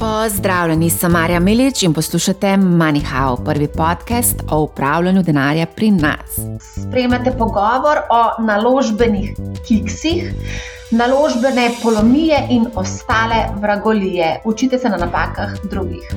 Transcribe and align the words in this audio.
Pozdravljeni, 0.00 0.90
sem 0.90 1.12
Marja 1.12 1.40
Milič 1.40 1.82
in 1.82 1.92
poslušate 1.92 2.46
MoneyHow, 2.56 3.44
prvi 3.44 3.66
podcast 3.68 4.36
o 4.50 4.60
upravljanju 4.62 5.22
denarja 5.22 5.66
pri 5.66 5.90
nas. 5.90 6.38
Spremljate 6.88 7.30
pogovor 7.38 7.98
o 8.10 8.42
naložbenih 8.42 9.30
kiksih, 9.68 10.32
naložbene 10.90 11.70
polomije 11.82 12.46
in 12.50 12.66
ostale 12.74 13.44
vragolije. 13.56 14.40
Učite 14.44 14.78
se 14.78 14.88
na 14.88 14.96
napakah 14.96 15.52
drugih. 15.70 16.14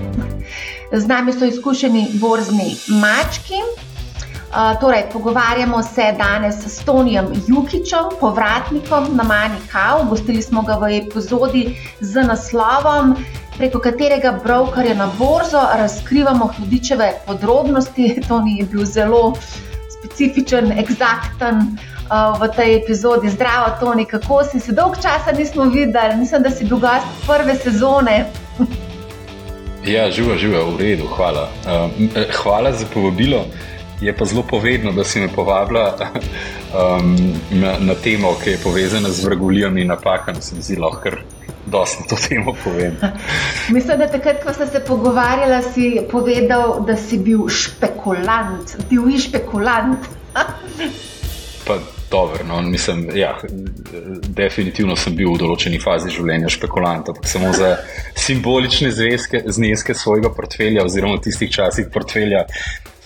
Z 0.91 1.07
nami 1.07 1.33
so 1.33 1.45
izkušeni 1.45 2.07
borzni 2.13 2.75
mački. 2.87 3.59
Uh, 4.53 4.79
torej, 4.79 5.03
pogovarjamo 5.13 5.83
se 5.83 6.15
danes 6.17 6.55
s 6.55 6.85
Tonijem 6.85 7.27
Jukičem, 7.47 8.15
povratnikom 8.19 9.15
na 9.15 9.23
MoneyHow. 9.23 10.09
Gostili 10.09 10.41
smo 10.41 10.61
ga 10.61 10.75
v 10.75 10.97
epizodi 10.97 11.77
z 11.99 12.23
naslovom 12.23 13.15
preko 13.57 13.79
katerega 13.79 14.39
brokerja 14.43 14.93
na 14.93 15.09
borzo 15.17 15.61
razkrivamo 15.75 16.53
hudičeve 16.57 17.13
podrobnosti. 17.27 18.15
To 18.27 18.41
ni 18.41 18.67
bil 18.71 18.85
zelo 18.85 19.33
specifičen, 19.99 20.71
eksakten 20.71 21.55
uh, 21.57 22.41
v 22.41 22.49
tej 22.55 22.75
epizodi. 22.75 23.29
Zdravo, 23.29 23.75
Toni, 23.79 24.05
kako 24.05 24.43
si 24.43 24.59
se 24.59 24.71
dolgo 24.71 24.95
časa 24.95 25.31
nismo 25.37 25.63
videli, 25.63 26.15
mislim, 26.17 26.43
da 26.43 26.51
si 26.51 26.65
bil 26.65 26.77
gost 26.77 27.07
prve 27.27 27.55
sezone. 27.55 28.25
Ja, 29.83 30.11
živa, 30.11 30.37
živa, 30.39 30.61
v 30.63 30.79
redu, 30.79 31.07
hvala. 31.11 31.49
Um, 31.67 32.07
hvala 32.43 32.71
za 32.71 32.85
povabilo. 32.93 33.45
Je 34.01 34.13
pa 34.15 34.25
zelo 34.25 34.43
povedno, 34.43 34.91
da 34.91 35.03
si 35.03 35.19
me 35.19 35.27
povabila 35.27 35.97
um, 35.99 37.35
na, 37.51 37.75
na 37.79 37.95
temo, 37.95 38.31
ki 38.43 38.49
je 38.49 38.61
povezana 38.63 39.09
z 39.09 39.25
vrgulijami 39.25 39.81
in 39.81 39.87
napakami. 39.87 40.41
Se 40.41 40.55
mi 40.55 40.61
zdi 40.61 40.79
lahko 40.79 41.11
dosti 41.73 42.05
to 42.09 42.19
temo 42.27 42.53
povem. 42.63 42.97
Mislim, 43.75 43.99
da 43.99 44.07
takrat, 44.11 44.43
ko 44.43 44.53
ste 44.53 44.67
se 44.67 44.83
pogovarjali, 44.87 45.63
si 45.73 45.89
povedal, 46.11 46.77
da 46.87 46.97
si 46.97 47.17
bil 47.17 47.47
špekulant, 47.49 48.77
divji 48.89 49.25
špekulant. 49.27 50.07
pa 51.67 51.77
dobro, 52.11 52.43
no, 52.47 52.61
mislim, 52.61 53.09
ja, 53.15 53.37
definitivno 54.27 54.95
sem 54.95 55.15
bil 55.17 55.31
v 55.33 55.39
določeni 55.41 55.79
fazi 55.81 56.11
življenja 56.13 56.51
špekulant, 56.53 57.09
ampak 57.09 57.25
samo 57.29 57.53
za 57.57 57.77
simbolične 58.13 58.91
zvezke, 58.93 59.41
zneske 59.47 59.95
svojega 59.97 60.29
portfelja, 60.35 60.85
oziroma 60.85 61.17
v 61.17 61.25
tistih 61.29 61.49
časih 61.53 61.89
portfelja 61.93 62.43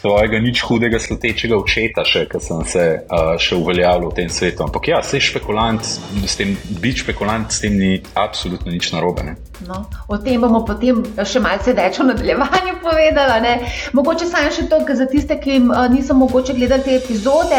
svojega 0.02 0.40
nič 0.40 0.62
hudega 0.62 1.00
slutečega 1.02 1.58
očeta, 1.58 2.06
še, 2.06 2.28
ki 2.30 2.42
sem 2.44 2.62
se 2.70 2.86
uh, 3.02 3.34
še 3.42 3.58
uveljavljal 3.58 4.12
v 4.12 4.18
tem 4.22 4.30
svetu. 4.30 4.66
Ampak 4.68 4.92
ja, 4.92 5.02
se 5.02 5.22
špekulant, 5.24 5.82
s 5.82 6.38
tem 6.38 6.54
biti 6.82 7.02
špekulant, 7.02 7.50
s 7.52 7.64
tem 7.66 7.78
ni 7.78 7.98
absolutno 8.14 8.72
nič 8.72 8.92
narobe. 8.94 9.34
No, 9.66 9.88
o 10.06 10.20
tem 10.22 10.38
bomo 10.42 10.62
potem 10.62 11.02
še 11.26 11.42
malce 11.42 11.74
več 11.74 11.98
v 11.98 12.12
nadaljevanju 12.12 12.76
povedali. 12.84 13.54
Mogoče 13.98 14.28
samo 14.30 14.52
še 14.54 14.68
to, 14.70 14.78
za 15.00 15.08
tiste, 15.10 15.38
ki 15.42 15.60
niso 15.94 16.14
mogoče 16.14 16.54
gledali 16.54 16.86
te 16.86 16.98
epizode. 17.00 17.58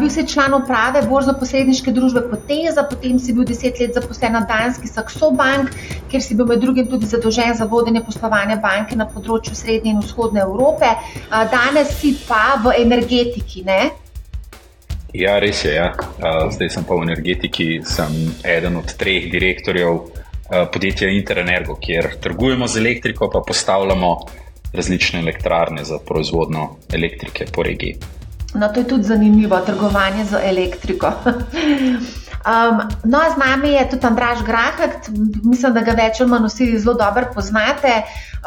Bil 0.00 0.10
si 0.10 0.26
član 0.26 0.56
uprave 0.58 1.04
borzno-posredniške 1.06 1.94
družbe 1.94 2.24
Poteza, 2.32 2.82
potem 2.82 3.18
si 3.22 3.34
bil 3.36 3.46
deset 3.46 3.78
let 3.78 3.94
zaposlen 3.94 4.34
na 4.34 4.42
Danski 4.48 4.90
Saxo 4.90 5.30
Bank, 5.36 5.70
kjer 6.10 6.24
si 6.24 6.34
bil 6.34 6.50
med 6.50 6.60
drugim 6.62 6.90
tudi 6.90 7.06
zadolžen 7.06 7.54
za 7.54 7.68
vodenje 7.70 8.02
poslovanja 8.04 8.58
banke 8.60 8.98
na 8.98 9.06
področju 9.06 9.54
Srednje 9.54 9.94
in 9.94 10.02
Vzhodne 10.02 10.42
Evrope. 10.42 10.90
Danes 11.60 11.92
si 12.00 12.16
pa 12.24 12.56
v 12.56 12.72
energetiki. 12.80 13.60
Ne? 13.68 13.90
Ja, 15.12 15.36
res 15.42 15.60
je. 15.64 15.74
Ja. 15.76 15.92
Zdaj 16.48 16.70
sem 16.72 16.86
pa 16.88 16.96
v 16.96 17.04
energetiki, 17.04 17.82
sem 17.84 18.32
eden 18.40 18.80
od 18.80 18.88
treh 18.96 19.28
direktorjev. 19.28 20.00
Podjetja 20.50 21.10
Interenergo, 21.12 21.76
kjer 21.78 22.16
trgujemo 22.18 22.66
z 22.66 22.80
elektriko, 22.80 23.28
pa 23.30 23.44
postavljamo 23.46 24.08
različne 24.72 25.20
elektrarne 25.20 25.84
za 25.84 26.00
proizvodno 26.02 26.80
elektrike 26.90 27.46
po 27.52 27.62
regiji. 27.62 28.00
No, 28.54 28.66
to 28.72 28.80
je 28.80 28.88
tudi 28.88 29.12
zanimivo, 29.12 29.60
trgovanje 29.66 30.24
z 30.32 30.40
elektriko. 30.42 31.12
Um, 32.40 32.88
no, 33.04 33.20
z 33.34 33.36
nami 33.36 33.72
je 33.72 33.88
tudi 33.90 34.06
Andraš 34.06 34.42
Grahek, 34.42 35.08
mislim, 35.44 35.74
da 35.74 35.80
ga 35.84 35.92
več 35.92 36.20
ali 36.20 36.30
manj 36.30 36.46
vsi 36.48 36.68
zelo 36.80 36.94
dobro 36.96 37.26
poznate, 37.34 37.98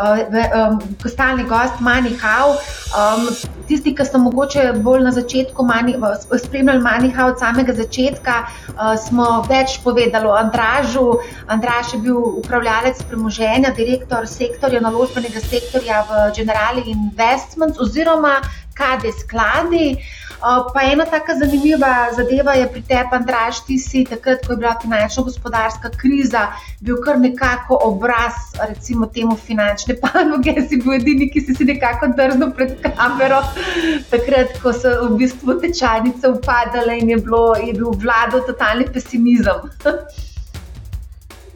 uh, 0.01 0.17
um, 0.57 0.79
stalni 1.05 1.45
gost 1.45 1.77
Manihau. 1.77 2.55
Um, 2.97 3.27
tisti, 3.69 3.93
ki 3.93 4.07
so 4.09 4.17
mogoče 4.17 4.63
bolj 4.81 5.03
na 5.05 5.11
začetku 5.13 5.65
mani, 5.65 5.93
spremljali 6.41 6.81
Manihau 6.81 7.29
od 7.35 7.39
samega 7.39 7.77
začetka, 7.77 8.39
uh, 8.73 8.95
smo 8.97 9.43
več 9.49 9.77
povedali 9.85 10.25
o 10.25 10.33
Andražu. 10.41 11.05
Andraž 11.45 11.93
je 11.93 12.01
bil 12.01 12.17
upravljalec 12.41 13.05
premoženja, 13.11 13.75
direktor 13.77 14.25
sektorja, 14.25 14.81
naložbenega 14.81 15.45
sektorja 15.45 16.01
v 16.09 16.25
Generali 16.41 16.87
Investments 16.97 17.77
oziroma 17.77 18.39
KD 18.73 19.13
skladi. 19.21 19.99
Pa 20.43 20.81
ena 20.91 21.05
taka 21.05 21.35
zanimiva 21.39 22.11
zadeva 22.15 22.53
je 22.53 22.67
pri 22.67 22.81
tebi, 22.87 23.15
Andraš, 23.15 23.61
ti 23.63 23.77
si 23.79 24.03
takrat, 24.03 24.41
ko 24.43 24.53
je 24.53 24.59
bila 24.59 24.73
finančno-gospodarska 24.81 25.93
kriza, 25.95 26.41
bil 26.83 26.99
kar 27.05 27.19
nekako 27.19 27.77
obraz, 27.87 28.51
recimo, 28.59 29.07
temu 29.07 29.37
finančne 29.39 29.95
panoge, 30.03 30.55
si 30.67 30.81
bil 30.83 30.97
edini, 30.97 31.29
ki 31.31 31.45
si 31.47 31.55
si 31.55 31.69
nekako 31.69 32.11
drznil 32.17 32.51
pred 32.59 32.75
kamero, 32.83 33.39
takrat, 34.11 34.59
ko 34.59 34.75
so 34.75 34.91
v 35.05 35.21
bistvu 35.23 35.61
tečajnice 35.63 36.35
upadale 36.35 36.99
in 36.99 37.15
je, 37.15 37.21
bilo, 37.23 37.45
je 37.55 37.71
bil 37.79 37.95
vladal 38.03 38.43
totalni 38.43 38.91
pesimizem. 38.91 39.71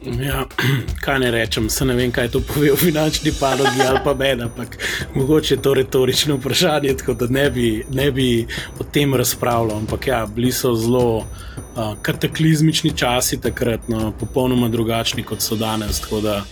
Ja, 0.02 0.46
kaj 1.04 1.18
ne 1.18 1.30
rečem, 1.30 1.70
se 1.70 1.84
ne 1.84 1.94
vem, 1.94 2.12
kaj 2.12 2.28
to 2.30 2.40
pove 2.40 2.72
o 2.72 2.76
finančni 2.76 3.32
panogi 3.40 3.82
ali 3.88 3.98
pa 4.04 4.14
meni, 4.14 4.42
ampak 4.42 4.76
mogoče 5.14 5.54
je 5.54 5.62
to 5.62 5.74
retorično 5.74 6.36
vprašanje, 6.36 6.94
tako 6.96 7.14
da 7.14 7.26
ne 7.26 7.50
bi, 7.50 7.84
ne 7.90 8.10
bi 8.12 8.46
o 8.78 8.84
tem 8.84 9.14
razpravljal. 9.14 9.76
Ampak 9.76 10.06
ja, 10.06 10.26
bili 10.26 10.52
so 10.52 10.74
zelo 10.74 11.16
uh, 11.16 11.24
kataklizmični 12.02 12.96
časi 12.96 13.40
takrat, 13.40 13.88
no, 13.88 14.12
popolnoma 14.20 14.68
drugačni 14.68 15.22
kot 15.22 15.42
so 15.42 15.56
danes. 15.56 16.00
Tako 16.00 16.20
da 16.20 16.44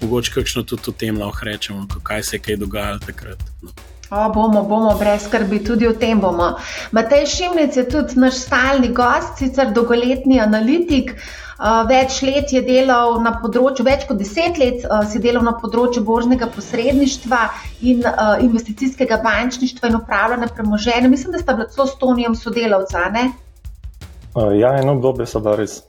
mogoče 0.00 0.32
kakšno 0.34 0.62
tudi 0.62 0.82
o 0.88 0.92
tem 0.92 1.18
lahko 1.18 1.44
rečemo, 1.44 1.86
kaj 2.02 2.22
se 2.22 2.36
je 2.36 2.40
kaj 2.40 2.56
dogajalo 2.56 2.98
takrat. 3.06 3.42
No. 3.62 3.70
O, 4.10 4.28
bomo, 4.34 4.64
bomo, 4.64 4.94
brez 4.98 5.22
skrbi, 5.22 5.60
tudi 5.62 5.86
o 5.86 5.92
tem 5.94 6.18
bomo. 6.18 6.56
Matej 6.90 7.28
Šimnic 7.30 7.76
je 7.76 7.84
tudi 7.86 8.18
naš 8.18 8.40
stalni 8.42 8.88
gost, 8.90 9.38
sicer 9.38 9.70
dolgoletni 9.70 10.40
analitik. 10.42 11.14
Uh, 11.60 11.84
več 11.86 12.22
let 12.24 12.50
je 12.50 12.62
delal 12.64 13.20
na 13.22 13.34
področju, 13.38 13.84
več 13.86 14.06
kot 14.08 14.18
deset 14.18 14.58
let 14.58 14.82
uh, 14.88 15.04
si 15.06 15.20
delal 15.22 15.44
na 15.46 15.52
področju 15.60 16.02
božnega 16.08 16.48
posredništva 16.50 17.40
in 17.86 18.00
uh, 18.02 18.40
investicijskega 18.42 19.20
bančništva 19.22 19.92
in 19.92 20.00
upravljanja 20.00 20.48
premoženja. 20.56 21.12
Mislim, 21.12 21.36
da 21.36 21.44
sta 21.44 21.54
bila 21.54 21.68
celo 21.70 21.86
s 21.86 21.98
Tonijem 22.00 22.34
sodelavca. 22.34 23.06
Uh, 23.14 24.56
ja, 24.58 24.74
eno 24.80 24.96
obdobje 24.96 25.28
so 25.30 25.44
da 25.44 25.54
res. 25.54 25.82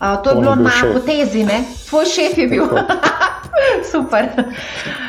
To 0.00 0.30
je 0.30 0.40
bilo 0.40 0.54
na 0.56 0.72
potezi, 0.94 1.44
ne? 1.44 1.64
tvoj 1.90 2.08
šef 2.10 2.38
je 2.38 2.48
bil. 2.48 2.64
Super. 3.84 4.28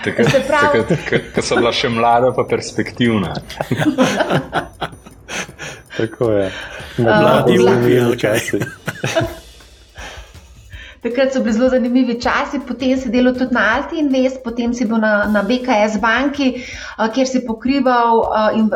Ker 0.03 1.43
so 1.43 1.59
bila 1.59 1.73
še 1.75 1.89
mlada, 1.93 2.31
pa 2.35 2.45
perspektivna. 2.49 3.33
Tako 5.97 6.31
je. 6.31 6.51
Mladi, 6.97 7.57
uh, 7.59 8.13
kaj. 8.17 8.39
Takrat 11.03 11.33
so 11.35 11.41
bili 11.43 11.53
zelo 11.53 11.67
zanimivi 11.69 12.15
časi, 12.21 12.61
potem 12.67 12.95
si 12.97 13.09
delal 13.11 13.33
tudi 13.35 13.51
na 13.51 13.63
Alti 13.75 13.99
Invest, 13.99 14.39
potem 14.43 14.71
si 14.73 14.85
bil 14.87 15.01
na, 15.03 15.27
na 15.27 15.41
BKS 15.43 15.97
banki, 15.99 16.63
kjer 17.15 17.27
si, 17.27 17.41
pokrival, 17.43 18.23
in, 18.55 18.69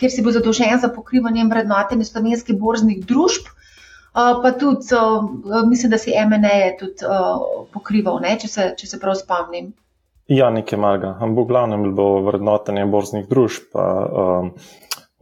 kjer 0.00 0.10
si 0.10 0.24
bil 0.26 0.34
zadolžen 0.34 0.82
za 0.82 0.90
pokrivanje 0.90 1.46
vrednotenja 1.46 2.08
slovenskih 2.08 2.58
borznih 2.58 3.04
družb. 3.06 3.46
Pa 4.12 4.52
tudi, 4.58 4.86
mislim, 5.68 5.90
da 5.90 5.98
si 5.98 6.14
MNE 6.26 6.76
tudi 6.78 7.06
pokrival, 7.72 8.18
ne, 8.22 8.34
če, 8.40 8.48
se, 8.50 8.66
če 8.78 8.88
se 8.90 8.98
prav 9.02 9.14
spomnim. 9.20 9.70
Ja, 10.30 10.50
nekaj 10.54 10.78
malega. 10.78 11.12
Ampak 11.18 11.44
v 11.44 11.50
glavnem 11.50 11.84
je 11.84 11.92
bilo 11.92 12.22
vrednotenje 12.26 12.86
borznih 12.90 13.28
družb, 13.30 13.70
pa, 13.74 13.84
um, 14.22 14.50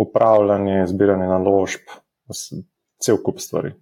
upravljanje, 0.01 0.87
zbiranje 0.89 1.29
naložb, 1.29 1.93
cel 3.01 3.21
kup 3.25 3.41
stvari. 3.41 3.73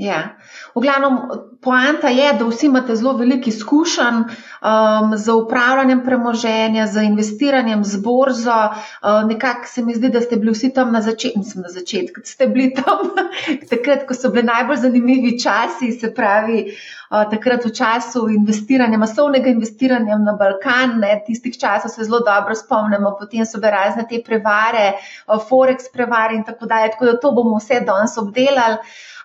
Ja. 0.00 0.32
V 0.72 0.80
glavnem, 0.80 1.16
poanta 1.60 2.08
je, 2.08 2.32
da 2.32 2.46
vsi 2.48 2.70
imate 2.70 2.94
zelo 2.96 3.12
veliko 3.18 3.50
izkušenj 3.50 4.22
um, 4.22 5.10
z 5.16 5.32
upravljanjem 5.32 6.00
premoženja, 6.04 6.86
z 6.86 7.02
investiranjem 7.04 7.84
z 7.84 8.00
borzo. 8.00 8.60
Uh, 8.70 9.28
nekako 9.28 9.68
se 9.68 9.84
mi 9.84 9.94
zdi, 9.94 10.08
da 10.08 10.22
ste 10.24 10.38
bili 10.40 10.54
vsi 10.56 10.70
tam 10.72 10.92
na 10.92 11.02
začetku, 11.04 11.60
na 11.60 11.68
začetku, 11.68 12.24
ste 12.24 12.48
bili 12.48 12.70
tam 12.78 13.12
takrat, 13.72 14.06
ko 14.08 14.16
so 14.16 14.30
bili 14.32 14.46
najbolj 14.48 14.80
zanimivi 14.86 15.34
časi, 15.42 15.92
se 15.92 16.14
pravi, 16.16 16.64
uh, 17.10 17.28
takrat 17.34 17.68
v 17.68 17.74
času 17.76 18.24
investiranja, 18.32 18.98
masovnega 18.98 19.52
investiranja 19.52 20.16
na 20.24 20.32
Balkan, 20.32 20.96
ne, 21.04 21.12
tistih 21.26 21.60
časov 21.60 21.92
se 21.92 22.08
zelo 22.08 22.22
dobro 22.24 22.56
spomnimo, 22.56 23.12
potem 23.20 23.44
so 23.44 23.60
bile 23.60 23.76
razne 23.76 24.08
te 24.08 24.24
prevare, 24.24 24.94
uh, 25.28 25.36
Forex 25.44 25.92
prevare 25.92 26.40
in 26.40 26.48
tako 26.48 26.72
dalje. 26.72 26.96
Tako 26.96 27.12
da 27.12 27.20
to 27.20 27.36
bomo 27.36 27.60
vse 27.60 27.84
danes 27.84 28.16
obdelali. 28.16 28.80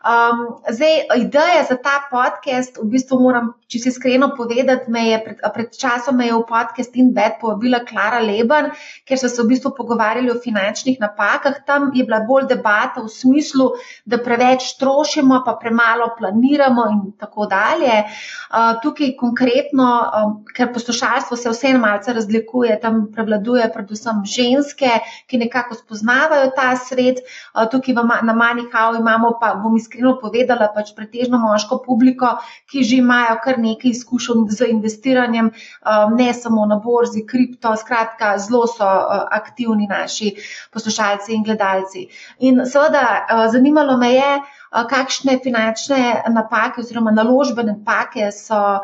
Um, 0.05 0.61
zdaj, 0.69 1.07
ideja 1.17 1.63
za 1.69 1.75
ta 1.81 1.97
podcast, 2.11 2.77
v 2.77 2.85
bistvu 2.93 3.17
moram, 3.23 3.47
če 3.65 3.79
se 3.81 3.89
iskreno 3.89 4.27
povedati, 4.37 4.91
me 4.93 5.01
je 5.07 5.17
pred, 5.23 5.39
pred 5.55 5.71
časom 5.73 6.19
je 6.21 6.29
v 6.29 6.43
podcast 6.45 6.93
in 7.01 7.07
bed 7.15 7.39
povabila 7.41 7.79
Klara 7.89 8.19
Leben, 8.21 8.67
ker 9.09 9.17
so 9.17 9.31
se 9.33 9.41
v 9.41 9.49
bistvu 9.49 9.71
pogovarjali 9.73 10.29
o 10.29 10.37
finančnih 10.43 10.99
napakah. 11.01 11.57
Tam 11.65 11.87
je 11.89 12.05
bila 12.05 12.19
bolj 12.27 12.45
debata 12.51 13.01
v 13.01 13.09
smislu, 13.09 13.71
da 14.05 14.19
preveč 14.21 14.75
trošimo, 14.77 15.39
pa 15.41 15.55
premalo 15.57 16.11
planiramo 16.19 16.85
in 16.93 17.01
tako 17.17 17.49
dalje. 17.49 17.97
Uh, 18.05 18.77
tukaj 18.85 19.15
konkretno, 19.17 19.89
um, 19.89 20.37
ker 20.53 20.69
poslušalstvo 20.69 21.33
se 21.33 21.49
vseeno 21.49 21.81
malce 21.81 22.13
razlikuje, 22.13 22.77
tam 22.77 23.07
prevladuje 23.09 23.65
predvsem 23.73 24.21
ženske, 24.21 25.01
ki 25.25 25.41
nekako 25.41 25.81
spoznavajo 25.81 26.53
ta 26.53 26.75
svet. 26.77 27.25
Uh, 27.57 27.65
tukaj 27.73 27.97
v, 27.97 28.07
na 28.21 28.37
Manihau 28.37 28.93
imamo 29.01 29.33
pa, 29.41 29.55
bom 29.57 29.73
iskreno, 29.73 29.94
iskreno 29.95 30.19
povedala, 30.19 30.67
pač 30.75 30.91
pretežno 30.95 31.39
moško 31.39 31.79
publiko, 31.85 32.35
ki 32.69 32.83
že 32.83 32.99
imajo 32.99 33.39
kar 33.43 33.59
nekaj 33.59 33.91
izkušenj 33.91 34.49
z 34.51 34.67
investiranjem, 34.71 35.51
um, 35.51 36.15
ne 36.17 36.33
samo 36.33 36.65
na 36.65 36.79
borzi, 36.83 37.25
kripto, 37.25 37.75
skratka, 37.77 38.37
zelo 38.37 38.67
so 38.67 38.83
uh, 38.83 39.25
aktivni 39.31 39.87
naši 39.87 40.35
poslušalci 40.73 41.33
in 41.33 41.43
gledalci. 41.43 42.07
In 42.39 42.65
seveda, 42.65 43.05
uh, 43.23 43.47
zanimalo 43.51 43.97
me 43.97 44.11
je, 44.13 44.31
kakšne 44.75 45.39
finančne 45.39 46.27
napake 46.35 46.81
oziroma 46.81 47.11
naložbene 47.11 47.77
napake 47.79 48.31
so. 48.31 48.83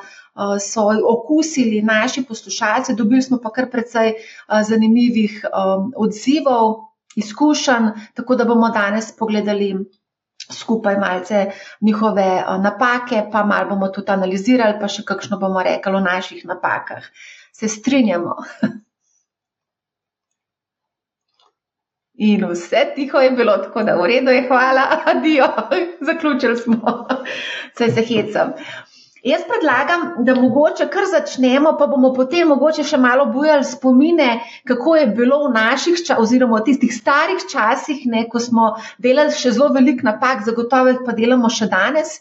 So 0.64 0.86
okusili 1.12 1.82
naši 1.84 2.22
poslušalci, 2.24 2.96
dobili 2.96 3.22
smo 3.22 3.42
pa 3.44 3.50
kar 3.52 3.66
precej 3.68 4.14
zanimivih 4.48 5.44
odzivov, 6.00 6.88
izkušenj, 7.20 7.92
tako 8.16 8.36
da 8.40 8.46
bomo 8.48 8.70
danes 8.70 9.12
pogledali 9.18 9.76
skupaj 10.52 10.98
malce 10.98 11.46
njihove 11.82 12.28
eh, 12.38 12.54
napake, 12.64 13.24
pa 13.32 13.44
malo 13.46 13.70
bomo 13.70 13.90
tudi 13.90 14.12
analizirali, 14.12 14.80
pa 14.82 14.88
še 14.88 15.04
kakšno 15.08 15.40
bomo 15.40 15.64
rekli 15.64 15.96
o 15.96 16.06
naših 16.06 16.46
napakah. 16.46 17.10
Se 17.52 17.68
strinjamo. 17.68 18.36
In 22.22 22.44
vse 22.46 22.84
tiho 22.96 23.20
je 23.20 23.32
bilo, 23.32 23.58
tako 23.58 23.84
da 23.84 23.96
v 23.98 24.06
redu 24.06 24.32
je, 24.32 24.44
hvala, 24.48 24.84
adijo, 25.12 25.48
zaključili 26.02 26.58
smo, 26.58 27.08
se 27.78 27.90
se 27.92 28.04
hecam. 28.06 28.54
Jaz 29.22 29.44
predlagam, 29.46 30.06
da 30.26 30.34
mogoče 30.34 30.88
kar 30.90 31.06
začnemo, 31.06 31.76
pa 31.78 31.86
bomo 31.88 32.10
potem 32.14 32.48
mogoče 32.50 32.82
še 32.90 32.98
malo 32.98 33.28
bujali 33.30 33.68
spomine, 33.70 34.30
kako 34.66 34.96
je 34.98 35.12
bilo 35.20 35.44
v 35.44 35.52
naših 35.54 36.00
časih, 36.00 36.22
oziroma 36.24 36.58
v 36.58 36.66
tistih 36.72 36.96
starih 36.96 37.46
časih, 37.52 38.02
ne, 38.10 38.24
ko 38.32 38.42
smo 38.42 38.72
delali 38.98 39.36
še 39.38 39.54
zelo 39.54 39.70
velik 39.76 40.02
napak, 40.08 40.42
zagotovo 40.48 40.96
pa 41.06 41.14
delamo 41.14 41.54
še 41.54 41.70
danes. 41.70 42.18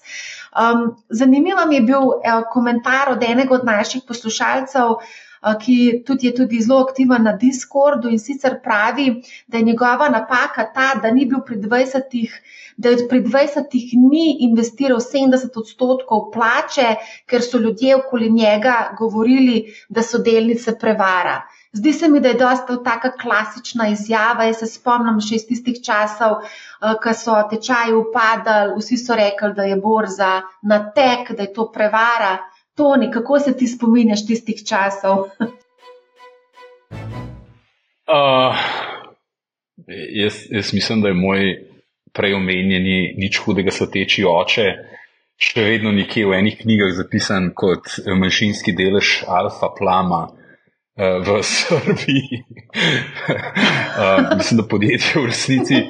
Um, 0.51 0.91
zanimiv 1.09 1.57
mi 1.71 1.79
je 1.79 1.87
bil 1.89 2.13
eh, 2.21 2.45
komentar 2.53 3.15
od 3.15 3.25
enega 3.25 3.55
od 3.57 3.65
naših 3.65 4.05
poslušalcev, 4.05 4.97
eh, 5.01 5.30
ki 5.61 5.77
tudi 6.07 6.27
je 6.27 6.35
tudi 6.35 6.63
zelo 6.63 6.81
aktiven 6.85 7.25
na 7.25 7.33
Discordu 7.33 8.09
in 8.09 8.19
sicer 8.19 8.59
pravi, 8.65 9.23
da 9.49 9.59
je 9.59 9.65
njegova 9.65 10.09
napaka 10.09 10.67
ta, 10.75 10.95
da 11.03 11.11
ni 11.11 11.27
bil 11.27 11.41
pri 11.47 11.57
20 11.57 12.29
da 12.81 12.89
je 12.89 13.09
pri 13.09 13.21
20-ih 13.21 13.89
ni 14.11 14.27
investiral 14.47 15.01
70 15.05 15.57
odstotkov 15.63 16.31
plače, 16.33 16.95
ker 17.29 17.43
so 17.45 17.59
ljudje 17.59 17.97
okoli 17.97 18.31
njega 18.33 18.77
govorili, 18.99 19.75
da 19.89 20.03
so 20.03 20.19
delnice 20.19 20.79
prevara. 20.79 21.43
Zdi 21.73 21.93
se 21.93 22.09
mi, 22.09 22.21
da 22.21 22.29
je 22.29 22.39
dosta 22.41 22.77
taka 22.85 23.11
klasična 23.21 23.89
izjava. 23.89 24.47
Jaz 24.49 24.63
se 24.63 24.67
spomnim 24.67 25.21
še 25.23 25.37
iz 25.37 25.45
tistih 25.51 25.83
časov, 25.87 26.41
ko 27.05 27.13
so 27.15 27.37
tečaji 27.53 27.95
upadali, 27.99 28.79
vsi 28.81 28.99
so 28.99 29.19
rekli, 29.21 29.53
da 29.55 29.69
je 29.69 29.77
borza 29.85 30.33
na 30.63 30.81
tek, 30.97 31.31
da 31.37 31.47
je 31.47 31.53
to 31.61 31.69
prevara. 31.77 32.39
Toni, 32.77 33.11
kako 33.11 33.39
se 33.39 33.57
ti 33.57 33.67
spominjaš 33.67 34.27
tistih 34.27 34.63
časov? 34.67 35.27
Uh, 38.11 38.57
jaz, 39.87 40.35
jaz 40.51 40.73
mislim, 40.75 41.01
da 41.01 41.09
je 41.09 41.15
moj 41.15 41.45
prej 42.13 42.35
omenjeni, 42.35 43.15
nič 43.17 43.39
hudega 43.45 43.71
soteči 43.71 44.25
oče, 44.27 44.65
še 45.39 45.63
vedno 45.63 45.93
nekje 45.95 46.27
v 46.27 46.41
enih 46.41 46.57
knjigah 46.59 46.91
zapisan 46.97 47.53
kot 47.55 47.93
manjšinski 48.19 48.75
delež 48.75 49.21
Alfa 49.31 49.71
Plama. 49.79 50.25
Eh, 51.07 51.19
v 51.25 51.43
Srbiji. 51.43 52.45
uh, 53.99 54.37
mislim, 54.37 54.61
da 54.61 54.69
podjetje 54.69 55.23
v 55.23 55.27
resnici 55.27 55.75
uh, 55.75 55.89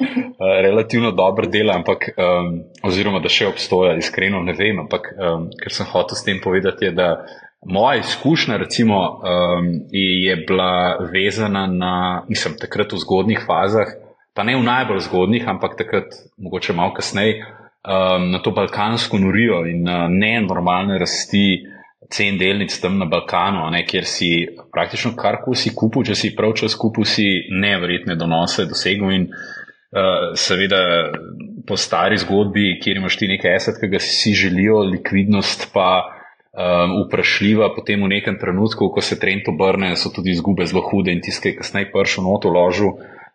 relativno 0.61 1.11
dobro 1.11 1.47
dela, 1.47 1.75
ampak, 1.75 1.97
um, 2.17 2.63
oziroma 2.83 3.19
da 3.19 3.29
še 3.29 3.49
obstoja, 3.49 3.97
iskreno 3.99 4.39
ne 4.43 4.53
vem. 4.55 4.79
Ampak, 4.79 5.09
um, 5.17 5.49
ker 5.59 5.73
sem 5.73 5.89
hotel 5.91 6.15
s 6.15 6.23
tem 6.23 6.39
povedati, 6.43 6.85
je, 6.85 6.91
da 6.95 7.25
moja 7.65 7.99
izkušnja, 7.99 8.57
recimo, 8.57 9.01
um, 9.19 9.67
je 9.91 10.37
bila 10.47 11.03
vezana 11.11 11.67
na, 11.67 11.95
mislim, 12.29 12.55
takrat 12.61 12.93
v 12.93 13.01
zgodnih 13.03 13.43
fazah, 13.47 13.91
pa 14.33 14.47
ne 14.47 14.55
v 14.55 14.63
najbolj 14.63 15.03
zgodnih, 15.09 15.43
ampak 15.47 15.75
takrat, 15.81 16.15
mogoče 16.39 16.77
malo 16.77 16.95
kasneje, 16.95 17.41
um, 17.83 18.31
na 18.31 18.39
to 18.39 18.55
balkansko 18.55 19.19
norijo 19.19 19.65
in 19.67 19.83
uh, 19.89 20.07
ne 20.07 20.37
normalne 20.47 21.01
rasti 21.03 21.65
cen 22.11 22.37
delnic 22.37 22.73
tam 22.81 22.97
na 22.99 23.07
Balkanu, 23.09 23.63
ne, 23.73 23.83
kjer 23.87 24.07
si 24.07 24.29
praktično 24.73 25.13
karkoli 25.17 25.59
si 25.59 25.73
kupil, 25.75 26.05
če 26.11 26.17
si 26.17 26.33
prav 26.35 26.55
čas 26.59 26.75
kupil, 26.79 27.07
si 27.07 27.25
nevrjetne 27.51 28.17
donose 28.19 28.67
dosegel 28.69 29.13
in 29.15 29.27
uh, 29.31 30.31
seveda 30.35 30.81
po 31.67 31.77
stari 31.77 32.19
zgodbi, 32.19 32.75
kjer 32.83 32.99
imaš 32.99 33.19
ti 33.19 33.29
nekaj 33.31 33.55
esat, 33.55 33.79
ki 33.79 33.91
ga 33.93 34.01
si 34.03 34.35
želijo, 34.37 34.83
likvidnost 34.95 35.71
pa. 35.75 36.17
Um, 36.51 37.05
vprašljiva, 37.05 37.69
potem 37.71 38.01
v 38.03 38.09
nekem 38.11 38.35
trenutku, 38.35 38.89
ko 38.91 38.99
se 38.99 39.15
trend 39.15 39.45
obrne, 39.47 39.93
so 39.95 40.09
tudi 40.11 40.33
izgube 40.35 40.65
zelo 40.67 40.81
hude 40.83 41.13
in 41.15 41.21
tiskaj, 41.23 41.53
kasneje 41.55 41.87
pršo 41.93 42.25
noto 42.25 42.51
ložil, 42.51 42.89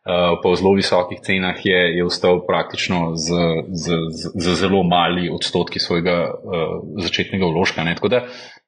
Eh, 0.06 0.38
po 0.42 0.54
zelo 0.54 0.70
visokih 0.78 1.18
cenah 1.18 1.58
je, 1.66 1.98
je 1.98 2.04
ustal 2.06 2.38
praktično 2.46 3.16
z, 3.18 3.34
z, 3.74 3.86
z, 4.14 4.30
z 4.38 4.54
zelo 4.54 4.86
mali 4.86 5.26
odstotki 5.26 5.82
svojega 5.82 6.30
uh, 6.30 7.02
začetnega 7.02 7.42
vložka. 7.50 7.82
Ne. 7.82 7.96
Tako 7.98 8.08
da 8.14 8.20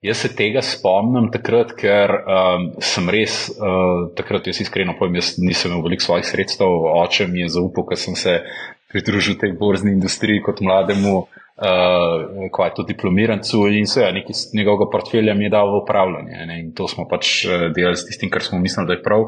jaz 0.02 0.20
se 0.22 0.30
tega 0.36 0.62
spomnim 0.62 1.30
takrat, 1.34 1.74
ker 1.78 2.12
um, 2.20 2.68
sem 2.84 3.08
res, 3.10 3.40
uh, 3.56 4.08
takrat 4.18 4.46
jaz 4.50 4.62
iskreno 4.62 4.94
povem, 4.98 5.18
jaz 5.18 5.34
nisem 5.42 5.72
imel 5.72 5.84
veliko 5.88 6.06
svojih 6.06 6.28
sredstev, 6.28 6.70
oče 7.02 7.26
mi 7.30 7.42
je 7.42 7.54
zaupal, 7.58 7.88
ker 7.90 8.00
sem 8.00 8.16
se 8.18 8.38
pridružil 8.92 9.36
tej 9.40 9.56
borzni 9.58 9.92
industriji 9.96 10.44
kot 10.44 10.62
mlademu. 10.64 11.26
Uh, 11.58 12.44
je 12.46 12.70
to 12.76 12.84
diplomirancu, 12.86 13.64
in 13.74 13.88
se 13.90 14.04
je 14.04 14.12
nekaj 14.14 14.36
njegovega 14.54 14.86
portfelja 14.92 15.34
mi 15.34 15.48
je 15.48 15.50
dal 15.50 15.72
v 15.72 15.80
upravljanje. 15.80 16.44
Ne? 16.46 16.58
In 16.62 16.68
to 16.70 16.86
smo 16.86 17.08
pač 17.10 17.48
delali 17.74 17.98
s 17.98 18.06
tistim, 18.06 18.30
kar 18.30 18.46
smo 18.46 18.60
mislili, 18.62 18.86
da 18.86 18.94
je 18.94 19.02
prav. 19.02 19.24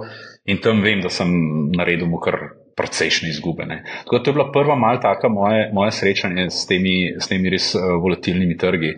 In 0.47 0.61
tam 0.63 0.79
vem, 0.87 1.03
da 1.03 1.11
sem 1.11 1.27
naredil 1.75 2.07
mu 2.07 2.23
kar 2.23 2.39
precejšnje 2.79 3.33
izgube. 3.35 3.67
Ne. 3.67 3.83
Tako 4.05 4.17
da 4.17 4.23
to 4.23 4.31
je 4.31 4.37
bila 4.39 4.47
prva 4.55 4.77
malta 4.79 5.11
taka 5.11 5.29
moje, 5.29 5.73
moje 5.75 5.91
srečanje 5.99 6.47
s 6.55 6.63
temi, 6.71 7.17
s 7.19 7.27
temi 7.29 7.51
res 7.51 7.73
uh, 7.75 7.99
volatilnimi 7.99 8.55
trgi, 8.57 8.95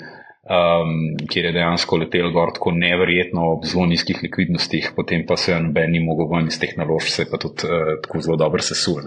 um, 0.53 0.93
kjer 1.31 1.49
je 1.49 1.55
dejansko 1.57 1.99
letel 2.03 2.31
gor 2.35 2.53
tako 2.57 2.75
neverjetno 2.77 3.47
ob 3.55 3.65
zelo 3.69 3.87
nizkih 3.91 4.21
likvidnostih, 4.23 4.93
potem 4.97 5.25
pa 5.29 5.37
se 5.37 5.53
je 5.53 5.61
noben 5.65 5.95
ni 5.95 6.03
mogel 6.05 6.29
ven 6.33 6.53
iz 6.53 6.61
teh 6.61 6.77
naložb, 6.77 7.09
se 7.13 7.25
je 7.25 7.31
pa 7.31 7.41
tudi 7.41 7.69
uh, 7.69 7.95
tako 8.05 8.21
zelo 8.27 8.37
dobro 8.41 8.63
sesul. 8.63 9.01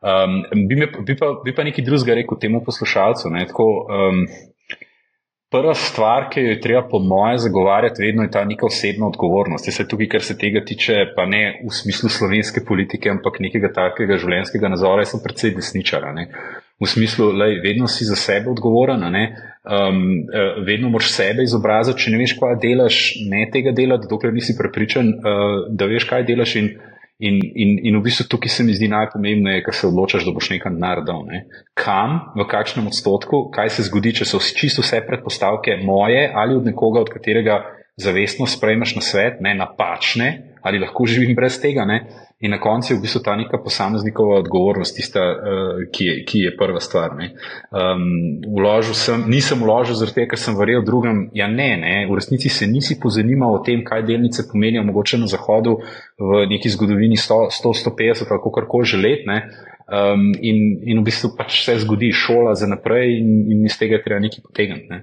Um, 0.00 0.40
bi, 0.68 0.78
bi, 0.78 1.16
bi 1.44 1.54
pa 1.56 1.66
nekaj 1.66 1.84
drugega 1.84 2.16
rekel 2.22 2.38
temu 2.40 2.62
poslušalcu. 2.64 3.34
Ne, 3.34 3.44
tako, 3.50 3.68
um, 3.90 4.24
Prva 5.50 5.72
stvar, 5.74 6.28
ki 6.30 6.44
jo 6.44 6.50
je 6.52 6.60
treba, 6.62 6.84
po 6.86 7.00
mojem, 7.02 7.38
zagovarjati, 7.42 8.02
vedno 8.04 8.22
je 8.22 8.30
ta 8.30 8.44
neka 8.46 8.68
osebna 8.68 9.08
odgovornost. 9.08 9.66
Jaz 9.66 9.80
se 9.80 9.86
tukaj, 9.90 10.06
kar 10.12 10.22
se 10.22 10.36
tega 10.38 10.60
tiče, 10.64 10.94
pa 11.16 11.24
ne 11.26 11.40
v 11.64 11.72
smislu 11.74 12.08
slovenske 12.08 12.62
politike, 12.68 13.10
ampak 13.10 13.40
nekega 13.42 13.72
takega 13.74 14.18
življenjskega 14.22 14.70
nazora, 14.70 15.02
jaz 15.02 15.16
sem 15.16 15.22
predvsej 15.24 15.56
desničara. 15.56 16.12
Ne? 16.14 16.28
V 16.80 16.88
smislu, 16.88 17.32
da 17.36 17.44
vedno 17.60 17.88
si 17.88 18.04
za 18.08 18.16
sebe 18.16 18.50
odgovoren, 18.50 19.02
um, 19.04 19.98
vedno 20.66 20.88
moraš 20.88 21.10
sebe 21.12 21.44
izobraziti, 21.44 22.06
če 22.06 22.12
ne 22.14 22.20
veš, 22.22 22.36
kaj 22.40 22.56
delaš, 22.62 23.00
ne 23.28 23.42
tega 23.52 23.74
delati, 23.76 24.08
dokler 24.08 24.32
nisi 24.32 24.56
prepričan, 24.56 25.12
uh, 25.12 25.66
da 25.68 25.90
veš, 25.90 26.08
kaj 26.08 26.24
delaš. 26.30 26.56
In, 26.62 26.72
In, 27.20 27.36
in, 27.36 27.74
in 27.84 27.98
v 27.98 28.00
bistvu 28.00 28.24
tukaj 28.32 28.48
se 28.48 28.64
mi 28.64 28.72
zdi 28.72 28.86
najpomembnejše, 28.88 29.64
ker 29.66 29.76
se 29.76 29.88
odločaš, 29.90 30.22
da 30.24 30.32
boš 30.32 30.46
nekaj 30.54 30.72
naredil. 30.72 31.18
Ne? 31.28 31.42
Kam, 31.76 32.14
v 32.32 32.46
kakšnem 32.48 32.86
odstotku, 32.88 33.42
kaj 33.52 33.74
se 33.76 33.84
zgodi, 33.90 34.14
če 34.16 34.24
so 34.24 34.40
čisto 34.40 34.80
vse 34.80 35.02
predpostavke 35.04 35.76
moje 35.84 36.22
ali 36.32 36.56
od 36.56 36.64
nekoga, 36.64 37.04
od 37.04 37.12
katerega 37.12 37.58
zavestno 38.00 38.48
sprejmeš 38.48 38.94
na 38.96 39.04
svet, 39.04 39.36
ne 39.44 39.52
napačne, 39.52 40.49
ali 40.62 40.78
lahko 40.78 41.06
živim 41.06 41.34
brez 41.36 41.60
tega. 41.60 41.84
Ne? 41.84 42.00
In 42.40 42.50
na 42.50 42.60
koncu 42.60 42.92
je 42.92 42.96
v 42.96 43.02
bistvu 43.04 43.20
ta 43.20 43.34
neka 43.36 43.58
posameznikova 43.60 44.38
odgovornost, 44.40 44.96
tista, 44.96 45.20
uh, 45.20 45.82
ki, 45.92 46.04
je, 46.04 46.14
ki 46.24 46.38
je 46.46 46.52
prva 46.56 46.80
stvar. 46.80 47.12
Um, 47.12 48.84
sem, 48.96 49.26
nisem 49.28 49.60
vložil 49.60 49.98
zaradi 49.98 50.22
tega, 50.22 50.30
ker 50.32 50.40
sem 50.40 50.56
verjel 50.56 50.80
drugim. 50.84 51.26
Ja, 51.36 51.50
ne, 51.52 51.74
ne, 51.76 51.94
v 52.08 52.16
resnici 52.16 52.48
se 52.48 52.66
nisi 52.66 52.96
pozanimal 53.00 53.58
o 53.58 53.62
tem, 53.66 53.84
kaj 53.84 54.06
delnice 54.08 54.46
pomenijo, 54.48 54.86
mogoče 54.88 55.20
na 55.20 55.28
Zahodu 55.28 55.82
v 56.16 56.46
neki 56.48 56.72
zgodovini 56.72 57.20
100-150 57.20 58.24
ali 58.24 58.40
kako 58.40 58.64
koli 58.72 58.88
že 58.88 59.02
let. 59.02 59.28
Um, 59.90 60.30
in, 60.40 60.80
in 60.86 61.02
v 61.02 61.04
bistvu 61.10 61.34
pač 61.36 61.60
vse 61.60 61.80
zgodi, 61.82 62.12
šola 62.14 62.54
za 62.54 62.70
naprej, 62.70 63.18
in, 63.18 63.50
in 63.52 63.68
iz 63.68 63.76
tega 63.76 64.00
treba 64.00 64.22
nekaj 64.22 64.46
potegniti. 64.48 64.88
Ne. 64.88 65.02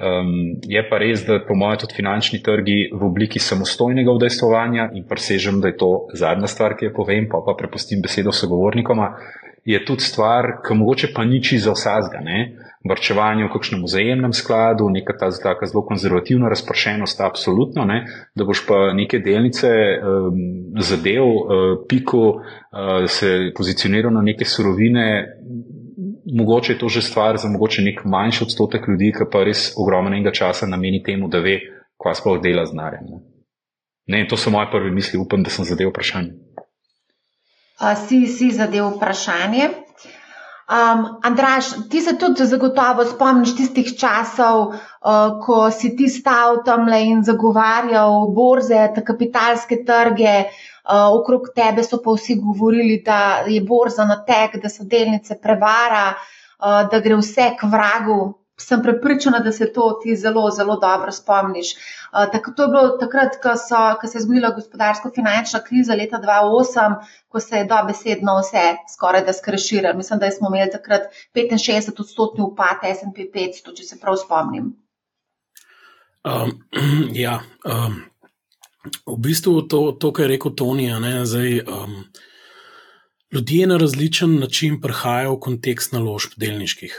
Um, 0.00 0.56
je 0.64 0.80
pa 0.88 0.96
res, 0.98 1.20
da 1.26 1.36
po 1.44 1.52
mojem 1.54 1.82
tudi 1.84 1.98
finančni 1.98 2.38
trgi 2.42 2.88
v 2.96 3.04
obliki 3.04 3.38
samostojnega 3.38 4.14
vdejstvovanja 4.16 4.88
in 4.96 5.04
presežem, 5.04 5.60
da 5.60 5.68
je 5.68 5.76
to 5.82 5.90
zadnja 6.16 6.48
stvar, 6.48 6.78
ki 6.78 6.88
jo 6.88 6.94
povem, 6.96 7.28
pa 7.28 7.42
pa 7.44 7.52
prepustim 7.58 8.00
besedo 8.00 8.32
sogovornikoma, 8.32 9.10
je 9.68 9.78
tudi 9.84 10.02
stvar, 10.02 10.62
ki 10.64 10.74
mogoče 10.74 11.12
pa 11.14 11.26
niči 11.28 11.58
za 11.60 11.74
vsazga. 11.76 12.24
Vrčevanje 12.88 13.44
v 13.46 13.52
kakšnem 13.52 13.84
vzajemnem 13.84 14.32
skladu, 14.34 14.88
neka 14.90 15.14
ta 15.14 15.28
taka 15.30 15.68
zelo 15.70 15.84
konzervativna 15.86 16.48
razpršenost, 16.48 17.20
absolutno, 17.20 17.84
ne? 17.84 18.00
da 18.34 18.48
boš 18.48 18.64
pa 18.66 18.90
neke 18.96 19.20
delnice 19.22 19.68
um, 19.68 20.40
zadev, 20.80 21.22
uh, 21.28 21.76
piku, 21.88 22.40
uh, 22.40 23.04
se 23.06 23.52
pozicioniral 23.54 24.10
na 24.10 24.24
neke 24.24 24.48
surovine, 24.48 25.06
mogoče 26.26 26.72
je 26.72 26.78
to 26.78 26.88
že 26.88 27.02
stvar 27.02 27.36
za 27.36 27.48
mogoče 27.48 27.82
nek 27.82 28.04
manjši 28.04 28.44
odstotek 28.44 28.88
ljudi, 28.88 29.12
ki 29.12 29.28
pa 29.32 29.44
res 29.44 29.72
ogromnega 29.76 30.32
časa 30.32 30.66
nameni 30.66 31.02
temu, 31.02 31.28
da 31.28 31.38
ve, 31.38 31.58
kaj 32.02 32.14
sploh 32.20 32.40
dela 32.42 32.66
z 32.66 32.74
narjem. 32.74 33.04
Ne? 33.10 33.20
ne, 34.06 34.26
to 34.28 34.36
so 34.36 34.50
moje 34.50 34.70
prve 34.70 34.90
misli, 34.90 35.18
upam, 35.18 35.42
da 35.42 35.50
sem 35.50 35.64
zadev 35.64 35.92
vprašanje. 35.92 36.34
Uh, 37.82 37.94
si, 38.06 38.26
si 38.26 38.50
zadev 38.50 38.96
vprašanje. 38.96 39.70
Um, 40.72 41.06
Andraš, 41.26 41.72
ti 41.90 42.00
se 42.00 42.14
tudi 42.18 42.46
zagotovo 42.46 43.04
spomniš 43.04 43.56
tistih 43.56 43.92
časov, 43.98 44.72
uh, 44.72 45.38
ko 45.44 45.70
si 45.70 45.96
ti 45.96 46.08
stal 46.08 46.62
tam 46.64 46.88
in 46.94 47.22
zagovarjal 47.24 48.30
borze, 48.34 48.88
kapitalske 49.06 49.82
trge, 49.84 50.36
uh, 50.46 50.71
Eh, 50.82 51.08
okrog 51.14 51.52
tebe 51.54 51.84
so 51.86 52.00
pa 52.02 52.10
vsi 52.10 52.34
govorili, 52.42 53.02
da 53.06 53.44
je 53.46 53.60
borza 53.62 54.04
na 54.04 54.24
tek, 54.26 54.56
da 54.62 54.68
so 54.68 54.84
delnice 54.84 55.38
prevara, 55.42 56.14
uh, 56.58 56.80
da 56.90 56.98
gre 57.00 57.18
vse 57.20 57.52
k 57.60 57.68
vragu. 57.70 58.34
Sem 58.58 58.82
prepričana, 58.82 59.38
da 59.38 59.52
se 59.52 59.72
to 59.72 59.86
ti 60.02 60.16
zelo, 60.16 60.50
zelo 60.50 60.76
dobro 60.82 61.12
spomniš. 61.12 61.72
Uh, 61.74 62.26
tako 62.32 62.50
to 62.50 62.66
je 62.66 62.68
bilo 62.74 62.98
takrat, 62.98 63.38
ko, 63.42 63.54
so, 63.56 63.84
ko 64.00 64.10
se 64.10 64.18
je 64.18 64.22
zgodila 64.26 64.50
gospodarsko-finančna 64.58 65.62
kriza 65.62 65.94
leta 65.94 66.18
2008, 66.18 66.98
ko 67.28 67.40
se 67.40 67.62
je 67.62 67.70
dobesedno 67.70 68.38
vse 68.40 68.66
skoraj 68.94 69.24
da 69.24 69.32
skreširalo. 69.32 69.96
Mislim, 69.96 70.18
da 70.18 70.30
smo 70.30 70.50
imeli 70.50 70.70
takrat 70.70 71.10
65 71.34 72.00
odstotni 72.00 72.44
upad 72.44 72.82
SP 72.98 73.30
500, 73.34 73.76
če 73.76 73.84
se 73.84 74.00
prav 74.00 74.18
spomnim. 74.18 74.72
Um, 76.24 76.58
ja, 77.24 77.40
um, 77.64 78.02
V 78.82 79.16
bistvu 79.18 79.62
to, 79.70 79.92
to 79.94 80.10
kar 80.12 80.26
je 80.26 80.34
rekel 80.34 80.54
Tony, 80.58 80.88
ne, 81.00 81.22
zdaj, 81.26 81.60
um, 81.70 82.04
ljudje 83.32 83.66
na 83.66 83.76
različen 83.78 84.34
način 84.40 84.80
prihajajo 84.80 85.36
v 85.36 85.40
kontekst 85.40 85.92
naložb 85.94 86.34
delniških. 86.36 86.96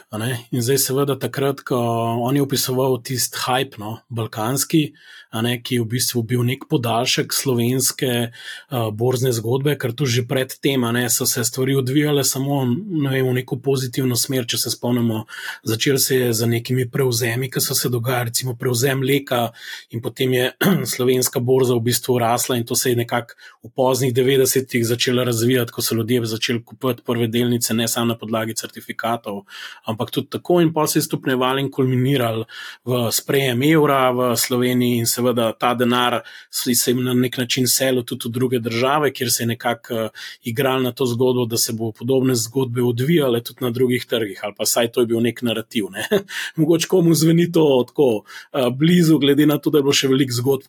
In 0.51 0.63
zdaj, 0.63 0.79
seveda, 0.85 1.17
takrat, 1.19 1.61
ko 1.67 1.77
on 2.23 2.39
je 2.39 2.45
opisoval 2.45 3.01
tisti 3.03 3.37
hype, 3.45 3.77
no, 3.83 3.97
balkanski, 4.09 4.93
ne, 5.41 5.57
ki 5.61 5.75
je 5.75 5.81
v 5.81 5.89
bistvu 5.95 6.23
bil 6.23 6.43
nek 6.45 6.67
podaljšek 6.69 7.33
slovenske 7.33 8.11
uh, 8.29 8.89
borzne 8.93 9.31
zgodbe, 9.33 9.75
ker 9.79 9.93
tu 9.97 10.05
že 10.05 10.25
predtem 10.27 10.83
so 11.09 11.25
se 11.25 11.43
stvari 11.43 11.75
odvijale 11.75 12.23
samo 12.23 12.65
ne 12.65 13.09
vem, 13.09 13.27
v 13.27 13.33
neko 13.33 13.57
pozitivno 13.57 14.15
smer. 14.15 14.45
Če 14.47 14.57
se 14.57 14.71
spomnimo, 14.71 15.25
začel 15.63 15.97
se 15.97 16.15
je 16.15 16.33
z 16.33 16.47
nekimi 16.47 16.85
prevzemi, 16.89 17.49
ki 17.49 17.61
so 17.61 17.75
se 17.75 17.89
dogajali, 17.89 18.29
recimo 18.29 18.55
prevzem 18.59 19.01
Leka, 19.01 19.51
in 19.91 20.01
potem 20.01 20.33
je 20.33 20.51
slovenska 20.95 21.39
borza 21.39 21.75
v 21.75 21.85
bistvu 21.89 22.17
rasla, 22.19 22.57
in 22.57 22.65
to 22.65 22.75
se 22.75 22.91
je 22.91 22.99
nekako 22.99 23.33
v 23.63 23.71
poznih 23.75 24.13
90-ih 24.13 24.85
začelo 24.85 25.23
razvijati, 25.23 25.71
ko 25.71 25.81
so 25.81 25.95
ljudje 25.95 26.25
začeli 26.25 26.63
kupovati 26.63 27.03
prve 27.05 27.27
delnice, 27.27 27.73
ne 27.73 27.87
samo 27.87 28.11
na 28.11 28.17
podlagi 28.17 28.55
certifikatov, 28.55 29.43
ampak 29.85 30.11
tudi 30.11 30.29
tako, 30.29 30.59
in 30.61 30.73
pa 30.73 30.87
se 30.87 30.99
je 30.99 31.07
stopnjevali 31.07 31.61
in 31.61 31.71
kulminirali 31.71 32.45
v 32.85 33.07
sprejem 33.11 33.63
evra 33.63 34.11
v 34.11 34.35
Sloveniji 34.37 34.97
in 34.97 35.07
se 35.07 35.22
seveda 35.23 35.53
ta 35.59 35.73
denar 35.73 36.21
se 36.49 36.91
jim 36.91 37.03
na 37.03 37.13
nek 37.13 37.37
način 37.37 37.67
selil 37.67 38.03
tudi 38.03 38.27
v 38.27 38.31
druge 38.31 38.59
države, 38.59 39.11
kjer 39.13 39.31
se 39.31 39.43
je 39.43 39.47
nekako 39.47 39.93
uh, 39.93 40.09
igral 40.43 40.81
na 40.83 40.91
to 40.91 41.05
zgodbo, 41.05 41.45
da 41.45 41.57
se 41.57 41.73
bo 41.73 41.91
podobne 41.91 42.35
zgodbe 42.35 42.81
odvijale 42.81 43.43
tudi 43.43 43.63
na 43.63 43.71
drugih 43.71 44.05
trgih, 44.05 44.39
ali 44.43 44.53
pa 44.57 44.65
saj 44.65 44.91
to 44.91 45.01
je 45.01 45.07
bil 45.07 45.21
nek 45.21 45.41
narativ. 45.41 45.85
Ne? 45.91 46.07
Mogoče 46.57 46.87
komu 46.87 47.13
zveni 47.13 47.51
to 47.51 47.85
tako 47.87 48.09
uh, 48.23 48.69
blizu, 48.77 49.19
glede 49.19 49.45
na 49.45 49.57
to, 49.57 49.69
da 49.69 49.77
je 49.77 49.83
bilo 49.83 49.93
še 49.93 50.07
veliko 50.07 50.33
zgodb, 50.33 50.67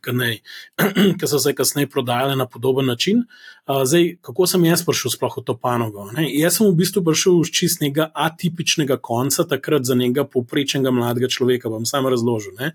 ki 1.20 1.26
so 1.30 1.38
se 1.38 1.54
kasneje 1.54 1.90
prodajale 1.90 2.37
na 2.37 2.46
podoben 2.46 2.87
način. 2.87 3.25
Zdaj, 3.64 4.18
kako 4.21 4.44
sem 4.44 4.64
jaz 4.68 4.83
prišel 4.85 5.14
sploh 5.14 5.38
v 5.40 5.42
to 5.49 5.54
panogo? 5.56 6.04
Ne? 6.12 6.26
Jaz 6.28 6.59
sem 6.61 6.68
v 6.68 6.76
bistvu 6.76 7.00
prišel 7.00 7.40
iz 7.40 7.49
čistega 7.49 8.11
atipičnega 8.12 8.99
konca, 9.00 9.47
takrat 9.49 9.88
za 9.88 9.97
nekega 9.97 10.26
povprečnega 10.28 10.92
mladega 10.92 11.33
človeka, 11.33 11.73
bom 11.73 11.88
sam 11.88 12.04
razložil. 12.04 12.52
Ne? 12.61 12.75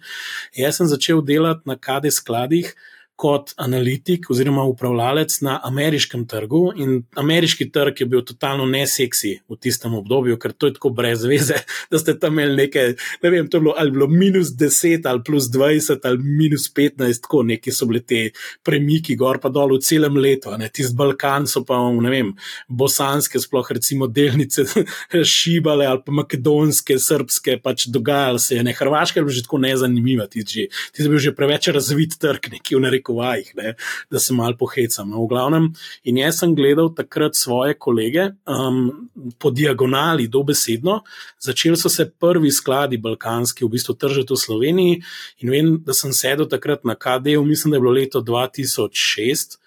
Jaz 0.58 0.82
sem 0.82 0.90
začel 0.90 1.22
delati 1.22 1.70
na 1.70 1.78
KD 1.78 2.10
skladih, 2.10 2.74
kot 3.20 3.52
analitik 3.60 4.30
oziroma 4.32 4.64
upravljalec 4.64 5.42
na 5.42 5.58
ameriškem 5.68 6.24
trgu. 6.28 6.62
In 6.80 7.02
ameriški 7.20 7.68
trg 7.72 8.00
je 8.00 8.06
bil 8.08 8.22
totalno 8.24 8.64
neseksi 8.66 9.34
v 9.50 9.58
tistem 9.60 9.98
obdobju, 10.00 10.38
ker 10.40 10.54
to 10.56 10.70
je 10.70 10.78
tako 10.78 10.94
brez 10.96 11.26
veze, 11.28 11.58
da 11.92 12.00
ste 12.00 12.16
tam 12.20 12.38
imeli 12.38 12.56
nekaj, 12.64 12.94
ne 13.24 13.32
vem, 13.34 13.50
to 13.50 13.60
je 13.60 13.66
bilo 13.66 13.74
ali 13.78 13.92
bilo 13.92 14.08
minus 14.08 14.54
10 14.56 15.08
ali 15.10 15.24
plus 15.26 15.50
20 15.52 16.08
ali 16.08 16.18
minus 16.24 16.70
15, 16.76 17.22
tako 17.26 17.44
neki 17.44 17.74
so 17.76 17.90
bili 17.90 18.02
te 18.08 18.22
premiki 18.64 19.18
gor 19.20 19.42
pa 19.44 19.52
dol 19.52 19.76
v 19.76 19.82
celem 19.84 20.16
letu. 20.16 20.56
Tisti 20.72 20.96
Balkan 20.96 21.48
so 21.48 21.66
pa, 21.68 21.82
ne 21.92 22.14
vem, 22.14 22.32
bosanske, 22.68 23.42
sploh 23.44 23.74
recimo 23.76 24.08
delnice 24.08 24.64
šibale 25.36 25.90
ali 25.90 26.04
pa 26.06 26.16
makedonske, 26.22 26.96
srpske, 27.00 27.60
pač 27.64 27.90
dogajalo 27.92 28.40
se 28.40 28.56
je. 28.56 28.64
Ne, 28.64 28.78
Hrvaška 28.80 29.20
je 29.20 29.28
bila 29.28 29.36
že 29.36 29.44
tako 29.44 29.62
nezanimiva, 29.68 30.32
ti 30.32 30.48
si 30.48 30.70
bil 31.04 31.20
že 31.20 31.36
preveč 31.36 31.68
razvit 31.76 32.16
trg, 32.22 32.52
neki 32.56 32.80
v 32.80 32.84
nareku 32.88 33.09
narekovajih, 33.10 33.54
ne, 33.56 33.76
da 34.12 34.20
se 34.20 34.34
malo 34.34 34.58
pohecam. 34.58 35.10
No, 35.10 35.24
v 35.24 35.28
glavnem, 35.28 35.74
in 36.04 36.18
jaz 36.18 36.40
sem 36.40 36.56
gledal 36.56 36.94
takrat 36.96 37.36
svoje 37.36 37.74
kolege 37.78 38.32
um, 38.46 39.10
po 39.40 39.52
diagonali, 39.52 40.28
dobesedno. 40.28 41.04
Začeli 41.40 41.78
so 41.78 41.90
se 41.90 42.10
prvi 42.10 42.52
skladi 42.52 42.98
balkanski, 42.98 43.66
v 43.66 43.70
bistvu 43.70 43.96
tržiti 43.96 44.34
v 44.34 44.38
Sloveniji. 44.38 45.02
In 45.42 45.50
vem, 45.50 45.78
da 45.84 45.94
sem 45.94 46.14
sedel 46.14 46.48
takrat 46.48 46.86
na 46.86 46.96
KD-u, 46.96 47.46
mislim, 47.46 47.72
da 47.72 47.78
je 47.78 47.82
bilo 47.82 47.94
leto 47.94 48.22
2006. 48.22 49.60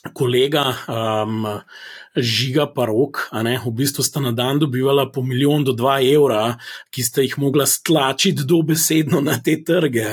Kolega 0.00 0.64
um, 0.88 1.44
Žiga 2.16 2.64
Parok, 2.72 3.26
ne, 3.44 3.58
v 3.60 3.72
bistvu 3.76 4.00
sta 4.02 4.22
na 4.24 4.32
dan 4.32 4.58
dobivala 4.58 5.10
po 5.12 5.20
milijon 5.22 5.64
do 5.64 5.74
dva 5.76 5.98
evra, 6.00 6.56
ki 6.88 7.04
sta 7.04 7.20
jih 7.20 7.36
mogla 7.38 7.66
stlačiti 7.68 8.46
dobesedno 8.48 9.20
na 9.20 9.36
te 9.44 9.58
trge. 9.60 10.08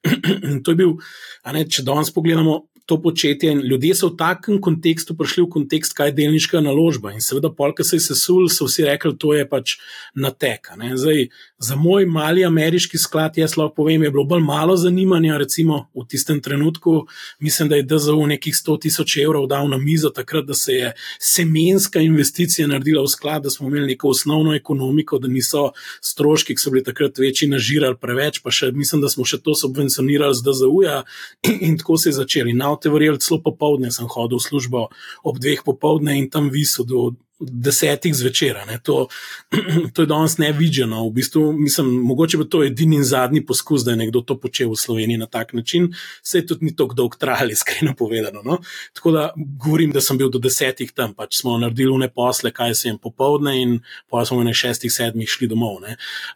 to 0.64 0.72
je 0.72 0.78
bil, 0.80 0.96
ne, 1.44 1.66
če 1.68 1.84
danes 1.84 2.10
pogledamo, 2.14 2.62
to 2.88 2.96
početje. 3.02 3.52
In 3.52 3.60
ljudje 3.60 3.94
so 3.94 4.08
v 4.08 4.16
takem 4.16 4.60
kontekstu 4.64 5.12
prišli 5.16 5.44
v 5.44 5.52
kontekst, 5.58 5.92
kaj 5.92 6.08
je 6.08 6.16
delniška 6.22 6.62
naložba. 6.64 7.12
In 7.12 7.20
seveda, 7.20 7.52
polk 7.52 7.84
se 7.84 8.00
je 8.00 8.06
sesul, 8.06 8.48
so 8.48 8.64
vsi 8.64 8.86
rekli, 8.88 9.12
da 9.12 9.34
je 9.36 9.48
pač 9.48 9.74
natek. 10.16 10.72
Zdaj, 10.96 11.28
za 11.58 11.76
moj 11.76 12.06
mali 12.06 12.44
ameriški 12.44 12.98
sklad, 12.98 13.38
jaz 13.38 13.56
lahko 13.56 13.74
povem, 13.74 14.02
je 14.02 14.10
bilo 14.10 14.24
bolj 14.24 14.42
malo 14.42 14.76
zanimanja, 14.76 15.38
recimo 15.38 15.86
v 15.94 16.06
tistem 16.08 16.40
trenutku. 16.42 17.06
Mislim, 17.40 17.68
da 17.68 17.76
je 17.76 17.86
DZU 17.86 18.26
nekih 18.26 18.54
100 18.54 18.80
tisoč 18.80 19.16
evrov 19.16 19.46
dal 19.46 19.68
na 19.68 19.78
mizo, 19.78 20.10
takrat, 20.10 20.44
da 20.44 20.54
se 20.54 20.72
je 20.72 20.92
semenska 21.20 22.00
investicija 22.00 22.68
naredila 22.68 23.02
v 23.02 23.12
sklad, 23.14 23.42
da 23.42 23.50
smo 23.50 23.68
imeli 23.68 23.86
neko 23.94 24.08
osnovno 24.08 24.54
ekonomiko, 24.54 25.18
da 25.18 25.28
niso 25.28 25.70
stroški, 26.02 26.54
ki 26.54 26.60
so 26.60 26.70
bili 26.70 26.84
takrat 26.84 27.18
večji, 27.18 27.48
nažirali 27.48 27.96
preveč, 28.00 28.42
pa 28.42 28.50
še 28.50 28.72
mislim, 28.72 29.02
da 29.02 29.08
smo 29.08 29.24
še 29.24 29.38
to 29.38 29.54
subvencionirali 29.54 30.34
z 30.34 30.42
DZU. 30.42 30.82
-ja. 30.82 31.02
In, 31.42 31.58
in 31.60 31.78
tako 31.78 31.96
se 31.96 32.08
je 32.08 32.12
začeli. 32.12 32.52
Now, 32.52 32.78
boste 32.88 32.90
verjeli, 32.90 33.20
celo 33.20 33.40
popoldne 33.42 33.90
sem 33.92 34.06
hodil 34.08 34.38
v 34.38 34.42
službo 34.48 34.88
ob 35.24 35.38
dveh 35.38 35.62
popoldne 35.64 36.18
in 36.18 36.30
tam 36.30 36.50
visel 36.50 36.84
do 36.84 37.14
desetih 37.40 38.14
zvečer. 38.14 38.56
To, 38.82 39.08
to 39.94 40.02
je 40.02 40.06
danes 40.06 40.38
nevideno. 40.38 41.06
V 41.08 41.12
bistvu, 41.12 41.52
mislim, 41.52 41.86
mogoče 41.86 42.38
bi 42.38 42.48
to 42.50 42.62
edini 42.64 42.96
in 42.96 43.04
zadnji 43.04 43.44
poskus, 43.46 43.84
da 43.84 43.90
je 43.90 43.96
nekdo 43.96 44.20
to 44.20 44.38
počel 44.40 44.70
v 44.70 44.76
Sloveniji 44.76 45.18
na 45.18 45.26
tak 45.26 45.52
način. 45.52 45.92
Se 46.22 46.46
tudi 46.46 46.64
ni 46.64 46.76
tako 46.76 46.94
dolgo 46.94 47.16
trajalo, 47.16 47.50
iskreno 47.56 47.94
povedano. 47.94 48.42
No? 48.44 48.58
Tako 48.92 49.10
da 49.10 49.32
govorim, 49.36 49.90
da 49.90 50.00
sem 50.00 50.18
bil 50.18 50.30
do 50.30 50.38
desetih 50.38 50.92
tam, 50.92 51.14
pač 51.14 51.40
smo 51.40 51.58
naredili 51.58 51.94
vne 51.94 52.10
posle, 52.10 52.52
kaj 52.52 52.74
se 52.74 52.88
jim 52.88 52.98
popovdne, 52.98 53.54
in 53.62 53.78
pa 54.10 54.24
smo 54.24 54.42
na 54.44 54.52
šestih, 54.52 54.92
sedmih 54.92 55.28
šli 55.28 55.48
domov. 55.48 55.68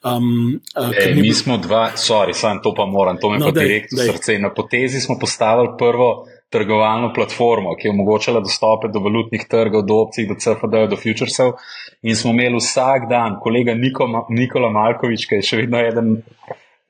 Um, 0.04 0.61
e, 0.76 1.14
mi 1.14 1.23
bil... 1.23 1.35
smo 1.35 1.56
dva, 1.59 1.92
sorry, 1.97 2.35
sam 2.37 2.61
to 2.62 2.75
pa 2.76 2.87
moram, 2.87 3.16
to 3.18 3.30
me 3.30 3.38
no, 3.38 3.50
pa 3.50 3.61
direktno 3.61 4.04
srce. 4.04 4.38
Na 4.38 4.52
potezi 4.54 5.00
smo 5.00 5.18
postavili 5.18 5.68
prvo 5.78 6.26
trgovalno 6.52 7.12
platformo, 7.16 7.75
ki 7.76 7.88
je 7.88 7.92
omogočala 7.94 8.42
dostope 8.44 8.90
do 8.92 9.00
valutnih 9.00 9.47
trgov, 9.49 9.87
do 9.88 10.02
opcij, 10.04 10.28
do 10.28 10.37
CFD, 10.37 10.87
do 10.90 10.99
futuresov. 11.00 11.54
In 12.02 12.18
smo 12.18 12.35
imeli 12.35 12.61
vsak 12.61 13.09
dan, 13.11 13.38
kolega 13.40 13.75
Niko, 13.78 14.09
Nikola 14.28 14.71
Malkovič, 14.75 15.26
ki 15.28 15.40
je 15.40 15.49
še 15.49 15.62
vedno 15.62 15.80
eden 15.80 16.18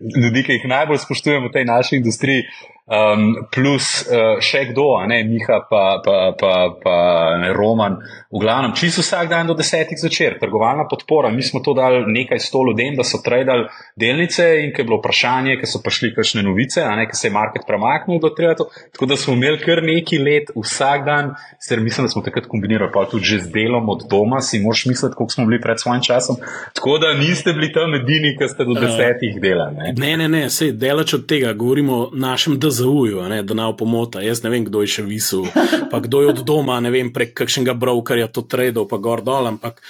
ljudi, 0.03 0.43
ki 0.43 0.59
jih 0.59 0.69
najbolj 0.71 1.03
spoštujemo 1.05 1.49
v 1.49 1.55
tej 1.55 1.67
naši 1.69 2.01
industriji, 2.01 2.47
um, 2.87 3.35
plus 3.53 4.03
uh, 4.07 4.41
še 4.43 4.67
kdo, 4.73 4.87
ne 5.07 5.23
Miha, 5.29 5.63
pa, 5.71 5.85
pa, 6.05 6.19
pa, 6.39 6.55
pa 6.83 6.97
ne, 7.43 7.53
Roman, 7.55 7.99
v 8.33 8.41
glavnem, 8.41 8.75
čisto 8.75 9.05
vsak 9.05 9.29
dan 9.31 9.51
do 9.51 9.55
desetih 9.55 9.99
zvečer, 9.99 10.39
trgovalna 10.41 10.87
podpora. 10.91 11.31
Mi 11.31 11.45
smo 11.45 11.61
to 11.61 11.75
dali 11.77 12.03
nekaj 12.07 12.41
sto 12.43 12.65
ljudem, 12.67 12.97
da 12.97 13.05
so 13.05 13.21
tradili 13.25 13.69
delnice 13.99 14.47
in 14.65 14.73
ker 14.73 14.85
je 14.85 14.89
bilo 14.89 14.99
vprašanje, 15.03 15.59
ker 15.61 15.69
so 15.69 15.83
prišli 15.85 16.13
kakšne 16.17 16.45
novice, 16.47 16.83
a 16.83 16.95
ne 16.99 17.07
ker 17.11 17.19
se 17.19 17.29
je 17.29 17.35
market 17.35 17.67
premaknil 17.69 18.23
do 18.23 18.33
tega. 18.35 18.57
Tako 18.95 19.11
da 19.11 19.19
smo 19.21 19.37
imeli 19.37 19.61
kar 19.63 19.83
neki 19.85 20.19
let 20.23 20.53
vsak 20.57 21.05
dan, 21.07 21.35
ker 21.69 21.81
mislim, 21.85 22.09
da 22.09 22.15
smo 22.15 22.25
takrat 22.25 22.49
kombinirali 22.51 22.91
pa 22.93 23.05
tudi 23.09 23.29
že 23.29 23.43
z 23.45 23.53
delom 23.53 23.89
od 23.93 24.07
doma, 24.11 24.41
si 24.41 24.61
moraš 24.61 24.87
misliti, 24.91 25.15
koliko 25.17 25.33
smo 25.33 25.47
bili 25.47 25.61
pred 25.61 25.81
svojim 25.81 26.03
časom. 26.03 26.37
Tako 26.73 26.99
da 26.99 27.15
niste 27.15 27.53
bili 27.53 27.73
tam 27.73 27.95
edini, 27.95 28.35
ki 28.39 28.49
ste 28.49 28.65
do 28.65 28.75
desetih 28.81 29.39
delali. 29.41 29.77
Ne, 29.77 30.17
ne, 30.17 30.17
ne, 30.17 30.29
ne 30.29 30.51
sej 30.51 30.73
delač 30.73 31.15
od 31.15 31.27
tega, 31.29 31.53
govorimo 31.53 31.99
o 31.99 32.11
našem 32.17 32.59
DZU-ju, 32.73 33.21
da 33.43 33.55
ne 33.55 33.65
opomota. 33.67 34.23
Jaz 34.25 34.43
ne 34.43 34.51
vem, 34.51 34.65
kdo 34.65 34.83
je 34.83 34.97
še 34.97 35.05
visel, 35.07 35.47
pa 35.93 36.01
kdo 36.01 36.25
je 36.25 36.33
od 36.33 36.43
doma, 36.49 36.81
ne 36.81 36.91
vem, 36.95 37.13
prek 37.13 37.37
kakšnega 37.37 37.77
brokerja 37.79 38.31
to 38.33 38.45
tradal, 38.49 38.89
pa 38.89 38.99
gor 39.03 39.23
dol, 39.25 39.51
ampak 39.53 39.83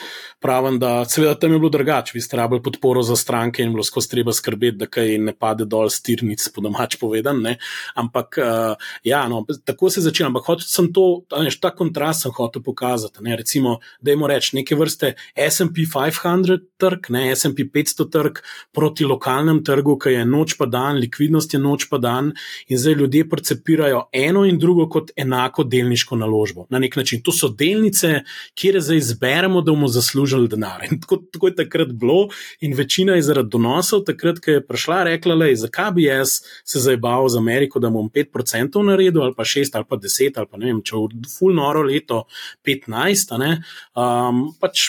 pravim, 0.43 0.79
da 0.83 1.05
seveda 1.05 1.35
tam 1.39 1.53
je 1.53 1.59
bilo 1.59 1.71
drugače, 1.71 2.13
vi 2.15 2.21
ste 2.21 2.37
rabili 2.37 2.63
podporo 2.63 3.03
za 3.03 3.17
stranke 3.17 3.63
in 3.63 3.73
bilo 3.73 3.85
skozi 3.87 4.11
treba 4.11 4.33
skrbeti, 4.33 4.77
da 4.77 4.87
kaj 4.91 5.19
ne 5.23 5.35
pade 5.39 5.65
dol 5.65 5.91
stirnic, 5.91 6.43
po 6.55 6.65
domač 6.65 6.97
povedan. 7.01 7.39
Ne? 7.43 7.57
Ampak 7.95 8.39
uh, 8.43 8.91
ja, 9.07 9.23
no, 9.31 9.45
tako 9.65 9.91
se 9.91 10.03
začne. 10.03 10.27
Ampak 10.27 10.49
hotel 10.51 10.67
sem 10.67 10.91
to, 10.93 11.23
neš, 11.39 11.61
ta 11.63 11.71
kontrast 11.71 12.27
sem 12.27 12.35
hotel 12.35 12.63
pokazati. 12.63 13.23
Ne? 13.23 13.37
Recimo, 13.39 13.79
da 14.01 14.13
imamo 14.13 14.33
reči 14.33 14.57
neke 14.59 14.77
vrste 14.79 15.15
SP 15.39 15.87
500 15.87 16.59
trg, 16.77 17.13
ne 17.15 17.29
SP 17.39 17.69
500 17.71 18.09
trg 18.11 18.43
proti 18.75 19.07
lokalnem 19.07 19.63
trgu, 19.65 19.97
ki 20.03 20.17
je 20.17 20.27
noč 20.27 20.57
pa 20.59 20.67
dan, 20.67 20.99
likvidnost 20.99 21.55
je 21.55 21.63
noč 21.63 21.87
pa 21.91 22.03
dan 22.03 22.33
in 22.73 22.79
zdaj 22.79 22.95
ljudje 22.95 23.29
percepirajo 23.29 24.03
eno 24.13 24.45
in 24.49 24.59
drugo 24.59 24.89
kot 24.89 25.11
enako 25.17 25.65
delniško 25.65 26.17
naložbo. 26.17 26.67
Na 26.71 26.79
nek 26.79 26.97
način. 26.97 27.23
To 27.23 27.33
so 27.33 27.49
delnice, 27.49 28.23
kjer 28.55 28.81
zdaj 28.81 28.97
izberemo, 28.97 29.61
da 29.61 29.73
bomo 29.73 29.89
zaslužili 29.89 30.49
denar. 30.49 30.85
In 30.91 31.01
tako, 31.01 31.17
tako 31.33 31.51
je 31.51 31.57
takrat 31.57 31.93
bilo, 31.93 32.29
in 32.61 32.75
večina 32.75 33.17
je 33.19 33.23
zaradi 33.23 33.53
donosov 33.53 34.05
takrat, 34.09 34.41
ki 34.41 34.59
je 34.59 34.67
prišla, 34.67 35.03
rekla: 35.11 35.35
le, 35.35 35.53
zakaj 35.57 35.93
bi 35.93 36.09
jaz 36.09 36.39
se 36.65 36.81
zabaval 36.81 37.29
z 37.29 37.37
Ameriko, 37.37 37.81
da 37.81 37.91
bom 37.91 38.11
5% 38.11 38.83
naredil, 38.87 39.23
ali 39.23 39.35
pa 39.37 39.45
6, 39.45 39.77
ali 39.77 39.85
pa 39.89 39.97
10, 39.97 40.39
ali 40.39 40.47
pa 40.51 40.59
ne 40.59 40.67
vem, 40.67 40.81
če 40.83 40.97
v 40.97 41.29
full 41.39 41.55
noro 41.55 41.83
leto 41.83 42.25
15, 42.65 43.37
um, 43.37 44.49
pač 44.61 44.89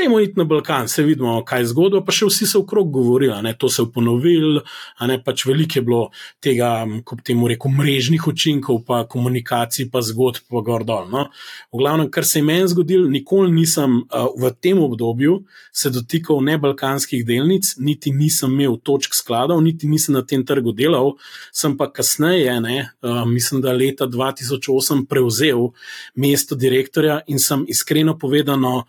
da 0.00 0.04
imamo 0.04 0.20
iti 0.20 0.32
na 0.36 0.44
Balkan, 0.44 0.88
se 0.88 1.02
vidimo, 1.02 1.44
kaj 1.44 1.60
je 1.60 1.66
zgodilo, 1.66 2.00
pa 2.04 2.12
še 2.12 2.26
vsi 2.28 2.46
so 2.48 2.62
okrog 2.62 2.90
govorili, 2.92 3.34
da 3.42 3.52
to 3.52 3.68
se 3.68 3.82
je 3.82 3.90
ponovil, 3.92 4.60
a 4.96 5.06
ne 5.06 5.18
pač 5.24 5.44
veliko 5.46 5.78
je 5.78 5.82
bilo 5.84 6.00
tega, 6.40 6.70
kot 7.04 7.20
temu 7.26 7.48
reko, 7.50 7.68
mrežnih 7.68 8.24
učinkov, 8.26 8.80
pa 8.86 9.02
komunikacij, 9.04 9.90
pa 9.92 10.00
zgodb, 10.04 10.46
pa 10.48 10.62
gor 10.64 10.84
dol. 10.88 11.10
No? 11.12 11.26
V 11.72 11.82
glavnem, 11.82 12.08
kar 12.10 12.24
se 12.24 12.40
je 12.40 12.46
meni 12.48 12.70
zgodilo, 12.72 13.10
nikoli 13.12 13.52
nisem 13.52 13.98
uh, 14.06 14.30
v 14.40 14.52
tem 14.56 14.80
obdobju 14.80 15.42
se 15.72 15.92
dotikal 15.92 16.40
ne 16.44 16.56
balkanskih 16.58 17.24
delnic, 17.26 17.74
niti 17.78 18.14
nisem 18.14 18.56
imel 18.56 18.78
točk 18.80 19.14
skladov, 19.18 19.60
niti 19.64 19.88
nisem 19.90 20.16
na 20.16 20.24
tem 20.24 20.46
trgu 20.46 20.72
delal, 20.76 21.16
sem 21.52 21.76
pa 21.76 21.90
kasneje, 21.92 22.56
ne, 22.64 22.78
uh, 23.04 23.22
mislim, 23.28 23.60
da 23.60 23.76
leta 23.76 24.08
2008 24.08 25.04
prevzel 25.10 25.70
mesto 26.16 26.56
direktorja 26.56 27.20
in 27.28 27.38
sem 27.38 27.66
iskreno 27.68 28.16
povedano, 28.18 28.86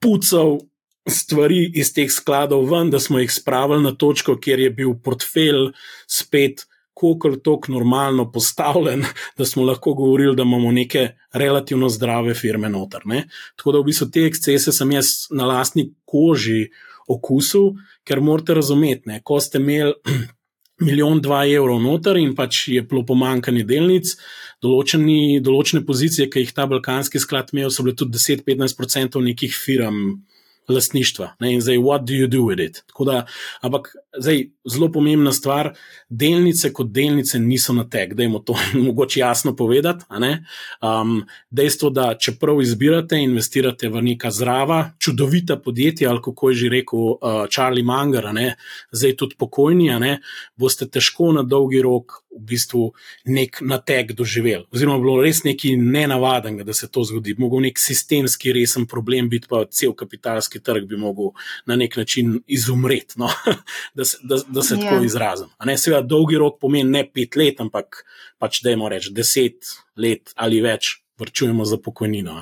pucal 0.00 0.58
stvari 1.08 1.70
iz 1.74 1.92
teh 1.94 2.10
skladov 2.12 2.66
ven, 2.70 2.90
da 2.90 3.00
smo 3.00 3.18
jih 3.18 3.32
spravili 3.32 3.82
na 3.82 3.94
točko, 3.96 4.36
kjer 4.36 4.60
je 4.60 4.70
bil 4.70 4.94
portfelj 5.04 5.72
spet. 6.06 6.66
Kako 6.98 7.28
je 7.28 7.38
to 7.42 7.60
normalno 7.68 8.24
postavljen, 8.32 9.04
da 9.38 9.46
smo 9.46 9.62
lahko 9.64 9.92
govorili, 9.94 10.36
da 10.36 10.42
imamo 10.42 10.72
neke 10.72 11.08
relativno 11.32 11.88
zdrave 11.88 12.34
firme 12.34 12.68
noter. 12.68 13.06
Ne? 13.06 13.28
Tako 13.56 13.72
da 13.72 13.78
v 13.78 13.86
bistvu 13.86 14.08
te 14.10 14.24
ekscese 14.26 14.74
sem 14.74 14.92
jaz 14.92 15.12
na 15.30 15.46
lastni 15.46 15.92
koži 16.04 16.72
okusil, 17.08 17.76
ker 18.04 18.20
morate 18.20 18.54
razumeti, 18.58 19.08
ne? 19.12 19.20
ko 19.22 19.38
ste 19.40 19.62
imeli 19.62 19.94
milijon, 20.80 21.22
dva 21.22 21.42
evrov 21.48 21.80
noter 21.82 22.18
in 22.20 22.34
pač 22.38 22.66
je 22.72 22.82
bilo 22.86 23.04
pomankanje 23.06 23.64
delnic, 23.68 24.14
določeni, 24.62 25.40
določene 25.44 25.84
pozicije, 25.86 26.28
ki 26.30 26.44
jih 26.44 26.54
ta 26.54 26.66
balkanski 26.70 27.20
sklad 27.22 27.52
imel, 27.54 27.70
so 27.70 27.86
bile 27.86 27.96
tudi 27.98 28.18
10-15% 28.18 29.22
nekih 29.30 29.54
firm 29.54 30.20
lastništva. 30.68 31.34
Ne? 31.40 31.52
In 31.54 31.60
zdaj, 31.60 31.76
what 31.76 32.04
do 32.04 32.14
you 32.14 32.26
do 32.26 32.38
with 32.38 32.60
it? 32.64 32.82
Da, 33.06 33.26
ampak 33.60 33.94
zdaj, 34.18 34.48
zelo 34.68 34.92
pomembna 34.92 35.32
stvar, 35.32 35.72
delnice 36.08 36.72
kot 36.72 36.90
delnice 36.92 37.38
niso 37.38 37.72
na 37.72 37.84
tek, 37.88 38.14
da 38.14 38.22
jim 38.22 38.36
to 38.44 38.56
mogoče 38.86 39.20
jasno 39.20 39.56
povedati. 39.56 40.04
Um, 40.82 41.24
dejstvo, 41.50 41.90
da 41.90 42.14
čeprav 42.14 42.62
izbirate 42.62 43.16
in 43.16 43.30
investirate 43.30 43.88
v 43.88 44.02
neka 44.02 44.30
zdrava, 44.30 44.90
čudovita 44.98 45.56
podjetja, 45.56 46.10
ali 46.10 46.22
kako 46.24 46.50
je 46.50 46.56
že 46.56 46.68
rekel 46.68 46.98
uh, 46.98 47.46
Charlie 47.50 47.84
Munger, 47.84 48.24
zdaj 48.92 49.16
tudi 49.16 49.36
pokojni, 49.38 49.88
boste 50.56 50.88
težko 50.88 51.32
na 51.32 51.42
dolgi 51.42 51.82
rok 51.82 52.22
v 52.38 52.44
bistvu 52.46 52.92
nek 53.26 53.58
natek 53.60 54.12
doživeli. 54.12 54.66
Oziroma, 54.72 55.00
bilo 55.02 55.18
res 55.22 55.42
nekaj 55.44 55.76
nenavadnega, 55.76 56.64
da 56.64 56.74
se 56.76 56.88
to 56.88 57.02
zgodi. 57.04 57.34
Mogoče 57.38 57.66
nek 57.68 57.80
sistemski 57.82 58.52
resen 58.54 58.86
problem 58.86 59.28
biti, 59.28 59.48
pa 59.50 59.64
cel 59.70 59.94
kapitalski 59.96 60.57
trg 60.64 60.86
bi 60.88 60.96
mogel 60.96 61.32
na 61.66 61.76
nek 61.76 61.96
način 61.96 62.38
izumreti, 62.46 63.18
no? 63.20 63.30
da 63.96 64.04
se, 64.04 64.18
da, 64.22 64.40
da 64.48 64.62
se 64.62 64.74
yeah. 64.74 64.82
tako 64.82 65.02
ja. 65.02 65.06
izrazim. 65.06 65.48
Seveda, 65.76 66.02
dolgi 66.02 66.38
rok 66.38 66.60
pomeni 66.60 66.90
ne 66.90 67.04
pet 67.12 67.36
let, 67.36 67.60
ampak 67.60 68.04
pač 68.38 68.62
dajmo 68.62 68.88
reči 68.88 69.12
deset 69.14 69.74
let 69.96 70.34
ali 70.36 70.62
več. 70.64 70.98
Vrčujemo 71.18 71.64
za 71.66 71.80
pokojnino. 71.82 72.36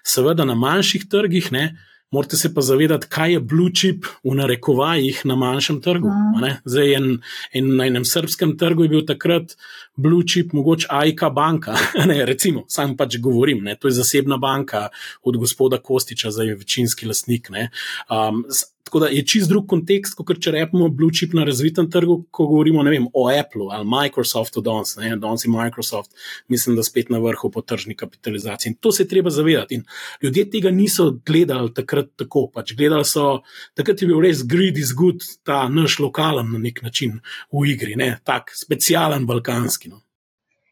Seveda, 0.00 0.46
na 0.48 0.54
manjših 0.56 1.02
trgih, 1.12 1.50
ne, 1.52 1.64
Morate 2.10 2.36
se 2.36 2.48
pa 2.54 2.60
zavedati, 2.64 3.06
kaj 3.12 3.32
je 3.32 3.40
blue 3.40 3.72
chip 3.74 4.06
v 4.24 4.32
narekovajih 4.38 5.20
na 5.28 5.36
manjšem 5.36 5.80
trgu. 5.84 6.08
Mm. 6.08 6.54
Zdaj, 6.64 6.94
en, 6.96 7.08
en, 7.52 7.68
na 7.76 7.86
enem 7.86 8.06
srpskem 8.08 8.54
trgu 8.58 8.86
je 8.86 8.92
bil 8.94 9.04
takrat 9.06 9.52
blue 9.96 10.24
chip, 10.24 10.54
mogoče 10.56 10.88
AIK 10.90 11.26
banka. 11.34 11.76
Ne, 12.08 12.22
recimo, 12.24 12.64
sam 12.72 12.96
pač 12.96 13.18
govorim, 13.20 13.60
ne, 13.64 13.76
to 13.76 13.90
je 13.90 13.98
zasebna 13.98 14.38
banka 14.40 14.88
od 15.22 15.36
gospoda 15.36 15.76
Kostiča, 15.78 16.30
zdaj 16.32 16.46
je 16.46 16.58
večinski 16.62 17.06
lastnik. 17.06 17.50
Um, 17.52 18.44
Tako 18.88 19.00
da 19.02 19.06
je 19.12 19.20
čist 19.26 19.50
drug 19.50 19.66
kontekst, 19.68 20.14
kot 20.16 20.38
če 20.40 20.54
rečemo 20.54 20.86
blue 20.88 21.12
chip 21.12 21.34
na 21.36 21.42
razvitem 21.44 21.90
trgu, 21.92 22.22
ko 22.32 22.46
govorimo 22.48 22.80
vem, 22.86 23.04
o 23.12 23.26
Apple 23.28 23.66
ali 23.76 23.84
Microsoftu 23.84 24.62
danes, 24.64 24.94
danes 24.96 25.44
je 25.44 25.50
Microsoft, 25.52 26.14
mislim, 26.48 26.76
da 26.78 26.82
spet 26.86 27.12
na 27.12 27.20
vrhu 27.20 27.50
po 27.52 27.60
tržni 27.60 27.96
kapitalizaciji. 27.96 28.72
In 28.72 28.78
to 28.80 28.92
se 28.92 29.04
je 29.04 29.08
treba 29.08 29.30
zavedati. 29.30 29.76
In 29.76 29.84
ljudje 30.22 30.46
tega 30.50 30.72
niso 30.72 31.10
gledali 31.26 31.74
takrat 31.74 32.14
tako, 32.16 32.46
pač 32.54 32.72
gledali 32.78 33.04
so, 33.04 33.42
takrat 33.76 34.00
je 34.02 34.08
bil 34.08 34.24
res 34.24 34.40
greed 34.48 34.80
is 34.80 34.96
good, 34.96 35.20
ta 35.44 35.66
naš 35.68 35.98
lokalen 36.00 36.48
na 36.52 36.64
nek 36.64 36.80
način 36.82 37.20
v 37.52 37.68
igri, 37.74 37.92
ne? 38.00 38.14
tak 38.24 38.56
specialen 38.56 39.28
balkanski. 39.28 39.92
No. 39.92 40.00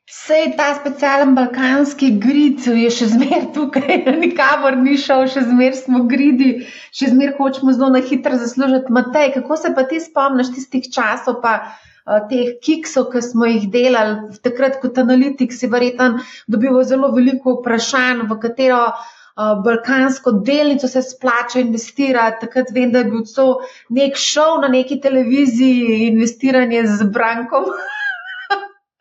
Sej 0.07 0.53
ta 0.57 0.69
specialen 0.75 1.33
balkanski 1.35 2.13
grid 2.23 2.63
je 2.63 2.91
še 2.95 3.09
zmeraj 3.11 3.49
tukaj, 3.57 3.97
nikamor 4.23 4.77
ni 4.79 4.95
šel, 5.03 5.25
še 5.33 5.43
zmeraj 5.49 5.81
smo 5.81 6.05
gridi, 6.07 6.51
še 6.95 7.09
zmeraj 7.11 7.35
hočemo 7.41 7.75
zelo 7.75 7.89
na 7.91 8.03
hitro 8.11 8.39
zaslužiti. 8.39 8.95
Matej, 8.95 9.33
kako 9.35 9.59
se 9.59 9.73
pa 9.75 9.83
ti 9.91 9.99
spomniš 10.05 10.53
tistih 10.55 10.87
časov, 10.95 11.41
pa 11.43 11.57
uh, 11.65 12.21
teh 12.31 12.55
kiksov, 12.63 13.09
ki 13.11 13.25
smo 13.27 13.51
jih 13.51 13.67
delali, 13.73 14.39
takrat 14.47 14.79
kot 14.85 15.03
analitik 15.03 15.51
si 15.51 15.67
verjetno 15.75 16.23
dobival 16.47 16.87
zelo 16.87 17.11
veliko 17.17 17.57
vprašanj, 17.59 18.23
v 18.31 18.39
katero 18.47 18.85
uh, 18.87 19.59
balkansko 19.67 20.37
delnico 20.47 20.87
se 20.87 21.03
splača 21.03 21.65
investirati. 21.67 22.45
Takrat 22.47 22.71
vem, 22.79 22.95
da 22.95 23.03
je 23.03 23.11
bil 23.11 23.27
to 23.27 23.51
nek 23.91 24.15
šov 24.15 24.63
na 24.63 24.71
neki 24.79 25.03
televiziji, 25.03 26.07
investiranje 26.13 26.87
z 26.95 27.11
brankom. 27.11 27.73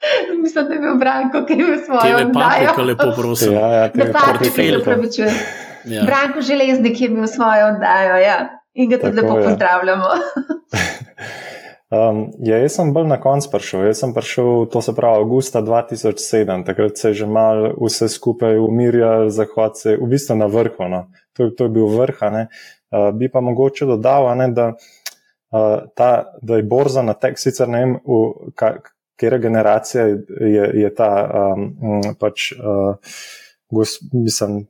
Mislim, 0.44 0.68
da 0.68 0.74
je 0.74 0.80
bil 0.80 0.96
Branko, 1.00 1.46
ki 1.46 1.54
je 1.54 1.58
bil 1.58 1.78
svoj. 1.86 2.02
Tebe 2.04 2.34
paprika 2.34 2.82
lepo 2.82 3.12
prosim. 3.18 3.54
Ja, 3.54 3.68
ja, 3.74 3.90
lepo 3.96 4.20
prosim. 4.84 5.26
Ja. 5.86 6.04
Branko 6.06 6.42
Železnik 6.42 7.02
je 7.02 7.08
imel 7.08 7.28
svojo 7.28 7.68
oddajo 7.68 8.16
ja. 8.16 8.38
in 8.74 8.90
ga 8.90 9.00
tudi 9.00 9.22
lepo 9.22 9.36
pozdravljamo. 9.36 10.06
Um, 11.96 12.32
ja, 12.42 12.58
jaz 12.58 12.80
sem 12.80 12.90
bolj 12.94 13.06
na 13.08 13.20
koncu 13.22 13.50
prišel. 13.52 13.84
Jaz 13.86 14.00
sem 14.02 14.14
prišel, 14.14 14.66
to 14.74 14.82
se 14.82 14.94
pravi, 14.98 15.22
avgusta 15.22 15.62
2007, 15.62 16.66
takrat 16.66 16.98
se 16.98 17.12
je 17.12 17.20
že 17.22 17.28
mal 17.30 17.70
vse 17.78 18.10
skupaj 18.10 18.58
umirjalo, 18.58 19.30
zahod 19.30 19.78
se 19.78 19.94
je 19.94 20.00
v 20.02 20.10
bistvu 20.10 20.36
na 20.36 20.50
vrhu. 20.50 20.90
No. 20.90 21.06
To, 21.38 21.50
to 21.50 21.70
je 21.70 21.70
bil 21.70 21.88
vrh. 21.94 22.24
Uh, 22.26 23.12
bi 23.14 23.30
pa 23.30 23.42
mogoče 23.42 23.86
dodal, 23.86 24.32
ne, 24.38 24.50
da, 24.52 24.72
uh, 24.74 25.86
ta, 25.96 26.10
da 26.42 26.58
je 26.58 26.64
borza 26.64 27.06
na 27.06 27.14
tek, 27.14 27.38
sicer 27.40 27.70
ne 27.70 27.84
vem, 27.86 27.96
katera 29.16 29.38
generacija 29.38 30.06
je, 30.06 30.70
je 30.82 30.94
ta 30.96 31.10
um, 31.56 32.02
pač, 32.20 32.52
uh, 32.52 32.96
gos, 33.72 33.98
mislim, 34.14 34.66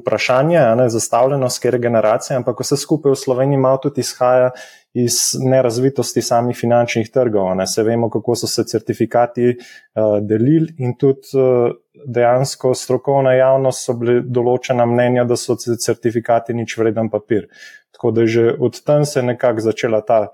vprašanje, 0.00 0.60
ne, 0.76 0.88
zastavljeno, 0.88 1.50
s 1.50 1.58
katero 1.58 1.78
generacijo, 1.78 2.36
ampak 2.36 2.60
vse 2.60 2.76
skupaj 2.76 3.12
v 3.12 3.16
Sloveniji 3.16 3.58
malo 3.58 3.80
tudi 3.82 4.00
izhaja 4.00 4.50
iz 4.94 5.36
nerazvitosti 5.44 6.22
samih 6.22 6.56
finančnih 6.56 7.10
trgov. 7.12 7.50
Ne. 7.56 7.66
Se 7.66 7.82
vemo, 7.82 8.10
kako 8.10 8.36
so 8.36 8.46
se 8.46 8.64
certifikati 8.64 9.50
uh, 9.50 10.18
delili 10.22 10.74
in 10.78 10.96
tudi 10.98 11.36
uh, 11.36 11.70
dejansko 12.06 12.74
strokovna 12.74 13.34
javnost 13.36 13.84
so 13.84 13.94
bili 13.98 14.20
določena 14.24 14.86
mnenja, 14.86 15.24
da 15.24 15.36
so 15.36 15.56
certifikati 15.58 16.54
nič 16.54 16.76
vreden 16.78 17.10
papir. 17.10 17.48
Tako 17.94 18.10
da 18.10 18.24
je 18.24 18.26
že 18.26 18.54
od 18.58 18.80
tam 18.84 19.04
se 19.04 19.22
nekako 19.22 19.60
začela 19.60 20.00
ta 20.00 20.28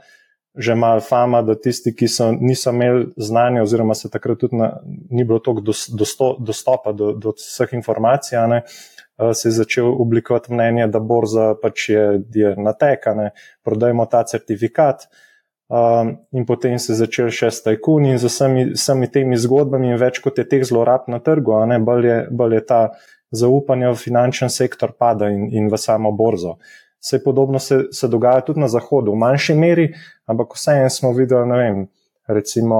že 0.55 0.75
mal 0.79 1.01
fama, 1.01 1.43
da 1.43 1.57
tisti, 1.59 1.91
ki 1.95 2.07
so, 2.09 2.29
niso 2.33 2.71
imeli 2.71 3.09
znanja 3.17 3.63
oziroma 3.63 3.95
se 3.95 4.11
takrat 4.11 4.39
tudi 4.39 4.57
na, 4.57 4.69
ni 5.11 5.25
bilo 5.25 5.41
toliko 5.43 5.75
dostopa 6.39 6.93
do, 6.93 7.13
do 7.13 7.33
vseh 7.35 7.73
informacij, 7.75 8.39
ne, 8.49 8.61
uh, 8.63 8.95
Eh, 9.19 9.35
se 9.35 9.49
je 9.49 9.53
začel 9.53 10.03
oblikovati 10.03 10.53
mnenje, 10.53 10.87
da 10.87 10.99
borza 10.99 11.55
pač 11.63 11.89
je, 11.89 12.23
je 12.35 12.55
natekane, 12.57 13.31
prodajmo 13.63 14.07
ta 14.07 14.25
certifikat. 14.25 15.09
Um, 15.69 16.17
in 16.33 16.45
potem 16.47 16.79
se 16.79 16.93
je 16.93 16.97
začel 16.99 17.31
še 17.33 17.49
s 17.51 17.63
tajkuni 17.65 18.11
in 18.13 18.19
z 18.21 18.29
vsemi, 18.29 18.65
vsemi 18.75 19.09
temi 19.09 19.39
zgodbami, 19.41 19.95
in 19.95 19.99
več 19.99 20.19
kot 20.23 20.37
je 20.39 20.45
teh 20.45 20.65
zlorab 20.67 21.07
na 21.09 21.23
trgu, 21.25 21.55
ne 21.67 21.79
bolj 21.81 22.09
je, 22.09 22.19
bolj 22.31 22.57
je 22.59 22.65
ta 22.69 22.81
zaupanje 23.33 23.89
v 23.89 24.01
finančni 24.03 24.51
sektor 24.53 24.93
pada 24.93 25.31
in, 25.33 25.47
in 25.57 25.71
v 25.73 25.81
samo 25.81 26.13
borzo. 26.13 26.59
Vse 27.05 27.21
podobno 27.25 27.59
se, 27.59 27.83
se 27.93 28.09
dogaja 28.09 28.41
tudi 28.41 28.61
na 28.61 28.69
zahodu, 28.69 29.13
v 29.13 29.21
manjši 29.21 29.55
meri, 29.55 29.91
ampak 30.27 30.55
vseeno 30.57 30.89
smo 30.91 31.13
videli, 31.13 31.49
ne 31.51 31.59
vem, 31.59 31.83
recimo, 32.27 32.79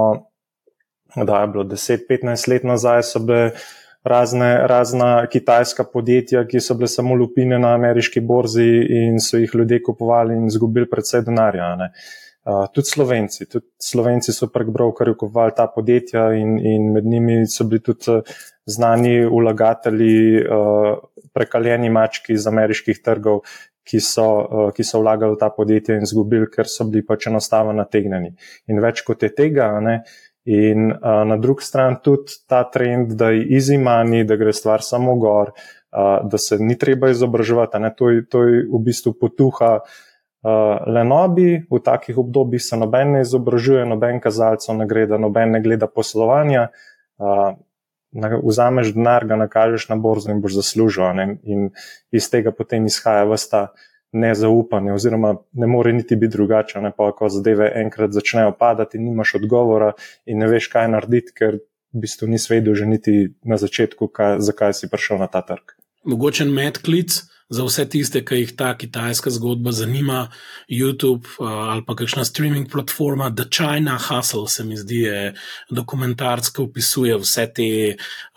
da 1.15 1.41
je 1.41 1.47
bilo 1.47 1.63
10-15 1.63 2.49
let 2.49 2.63
nazaj, 2.65 3.03
so 3.05 3.21
bile 3.21 3.51
razne, 4.03 4.49
razna 4.67 5.27
kitajska 5.29 5.83
podjetja, 5.93 6.41
ki 6.47 6.61
so 6.61 6.73
bile 6.73 6.87
samo 6.89 7.15
lupine 7.15 7.59
na 7.59 7.75
ameriški 7.77 8.21
borzi 8.21 8.65
in 8.99 9.19
so 9.21 9.37
jih 9.37 9.53
ljudje 9.53 9.83
kupovali 9.83 10.33
in 10.37 10.47
izgubili 10.49 10.89
predvsej 10.89 11.21
denarja. 11.25 11.69
Uh, 12.45 12.65
tudi 12.73 12.89
Slovenci, 12.89 13.45
tudi 13.49 13.65
Slovenci 13.81 14.33
so 14.33 14.49
prek 14.53 14.69
brokerjev 14.73 15.15
kupovali 15.21 15.53
ta 15.57 15.65
podjetja 15.75 16.27
in, 16.37 16.59
in 16.61 16.91
med 16.93 17.05
njimi 17.05 17.45
so 17.49 17.65
bili 17.65 17.81
tudi 17.81 18.21
znani 18.65 19.15
vlagatelji, 19.25 20.41
uh, 20.41 20.97
prekaljeni 21.33 21.89
mački 21.89 22.33
iz 22.33 22.47
ameriških 22.47 23.01
trgov, 23.05 23.41
ki 23.85 24.01
so, 24.01 24.27
uh, 24.43 24.69
ki 24.75 24.83
so 24.83 25.01
vlagali 25.03 25.35
v 25.35 25.41
ta 25.41 25.51
podjetja 25.53 25.99
in 25.99 26.07
izgubili, 26.07 26.49
ker 26.51 26.69
so 26.69 26.87
bili 26.89 27.05
pač 27.05 27.29
enostavno 27.29 27.75
nategnjeni. 27.77 28.33
In 28.71 28.81
več 28.81 29.05
kot 29.05 29.23
je 29.23 29.31
tega, 29.35 29.69
ne, 29.83 29.99
In 30.45 30.91
uh, 30.91 31.23
na 31.25 31.37
drugi 31.37 31.65
strani 31.65 31.97
tudi 32.03 32.37
ta 32.47 32.63
trend, 32.69 33.15
da 33.17 33.31
je 33.33 33.77
money, 33.81 34.23
da 34.23 34.35
gre 34.35 34.53
stvar 34.53 34.81
samo 34.81 35.15
gor, 35.15 35.49
uh, 35.49 36.29
da 36.29 36.37
se 36.37 36.57
ni 36.59 36.77
treba 36.77 37.09
izobraževati. 37.09 37.77
To 37.97 38.09
je, 38.09 38.25
to 38.29 38.43
je 38.43 38.67
v 38.69 38.81
bistvu 38.85 39.13
potuha 39.19 39.79
uh, 39.81 40.85
lenobi, 40.85 41.65
v 41.71 41.79
takih 41.81 42.17
obdobjih 42.17 42.61
se 42.61 42.77
noben 42.77 43.11
ne 43.11 43.21
izobražuje, 43.21 43.85
noben 43.85 44.21
kazalcev 44.21 44.77
ne 44.77 44.85
gre, 44.85 45.07
da 45.07 45.17
noben 45.17 45.57
ne 45.57 45.61
gleda 45.61 45.87
poslovanja. 45.87 46.69
Uh, 47.17 47.57
Vzameš 48.15 48.93
denar, 48.95 49.25
ga 49.27 49.35
nakažeš 49.35 49.89
na 49.91 49.97
borzo 49.99 50.31
in 50.31 50.39
boš 50.41 50.55
zaslužil. 50.55 51.03
In 51.43 51.69
iz 52.15 52.29
tega 52.31 52.53
potem 52.55 52.87
izhaja 52.87 53.27
vsta 53.27 53.67
nezaupanje, 54.15 54.93
oziroma 54.95 55.35
ne 55.53 55.67
more 55.67 55.93
niti 55.93 56.15
biti 56.15 56.31
drugače. 56.37 56.81
Ne? 56.81 56.91
Pa, 56.97 57.11
ko 57.11 57.29
zadeve 57.29 57.67
enkrat 57.75 58.15
začnejo 58.15 58.53
padati, 58.59 58.99
nimaš 58.99 59.35
odgovora 59.41 59.91
in 60.25 60.39
ne 60.39 60.47
veš, 60.47 60.69
kaj 60.71 60.87
narediti, 60.93 61.35
ker 61.35 61.59
v 61.95 62.03
bistvu 62.03 62.27
nisi 62.31 62.53
vedel 62.53 62.75
že 62.75 62.87
niti 62.87 63.15
na 63.43 63.59
začetku, 63.59 64.07
kaj, 64.07 64.39
zakaj 64.39 64.75
si 64.75 64.91
prišel 64.91 65.19
na 65.19 65.27
ta 65.27 65.43
trg. 65.43 65.75
Mogoče 66.05 66.45
medklic 66.45 67.23
za 67.49 67.63
vse 67.63 67.85
tiste, 67.89 68.21
ki 68.25 68.39
jih 68.39 68.51
ta 68.57 68.71
kitajska 68.77 69.29
zgodba 69.29 69.71
zanima, 69.71 70.29
YouTube 70.69 71.27
uh, 71.39 71.49
ali 71.75 71.83
pa 71.85 71.95
kakšna 71.95 72.25
streaming 72.25 72.71
platforma, 72.71 73.29
The 73.35 73.45
China 73.49 73.99
Hustle, 74.01 74.47
se 74.47 74.63
mi 74.63 74.77
zdi, 74.77 75.01
je 75.05 75.33
dokumentarc, 75.69 76.49
ki 76.49 76.61
opisuje 76.61 77.17
vse 77.21 77.45
te, 77.53 77.67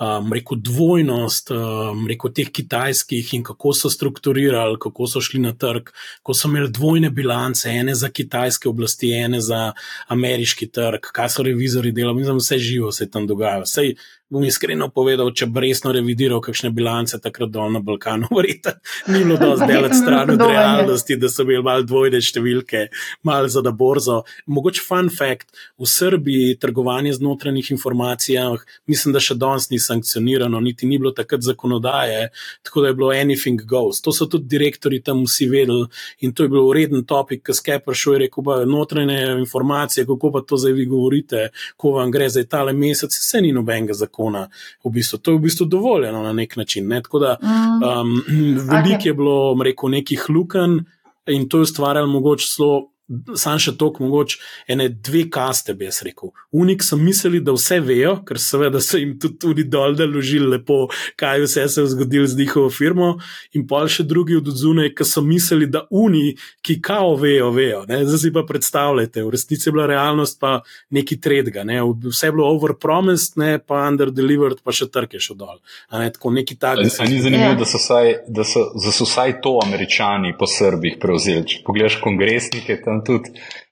um, 0.00 0.32
reko, 0.32 0.58
dvojnost, 0.60 1.54
um, 1.56 2.04
reko, 2.08 2.28
teh 2.28 2.52
kitajskih 2.52 3.32
in 3.34 3.46
kako 3.46 3.72
so 3.72 3.90
strukturirali, 3.90 4.76
kako 4.80 5.08
so 5.08 5.24
šli 5.24 5.40
na 5.40 5.54
trg, 5.56 5.88
ko 6.22 6.36
so 6.36 6.52
imeli 6.52 6.68
dvojne 6.68 7.10
bilance, 7.10 7.70
ene 7.70 7.94
za 7.94 8.12
kitajske 8.12 8.68
oblasti, 8.68 9.14
ene 9.16 9.40
za 9.40 9.72
ameriški 10.12 10.68
trg, 10.68 11.12
kaj 11.16 11.32
so 11.32 11.48
revizori 11.48 11.92
delali, 11.96 12.20
mislim, 12.20 12.44
vse 12.44 12.58
živo 12.58 12.92
se 12.92 13.10
tam 13.10 13.26
dogaja. 13.26 13.64
Vse, 13.64 13.94
bom 14.28 14.44
iskreno 14.44 14.90
povedal, 14.92 15.30
če 15.32 15.48
bi 15.48 15.64
resno 15.64 15.92
revidiral 15.94 16.42
kakšne 16.44 16.70
bilance 16.76 17.16
takrat 17.24 17.50
dol 17.52 17.72
na 17.72 17.80
Balkanu, 17.84 18.28
verjetno 18.36 18.76
ni 19.06 19.24
bilo 19.24 19.36
dosti 19.36 19.66
delati 19.66 19.96
stran 19.96 20.30
od 20.30 20.40
realnosti, 20.40 21.16
da 21.16 21.28
so 21.28 21.42
imeli 21.42 21.62
malo 21.62 21.82
dvojne 21.82 22.20
številke, 22.20 22.86
malo 23.22 23.48
za 23.48 23.62
da 23.62 23.70
borzo. 23.70 24.22
Mogoče 24.46 24.82
fun 24.88 25.10
fact, 25.10 25.48
v 25.78 25.86
Srbiji 25.86 26.58
trgovanje 26.60 27.12
z 27.16 27.24
notranjih 27.24 27.70
informacijah, 27.70 28.64
mislim, 28.86 29.14
da 29.16 29.22
še 29.22 29.38
danes 29.38 29.70
ni 29.70 29.78
sankcionirano, 29.78 30.60
niti 30.60 30.86
ni 30.86 30.98
bilo 30.98 31.12
takrat 31.16 31.42
zakonodaje, 31.46 32.28
tako 32.66 32.84
da 32.84 32.92
je 32.92 32.98
bilo 32.98 33.12
anything 33.14 33.64
goes. 33.64 34.02
To 34.04 34.12
so 34.12 34.26
tudi 34.26 34.48
direktori 34.48 35.00
tam 35.02 35.24
vsi 35.26 35.48
vedeli 35.48 35.86
in 36.20 36.32
to 36.32 36.44
je 36.46 36.52
bil 36.52 36.66
ureden 36.66 37.04
topik, 37.08 37.44
ki 37.46 37.56
skepr 37.56 37.96
šel 37.96 38.18
in 38.18 38.24
rekel, 38.26 38.52
notranje 38.68 39.18
informacije, 39.38 40.06
kako 40.06 40.32
pa 40.32 40.44
to 40.46 40.56
zdaj 40.60 40.74
vi 40.76 40.86
govorite, 40.90 41.48
ko 41.76 41.96
vam 41.98 42.10
gre 42.10 42.28
za 42.28 42.44
tale 42.44 42.72
mesec, 42.72 43.14
se 43.14 43.40
ni 43.40 43.52
nobenega 43.52 43.94
zakona 43.94 44.08
zakona. 44.08 44.48
V 44.84 44.90
bistvu, 44.90 45.18
to 45.18 45.30
je 45.30 45.36
v 45.36 45.40
bistvu 45.40 45.66
dovoljeno 45.66 46.22
na 46.22 46.32
nek 46.32 46.56
način. 46.56 46.88
Ne? 46.88 47.02
Tako 47.02 47.18
da 47.18 47.36
mm. 47.42 47.82
um, 47.82 48.22
veliko 48.70 48.87
okay. 48.96 49.10
je 49.10 49.14
bilo, 49.14 49.56
rekel, 49.64 49.90
nekih 49.90 50.28
luken 50.30 50.84
in 51.28 51.48
to 51.48 51.58
je 51.58 51.68
ustvarjalo 51.68 52.06
mogoče 52.06 52.46
zelo 52.56 52.90
Sam 53.36 53.56
še 53.62 53.72
toliko, 53.80 54.04
mogoče 54.04 54.38
ene 54.68 54.88
dve 54.92 55.24
kaste, 55.32 55.72
bi 55.74 55.86
jaz 55.88 56.02
rekel. 56.04 56.32
Unik 56.52 56.82
so 56.84 56.98
mislili, 57.00 57.40
da 57.40 57.54
vse 57.56 57.80
vejo, 57.80 58.18
ker 58.28 58.40
seveda 58.42 58.82
so 58.84 59.00
jim 59.00 59.14
tudi, 59.20 59.38
tudi 59.40 59.64
dol 59.64 59.96
deložili 59.96 60.48
lepo, 60.56 60.86
kaj 61.16 61.44
vse 61.46 61.64
se 61.68 61.80
je 61.80 61.92
zgodilo 61.94 62.26
z 62.28 62.38
njihovo 62.38 62.70
firmo, 62.70 63.14
in 63.56 63.66
pa 63.68 63.84
še 63.88 64.04
drugi 64.04 64.36
od 64.36 64.50
zunaj, 64.52 64.92
ki 64.98 65.06
so 65.08 65.22
mislili, 65.24 65.70
da 65.72 65.86
oni, 65.90 66.34
ki 66.64 66.78
kao 66.84 67.14
vejo, 67.16 67.50
vejo. 67.56 67.84
Ne? 67.88 68.02
Zdaj 68.06 68.22
si 68.26 68.32
pa 68.34 68.44
predstavljate, 68.48 69.24
v 69.24 69.32
resnici 69.34 69.68
je 69.68 69.72
bila 69.72 69.86
realnost 69.88 70.40
pa 70.40 70.58
neki 70.94 71.20
tredga, 71.20 71.64
ne? 71.64 71.80
vse 72.08 72.28
je 72.28 72.36
bilo 72.36 72.50
overpromised, 72.52 73.38
ne? 73.40 73.56
pa 73.58 73.86
underdelivered, 73.88 74.60
pa 74.64 74.74
še 74.74 74.90
trke 74.92 75.20
še 75.22 75.36
dol. 75.38 75.56
Ne? 75.92 76.10
Tako 76.12 76.34
neki 76.36 76.58
taki. 76.60 76.84
Ni 77.08 77.22
zanimivo, 77.24 77.54
ja. 77.54 77.58
da, 77.58 77.68
so 77.68 77.80
vsaj, 77.80 78.12
da, 78.28 78.44
so, 78.44 78.68
da 78.76 78.92
so 78.92 79.08
vsaj 79.08 79.38
to 79.44 79.56
američani 79.64 80.34
po 80.38 80.48
Srbih 80.50 80.98
prevzeli. 81.00 81.46
Če 81.48 81.62
pogledaš 81.66 81.98
kongresnike 82.04 82.78
tam 82.84 82.97
tudi 83.04 83.30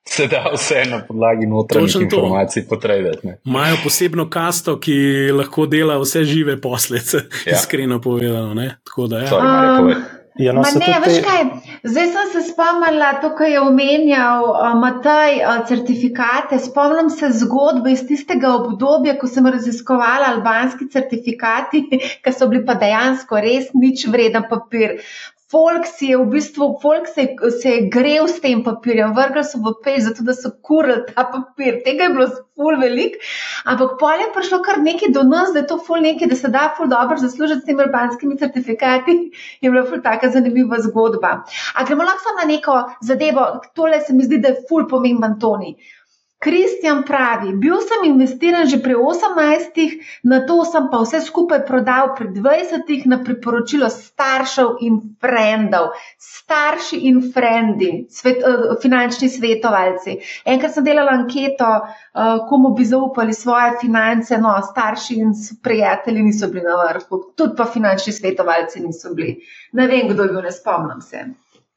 se 0.09 0.27
da 0.27 0.51
vse 0.55 0.85
na 0.91 1.01
podlagi 1.09 1.47
notranjih 1.47 1.97
informacij 2.01 2.67
potrebiti. 2.69 3.29
Imajo 3.45 3.77
posebno 3.85 4.29
kasto, 4.31 4.79
ki 4.81 4.99
lahko 5.35 5.67
dela 5.67 5.99
vse 5.99 6.25
žive 6.25 6.61
poslice, 6.61 7.17
ja. 7.47 7.57
iskreno 7.57 8.01
povedano. 8.01 8.69
Tako 8.85 9.07
da, 9.07 9.19
ja. 9.19 9.31
Sorry, 9.31 9.43
Marja, 9.43 9.97
Ja, 10.39 10.53
no, 10.53 10.61
ne, 10.61 10.81
te... 10.81 11.89
Zdaj 11.89 12.07
sem 12.13 12.27
se 12.33 12.41
spomnila, 12.51 13.15
to, 13.23 13.31
kar 13.39 13.49
je 13.49 13.61
omenjal 13.61 14.45
uh, 14.51 14.75
Mataj, 14.77 15.39
uh, 15.41 15.63
certifikate. 15.69 16.59
Spomnim 16.61 17.09
se 17.11 17.31
zgodbe 17.41 17.95
iz 17.95 18.03
tistega 18.09 18.51
obdobja, 18.59 19.15
ko 19.21 19.31
sem 19.33 19.49
raziskovala 19.49 20.35
albanski 20.35 20.91
certifikati, 20.93 21.87
ki 22.25 22.35
so 22.37 22.51
bili 22.53 22.67
pa 22.69 22.77
dejansko 22.81 23.41
res 23.41 23.73
nič 23.73 24.05
vreden 24.13 24.45
papir. 24.51 24.99
Folk 25.47 25.85
si 25.87 26.09
je 26.11 26.17
v 26.19 26.27
bistvu, 26.27 26.67
folk 26.83 27.07
se, 27.07 27.25
se 27.63 27.71
je 27.71 27.83
grev 27.95 28.25
s 28.27 28.41
tem 28.43 28.65
papirjem, 28.67 29.13
vrgli 29.15 29.45
so 29.47 29.61
v 29.63 29.77
peš, 29.85 30.01
zato 30.09 30.25
da 30.27 30.35
so 30.35 30.51
kurili 30.69 31.05
ta 31.07 31.23
papir. 31.31 31.77
Tega 31.85 32.09
je 32.09 32.15
bilo 32.17 32.27
ful 32.35 32.79
velik, 32.81 33.15
ampak 33.63 33.95
pol 34.01 34.25
je 34.25 34.27
prišlo 34.35 34.59
kar 34.67 34.81
nekaj 34.83 35.13
do 35.15 35.23
nas, 35.29 35.53
da 35.55 35.63
je 35.63 35.69
to 35.71 35.79
ful 35.87 36.03
nekaj, 36.03 36.33
da 36.33 36.39
se 36.41 36.51
da 36.51 36.65
ful 36.75 36.91
dobro 36.91 37.19
zaslužiti 37.23 37.63
s 37.63 37.69
temi 37.69 37.85
urbanskimi 37.87 38.39
certifikati. 38.41 39.15
Je 39.63 39.71
bila 39.71 39.85
ful 39.87 40.03
taka 40.03 40.33
zanimiva 40.35 40.81
zgodba. 40.83 41.37
A 41.79 41.87
gremo 41.87 42.09
lahko 42.11 42.35
na 42.41 42.49
neko 42.51 42.81
zadevo, 43.07 43.47
tole 43.79 44.03
se 44.03 44.19
mi 44.19 44.27
zdi, 44.27 44.43
da 44.43 44.51
je 44.51 44.65
ful 44.67 44.89
pomemben 44.91 45.39
toni. 45.39 45.77
Kristjan 46.39 47.01
pravi, 47.09 47.55
bil 47.57 47.79
sem 47.81 48.03
investiran 48.05 48.69
že 48.69 48.77
pri 48.85 48.93
18, 48.93 49.73
na 50.29 50.43
to 50.45 50.61
sem 50.69 50.91
pa 50.93 51.01
vse 51.01 51.23
skupaj 51.25 51.63
prodal 51.65 52.13
pri 52.13 52.29
20 52.29 53.09
na 53.09 53.19
priporočilo 53.25 53.89
staršev 53.89 54.77
in 54.85 55.17
frendov. 55.17 55.97
Starši 56.21 57.01
in 57.09 57.23
frendi, 57.33 58.05
svet, 58.13 58.45
uh, 58.45 58.77
finančni 58.83 59.33
svetovalci. 59.33 60.19
Enkrat 60.45 60.77
sem 60.77 60.85
delala 60.85 61.17
anketo, 61.17 61.73
uh, 61.81 62.45
komu 62.53 62.75
bi 62.77 62.85
zaupali 62.85 63.33
svoje 63.33 63.81
finance, 63.81 64.37
no, 64.37 64.53
starši 64.61 65.17
in 65.17 65.33
prijatelji 65.65 66.29
niso 66.29 66.53
bili 66.53 66.69
na 66.69 66.77
vrhu, 66.85 67.33
tudi 67.33 67.57
pa 67.57 67.65
finančni 67.65 68.13
svetovalci 68.13 68.85
niso 68.85 69.17
bili. 69.17 69.39
Ne 69.73 69.89
vem, 69.89 70.13
kdo 70.13 70.29
je 70.29 70.37
bil, 70.37 70.45
ne 70.45 70.53
spomnim 70.53 71.01
se. 71.01 71.25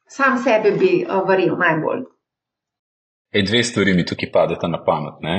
Sam 0.04 0.36
sebe 0.44 0.76
bi 0.76 1.06
uh, 1.08 1.24
verjel 1.24 1.56
najbolj. 1.56 2.10
Ej, 3.32 3.44
dve 3.46 3.64
stvari 3.64 3.94
mi 3.94 4.06
tukaj 4.06 4.32
padeta 4.34 4.68
na 4.68 4.80
pamet. 4.86 5.20
Ne? 5.22 5.36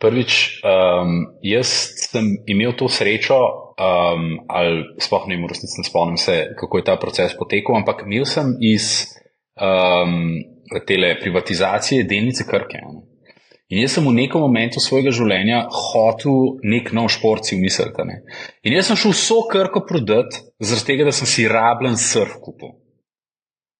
Prvič, 0.00 0.60
um, 0.62 1.16
jaz 1.42 1.70
sem 1.98 2.30
imel 2.50 2.76
to 2.78 2.86
srečo, 2.88 3.38
um, 3.74 4.28
ali 4.48 4.84
sploh 5.02 5.26
ne, 5.30 5.38
v 5.42 5.50
resnici 5.50 5.80
ne 5.82 5.86
spomnim 5.88 6.20
se, 6.20 6.36
kako 6.60 6.78
je 6.78 6.86
ta 6.86 6.96
proces 7.00 7.34
potekal, 7.38 7.80
ampak 7.80 8.04
imel 8.06 8.26
sem 8.28 8.54
iz 8.62 9.08
um, 9.58 10.38
tele 10.86 11.16
privatizacije 11.20 12.06
delnice 12.06 12.46
Krke. 12.46 12.84
Ne? 12.84 13.02
In 13.72 13.80
jaz 13.80 13.96
sem 13.96 14.06
v 14.06 14.12
nekem 14.14 14.42
momentu 14.44 14.78
svojega 14.78 15.10
življenja 15.14 15.64
hotel 15.72 16.60
nek 16.62 16.92
nov 16.94 17.08
šport 17.10 17.48
si 17.48 17.56
umisliti. 17.56 18.04
In 18.62 18.76
jaz 18.76 18.90
sem 18.90 18.98
šel 19.00 19.14
vso 19.16 19.40
krko 19.50 19.82
prodati, 19.88 20.44
zaradi 20.62 20.90
tega, 20.92 21.08
da 21.08 21.14
sem 21.16 21.26
si 21.26 21.48
rabljen 21.50 21.96
surf 21.98 22.36
kupil. 22.44 22.76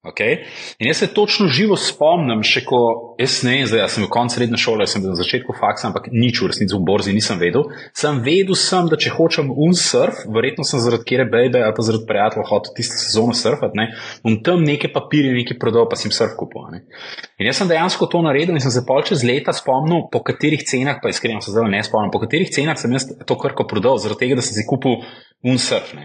Okay? 0.05 0.45
In 0.79 0.91
jaz 0.91 0.99
se 1.01 1.07
točno 1.17 1.47
živo 1.49 1.77
spomnim, 1.81 2.43
še 2.45 2.61
ko 2.69 2.79
jaz 3.17 3.39
ne 3.47 3.55
vem, 3.55 3.69
zdaj 3.71 3.81
ja, 3.81 3.87
sem 3.89 4.05
v 4.05 4.11
koncu 4.13 4.37
srednje 4.37 4.59
šole, 4.61 4.87
sem 4.91 5.01
bil 5.01 5.15
na 5.15 5.17
začetku 5.17 5.55
faksa, 5.57 5.89
ampak 5.89 6.11
nič 6.13 6.43
v 6.43 6.51
resnici 6.51 6.77
v 6.77 6.81
borzi 6.85 7.15
nisem 7.17 7.39
vedel. 7.41 7.71
Sem 7.97 8.19
vedel, 8.27 8.53
sem, 8.59 8.91
da 8.93 8.99
če 9.01 9.15
hočem 9.15 9.49
unsurf, 9.49 10.27
verjetno 10.35 10.67
sem 10.69 10.83
zaradi 10.85 11.09
kere 11.09 11.25
bebe 11.25 11.63
ali 11.65 11.73
pa 11.77 11.87
zaradi 11.87 12.05
prijatelja 12.11 12.45
hotel 12.51 12.75
tisto 12.77 12.99
sezono 13.01 13.37
surfati, 13.39 13.81
ne? 13.81 13.87
in 14.29 14.37
tam 14.45 14.67
neke 14.67 14.91
papirje, 14.93 15.33
neki 15.39 15.57
prodal, 15.61 15.89
pa 15.89 15.97
sem 15.97 16.13
surf 16.13 16.37
kupil. 16.37 16.67
Ne? 16.75 16.83
In 17.41 17.49
jaz 17.49 17.63
sem 17.63 17.71
dejansko 17.73 18.09
to 18.13 18.21
naredil 18.27 18.53
in 18.53 18.65
sem 18.65 18.75
se 18.75 18.85
pol 18.85 19.01
čez 19.09 19.25
leta 19.25 19.57
spomnil, 19.57 20.11
po 20.13 20.21
katerih 20.27 20.67
cenah, 20.69 21.01
pa 21.01 21.15
iskreno 21.15 21.41
se 21.41 21.55
zdaj 21.55 21.71
ne 21.73 21.81
spomnim, 21.87 22.13
po 22.13 22.21
katerih 22.21 22.53
cenah 22.53 22.77
sem 22.77 22.93
jaz 22.93 23.09
to 23.25 23.39
krko 23.41 23.65
prodal, 23.71 23.97
zaradi 24.03 24.27
tega, 24.27 24.43
da 24.43 24.45
sem 24.45 24.59
si 24.59 24.69
kupil 24.69 25.01
unsurf. 25.49 25.97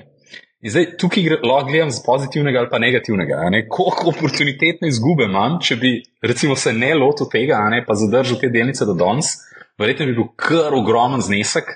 In 0.60 0.74
zdaj 0.74 0.90
tukaj 1.00 1.24
lahko 1.40 1.70
gledam 1.70 1.92
z 1.92 2.02
pozitivnega 2.04 2.60
ali 2.60 2.70
pa 2.72 2.80
negativnega. 2.84 3.38
Koliko 3.72 4.10
oportunitetne 4.12 4.90
izgube 4.92 5.24
imam, 5.30 5.56
če 5.64 5.78
bi 5.80 5.92
recimo, 6.22 6.58
se 6.60 6.74
ne 6.76 6.92
lotil 7.00 7.30
tega, 7.32 7.62
ne, 7.72 7.80
pa 7.88 7.96
zadržal 7.96 8.42
te 8.42 8.50
delnice 8.52 8.88
do 8.88 8.96
danes, 9.00 9.38
verjetno 9.80 10.10
bi 10.10 10.18
bil 10.18 10.28
kar 10.36 10.76
ogromen 10.76 11.24
znesek. 11.24 11.72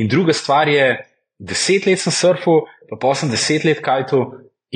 In 0.00 0.08
druga 0.08 0.32
stvar 0.32 0.68
je, 0.68 0.88
deset 1.38 1.84
let 1.88 2.00
sem 2.00 2.12
surfal, 2.12 2.64
pa 2.88 2.96
pa 3.00 3.12
sem 3.14 3.32
deset 3.32 3.68
let 3.68 3.84
kajtu. 3.84 4.24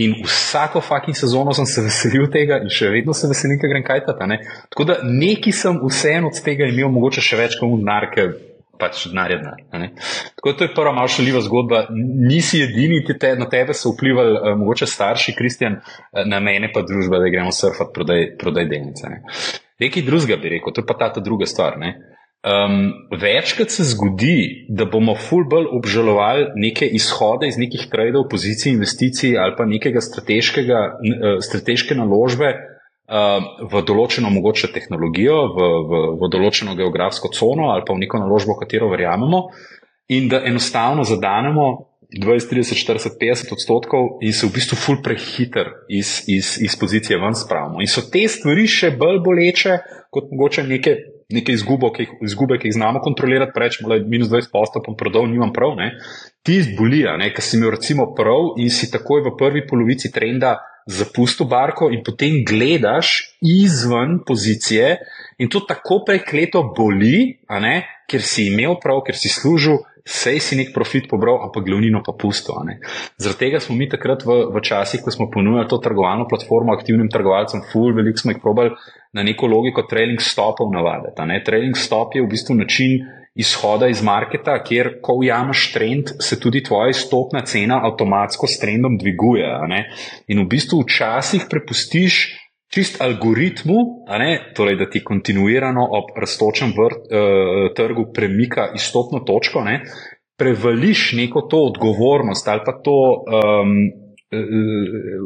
In 0.01 0.15
vsako 0.23 0.81
fucking 0.85 1.17
sezono 1.17 1.53
sem 1.57 1.67
se 1.67 1.83
veselil 1.83 2.29
tega, 2.33 2.61
in 2.63 2.71
še 2.73 2.93
vedno 2.93 3.17
se 3.17 3.29
veselim, 3.29 3.59
ker 3.61 3.73
grem 3.73 3.83
kajtati. 3.85 4.37
Tako 4.71 4.87
da 4.87 5.01
neki 5.03 5.53
sem 5.53 5.81
vseeno 5.81 6.29
od 6.31 6.45
tega 6.45 6.69
imel, 6.69 6.93
mogoče 6.93 7.25
še 7.25 7.41
več 7.41 7.57
kot 7.59 7.73
unar, 7.73 8.07
ker 8.13 8.37
pač 8.81 9.07
denar 9.11 9.31
je 9.31 9.39
denar. 9.43 9.89
Tako 10.39 10.53
to 10.53 10.67
je 10.67 10.75
prva 10.75 10.93
malo 10.97 11.09
šaljiva 11.09 11.43
zgodba. 11.45 11.85
Nisi 12.29 12.63
edini, 12.65 13.03
te, 13.21 13.35
na 13.39 13.49
tebe 13.51 13.77
so 13.77 13.95
vplivali, 13.95 14.39
uh, 14.39 14.55
mogoče 14.59 14.89
starši, 14.89 15.37
Kristjan, 15.39 15.81
uh, 15.81 16.23
na 16.27 16.41
mene 16.41 16.73
pa 16.75 16.83
družba, 16.87 17.21
da 17.23 17.33
gremo 17.33 17.53
surfati, 17.55 17.95
prodaj, 17.95 18.25
prodaj 18.41 18.71
delnice. 18.71 19.13
Ne. 19.13 19.23
Nekaj 19.81 20.07
drugega 20.07 20.41
bi 20.41 20.57
rekel, 20.57 20.75
to 20.75 20.83
je 20.83 20.89
pa 20.89 20.99
ta 21.01 21.21
druga 21.21 21.47
stvar. 21.49 21.79
Um, 21.81 22.93
večkrat 23.21 23.71
se 23.71 23.85
zgodi, 23.85 24.67
da 24.69 24.87
bomo 24.89 25.15
full 25.15 25.45
bolj 25.49 25.69
obžalovali 25.77 26.47
neke 26.57 26.89
izhode 26.89 27.49
iz 27.49 27.59
nekih 27.61 27.87
tradeov, 27.93 28.31
pozicij, 28.33 28.73
investicij 28.73 29.37
ali 29.39 29.57
pa 29.59 29.69
nekega 29.69 30.01
strateškega, 30.01 30.81
uh, 30.97 31.41
strateške 31.45 31.97
naložbe, 31.97 32.55
v 33.11 33.83
določeno 33.83 34.31
mogoče 34.31 34.71
tehnologijo, 34.71 35.37
v, 35.57 35.69
v, 35.91 36.01
v 36.21 36.31
določeno 36.31 36.77
geografsko 36.79 37.33
cono 37.35 37.73
ali 37.75 37.83
pa 37.87 37.95
v 37.97 38.05
neko 38.05 38.21
naložbo, 38.23 38.55
katero 38.61 38.91
verjamemo, 38.93 39.49
in 40.15 40.29
da 40.31 40.43
enostavno 40.47 41.03
zadanemo 41.05 41.91
20, 42.11 42.51
30, 42.51 42.79
40, 42.87 43.19
50 43.19 43.53
odstotkov 43.55 44.19
in 44.23 44.35
se 44.35 44.47
v 44.47 44.55
bistvu 44.55 44.79
ful 44.79 44.99
prehiter 45.03 45.71
iz, 45.89 46.25
iz, 46.27 46.57
iz 46.59 46.75
pozicije 46.79 47.19
ven 47.19 47.35
spravimo. 47.35 47.83
In 47.83 47.91
so 47.91 48.03
te 48.11 48.27
stvari 48.29 48.67
še 48.67 48.93
bolj 48.99 49.21
boleče 49.27 49.79
kot 50.11 50.31
mogoče 50.31 50.67
neke. 50.67 50.97
Nekaj 51.31 51.55
izgube, 51.55 51.93
ki, 51.95 52.07
izgube, 52.27 52.59
ki 52.59 52.69
jih 52.69 52.75
znamo 52.75 53.01
kontrolirati, 53.05 53.61
rečemo, 53.61 53.89
da 53.89 53.99
je 53.99 54.07
minus 54.09 54.29
20 54.33 54.51
posto, 54.53 54.83
pa 54.83 54.95
prodal, 54.99 55.29
nimam 55.31 55.53
prav. 55.55 55.77
Ne? 55.79 55.93
Ti 56.43 56.63
zbolija, 56.67 57.15
ker 57.35 57.45
si 57.45 57.57
imel 57.59 57.75
recimo 57.77 58.09
prav 58.17 58.55
in 58.59 58.71
si 58.71 58.91
takoj 58.91 59.23
v 59.29 59.37
prvi 59.39 59.67
polovici 59.69 60.11
trenda 60.13 60.57
zapustil 60.91 61.47
barko 61.47 61.91
in 61.93 62.03
potem 62.05 62.41
gledaš 62.47 63.37
izven 63.41 64.19
pozicije, 64.27 64.97
in 65.39 65.49
to 65.49 65.61
tako 65.69 66.03
prekleto 66.07 66.65
boli, 66.77 67.39
ker 68.11 68.23
si 68.23 68.49
imel 68.51 68.79
prav, 68.83 69.05
ker 69.07 69.17
si 69.17 69.31
služil, 69.31 69.79
sej 70.05 70.41
si 70.41 70.57
nek 70.57 70.73
profit 70.75 71.09
pobral, 71.11 71.41
ampak 71.45 71.65
glavnino 71.65 72.03
pa 72.07 72.13
pusto. 72.13 72.57
Zaradi 73.17 73.39
tega 73.39 73.61
smo 73.61 73.77
mi 73.77 73.89
takrat 73.89 74.25
v, 74.27 74.51
v 74.53 74.63
časih, 74.65 75.03
ko 75.05 75.11
smo 75.11 75.31
ponujali 75.31 75.69
to 75.69 75.79
trgovalno 75.79 76.29
platformo 76.29 76.75
aktivnim 76.75 77.09
trgovalcem, 77.13 77.65
full, 77.73 77.95
veliko 77.97 78.19
smo 78.19 78.35
jih 78.35 78.43
probali 78.43 78.75
na 79.13 79.23
neko 79.27 79.47
logiko 79.47 79.87
trailing 79.91 80.21
stopov 80.21 80.71
navaditi. 80.73 81.27
Trailing 81.45 81.77
stop 81.77 82.15
je 82.15 82.23
v 82.23 82.31
bistvu 82.31 82.55
način, 82.55 83.01
izhoda 83.35 83.89
iz 83.89 84.03
marketa, 84.03 84.59
kjer, 84.65 84.99
ko 85.03 85.21
ujameš 85.23 85.73
trend, 85.73 86.15
se 86.21 86.41
tudi 86.41 86.63
tvoja 86.63 86.93
stopna 86.93 87.45
cena 87.47 87.81
avtomatsko 87.87 88.47
s 88.47 88.59
trendom 88.59 88.99
dviguje. 88.99 89.49
In 90.29 90.43
v 90.43 90.49
bistvu 90.51 90.83
včasih 90.83 91.47
prepustiš 91.51 92.27
čist 92.71 93.01
algoritmu, 93.03 93.77
torej, 94.55 94.77
da 94.79 94.87
ti 94.91 95.03
kontinuirano 95.05 95.83
ob 95.99 96.15
raztočem 96.17 96.73
vrt, 96.77 97.11
uh, 97.11 97.75
trgu 97.77 98.11
premika 98.15 98.71
izstopno 98.75 99.25
točko, 99.27 99.65
ne? 99.67 99.83
prevališ 100.41 101.13
neko 101.13 101.41
to 101.51 101.59
odgovornost 101.69 102.49
ali 102.49 102.61
pa 102.65 102.73
to. 102.85 103.01
Um, 103.29 103.75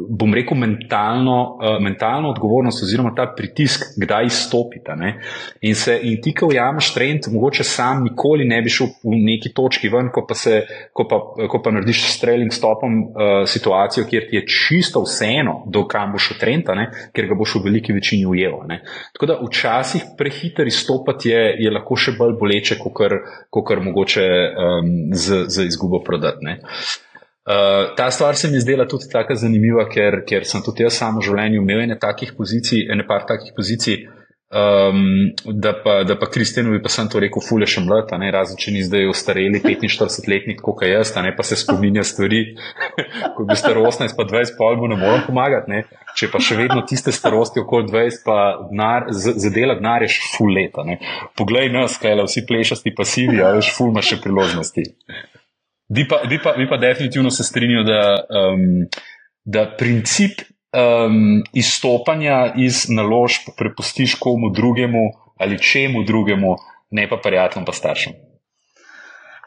bom 0.09 0.33
rekel, 0.33 0.57
mentalno, 0.57 1.57
uh, 1.61 1.75
mentalno 1.83 2.31
odgovornost, 2.33 2.83
oziroma 2.83 3.11
ta 3.15 3.27
pritisk, 3.37 3.83
kdaj 4.01 4.25
izstopite. 4.25 4.95
Ne? 4.97 5.11
In, 5.61 5.75
se, 5.77 5.99
in 6.01 6.17
ti, 6.21 6.33
ko 6.33 6.49
ujameš 6.49 6.89
trend, 6.95 7.29
mogoče 7.29 7.63
sam 7.63 8.01
nikoli 8.07 8.47
ne 8.49 8.63
bi 8.65 8.73
šel 8.73 8.89
v 9.05 9.19
neki 9.27 9.53
točki 9.53 9.93
ven, 9.93 10.09
ko 10.13 10.25
pa, 10.25 10.37
se, 10.37 10.63
ko 10.93 11.05
pa, 11.09 11.21
ko 11.51 11.61
pa 11.61 11.75
narediš 11.77 12.01
s 12.15 12.17
trailing 12.23 12.53
stopom 12.53 12.97
uh, 13.03 13.35
situacijo, 13.45 14.07
kjer 14.09 14.25
ti 14.31 14.39
je 14.39 14.45
čisto 14.49 15.05
vseeno, 15.05 15.59
do 15.69 15.85
kam 15.87 16.17
boš 16.17 16.31
šel 16.31 16.41
trend, 16.41 16.73
ker 17.13 17.29
ga 17.29 17.37
boš 17.37 17.59
v 17.59 17.65
veliki 17.69 17.93
večini 17.93 18.25
ujel. 18.25 18.57
Ne? 18.65 18.81
Tako 19.13 19.29
da 19.29 19.39
včasih 19.43 20.13
prehiter 20.17 20.65
izstopati 20.65 21.29
je, 21.29 21.47
je 21.61 21.77
lahko 21.77 21.93
še 21.93 22.17
bolj 22.17 22.39
boleče, 22.41 22.81
kot 22.81 23.61
kar 23.69 23.85
mogoče 23.85 24.25
um, 24.25 24.93
z, 25.13 25.45
z 25.45 25.69
izgubo 25.69 26.01
prodati. 26.01 26.57
Uh, 27.45 27.95
ta 27.95 28.09
stvar 28.11 28.35
se 28.35 28.49
mi 28.49 28.59
zdela 28.59 28.87
tudi 28.89 29.05
tako 29.11 29.35
zanimiva, 29.37 29.83
ker, 29.85 30.23
ker 30.25 30.47
sem 30.49 30.63
tudi 30.65 30.81
jaz 30.81 30.95
samo 30.97 31.21
v 31.21 31.27
življenju 31.27 31.61
imel 31.61 31.83
ene 31.83 31.97
takih 32.01 32.31
pozicij, 32.33 32.87
ene 32.89 33.05
par 33.05 33.27
takih 33.29 33.53
pozicij, 33.53 33.99
um, 34.49 35.03
da 35.61 35.75
pa, 35.83 35.99
da 36.09 36.15
pa 36.17 36.25
Kristjanovi 36.25 36.81
pa 36.81 36.89
sem 36.89 37.05
to 37.05 37.21
rekel, 37.21 37.45
fule 37.45 37.67
še 37.69 37.83
mlad, 37.85 38.09
ne 38.17 38.31
razen 38.33 38.57
če 38.57 38.73
ni 38.73 38.81
zdaj 38.87 39.11
ostareli 39.11 39.61
45-letnik, 39.61 40.63
kot 40.65 40.81
jaz, 40.89 41.13
ne 41.21 41.35
pa 41.37 41.45
se 41.45 41.59
spominja 41.61 42.01
stvari, 42.07 42.41
ko 43.37 43.45
bi 43.45 43.59
star 43.61 43.77
18 43.77 44.17
pa 44.17 44.25
20, 44.33 44.57
pa 44.57 44.71
mu 44.81 44.89
ne 44.89 44.97
morem 45.05 45.21
pomagati, 45.27 45.69
ne. 45.69 45.83
Če 46.17 46.31
pa 46.33 46.41
še 46.41 46.57
vedno 46.57 46.81
tiste 46.87 47.13
starosti 47.13 47.61
okoli 47.61 47.91
20, 47.91 48.25
pa 48.25 48.39
denar, 48.71 49.09
zadela 49.13 49.77
denar 49.77 50.01
je 50.07 50.15
še 50.17 50.33
ful 50.33 50.53
leta. 50.55 50.81
Ne. 50.87 50.97
Poglej 51.37 51.69
nas, 51.77 52.01
kaj 52.01 52.17
le 52.17 52.25
vsi 52.25 52.45
plešasti 52.49 52.97
pasivi, 52.97 53.41
a 53.43 53.53
veš, 53.57 53.73
ful 53.75 53.93
ima 53.93 54.01
še 54.01 54.21
priložnosti. 54.23 54.89
Bi 55.87 56.07
pa, 56.07 56.21
bi 56.29 56.39
pa, 56.41 56.55
bi 56.57 56.67
pa 56.69 56.77
definitivno 56.77 57.31
se 57.31 57.43
strinjal, 57.43 57.83
da, 57.83 58.01
um, 58.29 58.87
da 59.45 59.65
princip 59.77 60.41
um, 60.41 61.43
izstopanja 61.53 62.53
iz 62.57 62.85
naložb 62.89 63.53
prepustiš 63.57 64.15
komu 64.19 64.49
drugemu 64.49 65.03
ali 65.37 65.59
čemu 65.59 66.03
drugemu, 66.03 66.55
ne 66.91 67.09
pa 67.09 67.17
prijateljem, 67.17 67.65
pa 67.65 67.73
staršem. 67.73 68.13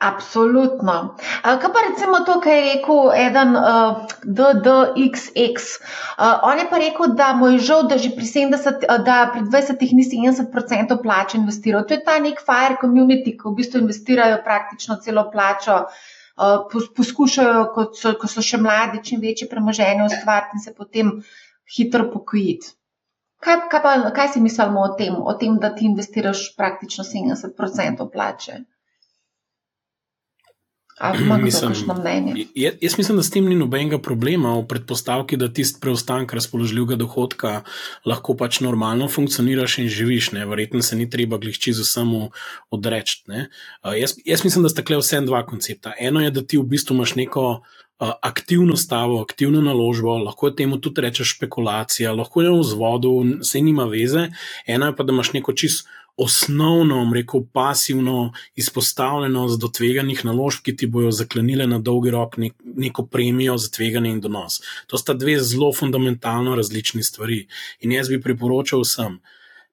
Absolutno. 0.01 1.17
Kaj 1.43 1.73
pa 1.75 1.81
recimo 1.89 2.21
to, 2.27 2.37
kar 2.41 2.53
je 2.53 2.75
rekel 2.75 3.09
eden 3.19 3.57
uh, 3.57 4.05
DDXX? 4.23 5.65
Uh, 6.19 6.45
on 6.47 6.59
je 6.59 6.67
pa 6.71 6.79
rekel, 6.79 7.17
da 7.19 7.33
mu 7.35 7.49
je 7.49 7.59
žal, 7.59 7.89
da 7.91 7.99
že 7.99 8.13
pri 8.15 8.27
70, 8.27 8.85
uh, 8.87 9.01
da 9.03 9.17
pri 9.33 9.43
20 9.43 9.83
ni 9.99 10.05
70% 10.07 11.03
plače 11.03 11.39
investiral. 11.39 11.83
To 11.89 11.95
je 11.95 12.05
ta 12.05 12.19
nek 12.23 12.39
fire 12.39 12.79
community, 12.83 13.35
ki 13.35 13.49
v 13.49 13.57
bistvu 13.59 13.83
investirajo 13.83 14.39
praktično 14.45 15.01
celo 15.03 15.27
plačo 15.33 15.81
uh, 15.81 16.07
poskušajo, 16.97 17.63
ko 17.75 17.85
so, 17.99 18.15
ko 18.21 18.31
so 18.31 18.45
še 18.45 18.61
mladi, 18.63 19.03
čim 19.05 19.21
večje 19.23 19.49
premoženje 19.51 20.07
ustvariti 20.07 20.59
in 20.59 20.65
se 20.65 20.75
potem 20.75 21.13
hitro 21.77 22.09
pokojiti. 22.13 22.75
Kaj, 23.45 23.57
kaj, 23.71 23.83
pa, 23.83 23.95
kaj 24.15 24.33
si 24.35 24.43
mislimo 24.43 24.83
o 24.83 24.95
tem, 24.99 25.15
o 25.15 25.35
tem, 25.39 25.59
da 25.63 25.71
ti 25.75 25.87
investiraš 25.87 26.49
praktično 26.59 27.05
70% 27.07 28.07
plače? 28.13 28.59
Mislim, 31.43 31.73
jaz, 32.55 32.75
jaz 32.81 32.99
mislim, 32.99 33.17
da 33.17 33.23
s 33.23 33.31
tem 33.31 33.47
ni 33.47 33.55
nobenega 33.55 33.99
problema 34.03 34.55
v 34.59 34.67
predpostavki, 34.69 35.37
da 35.37 35.53
tisti 35.53 35.81
preostanek 35.81 36.33
razpoložljivega 36.35 36.97
dohodka 36.99 37.63
lahko 38.07 38.35
pač 38.37 38.61
normalno 38.61 39.09
funkcioniraš 39.09 39.79
in 39.79 39.89
živiš. 39.89 40.33
Ne? 40.33 40.47
Verjetno 40.47 40.83
se 40.83 40.97
ni 40.97 41.11
treba 41.11 41.39
glihči 41.39 41.73
za 41.73 41.85
samo 41.85 42.31
odreči. 42.71 43.23
Uh, 43.29 43.95
jaz, 43.99 44.17
jaz 44.25 44.45
mislim, 44.45 44.67
da 44.67 44.73
sta 44.75 44.83
kle 44.83 44.99
vse 44.99 45.21
dva 45.21 45.45
koncepta. 45.47 45.93
Eno 46.01 46.21
je, 46.21 46.31
da 46.31 46.43
ti 46.43 46.59
v 46.59 46.67
bistvu 46.67 46.95
imaš 46.95 47.15
neko 47.15 47.61
aktivno 47.99 48.77
stavo, 48.77 49.21
aktivno 49.21 49.61
naložbo, 49.61 50.19
lahko 50.19 50.51
temu 50.51 50.79
tudi 50.81 51.01
rečeš 51.01 51.35
špekulacija, 51.35 52.13
lahko 52.15 52.43
je 52.43 52.51
v 52.51 52.61
vzvodu, 52.61 53.13
se 53.43 53.61
nima 53.61 53.85
veze. 53.85 54.29
Eno 54.67 54.87
je 54.87 54.97
pa, 54.97 55.03
da 55.03 55.13
imaš 55.13 55.33
neko 55.33 55.53
čisto 55.53 55.91
osnovno, 56.19 57.11
rekel, 57.15 57.41
pasivno 57.53 58.33
izpostavljenost 58.55 59.61
do 59.61 59.69
tveganih 59.69 60.25
naložb, 60.25 60.65
ki 60.65 60.77
ti 60.77 60.87
bojo 60.87 61.11
zaklenile 61.11 61.67
na 61.67 61.79
dolgi 61.79 62.11
rok 62.11 62.37
nek, 62.37 62.55
neko 62.65 63.07
premijo 63.07 63.57
za 63.57 63.71
tveganje 63.71 64.11
in 64.11 64.21
donos. 64.21 64.61
To 64.87 64.99
sta 64.99 65.15
dve 65.15 65.39
zelo 65.39 65.73
fundamentalno 65.73 66.57
različni 66.57 67.03
stvari. 67.03 67.47
In 67.81 67.93
jaz 67.93 68.11
bi 68.11 68.21
priporočal 68.21 68.83
vsem, 68.83 69.21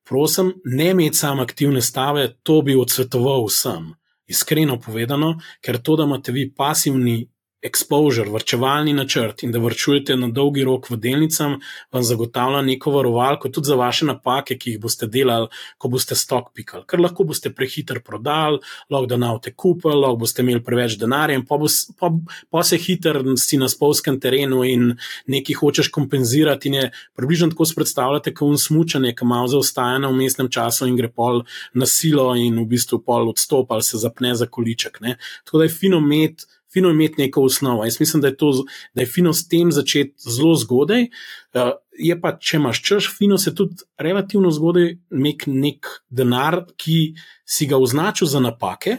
prosim, 0.06 0.54
ne 0.66 0.90
imeti 0.92 1.18
samo 1.18 1.42
aktivne 1.42 1.82
stave, 1.82 2.36
to 2.44 2.62
bi 2.62 2.76
odsvetoval 2.76 3.48
vsem. 3.50 3.94
Iskreno 4.28 4.80
povedano, 4.80 5.40
ker 5.62 5.82
to, 5.82 5.96
da 5.96 6.04
imate 6.04 6.32
vi 6.32 6.52
pasivni 6.54 7.26
exposure, 7.66 8.30
vrčevalni 8.30 8.94
načrt 8.94 9.44
in 9.44 9.52
da 9.52 9.60
vrčujete 9.60 10.16
na 10.16 10.30
dolgi 10.30 10.64
rok 10.64 10.90
v 10.90 10.98
delnicam, 11.02 11.58
vam 11.94 12.04
zagotavlja 12.04 12.62
neko 12.62 12.92
varovalko 12.92 13.50
tudi 13.50 13.72
za 13.72 13.76
vaše 13.76 14.06
napake, 14.06 14.58
ki 14.58 14.76
jih 14.76 14.82
boste 14.82 15.08
delali, 15.12 15.50
ko 15.78 15.90
boste 15.90 16.16
stok 16.16 16.52
pikali. 16.54 16.86
Ker 16.88 17.02
lahko 17.02 17.26
boste 17.26 17.50
prehiter 17.56 18.02
prodali, 18.06 18.62
lahko 18.90 19.10
da 19.10 19.18
navte 19.18 19.54
kupili, 19.54 19.98
lahko 19.98 20.22
boste 20.26 20.46
imeli 20.46 20.64
preveč 20.64 20.98
denarja 21.02 21.40
in 21.40 21.46
pa, 21.46 21.58
bo, 21.58 21.70
pa, 22.00 22.12
pa 22.52 22.64
se 22.64 22.78
hiter 22.82 23.22
si 23.42 23.58
na 23.62 23.70
spolskem 23.72 24.20
terenu 24.22 24.64
in 24.68 24.92
nekaj 25.32 25.60
hočeš 25.62 25.92
kompenzirati. 25.96 26.70
In 26.70 26.80
je 26.80 26.90
približno 27.18 27.50
tako 27.54 27.70
predstavljate, 27.76 28.34
kot 28.34 28.54
un 28.54 28.62
smučanje, 28.62 29.16
ki 29.18 29.26
malo 29.26 29.50
zaostaja 29.52 30.00
na 30.04 30.10
umestnem 30.14 30.52
času 30.52 30.88
in 30.90 30.98
gre 31.00 31.10
pol 31.10 31.44
na 31.74 31.90
silo 31.90 32.32
in 32.38 32.60
v 32.62 32.68
bistvu 32.76 33.02
pol 33.06 33.30
odstopa 33.34 33.76
ali 33.76 33.84
se 33.84 33.98
zapne 33.98 34.36
za 34.36 34.46
količek. 34.46 35.02
Ne? 35.02 35.18
Tako 35.46 35.58
da 35.58 35.66
je 35.66 35.74
fino 35.74 35.98
imeti 35.98 36.46
fino 36.76 36.92
imeti 36.92 37.22
neko 37.22 37.46
osnovo. 37.48 37.86
Jaz 37.88 38.00
mislim, 38.00 38.22
da 38.22 38.28
je, 38.28 38.38
to, 38.38 38.52
da 38.94 39.02
je 39.02 39.08
fino 39.08 39.34
s 39.34 39.48
tem 39.48 39.72
začeti 39.72 40.14
zelo 40.28 40.56
zgodaj. 40.60 41.08
Uh, 41.56 41.72
je 41.96 42.16
pa, 42.20 42.34
če 42.36 42.60
imaš 42.60 42.82
črš, 42.84 43.08
fino 43.18 43.38
se 43.40 43.54
tudi 43.56 43.88
relativno 44.02 44.52
zgodaj 44.52 44.90
nek, 45.16 45.48
nek 45.48 45.88
denar, 46.12 46.66
ki 46.76 47.16
si 47.48 47.68
ga 47.72 47.80
označil 47.80 48.28
za 48.28 48.42
napake, 48.44 48.98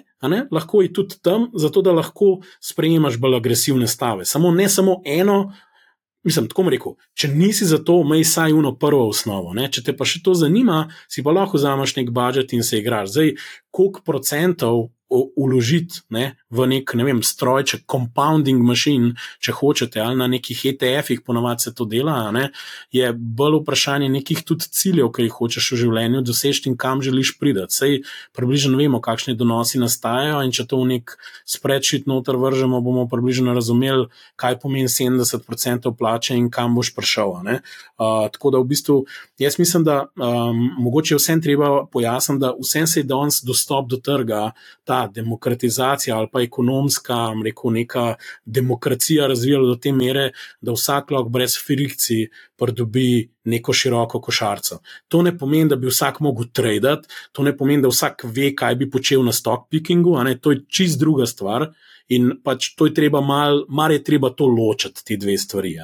lahko 0.51 0.83
je 0.83 0.93
tudi 0.97 1.21
tam, 1.23 1.51
zato 1.55 1.83
da 1.85 1.93
lahko 1.93 2.41
sprejemaš 2.65 3.21
bolj 3.21 3.37
agresivne 3.37 3.87
stave. 3.87 4.25
Samo 4.25 4.51
ne 4.51 4.69
samo 4.69 5.03
eno. 5.05 5.53
Mislim, 6.27 6.49
tako 6.51 6.65
rekel, 6.73 6.97
če 7.15 7.29
nisi 7.31 7.69
za 7.69 7.79
to, 7.79 8.01
imej 8.03 8.25
saj 8.27 8.53
uno 8.57 8.73
prvo 8.75 9.05
osnovo. 9.13 9.53
Ne? 9.55 9.69
Če 9.71 9.85
te 9.87 9.93
pa 9.95 10.03
še 10.09 10.25
to 10.27 10.35
zanima, 10.35 10.89
si 11.07 11.23
pa 11.23 11.31
lahko 11.31 11.61
vzameš 11.61 11.95
nek 12.01 12.11
budžet 12.11 12.57
in 12.57 12.65
se 12.67 12.81
igraš. 12.81 13.13
Zdaj, 13.15 13.37
koliko 13.71 14.03
procentov 14.03 14.89
uložiti 15.11 16.03
ne, 16.11 16.35
v 16.51 16.67
nek 16.67 16.95
ne 16.99 17.05
vem, 17.07 17.21
strojček, 17.23 17.85
compounding 17.91 18.63
machine, 18.67 19.15
če 19.43 19.55
hočete, 19.55 20.01
ali 20.03 20.19
na 20.19 20.27
nekih 20.31 20.65
ETF-ih, 20.73 21.23
ponovadi 21.27 21.67
se 21.67 21.73
to 21.75 21.87
dela, 21.87 22.31
ne, 22.35 22.49
je 22.95 23.13
bolj 23.15 23.61
vprašanje 23.61 24.09
nekih 24.11 24.43
tudi 24.47 24.67
ciljev, 24.67 25.13
ki 25.15 25.29
jih 25.29 25.37
hočeš 25.39 25.71
v 25.73 25.81
življenju 25.85 26.23
doseči 26.27 26.67
in 26.71 26.77
kam 26.81 27.03
želiš 27.07 27.37
priti. 27.39 27.67
Sej 27.71 28.01
približno 28.37 28.79
vemo, 28.81 29.01
kakšni 29.03 29.37
donosi 29.39 29.79
nastajajo 29.83 30.43
in 30.47 30.55
če 30.55 30.67
to 30.67 30.81
v 30.83 30.91
nek 30.95 31.15
spreadsheet 31.47 32.09
noter 32.11 32.39
vržemo, 32.41 32.83
bomo 32.83 33.07
približno 33.11 33.55
razumeli, 33.55 34.09
kaj 34.41 34.59
pomeni 34.63 34.91
70% 34.91 35.93
plače 35.99 36.37
in 36.37 36.51
kam 36.51 36.75
boš 36.75 36.93
prišel. 36.97 37.37
Uh, 37.37 38.27
tako 38.33 38.51
da 38.55 38.61
v 38.63 38.69
bistvu 38.71 38.97
jaz 39.39 39.59
mislim, 39.59 39.85
da 39.85 40.07
um, 40.17 40.61
mogoče 40.79 41.19
vsem 41.19 41.43
treba 41.43 41.87
pojasniti, 41.93 42.41
da 42.41 42.53
vsem 42.59 42.87
se 42.87 43.01
je 43.01 43.05
danes 43.05 43.43
dostop 43.45 43.89
do 43.91 43.97
trga, 43.97 44.51
ta 44.85 44.96
ta 44.97 45.07
demokratizacija 45.13 46.17
ali 46.17 46.29
pa 46.33 46.41
ekonomska, 46.41 47.17
rekel, 47.45 47.73
neka 47.73 48.15
demokracija 48.45 49.27
razvijala 49.27 49.67
do 49.67 49.75
te 49.77 49.93
mere, 49.93 50.31
da 50.61 50.73
vsak 50.73 51.11
lahko 51.11 51.29
brez 51.29 51.57
frikcij 51.67 52.29
pridobi 52.57 53.29
neko 53.45 53.73
široko 53.73 54.21
košarico. 54.21 54.79
To 55.09 55.23
ne 55.23 55.35
pomeni, 55.39 55.69
da 55.69 55.77
bi 55.77 55.91
vsak 55.91 56.21
mogel 56.21 56.49
tradati, 56.53 57.09
to 57.33 57.43
ne 57.43 57.57
pomeni, 57.57 57.83
da 57.83 57.93
vsak 57.93 58.25
ve, 58.25 58.55
kaj 58.57 58.75
bi 58.75 58.91
počel 58.91 59.25
na 59.25 59.33
stock 59.33 59.69
pickingu, 59.71 60.17
to 60.41 60.53
je 60.53 60.65
čist 60.69 61.01
druga 61.01 61.27
stvar. 61.27 61.73
In 62.09 62.37
pač 62.45 62.69
to 62.79 62.87
je 62.87 62.95
treba 62.95 63.21
malo, 63.21 63.65
mar 63.69 63.91
je 63.91 64.03
treba 64.05 64.31
to 64.31 64.47
ločiti, 64.47 65.03
ti 65.05 65.17
dve 65.17 65.35
stvari. 65.39 65.75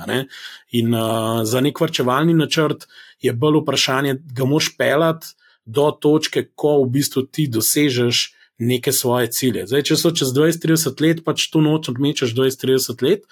In 0.79 0.95
uh, 0.95 1.43
za 1.43 1.61
nek 1.61 1.81
vrčevalni 1.81 2.35
načrt 2.35 2.87
je 3.21 3.33
bolj 3.33 3.59
vprašanje, 3.65 4.21
ga 4.37 4.47
moš 4.47 4.77
pelati 4.79 5.35
do 5.65 5.91
točke, 5.91 6.45
ko 6.55 6.79
v 6.85 6.91
bistvu 6.95 7.27
ti 7.27 7.49
dosežeš 7.51 8.23
neke 8.63 8.93
svoje 8.95 9.31
cilje. 9.35 9.67
Zdaj, 9.67 9.87
če 9.91 9.99
so 9.99 10.13
čez 10.15 10.31
20-30 10.37 11.03
let, 11.03 11.23
pač 11.27 11.49
to 11.51 11.63
noč 11.65 11.91
odmečeš 11.93 12.35
20-30 12.39 13.03
let, 13.07 13.27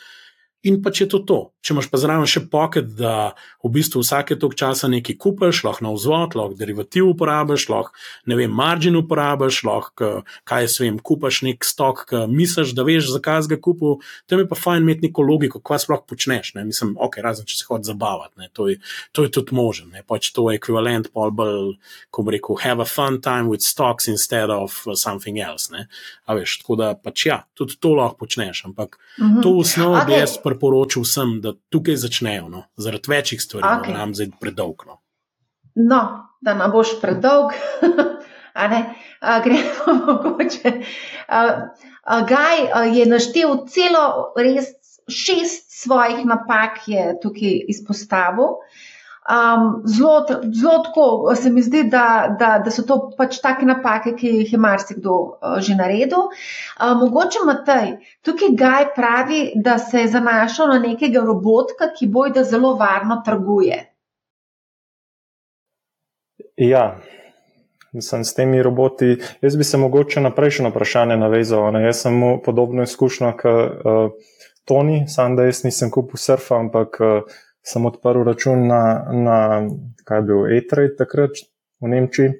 In 0.68 0.82
pa 0.84 0.92
če 0.92 1.06
je 1.06 1.10
to 1.14 1.18
to. 1.24 1.38
Če 1.64 1.72
imaš 1.72 1.86
pa 1.92 1.98
zraven 2.00 2.28
še 2.28 2.42
pocket, 2.52 2.90
da 2.96 3.32
v 3.64 3.70
bistvu 3.72 4.02
vsake 4.02 4.36
tok 4.40 4.52
časa 4.60 4.88
nekaj 4.92 5.16
kupiš, 5.20 5.62
lahko 5.64 5.84
na 5.86 5.92
vzvod, 5.94 6.34
lahko 6.36 6.56
derivativ 6.56 7.08
uporabiš, 7.14 7.66
lahko 7.72 7.92
ne 8.28 8.36
vem, 8.36 8.52
margin 8.52 8.98
uporabiš, 9.00 9.62
lahko 9.64 10.10
kaj 10.48 10.68
se 10.68 10.84
vem, 10.84 10.98
kupiš 11.00 11.42
nek 11.46 11.64
stok, 11.64 12.02
ki 12.10 12.22
misliš, 12.28 12.74
da 12.76 12.84
veš, 12.84 13.08
zakaj 13.14 13.48
ga 13.52 13.56
kupu, 13.60 13.94
tam 14.28 14.42
je 14.42 14.48
pa 14.50 14.56
fajn 14.56 14.84
imeti 14.84 15.08
neko 15.08 15.24
logiko, 15.24 15.62
kaj 15.64 15.84
sploh 15.86 16.02
počneš. 16.08 16.52
Ne? 16.58 16.66
Mislim, 16.68 16.92
ok, 17.00 17.20
razen 17.24 17.48
če 17.48 17.56
se 17.62 17.68
hočeš 17.68 17.92
zabavati, 17.92 18.50
to 18.56 18.68
je, 18.68 18.76
to 19.16 19.24
je 19.24 19.32
tudi 19.36 19.56
možen. 19.56 19.96
Pač 20.08 20.28
to 20.36 20.48
je 20.50 20.60
ekvivalent, 20.60 21.08
pol 21.12 21.32
bolj, 21.32 21.74
ko 22.12 22.24
bi 22.26 22.36
rekel, 22.36 22.60
have 22.64 22.84
a 22.84 22.88
fun 22.88 23.20
time 23.24 23.48
with 23.48 23.64
stocks 23.64 24.08
instead 24.12 24.52
of 24.52 24.76
something 24.92 25.40
else. 25.40 25.72
A 25.72 26.36
veš, 26.36 26.60
tako 26.60 26.80
da 26.80 26.92
pač 26.96 27.28
ja, 27.28 27.42
tudi 27.56 27.80
to 27.80 27.96
lahko 27.96 28.24
počneš, 28.24 28.64
ampak 28.68 28.96
mm 29.16 29.24
-hmm. 29.24 29.42
to 29.42 29.52
v 29.52 29.64
osnovi 29.64 30.00
okay. 30.00 30.06
bi 30.06 30.12
jaz 30.20 30.38
priporočil 30.50 31.06
vsem, 31.06 31.38
da 31.44 31.54
tukaj 31.72 31.96
začnejo, 32.02 32.48
no, 32.50 32.64
zaradi 32.76 33.12
večjih 33.12 33.42
stvari, 33.42 33.66
okay. 33.66 33.92
da 33.92 34.02
nam 34.02 34.14
zdaj 34.14 34.32
predolg. 34.40 34.84
No. 34.86 34.98
no, 35.74 36.02
da 36.40 36.54
nam 36.58 36.74
boš 36.74 36.96
predolg, 37.00 37.54
a 38.60 38.68
ne, 38.68 38.82
a, 39.20 39.38
gremo 39.44 39.94
mogoče. 40.06 40.74
A, 41.28 41.46
a, 42.02 42.20
Gaj 42.26 42.66
a, 42.74 42.84
je 42.90 43.06
naštel 43.06 43.56
celo 43.70 44.34
res 44.36 44.74
šest 45.10 45.70
svojih 45.82 46.24
napak, 46.26 46.82
je 46.86 47.14
tukaj 47.22 47.56
izpostavil. 47.72 48.58
Um, 49.30 49.82
zelo, 49.86 50.26
zelo 50.60 50.78
tako 50.82 51.34
se 51.34 51.50
mi 51.50 51.62
zdi, 51.62 51.84
da, 51.84 52.36
da, 52.38 52.58
da 52.64 52.70
so 52.70 52.82
to 52.82 52.96
pač 53.16 53.36
take 53.38 53.66
napake, 53.66 54.16
ki 54.18 54.30
jih 54.40 54.52
je 54.52 54.58
marsikdo 54.58 55.18
uh, 55.20 55.60
že 55.62 55.76
naredil. 55.78 56.24
Uh, 56.32 56.96
mogoče 56.98 57.44
Matej, 57.46 57.92
tukaj 58.26 58.50
Gaj 58.58 58.86
pravi, 58.96 59.42
da 59.54 59.78
se 59.78 60.00
je 60.02 60.08
zanašal 60.16 60.72
na 60.74 60.78
nekega 60.82 61.22
robotka, 61.22 61.92
ki 61.94 62.08
bojda 62.10 62.42
zelo 62.44 62.74
varno 62.80 63.20
trguje. 63.26 63.78
Ja. 66.56 66.98
Sem 68.00 68.24
s 68.24 68.34
temi 68.34 68.62
roboti. 68.62 69.16
Jaz 69.42 69.56
bi 69.56 69.64
se 69.64 69.78
mogoče 69.78 70.20
na 70.20 70.30
prejšnjo 70.34 70.70
vprašanje 70.70 71.16
navezal. 71.16 71.70
Ne? 71.74 71.84
Jaz 71.86 72.02
sem 72.02 72.18
podobno 72.44 72.82
izkušnja 72.82 73.32
kot 73.38 73.86
uh, 73.86 74.34
Toni, 74.64 75.04
sam 75.08 75.36
da 75.36 75.46
jaz 75.46 75.64
nisem 75.64 75.90
kupil 75.90 76.18
surfa, 76.18 76.58
ampak 76.60 76.98
uh, 77.00 77.38
sem 77.62 77.86
odprl 77.86 78.24
račun 78.24 78.66
na, 78.66 78.82
na 79.12 79.36
kaj 80.04 80.18
je 80.18 80.22
bil 80.22 80.46
E-Trade 80.56 80.96
takrat 80.98 81.44
v 81.80 81.88
Nemčiji. 81.88 82.32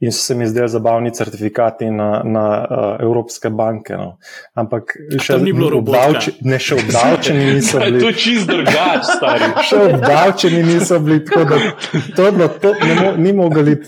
In 0.00 0.12
so 0.12 0.20
se 0.26 0.34
mi 0.34 0.46
zdeli 0.46 0.68
zabavni 0.68 1.14
certifikati 1.14 1.90
na, 1.90 2.22
na 2.24 2.66
uh, 2.70 3.00
Evropske 3.00 3.50
banke. 3.50 3.94
No. 3.96 4.18
Ampak 4.54 4.96
še 5.22 5.38
ni 5.40 5.54
bilo 5.54 5.78
obdavčeni, 5.78 6.42
ne 6.50 6.58
še 6.60 6.80
obdavčeni 6.82 7.44
niso 7.54 7.78
bili. 7.84 8.02
to 8.02 8.10
je 8.10 8.16
čist 8.24 8.50
drugače, 8.50 9.06
stari. 9.14 9.50
še 9.70 9.78
obdavčeni 9.94 10.62
niso 10.66 10.98
bili, 11.00 11.22
tako 11.24 11.44
da 11.54 11.60
to, 12.16 12.30
to, 12.32 12.48
to 12.60 12.74
ne 12.82 12.98
mo, 13.00 13.14
ni 13.16 13.32
mogli. 13.32 13.78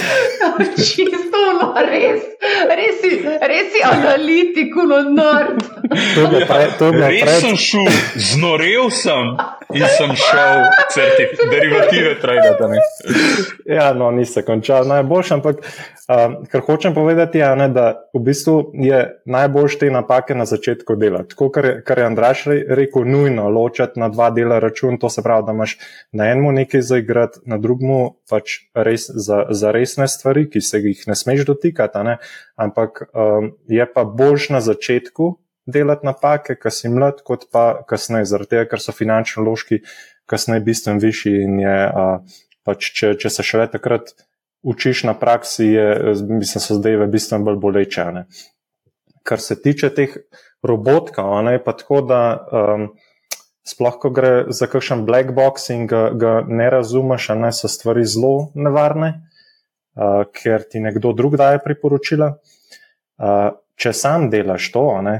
Čisto, 0.80 1.23
no, 1.54 1.70
res, 1.86 2.24
res, 2.70 3.00
si, 3.00 3.12
res 3.52 3.72
si 3.72 3.82
analitik, 3.86 4.74
no, 4.90 5.00
nord. 5.14 5.62
Res 5.94 7.40
sem 7.44 7.58
šel, 7.66 7.90
znorel 8.32 8.90
sem. 8.94 9.34
In 9.72 9.84
sem 9.96 10.12
šel 10.16 10.64
certif 10.92 11.38
derivative 11.50 12.14
trajati. 12.20 12.80
Ja, 13.66 13.92
no, 13.92 14.10
nisi 14.10 14.42
končal 14.42 14.86
najboljši, 14.88 15.34
ampak 15.34 15.60
um, 15.64 16.36
kar 16.50 16.62
hočem 16.66 16.94
povedati, 16.94 17.38
je, 17.38 17.50
ne, 17.56 17.68
da 17.68 17.86
v 18.14 18.22
bistvu 18.24 18.56
je 18.74 19.00
najboljše 19.24 19.78
te 19.78 19.90
napake 19.90 20.34
na 20.34 20.44
začetku 20.44 20.96
delati. 20.96 21.34
Tako, 21.34 21.50
kar, 21.54 21.70
kar 21.86 21.98
je 21.98 22.06
Andraš 22.06 22.44
rekel, 22.68 23.04
nujno 23.08 23.48
ločati 23.48 24.00
na 24.00 24.08
dva 24.08 24.30
dela 24.30 24.58
račun, 24.58 24.98
to 24.98 25.10
se 25.10 25.22
pravi, 25.22 25.46
da 25.46 25.52
imaš 25.52 25.78
na 26.12 26.30
enem 26.32 26.54
nekaj 26.54 26.82
zaigrati, 26.82 27.44
na 27.46 27.58
drugem 27.58 28.10
pač 28.30 28.58
res 28.74 29.06
za, 29.08 29.44
za 29.50 29.70
resne 29.74 30.08
stvari, 30.08 30.48
ki 30.50 30.60
se 30.60 30.80
jih 30.80 31.06
ne 31.06 31.16
smeš 31.16 31.44
dotikati, 31.46 32.04
ne, 32.04 32.18
ampak 32.56 33.08
um, 33.12 33.52
je 33.68 33.86
pa 33.92 34.04
boljš 34.04 34.48
na 34.54 34.60
začetku 34.60 35.34
delati 35.66 36.06
napake, 36.06 36.56
ker 36.60 36.72
si 36.72 36.90
mlad, 36.92 37.22
kot 37.24 37.48
pa 37.52 37.84
kasneje, 37.88 38.28
zaradi 38.28 38.56
tega, 38.56 38.68
ker 38.72 38.82
so 38.82 38.94
finančni 38.96 39.44
loški 39.44 39.80
kasneje 40.30 40.64
bistveno 40.64 41.02
višji 41.02 41.42
in 41.44 41.58
je, 41.62 41.78
uh, 41.88 42.40
pač 42.64 42.90
če, 42.96 43.14
če 43.20 43.30
se 43.32 43.44
šele 43.44 43.66
takrat 43.72 44.14
učiš 44.64 45.04
na 45.08 45.14
praksi, 45.20 45.66
je, 45.68 45.88
mislim, 46.28 46.62
so 46.64 46.78
zdaj 46.78 47.06
bistveno 47.12 47.44
bolj 47.48 47.60
boleče. 47.60 48.04
Ne. 48.16 48.26
Kar 49.24 49.40
se 49.40 49.56
tiče 49.60 49.90
teh 49.96 50.16
robotkov, 50.64 51.36
je 51.52 51.60
pa 51.64 51.74
tako, 51.76 52.00
da 52.08 52.20
um, 52.32 52.86
sploh, 53.68 53.98
ko 54.00 54.10
gre 54.12 54.32
za 54.48 54.68
kakšen 54.68 55.04
black 55.08 55.32
box 55.36 55.68
in 55.72 55.86
ga, 55.88 56.06
ga 56.16 56.38
ne 56.48 56.70
razumeš, 56.72 57.30
ne 57.40 57.52
so 57.52 57.68
stvari 57.68 58.04
zelo 58.08 58.50
nevarne, 58.56 59.12
uh, 59.96 60.24
ker 60.32 60.64
ti 60.68 60.80
nekdo 60.80 61.12
drug 61.16 61.36
daje 61.40 61.60
priporočila. 61.64 62.32
Uh, 63.20 63.52
če 63.76 63.92
sam 63.92 64.28
delaš 64.32 64.70
to, 64.72 64.86
ne, 65.04 65.16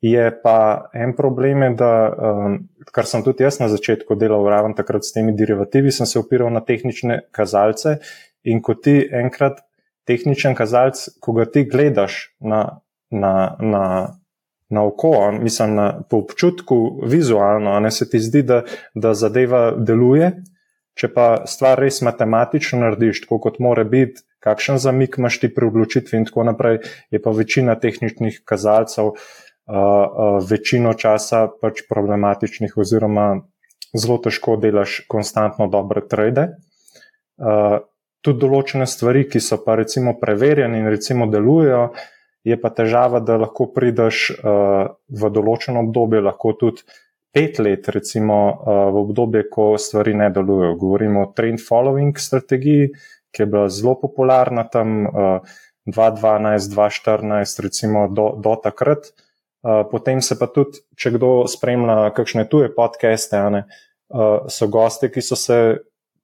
Je 0.00 0.40
pa 0.42 0.88
en 0.96 1.12
problem, 1.16 1.62
je, 1.62 1.70
da, 1.76 1.92
um, 2.08 2.54
kar 2.92 3.06
sem 3.06 3.24
tudi 3.24 3.44
jaz 3.44 3.58
na 3.60 3.68
začetku 3.68 4.16
delal, 4.16 4.46
raven 4.48 4.72
takrat 4.74 5.04
s 5.04 5.12
temi 5.12 5.34
derivativi, 5.36 5.92
sem 5.92 6.08
se 6.08 6.18
opiral 6.18 6.48
na 6.52 6.62
tehnične 6.64 7.20
kazalce. 7.36 7.98
In 8.48 8.62
ko 8.64 8.74
ti 8.74 9.02
enkrat 9.12 9.60
tehničen 10.08 10.56
kazalec, 10.56 11.02
ko 11.20 11.36
ga 11.36 11.44
ti 11.44 11.66
gledaš 11.68 12.30
na, 12.40 12.80
na, 13.12 13.34
na, 13.60 13.84
na 14.72 14.84
oko, 14.88 15.12
mislim, 15.36 15.74
na, 15.76 15.90
po 16.00 16.22
občutku, 16.24 17.02
vizualno, 17.04 17.76
ne 17.80 17.90
se 17.90 18.08
ti 18.08 18.22
zdi, 18.24 18.42
da, 18.42 18.62
da 18.94 19.12
zadeva 19.14 19.70
deluje. 19.76 20.32
Če 20.96 21.12
pa 21.12 21.26
stvar 21.48 21.78
res 21.80 22.00
matematično 22.04 22.80
narediš, 22.80 23.22
tako 23.24 23.38
kot 23.44 23.60
mora 23.62 23.84
biti, 23.88 24.24
kakšen 24.40 24.80
zamik 24.80 25.20
imaš 25.20 25.38
ti 25.40 25.52
pri 25.52 25.68
odločitvi, 25.68 26.18
in 26.18 26.26
tako 26.28 26.44
naprej, 26.48 26.80
je 27.12 27.20
pa 27.22 27.32
večina 27.36 27.76
tehničnih 27.80 28.40
kazalcev 28.48 29.12
večino 30.50 30.94
časa 30.98 31.46
pač 31.60 31.84
problematičnih, 31.88 32.76
oziroma 32.76 33.26
zelo 33.94 34.18
težko 34.22 34.56
delaš 34.60 35.00
konstantno 35.10 35.68
dobre 35.70 36.02
trade. 36.08 36.48
Tudi 38.20 38.42
določene 38.42 38.86
stvari, 38.90 39.24
ki 39.30 39.40
so 39.40 39.60
pa 39.64 39.78
recimo 39.80 40.16
preverjene 40.20 40.80
in 40.80 40.88
recimo 40.92 41.28
delujejo, 41.30 41.92
je 42.44 42.56
pa 42.60 42.70
težava, 42.72 43.20
da 43.20 43.36
lahko 43.40 43.68
prideš 43.72 44.30
v 44.42 45.30
določeno 45.32 45.84
obdobje, 45.86 46.20
lahko 46.24 46.52
tudi 46.58 46.84
pet 47.32 47.60
let, 47.62 47.88
recimo 47.88 48.36
v 48.66 49.00
obdobje, 49.04 49.46
ko 49.52 49.72
stvari 49.78 50.16
ne 50.18 50.28
delujejo. 50.34 50.76
Govorimo 50.80 51.24
o 51.24 51.32
trend 51.36 51.62
following 51.62 52.18
strategiji, 52.18 52.90
ki 53.30 53.44
je 53.44 53.46
bila 53.46 53.68
zelo 53.70 53.94
popularna 54.00 54.66
tam 54.68 55.06
2012, 55.86 56.70
2014, 56.74 57.62
recimo 57.62 58.08
do, 58.10 58.32
do 58.36 58.56
takrat. 58.62 59.12
Uh, 59.60 59.82
potem 59.90 60.22
se 60.24 60.38
pa 60.40 60.48
tudi, 60.48 60.80
če 60.96 61.12
kdo 61.18 61.44
spremlja 61.50 62.14
kakšne 62.16 62.46
tuje 62.48 62.70
podcaste, 62.72 63.36
ne, 63.52 63.66
uh, 64.08 64.48
so 64.48 64.68
gosti, 64.72 65.10
ki 65.12 65.20
so 65.20 65.36
se 65.36 65.58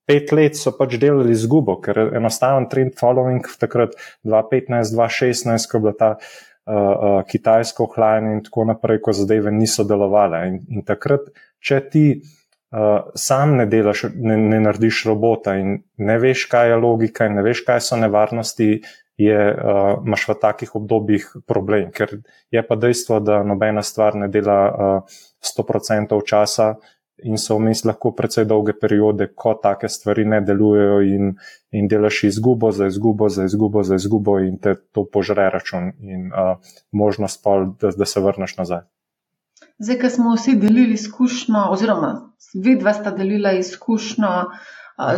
pet 0.06 0.32
let 0.32 0.56
pač 0.78 0.96
delali 1.02 1.34
izgubo, 1.34 1.76
ker 1.82 1.98
enostaven 2.16 2.68
trend 2.70 2.96
following 2.98 3.44
v 3.44 3.58
takrat 3.60 3.96
2015-2016, 4.24 5.68
ko 5.68 5.76
je 5.76 5.84
bila 5.84 5.94
ta 5.98 6.10
uh, 6.16 6.22
uh, 6.70 7.20
kitajska 7.28 7.84
ohlajanja 7.84 8.36
in 8.38 8.42
tako 8.46 8.68
naprej, 8.70 9.02
ko 9.04 9.12
zadeve 9.16 9.52
niso 9.52 9.84
delovale. 9.84 10.46
In, 10.48 10.60
in 10.70 10.86
takrat, 10.86 11.28
če 11.60 11.80
ti 11.92 12.06
uh, 12.16 13.10
sam 13.18 13.56
ne 13.60 13.66
delaš, 13.70 14.06
ne, 14.14 14.38
ne 14.38 14.62
narediš 14.62 15.04
robota 15.10 15.56
in 15.58 15.80
ne 15.98 16.18
veš, 16.22 16.46
kaj 16.52 16.72
je 16.72 16.78
logika 16.82 17.28
ne 17.28 17.44
veš, 17.46 17.66
kaj 17.66 17.82
so 17.88 17.98
nevarnosti, 18.00 18.78
je, 19.16 19.38
uh, 19.52 20.02
imaš 20.06 20.28
v 20.28 20.34
takih 20.40 20.74
obdobjih 20.76 21.28
problem, 21.46 21.90
ker 21.92 22.18
je 22.50 22.62
pa 22.66 22.76
dejstvo, 22.76 23.20
da 23.20 23.42
nobena 23.42 23.82
stvar 23.82 24.16
ne 24.16 24.28
dela 24.28 24.58
uh, 24.68 25.18
100% 25.40 26.20
časa 26.26 26.74
in 27.24 27.38
so 27.40 27.56
vmes 27.56 27.84
lahko 27.88 28.12
precej 28.12 28.44
dolge 28.44 28.74
periode, 28.76 29.30
ko 29.34 29.54
take 29.62 29.88
stvari 29.88 30.26
ne 30.28 30.42
delujejo 30.44 30.98
in, 31.00 31.32
in 31.72 31.88
delaš 31.88 32.24
izgubo 32.28 32.70
za 32.72 32.90
izgubo, 32.92 33.28
za 33.28 33.44
izgubo, 33.48 33.82
za 33.82 33.96
izgubo 33.96 34.38
in 34.44 34.58
te 34.60 34.74
to 34.92 35.06
požre 35.12 35.48
račun 35.50 35.92
in 36.00 36.28
uh, 36.28 36.60
možnost 36.92 37.40
pa, 37.44 37.62
da, 37.80 37.94
da 37.96 38.04
se 38.04 38.20
vrneš 38.20 38.56
nazaj. 38.60 38.84
Zdaj, 39.78 39.98
ko 40.00 40.08
smo 40.10 40.34
vsi 40.34 40.56
delili 40.60 40.94
izkušnjo, 40.94 41.66
oziroma 41.72 42.10
vidva 42.54 42.92
sta 42.92 43.10
delila 43.16 43.52
izkušnjo, 43.56 44.32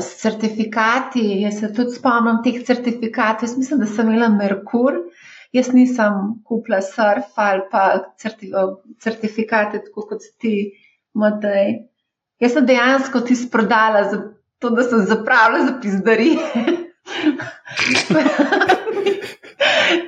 s 0.00 0.20
certifikati. 0.22 1.24
Jaz 1.42 1.60
se 1.60 1.72
tudi 1.74 1.94
spomnim 1.94 2.42
teh 2.44 2.62
certifikatov. 2.66 3.48
Jaz 3.48 3.56
mislim, 3.58 3.80
da 3.80 3.86
sem 3.86 4.08
imela 4.08 4.28
Merkur. 4.28 5.02
Jaz 5.52 5.70
nisem 5.72 6.42
kupila 6.44 6.80
surf 6.84 7.38
ali 7.40 7.62
pa 7.70 7.84
certifikate, 9.00 9.80
tako 9.86 10.08
kot 10.10 10.26
ti, 10.38 10.72
Matej. 11.14 11.78
Jaz 12.40 12.52
sem 12.52 12.66
dejansko 12.66 13.20
ti 13.26 13.36
sprodala 13.36 14.04
za 14.10 14.18
to, 14.58 14.70
da 14.70 14.82
sem 14.82 15.06
zapravila 15.06 15.64
za 15.66 15.78
pizdari. 15.82 16.36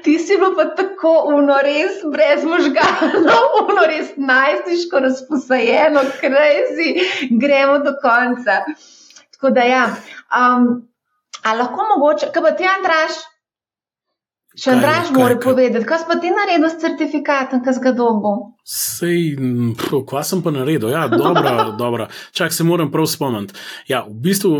Ti 0.04 0.18
si 0.18 0.36
bil 0.36 0.52
pa 0.56 0.64
tako 0.76 1.12
unores, 1.32 2.02
brez 2.12 2.44
možganov, 2.44 3.46
unores 3.62 4.10
najstiško 4.16 5.00
razposajeno, 5.00 6.00
krezi, 6.20 6.90
gremo 7.30 7.78
do 7.78 7.94
konca. 8.02 8.60
Tako 9.40 9.54
da, 9.56 9.62
ja. 9.64 9.84
um, 10.36 10.64
ali 11.42 11.58
lahko 11.58 11.84
mogoče, 11.94 12.26
kaj 12.34 12.42
pa 12.44 12.50
ti, 12.56 12.66
Andraš? 12.68 13.14
Še 14.60 14.74
Andraš 14.74 15.12
mora 15.16 15.38
povedati, 15.40 15.86
kaj 15.88 16.02
smo 16.02 16.18
ti 16.20 16.32
naredili 16.34 16.68
s 16.68 16.76
certifikatom, 16.82 17.62
kaj 17.64 17.78
zgodobo? 17.78 18.34
Sej, 18.70 19.34
kva 20.06 20.20
sem 20.22 20.44
pa 20.46 20.52
naredil? 20.54 20.92
Ja, 20.94 21.08
dobro, 21.10 21.72
dobro. 21.82 22.06
Čak 22.32 22.52
se 22.54 22.64
moram 22.64 22.90
prav 22.90 23.08
spomniti. 23.10 23.54
Ja, 23.90 24.04
v 24.06 24.14
bistvu 24.14 24.50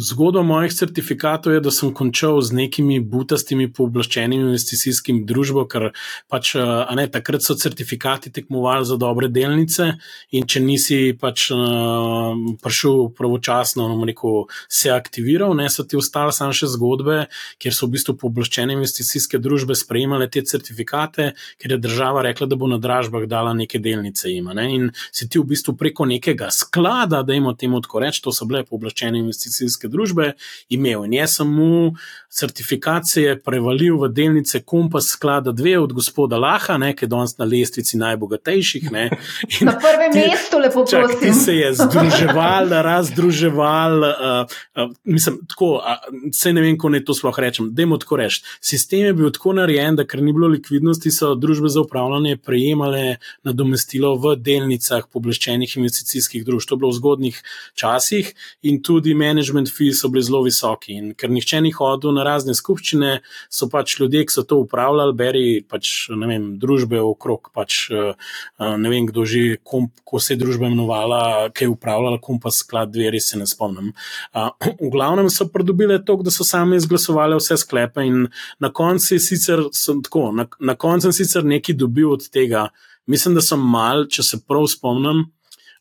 zgodba 0.00 0.40
mojih 0.42 0.72
certifikatov 0.72 1.52
je, 1.52 1.60
da 1.60 1.70
sem 1.70 1.92
končal 1.92 2.40
z 2.40 2.56
nekimi 2.56 2.96
butastimi 3.04 3.66
pooblaščenimi 3.68 4.48
investicijskimi 4.48 5.26
družbami, 5.28 5.68
ker 5.68 5.84
pač, 6.32 6.54
ne, 6.96 7.04
takrat 7.12 7.44
so 7.44 7.58
certifikati 7.60 8.32
tekmovali 8.32 8.88
za 8.88 8.96
dobre 8.96 9.28
delnice 9.28 9.90
in 10.32 10.48
če 10.48 10.64
nisi 10.64 10.98
pač 11.20 11.50
uh, 11.52 12.32
prišel 12.64 13.10
pravočasno, 13.20 13.90
no, 13.92 14.08
rekel, 14.08 14.46
se 14.64 14.94
aktiviral, 14.96 15.52
ne, 15.60 15.68
so 15.68 15.84
ti 15.84 16.00
ostale 16.00 16.32
samo 16.32 16.56
še 16.56 16.70
zgodbe, 16.72 17.18
kjer 17.60 17.76
so 17.76 17.84
v 17.84 17.98
bistvu 17.98 18.16
pooblaščene 18.24 18.78
investicijske 18.80 19.44
družbe 19.44 19.76
sprejemale 19.76 20.32
te 20.32 20.40
certifikate, 20.40 21.34
ker 21.60 21.76
je 21.76 21.82
država 21.84 22.24
rekla, 22.30 22.48
da 22.48 22.56
bo 22.56 22.72
na 22.72 22.80
dražbah 22.80 23.28
dala 23.28 23.57
neke 23.58 23.80
delnice 23.82 24.30
ima. 24.32 24.54
Ne? 24.56 24.68
In 24.74 24.88
si 25.10 25.28
ti 25.28 25.40
v 25.40 25.48
bistvu 25.52 25.74
preko 25.78 26.06
nekega 26.08 26.50
sklada, 26.54 27.22
da 27.26 27.36
jim 27.36 27.48
o 27.50 27.54
tem 27.58 27.74
tako 27.82 28.02
reč, 28.04 28.22
to 28.24 28.32
so 28.34 28.46
bile 28.48 28.64
pooblaščene 28.68 29.20
investicijske 29.20 29.90
družbe, 29.92 30.32
imel. 30.74 31.04
In 31.08 31.18
jaz 31.18 31.38
sem 31.38 31.50
mu 31.50 31.94
certifikacije 32.30 33.38
prevalil 33.40 33.96
v 33.96 34.08
delnice 34.12 34.60
Kompas 34.62 35.08
sklada 35.08 35.52
dve 35.52 35.78
od 35.78 35.92
gospoda 35.92 36.36
Laha, 36.38 36.76
ne, 36.78 36.92
ki 36.96 37.04
je 37.04 37.08
danes 37.08 37.38
na 37.38 37.44
lestvici 37.44 37.96
najbogatejših. 37.96 38.90
Ne. 38.92 39.08
Na 39.68 39.74
prvem 39.80 40.12
ti, 40.12 40.24
mestu, 40.28 40.58
lepo 40.58 40.84
čak, 40.86 41.06
prosim. 41.06 41.20
Ti 41.20 41.32
se 41.32 41.54
je 41.56 41.72
združeval, 41.74 42.68
razdruževal. 42.88 43.96
Uh, 43.98 44.84
uh, 44.84 44.92
mislim, 45.04 45.38
tako, 45.48 45.70
uh, 45.80 46.04
se 46.32 46.52
ne 46.52 46.60
vem, 46.60 46.76
kako 46.76 46.92
naj 46.94 47.04
to 47.04 47.14
sploh 47.14 47.38
rečem. 47.38 47.70
Dajmo 47.74 47.98
tako 47.98 48.20
reči. 48.20 48.42
Sistem 48.60 49.06
je 49.08 49.14
bil 49.16 49.32
tako 49.32 49.52
narejen, 49.56 49.96
da 49.96 50.04
ker 50.04 50.22
ni 50.22 50.32
bilo 50.32 50.52
likvidnosti, 50.52 51.10
so 51.10 51.32
družbe 51.34 51.72
za 51.72 51.80
upravljanje 51.80 52.36
prejemale 52.36 53.16
nadomestilo 53.42 54.14
v 54.20 54.36
delnicah 54.36 55.08
pobleščenih 55.12 55.76
investicijskih 55.80 56.44
družb. 56.44 56.68
To 56.68 56.76
je 56.76 56.84
bilo 56.84 56.92
v 56.92 57.00
zgodnih 57.00 57.42
časih 57.74 58.34
in 58.68 58.82
tudi 58.84 59.14
management 59.14 59.72
fees 59.72 60.02
so 60.02 60.12
bili 60.12 60.26
zelo 60.28 60.42
visoki. 60.44 60.98
In 60.98 61.14
ker 61.16 61.32
nihče 61.32 61.62
ni 61.64 61.72
hodil 61.72 62.17
na 62.18 62.26
razne 62.26 62.54
skupščine, 62.58 63.12
so 63.52 63.68
pač 63.70 63.96
ljudje, 64.00 64.24
ki 64.26 64.34
so 64.34 64.44
to 64.48 64.60
upravljali, 64.64 65.16
beri 65.18 65.44
pač 65.62 66.08
vem, 66.10 66.50
družbe 66.60 67.00
okrog, 67.04 67.52
pač 67.54 67.80
eh, 67.94 68.34
ne 68.58 68.92
vem, 68.92 69.06
kdo 69.08 69.24
že, 69.28 69.44
kom, 69.62 69.88
ko 70.04 70.20
se 70.22 70.34
je 70.34 70.42
družba 70.42 70.68
imenovala, 70.68 71.22
ki 71.54 71.68
je 71.68 71.72
upravljala 71.72 72.20
kompas 72.22 72.62
sklad, 72.64 72.92
dve 72.94 73.12
res 73.14 73.30
se 73.30 73.38
ne 73.40 73.46
spomnim. 73.48 73.94
V 74.88 74.90
glavnem 74.92 75.30
so 75.32 75.48
pridobile 75.52 76.00
to, 76.04 76.18
da 76.24 76.32
so 76.34 76.46
sami 76.46 76.78
izglasovali 76.78 77.38
vse 77.38 77.58
sklepe 77.60 78.04
in 78.06 78.26
na 78.62 78.72
koncu 78.74 79.18
sicer 79.22 79.64
tako, 80.02 80.28
na, 80.34 80.48
na 80.60 80.74
koncu 80.78 81.08
sem 81.08 81.16
sicer 81.22 81.46
nekaj 81.46 81.76
dobil 81.78 82.12
od 82.16 82.26
tega, 82.32 82.68
Mislim, 83.08 83.38
da 83.38 83.40
sem 83.40 83.60
mal, 83.72 84.02
če 84.12 84.20
se 84.20 84.38
prav 84.44 84.66
spomnim, 84.68 85.22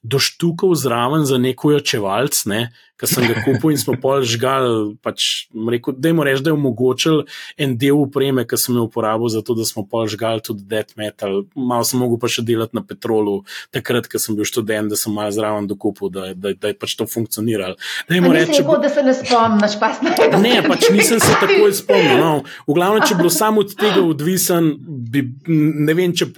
doštukal 0.04 0.76
zraven 0.76 1.26
za 1.26 1.38
neko 1.38 1.76
očevalc, 1.78 2.46
ne, 2.46 2.68
ki 2.98 3.08
sem 3.10 3.28
ga 3.30 3.42
kupil 3.46 3.74
in 3.74 3.80
smo 3.80 3.94
pol 4.02 4.24
žgal. 4.26 4.98
Pač, 5.06 5.48
rekel, 5.54 5.94
da 5.98 6.10
je 6.10 6.26
reči, 6.26 6.44
da 6.46 6.50
je 6.50 6.58
omogočil 6.58 7.20
en 7.62 7.76
del 7.78 8.00
upreme, 8.02 8.46
ki 8.50 8.58
sem 8.58 8.78
jo 8.78 8.88
uporabil 8.88 9.30
za 9.30 9.44
to, 9.46 9.54
da 9.58 9.68
smo 9.70 9.86
pol 9.86 10.10
žgal 10.10 10.42
tudi 10.42 10.66
death 10.66 10.98
metal. 10.98 11.44
Malo 11.54 11.86
sem 11.86 12.02
mogel 12.02 12.18
pa 12.22 12.30
še 12.32 12.42
delati 12.48 12.78
na 12.78 12.82
petrolu, 12.82 13.44
takrat, 13.76 14.10
ko 14.10 14.22
sem 14.22 14.38
bil 14.38 14.48
študent, 14.50 14.90
da 14.90 14.98
sem 14.98 15.14
malo 15.14 15.34
zraven 15.34 15.70
dokupil, 15.70 16.10
da, 16.14 16.32
da, 16.34 16.56
da 16.58 16.74
je 16.74 16.78
pač 16.78 16.98
to 16.98 17.06
funkcioniralo. 17.10 17.78
Da, 18.10 18.18
reči, 18.18 18.64
rekel, 18.64 18.82
da 18.82 18.92
se 18.94 19.06
ne 19.06 19.14
spomniš, 19.18 19.78
pa 19.82 19.92
ne. 20.02 20.16
Ne, 20.42 20.56
pač 20.66 20.90
nisem 20.94 21.22
se 21.22 21.38
takoj 21.38 21.74
spomnil. 21.78 22.18
No. 22.18 22.34
V 22.66 22.78
glavnem, 22.78 23.06
če 23.06 23.18
bi 23.18 23.26
bilo 23.26 23.34
samo 23.34 23.62
od 23.62 23.78
tega 23.78 24.02
odvisen, 24.02 24.74
bi, 25.14 25.28
ne 25.46 25.98
vem, 25.98 26.18
če 26.18 26.32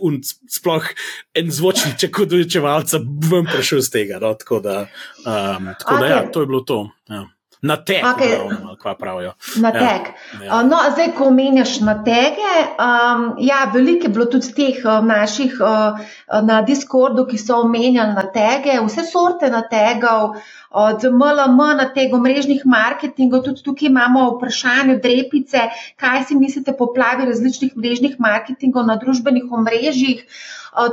sploh 0.60 0.91
en 1.39 1.55
zvočnik, 1.55 1.95
če 2.01 2.12
kot 2.14 2.32
dojčevalca, 2.34 2.99
bom 2.99 3.47
prišel 3.53 3.81
z 3.81 3.89
tega. 3.89 4.19
No. 4.21 4.33
Tako 4.33 4.59
da, 4.59 4.79
um, 5.25 5.73
tako 5.79 5.93
okay. 5.95 5.99
da 5.99 6.07
ja, 6.07 6.23
to 6.31 6.41
je 6.41 6.47
bilo 6.47 6.61
to. 6.61 6.89
Ja. 7.09 7.25
Na 7.61 7.75
tek, 7.75 8.05
okay. 8.05 8.37
kaj 8.79 8.93
pravijo. 8.95 9.33
Na 9.59 9.69
ja. 9.75 9.79
tek. 9.79 10.13
Ja. 10.43 10.61
No, 10.63 10.77
zdaj, 10.93 11.09
ko 11.17 11.27
omenjaš 11.27 11.81
na 11.83 11.97
tege, 12.03 12.53
um, 12.79 13.25
ja, 13.43 13.65
veliko 13.73 14.07
je 14.07 14.13
bilo 14.15 14.25
tudi 14.31 14.53
teh 14.55 14.79
uh, 14.85 15.01
naših 15.05 15.57
uh, 15.59 15.99
na 16.47 16.61
Discordu, 16.61 17.25
ki 17.27 17.37
so 17.37 17.59
omenjali 17.65 18.15
na 18.15 18.23
tege, 18.31 18.77
vse 18.85 19.03
sorte 19.11 19.51
na 19.51 19.65
tegov, 19.67 20.39
od 20.70 21.03
MLM 21.03 21.57
na 21.78 21.89
tego 21.93 22.20
mrežnih 22.22 22.61
marketingov, 22.65 23.43
tudi 23.43 23.63
tukaj 23.65 23.89
imamo 23.89 24.28
vprašanje 24.36 24.99
drepice, 25.01 25.65
kaj 25.97 26.24
si 26.30 26.38
mislite 26.38 26.76
poplavi 26.78 27.26
različnih 27.26 27.78
mrežnih 27.78 28.20
marketingov 28.20 28.86
na 28.86 28.95
družbenih 29.01 29.49
omrežjih. 29.51 30.26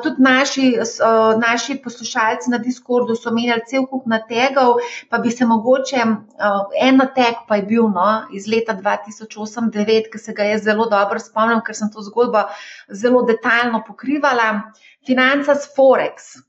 Tudi 0.02 0.22
naši, 0.24 0.78
naši 1.38 1.76
poslušalci 1.84 2.50
na 2.50 2.58
Discordu 2.58 3.14
so 3.14 3.30
menjali 3.30 3.60
cel 3.68 3.84
kup 3.86 4.06
nategov, 4.08 4.80
pa 5.10 5.18
bi 5.18 5.30
se 5.30 5.46
mogoče 5.46 6.00
en 6.80 6.96
nateg 6.96 7.44
pa 7.48 7.60
je 7.60 7.66
bil 7.68 7.92
no, 7.92 8.24
iz 8.32 8.48
leta 8.48 8.72
2008-2009, 8.80 10.08
ki 10.12 10.18
se 10.18 10.32
ga 10.32 10.48
jaz 10.48 10.64
zelo 10.64 10.88
dobro 10.88 11.20
spomnim, 11.20 11.60
ker 11.60 11.76
sem 11.76 11.92
to 11.92 12.02
zgodbo 12.08 12.48
zelo 12.88 13.22
detaljno 13.28 13.84
pokrivala. 13.86 14.72
Financa 15.06 15.54
s 15.54 15.68
Forex. 15.76 16.45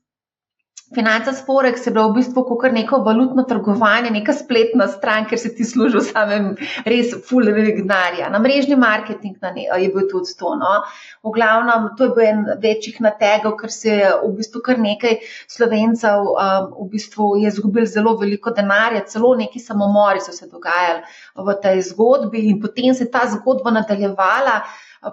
Financa 0.94 1.32
Forex 1.32 1.84
je 1.86 1.92
bila 1.92 2.06
v 2.08 2.14
bistvu 2.16 2.42
kot 2.48 2.72
neko 2.72 3.02
valutno 3.04 3.42
trgovanje, 3.44 4.08
neka 4.10 4.32
spletna 4.32 4.86
stran, 4.88 5.26
ker 5.28 5.36
se 5.38 5.50
ti 5.54 5.66
služijo 5.68 6.00
samem 6.00 6.54
res 6.88 7.12
fuleve 7.28 7.74
gnarja. 7.82 8.30
Na 8.32 8.40
mrežni 8.40 8.76
marketing 8.80 9.36
na 9.44 9.50
ne, 9.52 9.66
je 9.68 9.90
bil 9.92 10.08
tudi 10.08 10.32
to. 10.38 10.54
No. 10.56 10.72
V 11.20 11.34
glavnem, 11.36 11.90
to 11.98 12.08
je 12.08 12.14
bil 12.16 12.24
en 12.30 12.42
večjih 12.64 13.02
nategov, 13.04 13.58
ker 13.60 13.74
se 13.74 13.98
je 13.98 14.14
v 14.24 14.32
bistvu 14.40 14.64
kar 14.64 14.80
nekaj 14.80 15.20
slovencev 15.44 16.24
um, 16.32 16.72
v 16.80 16.88
bistvu 16.96 17.34
je 17.42 17.52
izgubil 17.52 17.84
zelo 17.84 18.16
veliko 18.16 18.56
denarja, 18.56 19.04
celo 19.12 19.34
neki 19.36 19.60
samomori 19.60 20.24
so 20.24 20.32
se 20.32 20.48
dogajali 20.48 21.04
v 21.36 21.60
tej 21.62 21.84
zgodbi 21.92 22.48
in 22.48 22.62
potem 22.64 22.94
se 22.94 23.04
je 23.04 23.12
ta 23.12 23.28
zgodba 23.28 23.76
nadaljevala 23.76 24.62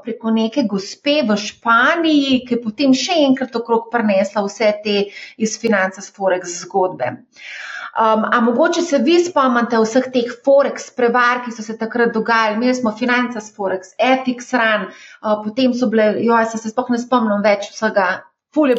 preko 0.03 0.33
neke 0.33 0.65
gospe 0.69 1.21
v 1.27 1.37
Španiji, 1.39 2.41
ki 2.47 2.57
je 2.57 2.61
potem 2.63 2.93
še 2.97 3.19
enkrat 3.27 3.55
okrog 3.55 3.87
prenesla 3.93 4.43
vse 4.45 4.73
te 4.83 4.97
iz 5.37 5.55
finances 5.61 6.11
Forex 6.11 6.59
zgodbe. 6.65 7.15
Um, 7.95 8.25
a 8.27 8.41
mogoče 8.43 8.81
se 8.83 8.97
vi 8.99 9.15
spomnite 9.23 9.79
vseh 9.79 10.09
teh 10.11 10.31
Forex 10.43 10.89
prevar, 10.97 11.45
ki 11.45 11.53
so 11.55 11.63
se 11.63 11.77
takrat 11.79 12.11
dogajali? 12.11 12.59
Mi 12.59 12.73
smo 12.75 12.91
finances 12.91 13.47
Forex, 13.55 13.93
FX 13.95 14.51
Run, 14.59 14.89
uh, 14.89 15.37
potem 15.45 15.71
so 15.73 15.87
bile, 15.87 16.09
jo, 16.19 16.35
jaz 16.35 16.57
se 16.59 16.73
sploh 16.73 16.91
ne 16.91 16.99
spomnim 16.99 17.45
več 17.45 17.69
vsega 17.71 18.09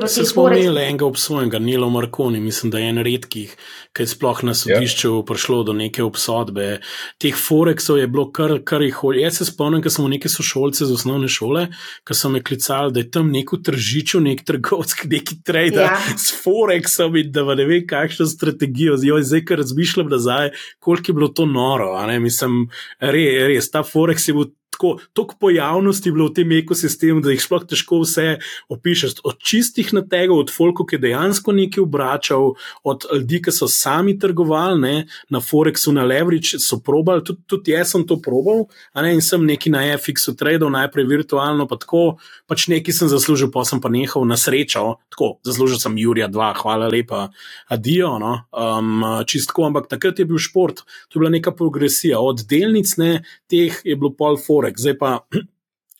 Se 0.08 0.24
spomnil 0.24 0.78
enega 0.78 1.04
obsojenega, 1.04 1.58
Nilo 1.58 1.90
Markoni, 1.90 2.40
mislim, 2.40 2.70
da 2.72 2.78
je 2.78 2.88
en 2.88 3.00
redkih, 3.04 3.52
ki 3.92 4.02
je 4.02 4.08
sploh 4.08 4.40
na 4.48 4.54
sodišču 4.56 5.10
yeah. 5.10 5.24
prišlo 5.28 5.58
do 5.68 5.74
neke 5.76 6.04
obsodbe. 6.04 6.78
Teh 7.20 7.36
foreksov 7.36 7.98
je 8.00 8.06
bilo 8.08 8.30
kar, 8.32 8.56
kar 8.64 8.84
jih 8.84 8.96
hoče. 8.96 9.20
Jaz 9.20 9.42
se 9.42 9.48
spomnim, 9.50 9.82
ker 9.84 9.92
smo 9.92 10.08
neki 10.08 10.32
sošolci 10.32 10.88
z 10.88 10.96
osnovne 10.96 11.28
šole, 11.28 11.66
ki 12.08 12.16
so 12.16 12.32
me 12.32 12.40
klicali, 12.40 12.94
da 12.96 13.04
je 13.04 13.10
tam 13.18 13.28
neko 13.34 13.60
tržičo, 13.68 14.22
nek 14.24 14.46
trgovski, 14.48 15.10
neki 15.12 15.42
trader 15.44 15.84
yeah. 15.84 16.08
Ja. 16.08 16.18
s 16.24 16.32
foreksom 16.40 17.20
in 17.20 17.32
da 17.32 17.44
ne 17.52 17.68
ve, 17.68 17.82
kakšno 17.86 18.26
strategijo. 18.32 18.96
Zdaj, 18.96 19.44
ker 19.44 19.60
razmišljam 19.60 20.08
nazaj, 20.08 20.54
koliko 20.80 21.12
je 21.12 21.20
bilo 21.20 21.28
to 21.28 21.44
noro. 21.46 21.92
Mislim, 22.20 22.64
res, 23.00 23.42
res, 23.52 23.70
ta 23.70 23.84
foreks 23.84 24.28
je 24.28 24.36
bil 24.40 24.54
tako, 24.76 24.98
toliko 25.12 25.34
pojavnosti 25.40 26.12
bilo 26.12 26.28
v 26.28 26.34
tem 26.36 26.52
ekosistemu, 26.52 27.22
da 27.24 27.32
jih 27.32 27.40
sploh 27.40 27.64
težko 27.64 28.02
vse 28.02 28.36
opišeš. 28.72 29.20
Od 29.24 29.38
čistih 29.40 29.92
na 29.96 30.02
tega, 30.04 30.34
od 30.36 30.52
folko, 30.52 30.84
ki 30.86 30.98
je 30.98 31.04
dejansko 31.06 31.54
nekaj 31.56 31.82
obračal, 31.82 32.52
od 32.84 33.06
ljudi, 33.12 33.40
ki 33.46 33.54
so 33.54 33.68
sami 33.72 34.18
trgovali 34.20 34.80
ne, 34.80 34.94
na 35.32 35.40
Forexu, 35.40 35.94
na 35.96 36.04
Leverage, 36.04 36.60
so 36.60 36.78
probali, 36.84 37.24
tudi, 37.24 37.42
tudi 37.48 37.72
jaz 37.72 37.94
sem 37.94 38.04
to 38.06 38.18
probal, 38.22 38.66
ne, 38.94 39.14
in 39.16 39.24
sem 39.24 39.42
neki 39.46 39.72
na 39.72 39.84
FX-u 39.96 40.36
tradil, 40.36 40.68
najprej 40.72 41.08
virtualno, 41.08 41.68
pa 41.70 41.80
tako, 41.80 42.18
pač 42.50 42.68
nekaj 42.72 43.00
sem 43.00 43.10
zaslužil, 43.12 43.50
pa 43.54 43.64
sem 43.64 43.80
pa 43.80 43.92
nehal 43.92 44.28
na 44.28 44.36
srečo, 44.40 44.98
tako, 45.12 45.36
zaslužil 45.46 45.80
sem 45.80 45.96
Jurija 45.98 46.28
2, 46.32 46.52
hvala 46.60 46.90
lepa, 46.92 47.30
adijo, 47.72 48.16
no, 48.20 48.34
um, 48.52 49.04
čistko, 49.26 49.70
ampak 49.70 49.88
takrat 49.88 50.20
je 50.20 50.28
bil 50.28 50.40
šport, 50.42 50.84
to 51.08 51.16
je 51.16 51.24
bila 51.24 51.32
neka 51.32 51.54
progresija, 51.56 52.20
od 52.20 52.44
delnic 52.48 52.96
ne, 53.00 53.12
teh 53.50 53.80
je 53.84 53.96
bilo 53.96 54.12
pol 54.16 54.36
Forex 54.40 54.65
Zipper 54.78 55.20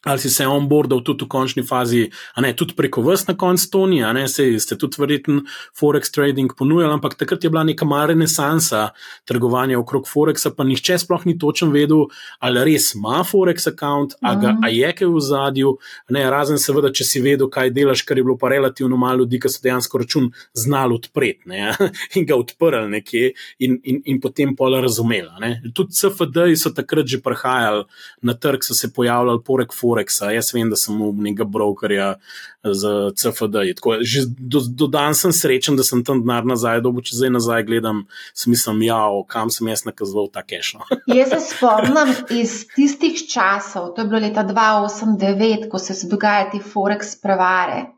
Ali 0.07 0.23
si 0.23 0.31
se 0.31 0.47
onboardal 0.47 1.01
tudi 1.03 1.25
v 1.25 1.29
končni 1.29 1.63
fazi, 1.67 2.05
a 2.35 2.41
ne 2.41 2.53
tudi 2.55 2.77
preko 2.79 3.03
vas 3.03 3.27
na 3.27 3.35
koncu 3.35 3.71
Toni, 3.71 4.05
a 4.05 4.13
ne 4.15 4.29
se 4.31 4.45
ste 4.63 4.77
tudi 4.79 5.01
verjeten 5.03 5.41
Forex 5.75 6.13
trading 6.15 6.55
ponujali, 6.55 6.93
ampak 6.95 7.17
takrat 7.19 7.45
je 7.45 7.51
bila 7.51 7.65
neka 7.67 7.85
mala 7.85 8.13
renesansa 8.13 8.91
trgovanja 9.27 9.81
okrog 9.81 10.07
Forexa, 10.07 10.53
pa 10.55 10.65
nihče 10.65 10.99
sploh 11.03 11.27
ni 11.27 11.35
točen 11.39 11.73
vedel, 11.75 12.07
ali 12.39 12.63
res 12.71 12.93
ima 12.95 13.25
Forex 13.27 13.67
account, 13.67 14.15
a, 14.23 14.37
ga, 14.39 14.55
a 14.63 14.71
je 14.71 14.93
kaj 14.95 15.11
v 15.11 15.25
zadju, 15.27 15.75
ne, 16.15 16.23
razen 16.31 16.63
seveda, 16.63 16.93
če 16.95 17.09
si 17.09 17.25
vedel, 17.25 17.51
kaj 17.51 17.75
delaš, 17.75 18.05
kar 18.07 18.21
je 18.21 18.27
bilo 18.29 18.39
pa 18.39 18.53
relativno 18.55 18.97
malo 19.01 19.25
ljudi, 19.25 19.43
ki 19.43 19.51
so 19.51 19.65
dejansko 19.67 20.05
račun 20.05 20.31
znali 20.55 20.95
odpreti 20.95 21.51
ne, 21.51 21.75
in 22.17 22.29
ga 22.31 22.39
odprli 22.39 22.87
nekje 22.95 23.33
in, 23.59 23.81
in, 23.83 24.01
in 24.07 24.23
potem 24.23 24.55
pol 24.55 24.79
razumeli. 24.79 25.53
Tudi 25.75 25.99
CFD-ji 25.99 26.63
so 26.63 26.71
takrat 26.77 27.11
že 27.11 27.19
prihajali 27.23 27.85
na 28.23 28.39
trg, 28.39 28.63
so 28.63 28.75
se 28.75 28.93
pojavljali 28.95 29.43
porek 29.43 29.75
Forex. 29.75 29.96
Forexa. 29.97 30.31
Jaz 30.35 30.53
vem, 30.53 30.69
da 30.71 30.77
sem 30.77 30.95
v 30.97 31.13
nekega 31.23 31.45
brokerja 31.45 32.17
za 32.63 33.11
CFD. 33.17 33.75
Tako, 33.77 33.97
že 34.03 34.27
do, 34.27 34.61
do 34.61 34.87
danes 34.87 35.21
sem 35.21 35.33
srečen, 35.33 35.77
da 35.77 35.83
sem 35.83 36.05
tam 36.05 36.23
denar 36.23 36.45
nazaj, 36.45 36.83
da 36.85 36.91
bo 36.91 37.01
če 37.01 37.17
zdaj 37.17 37.33
nazaj 37.33 37.65
gledam, 37.67 38.05
smislim, 38.35 38.83
ja, 38.87 39.01
kam 39.29 39.51
sem 39.51 39.69
jaz 39.69 39.87
nakazoval 39.87 40.29
ta 40.33 40.43
kešno. 40.43 40.87
jaz 41.19 41.33
se 41.33 41.41
spomnim 41.49 42.15
iz 42.37 42.67
tistih 42.75 43.27
časov, 43.29 43.95
to 43.95 44.03
je 44.03 44.11
bilo 44.11 44.21
leta 44.21 44.45
2008-2009, 44.45 45.69
ko 45.71 45.79
se 45.79 45.99
dogajajo 46.11 46.51
ti 46.53 46.63
Forex 46.65 47.17
prevare. 47.23 47.93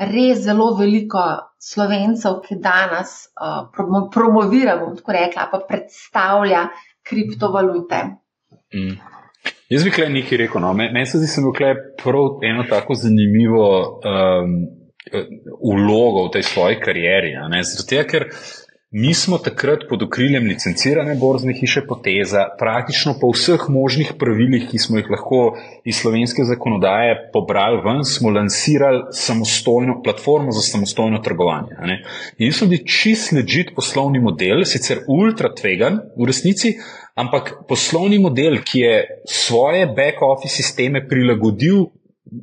Res 0.00 0.46
zelo 0.46 0.70
veliko 0.78 1.20
slovencev, 1.60 2.38
ki 2.46 2.56
danes 2.64 3.10
uh, 3.36 3.66
promoviramo, 4.14 4.94
tako 4.96 5.12
rekla, 5.12 5.44
pa 5.52 5.60
predstavlja 5.68 6.62
kriptovalute. 7.04 7.98
Mm. 8.72 8.96
Jaz 9.70 9.84
bi 9.86 9.90
kaj 9.94 10.08
nekaj 10.10 10.38
rekel. 10.38 10.62
No. 10.62 10.72
Meni 10.74 11.06
se 11.06 11.18
zdi, 11.18 11.28
da 11.58 11.66
je 11.66 11.74
bilo 11.74 11.94
prav 12.02 12.50
eno 12.50 12.64
tako 12.68 12.94
zanimivo 12.94 13.68
um, 14.02 14.56
vlogo 15.62 16.26
v 16.26 16.32
tej 16.32 16.42
svoji 16.42 16.80
karieri. 16.82 17.36
Zato, 17.62 18.02
ker 18.10 18.26
mi 18.90 19.14
smo 19.14 19.38
takrat 19.38 19.84
pod 19.88 20.02
okriljem 20.02 20.48
licencirane 20.50 21.14
borzne 21.14 21.52
hiše 21.54 21.84
Poteza, 21.86 22.48
praktično 22.58 23.14
po 23.20 23.28
vseh 23.30 23.68
možnih 23.70 24.10
pravilih, 24.18 24.64
ki 24.70 24.78
smo 24.82 24.98
jih 24.98 25.10
lahko 25.14 25.42
iz 25.86 26.00
slovenske 26.02 26.42
zakonodaje 26.44 27.30
pobrali 27.32 27.78
ven, 27.84 28.02
smo 28.04 28.32
lansirali 28.34 29.04
samostojno 29.14 30.00
platformo 30.02 30.50
za 30.50 30.64
samostojno 30.66 31.22
trgovanje. 31.22 31.78
In 32.38 32.50
so 32.52 32.66
bili 32.66 32.82
čist 32.86 33.30
ležit 33.32 33.70
poslovni 33.76 34.18
model, 34.18 34.64
sicer 34.66 35.04
ultra 35.06 35.54
tvegan 35.54 36.02
v 36.18 36.26
resnici 36.26 36.74
ampak 37.14 37.52
poslovni 37.68 38.18
model, 38.18 38.60
ki 38.64 38.80
je 38.80 38.94
svoje 39.28 39.86
back-office 39.86 40.54
sisteme 40.60 41.02
prilagodil, 41.08 41.86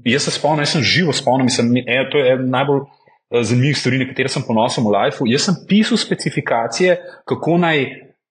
jaz 0.06 0.28
se 0.28 0.32
spomnim, 0.32 0.66
jaz 0.66 0.76
sem 0.76 0.84
živo 0.84 1.14
spomnil, 1.14 1.48
mislim, 1.48 1.78
e, 1.78 2.02
to 2.12 2.18
je 2.18 2.36
najbolj 2.40 2.82
eh, 2.82 3.44
zanimiv 3.44 3.78
stvari, 3.80 4.02
na 4.02 4.10
katere 4.10 4.30
sem 4.30 4.44
ponosen 4.48 4.84
v 4.84 4.96
lifeu. 4.96 5.30
Jaz 5.30 5.48
sem 5.48 5.62
pisal 5.70 5.98
specifikacije, 5.98 7.00
kako 7.26 7.62
naj. 7.64 7.88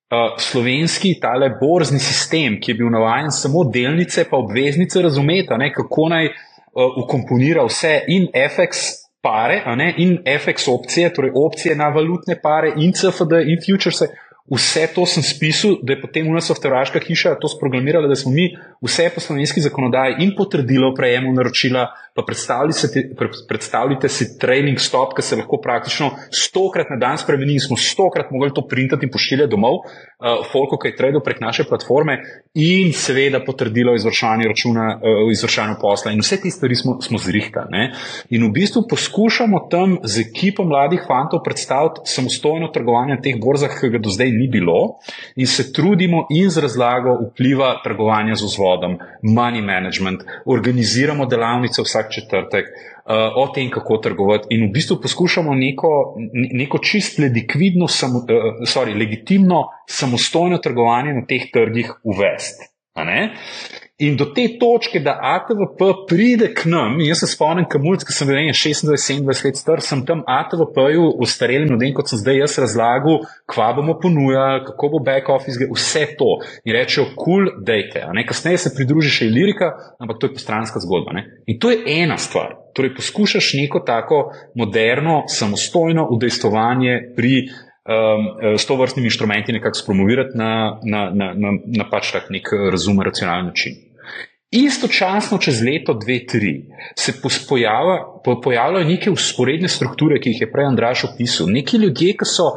Uh, 0.07 0.37
slovenski 0.39 1.16
tale 1.18 1.49
borzni 1.59 1.99
sistem, 1.99 2.61
ki 2.62 2.70
je 2.70 2.76
bil 2.78 2.93
navaden 2.95 3.32
samo 3.34 3.64
delnice, 3.74 4.22
pa 4.30 4.39
obveznice, 4.39 5.01
razumete, 5.03 5.57
kako 5.74 6.05
naj 6.12 6.28
uh, 6.28 7.01
ukomponira 7.03 7.64
vse 7.66 8.05
in 8.14 8.28
FX 8.30 8.84
pare, 9.26 9.62
in 9.97 10.18
FX 10.39 10.68
opcije, 10.68 11.14
torej 11.14 11.30
opcije 11.34 11.74
na 11.76 11.89
valutne 11.89 12.39
pare, 12.43 12.72
in 12.76 12.93
CFD, 12.93 13.43
in 13.51 13.59
futures, 13.66 14.03
Vse 14.47 14.86
to 14.94 15.03
sem 15.11 15.24
spisal, 15.26 15.80
da 15.82 15.92
je 15.92 16.01
potem 16.01 16.28
UNA 16.30 16.40
softverska 16.40 17.01
hiša 17.03 17.34
to 17.42 17.49
sprogramirala, 17.51 18.07
da 18.07 18.14
smo 18.14 18.30
mi 18.30 18.53
vse 18.84 19.09
po 19.14 19.20
slovenski 19.20 19.61
zakonodaji 19.61 20.22
in 20.22 20.36
potrdilo 20.38 20.92
o 20.92 20.94
prejemu 20.94 21.32
naročila, 21.34 21.88
pa 22.17 22.25
predstavljajte 23.49 24.09
si 24.09 24.39
training 24.41 24.81
stop, 24.81 25.12
ki 25.17 25.23
se 25.23 25.37
lahko 25.37 25.61
praktično 25.62 26.11
stokrat 26.33 26.91
na 26.91 26.97
dan 27.01 27.19
spremeni 27.21 27.59
in 27.59 27.61
smo 27.61 27.77
stokrat 27.77 28.31
mogli 28.33 28.55
to 28.55 28.64
printati 28.69 29.07
in 29.07 29.12
pošiljati 29.12 29.51
domov, 29.53 29.83
uh, 29.85 30.41
folko, 30.53 30.79
ki 30.81 30.89
je 30.89 30.97
tradil 30.97 31.21
prek 31.25 31.41
naše 31.45 31.67
platforme 31.69 32.19
in 32.55 32.93
seveda 32.97 33.43
potrdilo 33.45 33.93
o 33.93 34.01
izvršanju 34.01 34.49
računa, 34.49 34.87
uh, 34.97 35.27
o 35.27 35.31
izvršanju 35.35 35.77
posla 35.81 36.12
in 36.12 36.25
vse 36.25 36.41
te 36.41 36.51
stvari 36.51 36.77
smo, 36.77 36.97
smo 37.05 37.19
zrihtali. 37.19 37.91
In 38.31 38.47
v 38.49 38.51
bistvu 38.57 38.87
poskušamo 38.89 39.67
tam 39.71 39.99
z 40.03 40.25
ekipo 40.25 40.64
mladih 40.64 41.05
fantov 41.09 41.43
predstaviti 41.45 42.09
samostojno 42.09 42.71
trgovanje 42.73 43.17
na 43.17 43.21
teh 43.21 43.37
borzah, 43.41 43.77
ki 43.81 43.93
ga 43.93 44.01
do 44.03 44.11
zdaj 44.11 44.31
ni 44.33 44.49
bilo, 44.49 44.97
in 45.37 45.47
se 45.47 45.69
trudimo 45.73 46.25
in 46.31 46.49
z 46.51 46.64
razlago 46.64 47.19
vpliva 47.31 47.75
trgovanja 47.85 48.35
z 48.35 48.49
vzvodom, 48.49 48.97
money 49.23 49.62
management, 49.64 50.25
organiziramo 50.47 51.27
delavnice 51.27 51.83
vsak 51.83 52.06
četrtek. 52.11 52.67
Uh, 53.07 53.13
o 53.39 53.47
tem, 53.55 53.71
kako 53.71 53.97
trgovati, 54.03 54.49
in 54.51 54.65
v 54.67 54.73
bistvu 54.75 54.97
poskušamo 55.03 55.55
neko, 55.55 55.91
neko 56.53 56.79
čist 56.79 57.19
likvidno, 57.19 57.87
samo, 57.89 58.19
uh, 58.19 58.65
sorry, 58.67 58.99
legitimno, 58.99 59.63
samostojno 59.87 60.59
trgovanje 60.59 61.15
na 61.15 61.23
teh 61.27 61.47
trgih 61.53 61.93
uvesti. 62.03 62.67
In 63.97 64.16
do 64.16 64.26
te 64.36 64.42
točke, 64.61 65.01
da 65.01 65.14
ATVP 65.24 65.78
pride 66.09 66.51
k 66.53 66.66
nam, 66.68 66.99
jaz 67.01 67.22
se 67.22 67.30
spomnim, 67.30 67.64
kamulc, 67.64 68.03
ki 68.05 68.12
sem 68.12 68.28
bil 68.28 68.36
26-27 68.53 69.24
let 69.24 69.57
star, 69.57 69.80
sem 69.80 70.03
tam 70.05 70.20
ATVP-ju 70.28 71.07
ustareli 71.24 71.64
ljudem, 71.70 71.94
kot 71.97 72.12
sem 72.12 72.20
zdaj 72.20 72.36
jaz 72.42 72.59
razlagal, 72.61 73.22
kva 73.49 73.70
bomo 73.78 73.94
ponujali, 74.03 74.66
kako 74.66 74.90
bo 74.92 75.01
back 75.07 75.30
office, 75.32 75.64
vse 75.70 76.03
to. 76.20 76.28
In 76.68 76.76
rečejo, 76.76 77.07
kul, 77.14 77.49
cool, 77.49 77.64
dejte. 77.64 78.03
Kasneje 78.28 78.66
se 78.66 78.74
pridruži 78.76 79.14
še 79.14 79.30
Ilirika, 79.30 79.70
ampak 79.97 80.20
to 80.20 80.28
je 80.28 80.36
postranska 80.36 80.84
zgodba. 80.84 81.16
Ne? 81.16 81.24
In 81.49 81.57
to 81.57 81.72
je 81.72 81.80
ena 81.97 82.20
stvar. 82.20 82.53
Torej, 82.76 82.92
poskušaš 82.99 83.55
neko 83.62 83.80
tako 83.88 84.26
moderno, 84.61 85.22
samostojno 85.32 86.05
udejstovanje 86.12 86.99
pri 87.16 87.47
um, 87.47 88.28
s 88.61 88.68
to 88.68 88.76
vrstnimi 88.76 89.09
inštrumenti 89.09 89.57
nekako 89.57 89.80
spromovirati 89.80 90.36
na, 90.36 90.53
na, 90.84 91.09
na, 91.14 91.32
na, 91.32 91.57
na 91.80 91.88
pač 91.88 92.12
tak 92.12 92.28
nek 92.28 92.53
razumen, 92.68 93.09
racionalen 93.09 93.55
način. 93.55 93.86
Istočasno, 94.51 95.38
čez 95.42 95.62
leto, 95.62 95.94
dve, 95.94 96.20
tri, 96.26 96.68
se 96.94 97.12
pojavljajo 98.42 98.88
neke 98.88 99.11
usporedne 99.11 99.68
strukture, 99.68 100.20
ki 100.20 100.30
jih 100.30 100.40
je 100.40 100.51
prej 100.53 100.68
Andraš 100.70 101.05
opisal. 101.05 101.51
Neki 101.51 101.76
ljudje, 101.82 102.12
ki 102.20 102.28
so 102.30 102.53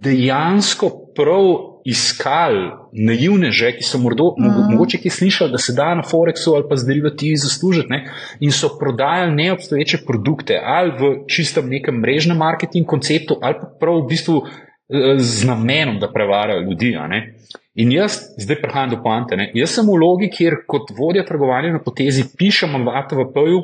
dejansko 0.00 0.90
prav 1.16 1.76
iskali 1.86 2.70
naivneže, 2.92 3.70
ki 3.76 3.84
so 3.84 3.98
mordo, 4.02 4.32
mm. 4.38 4.72
mogoče 4.72 4.98
ki 4.98 5.10
slišali, 5.10 5.52
da 5.52 5.58
se 5.58 5.72
da 5.72 5.92
na 5.94 6.02
Forexu 6.02 6.56
ali 6.56 6.66
pa 6.68 6.76
z 6.76 6.86
derivativi 6.86 7.36
zaslužiti, 7.36 7.88
ne? 7.90 8.00
in 8.40 8.52
so 8.52 8.72
prodajali 8.78 9.34
neobstoječe 9.34 10.02
produkte 10.06 10.60
ali 10.64 10.90
v 10.90 11.12
čistem 11.28 11.68
nekem 11.70 12.00
mrežnem 12.00 12.36
marketing 12.36 12.86
konceptu 12.86 13.38
ali 13.42 13.54
pa 13.60 13.70
prav 13.80 14.02
v 14.02 14.08
bistvu 14.08 14.42
eh, 14.42 15.18
z 15.18 15.46
namenom, 15.46 16.00
da 16.00 16.12
prevarajo 16.12 16.60
ljudi. 16.60 16.96
In 17.76 17.90
jaz, 17.92 18.18
zdaj 18.40 18.56
prehajam 18.62 18.94
do 18.94 19.02
poante, 19.04 19.36
ne? 19.36 19.50
jaz 19.54 19.74
sem 19.76 19.84
v 19.84 19.98
vlogi, 19.98 20.30
kjer 20.32 20.62
kot 20.64 20.94
vodja 20.96 21.26
trgovanja 21.28 21.74
na 21.74 21.82
potezi 21.84 22.24
pišem 22.38 22.72
v 22.72 22.94
ATVP-ju 23.02 23.58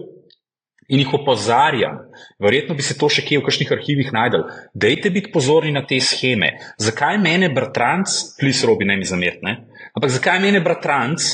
in 0.92 1.00
jih 1.00 1.14
opozarjam. 1.16 1.96
Verjetno 2.42 2.76
bi 2.76 2.84
se 2.84 2.98
to 3.00 3.08
še 3.08 3.24
kje 3.24 3.40
v 3.40 3.46
kakšnih 3.46 3.72
arhivih 3.72 4.10
najdel. 4.12 4.44
Dajte 4.76 5.12
biti 5.14 5.32
pozorni 5.32 5.72
na 5.72 5.84
te 5.88 5.96
scheme. 6.04 6.52
Zakaj 6.76 7.16
mene 7.24 7.48
bratranc, 7.54 8.12
plis 8.36 8.60
robi 8.68 8.84
ne 8.84 8.98
mi 9.00 9.08
zamertne, 9.08 9.56
ampak 9.96 10.12
zakaj 10.12 10.42
mene 10.44 10.60
bratranc 10.60 11.24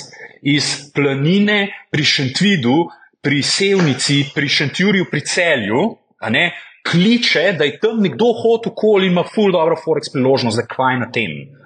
iz 0.47 0.71
planine 0.95 1.65
pri 1.91 2.07
Šentvidu, 2.07 2.79
pri 3.19 3.43
Sevnici, 3.43 4.23
pri 4.31 4.47
Šentjurju, 4.47 5.11
pri 5.11 5.27
Celju, 5.27 5.83
ne, 6.31 6.47
kliče, 6.87 7.57
da 7.59 7.67
je 7.67 7.81
tam 7.83 7.99
nekdo 8.07 8.31
hotel 8.39 9.03
ima 9.05 9.27
full 9.27 9.51
dobro 9.53 9.75
forex 9.83 10.13
priložnost, 10.15 10.63
zakaj 10.63 11.03
na 11.03 11.11
tem. 11.11 11.58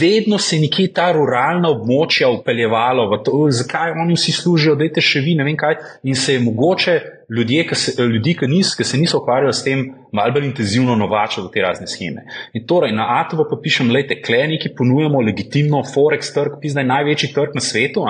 Vedno 0.00 0.38
se 0.38 0.56
je 0.56 0.62
nekje 0.62 0.92
ta 0.94 1.10
ruralna 1.12 1.70
območja 1.74 2.28
upeljevalo, 2.30 3.08
zakaj 3.50 3.96
oni 4.02 4.14
vsi 4.14 4.32
služijo, 4.32 4.74
da 4.74 4.84
je 4.84 5.02
še 5.02 5.20
vi, 5.20 5.34
ne 5.34 5.44
vem 5.44 5.56
kaj. 5.56 5.76
In 6.04 6.14
se 6.14 6.34
je 6.36 6.40
mogoče 6.40 7.00
ljudje, 7.30 7.66
ki 7.66 7.74
se, 7.74 7.94
ljudi, 8.02 8.36
ki, 8.38 8.46
nis, 8.46 8.74
ki 8.78 8.84
se 8.84 8.98
niso 8.98 9.18
ukvarjali 9.18 9.54
s 9.54 9.64
tem, 9.66 9.82
malo 10.12 10.32
bolj 10.32 10.46
intenzivno 10.46 10.94
novačili 10.96 11.48
v 11.48 11.54
te 11.54 11.64
razne 11.64 11.88
scheme. 11.90 12.22
In 12.54 12.66
torej 12.66 12.94
na 12.94 13.08
ATV 13.20 13.42
pa 13.50 13.58
pišem, 13.62 13.90
lejte, 13.90 14.20
kleniki 14.22 14.70
ponujamo 14.78 15.24
legitimno 15.26 15.82
Forex 15.90 16.30
trg, 16.34 16.60
ki 16.62 16.70
je 16.70 16.86
največji 16.86 17.32
trg 17.34 17.58
na 17.58 17.64
svetu, 17.64 18.06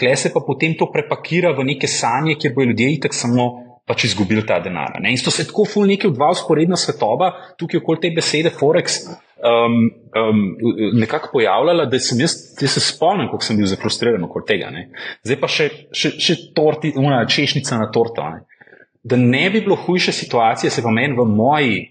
kle 0.00 0.16
se 0.16 0.32
pa 0.32 0.40
potem 0.46 0.78
to 0.78 0.88
prepakira 0.92 1.52
v 1.52 1.68
neke 1.74 1.90
sanje, 1.90 2.38
kjer 2.40 2.54
bo 2.56 2.64
ljudje 2.64 2.90
itak 2.96 3.14
samo 3.14 3.50
pač 3.84 4.06
izgubili 4.08 4.46
ta 4.46 4.58
denar. 4.64 4.96
Ne? 5.00 5.12
In 5.12 5.20
to 5.20 5.30
se 5.30 5.44
tako 5.44 5.66
ful 5.68 5.84
nekaj 5.88 6.10
v 6.10 6.16
dva 6.16 6.30
usporedna 6.32 6.76
svetova, 6.80 7.34
tukaj 7.60 7.82
okoli 7.82 8.00
te 8.00 8.10
besede 8.16 8.52
Forex, 8.52 9.02
um, 9.44 9.90
um, 10.16 10.56
nekako 10.92 11.28
pojavljala, 11.32 11.86
da 11.86 11.98
sem 11.98 12.20
jaz, 12.20 12.34
jaz 12.60 12.76
se 12.76 12.80
spomnim, 12.80 13.28
kako 13.30 13.44
sem 13.44 13.56
bil 13.56 13.68
zafrustriran 13.68 14.24
okoli 14.24 14.48
tega. 14.48 14.70
Ne? 14.72 14.88
Zdaj 15.24 15.40
pa 15.40 15.50
še, 15.50 15.68
še, 15.92 16.14
še 16.20 16.36
torti, 16.56 16.94
una 16.96 17.22
češnica 17.28 17.78
na 17.80 17.90
torto. 17.92 18.24
Ne? 18.32 18.44
Da 19.04 19.20
ne 19.20 19.48
bi 19.52 19.60
bilo 19.60 19.76
hujše 19.76 20.12
situacije, 20.12 20.72
se 20.72 20.82
pa 20.82 20.92
meni 20.94 21.16
v 21.18 21.26
moji 21.28 21.82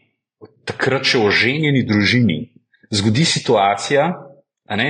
takrat 0.68 1.06
še 1.08 1.22
oženjeni 1.22 1.86
družini 1.88 2.39
zgodi 2.93 3.26
situacija, 3.26 4.08
ne, 4.78 4.88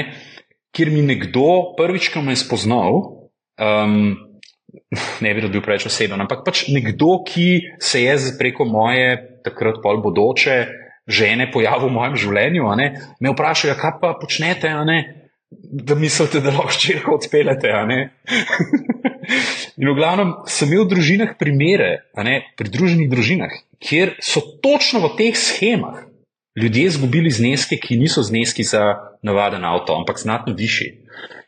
kjer 0.76 0.91
mi 0.91 1.03
nekdo 1.05 1.74
prvič, 1.78 2.09
ko 2.14 2.24
me 2.26 2.34
je 2.34 2.41
spoznal, 2.43 2.99
um, 3.61 4.16
ne 5.24 5.34
bi 5.34 5.47
bil 5.47 5.61
preveč 5.64 5.88
oseben, 5.89 6.22
ampak 6.22 6.43
pač 6.45 6.66
nekdo, 6.74 7.22
ki 7.28 7.78
se 7.82 8.03
je 8.03 8.34
preko 8.39 8.66
moje, 8.70 9.16
takrat 9.45 9.80
pol 9.84 10.01
bodoče 10.03 10.57
žene 11.08 11.49
pojavil 11.51 11.89
v 11.89 11.97
mojem 11.97 12.16
življenju, 12.20 12.70
me 13.20 13.34
vprašajo, 13.34 13.74
ja, 13.74 13.80
kaj 13.80 13.97
pa 14.01 14.14
počnete, 14.20 14.72
da 15.51 15.95
mislite, 15.95 16.41
da 16.41 16.54
lahko 16.54 16.74
ščirko 16.74 17.18
odpeljete. 17.20 17.74
In 19.80 19.89
v 19.89 19.97
glavnem 19.97 20.34
sem 20.49 20.72
imel 20.72 20.86
v 20.86 20.93
družinah 20.95 21.36
primere, 21.39 21.91
ne, 22.18 22.39
pri 22.58 22.74
druženih 22.74 23.12
družinah, 23.12 23.54
kjer 23.84 24.16
so 24.22 24.41
točno 24.64 25.04
v 25.06 25.14
teh 25.20 25.38
schemah 25.38 26.04
ljudje 26.60 26.86
izgubili 26.86 27.32
zneske, 27.34 27.80
ki 27.82 27.97
niso 27.97 28.22
zneski 28.22 28.64
za 28.64 28.84
navaden 29.26 29.66
avto, 29.66 29.95
ampak 29.97 30.22
znatno 30.22 30.54
višji. 30.54 30.89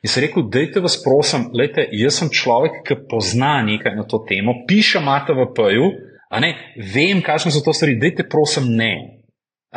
In 0.02 0.10
sem 0.10 0.26
rekel, 0.26 0.48
dajte 0.50 0.82
vas 0.82 0.98
prosim, 1.02 1.50
lejte, 1.54 1.86
jaz 1.94 2.22
sem 2.22 2.30
človek, 2.30 2.82
ki 2.86 3.06
pozna 3.10 3.60
nekaj 3.66 3.96
na 3.98 4.06
to 4.06 4.22
temo, 4.30 4.66
piše 4.68 5.02
mata 5.02 5.34
v 5.34 5.50
PJ-u, 5.54 5.90
vem, 6.94 7.22
kakšne 7.26 7.54
so 7.54 7.62
to 7.66 7.74
stvari, 7.74 7.98
dajte 8.02 8.28
prosim 8.30 8.70
ne. 8.70 9.15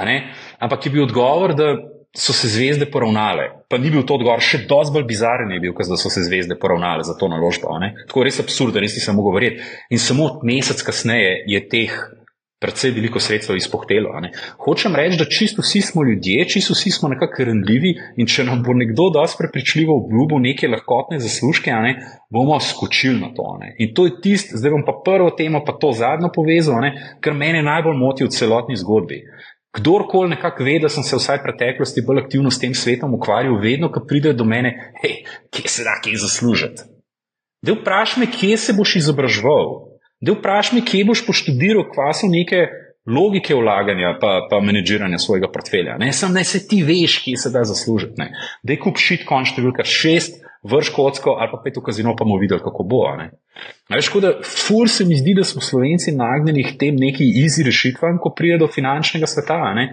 Ne. 0.05 0.33
Ampak 0.59 0.87
je 0.87 0.93
bil 0.93 1.07
odgovor, 1.07 1.55
da 1.55 1.77
so 2.17 2.33
se 2.33 2.49
zvezde 2.49 2.87
poravnale. 2.91 3.49
Pa 3.69 3.79
ni 3.79 3.91
bil 3.91 4.03
to 4.07 4.17
odgovor, 4.19 4.43
še 4.43 4.65
dosti 4.69 4.95
bolj 4.95 5.07
bizaren 5.09 5.51
je 5.53 5.61
bil, 5.61 5.75
da 5.77 5.99
so 6.01 6.11
se 6.11 6.25
zvezde 6.27 6.59
poravnale 6.61 7.05
za 7.05 7.17
to 7.19 7.29
naložbo. 7.29 7.75
Tako 8.07 8.25
res 8.27 8.41
absurd, 8.41 8.75
da 8.75 8.83
res 8.85 8.97
nisem 8.97 9.19
mogel 9.19 9.37
verjeti. 9.39 9.67
In 9.91 10.03
samo 10.03 10.39
mesec 10.47 10.83
kasneje 10.83 11.43
je 11.47 11.61
teh 11.69 11.99
predvsej 12.59 12.91
veliko 12.91 13.21
sredstev 13.23 13.57
izpohtelo. 13.57 14.11
Hočem 14.65 14.97
reči, 14.99 15.19
da 15.19 15.29
čisto 15.31 15.63
vsi 15.63 15.81
smo 15.81 16.03
ljudje, 16.03 16.49
čisto 16.49 16.75
vsi 16.75 16.91
smo 16.91 17.09
nekako 17.13 17.45
rendljivi 17.47 17.93
in 18.17 18.27
če 18.27 18.45
nam 18.49 18.65
bo 18.67 18.75
nekdo 18.75 19.11
dosti 19.15 19.39
prepričljivo 19.39 19.95
obljubil 20.01 20.43
neke 20.43 20.69
lahkotne 20.69 21.21
zaslužke, 21.23 21.71
ne, 21.71 21.95
bomo 22.31 22.59
skočili 22.61 23.21
na 23.21 23.31
to. 23.35 23.47
Ne. 23.61 23.75
In 23.79 23.95
to 23.95 24.09
je 24.09 24.17
tisto, 24.25 24.59
zdaj 24.59 24.75
bom 24.75 24.83
pa 24.87 24.97
prvo 25.05 25.31
temo, 25.39 25.63
pa 25.65 25.77
to 25.79 25.93
zadnjo 25.95 26.33
povezal, 26.35 26.83
ne, 26.83 26.93
kar 27.21 27.35
mene 27.35 27.63
najbolj 27.63 27.97
moti 27.97 28.27
v 28.27 28.35
celotni 28.35 28.77
zgodbi. 28.77 29.23
Kdorkoli 29.77 30.33
nekako 30.33 30.65
ve, 30.65 30.79
da 30.81 30.89
sem 30.89 31.05
se 31.05 31.17
vsaj 31.17 31.43
v 31.43 31.45
preteklosti 31.45 32.05
bolj 32.07 32.23
aktivno 32.25 32.51
s 32.51 32.61
tem 32.61 32.73
svetom 32.75 33.15
ukvarjal, 33.15 33.59
vedno, 33.61 33.91
ko 33.93 34.01
pride 34.09 34.33
do 34.33 34.47
mene, 34.49 34.95
hej, 35.03 35.21
kje 35.53 35.69
se 35.69 35.85
da 35.85 35.99
kaj 36.05 36.17
zaslužiti. 36.25 36.89
Da 37.63 37.75
vprašaj 37.75 38.23
me, 38.23 38.31
kje 38.33 38.57
se 38.57 38.73
boš 38.73 38.97
izobraževal, 39.03 39.89
Da 40.21 40.35
vprašaj 40.35 40.79
me, 40.79 40.85
kje 40.85 41.05
boš 41.07 41.23
poštudiral, 41.27 41.87
kva 41.93 42.11
so 42.15 42.27
neke 42.31 42.67
logike 43.09 43.55
vlaganja 43.55 44.17
pa, 44.21 44.33
pa 44.51 44.61
menedžiranja 44.61 45.19
svojega 45.23 45.51
portfelja. 45.53 45.97
Ne 45.99 46.11
samo, 46.13 46.35
da 46.35 46.45
se 46.45 46.65
ti 46.69 46.83
veš, 46.83 47.21
kje 47.25 47.37
se 47.45 47.53
da 47.55 47.63
zaslužiti. 47.65 48.19
Ne. 48.19 48.33
Da 48.63 48.75
je 48.75 48.81
kup 48.83 48.99
šit 48.99 49.25
konč 49.29 49.55
številka 49.55 49.87
šest, 49.87 50.43
vrš 50.63 50.91
kocko 50.97 51.37
ali 51.41 51.51
pa 51.53 51.61
pet 51.65 51.77
v 51.77 51.85
kazino, 51.87 52.17
pa 52.17 52.25
bomo 52.25 52.39
videli, 52.41 52.61
kako 52.61 52.85
bo. 52.85 53.03
Ne. 53.19 53.31
Veš, 53.91 54.11
da 54.23 54.33
fur 54.43 54.91
se 54.91 55.05
mi 55.05 55.17
zdi, 55.17 55.35
da 55.39 55.45
smo 55.45 55.63
slovenci 55.63 56.17
nagnjeni 56.17 56.65
k 56.65 56.77
tem 56.79 56.97
neki 56.97 57.27
izi 57.45 57.65
rešitvam, 57.67 58.19
ko 58.23 58.35
pride 58.37 58.59
do 58.59 58.69
finančnega 58.75 59.27
sveta. 59.27 59.59
Ne. 59.75 59.93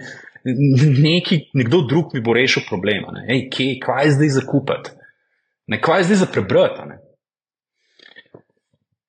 Neki, 1.01 1.39
nekdo 1.53 1.82
drug 1.89 2.13
mi 2.13 2.22
bo 2.22 2.34
rešil 2.34 2.63
problema. 2.70 3.13
Ej, 3.28 3.47
kje, 3.49 3.80
kva 3.86 4.01
je 4.05 4.11
zdaj 4.18 4.30
za 4.38 4.45
kupiti? 4.45 4.93
Kva 5.82 5.97
je 5.97 6.03
zdaj 6.09 6.22
za 6.22 6.28
prebrati? 6.34 7.05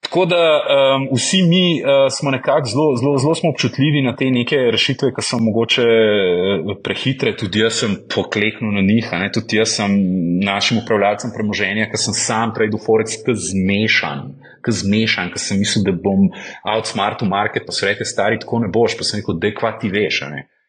Tako 0.07 0.25
da 0.31 0.43
um, 0.63 1.09
vsi 1.13 1.43
mi 1.43 1.83
uh, 1.83 2.07
smo 2.11 2.31
nekako 2.31 2.69
zelo, 2.73 2.97
zelo, 2.97 3.19
zelo 3.19 3.51
občutljivi 3.53 4.03
na 4.03 4.15
te 4.17 4.31
neke 4.31 4.57
rešitve, 4.57 5.11
ki 5.15 5.25
so 5.27 5.41
mogoče 5.43 5.85
uh, 5.85 6.73
prehitre. 6.85 7.35
Tudi 7.37 7.65
jaz 7.65 7.83
sem 7.83 7.97
pokleknil 8.15 8.73
na 8.79 8.85
njih, 8.87 9.11
tudi 9.35 9.59
jaz 9.59 9.75
sem 9.77 9.99
našim 10.47 10.79
upravljalcem 10.79 11.35
premoženja, 11.35 11.91
ki 11.91 12.03
sem 12.07 12.15
sam 12.15 12.55
prej 12.55 12.71
do 12.75 12.79
Forex, 12.79 13.19
zmešan. 13.51 14.37
Zmešan, 14.67 15.29
ki 15.31 15.39
sem 15.39 15.61
mislil, 15.63 15.85
da 15.87 15.93
bom 15.95 16.27
outsmart 16.67 17.23
v 17.23 17.31
market, 17.31 17.67
pa 17.67 17.75
so 17.75 17.87
rekli, 17.87 18.07
stari, 18.07 18.39
tako 18.43 18.65
ne 18.65 18.71
boš, 18.73 18.97
pa 18.99 19.07
sem 19.07 19.21
rekel, 19.21 19.39
da 19.43 19.53
kva 19.55 19.77
ti 19.79 19.91
veš. 19.93 20.23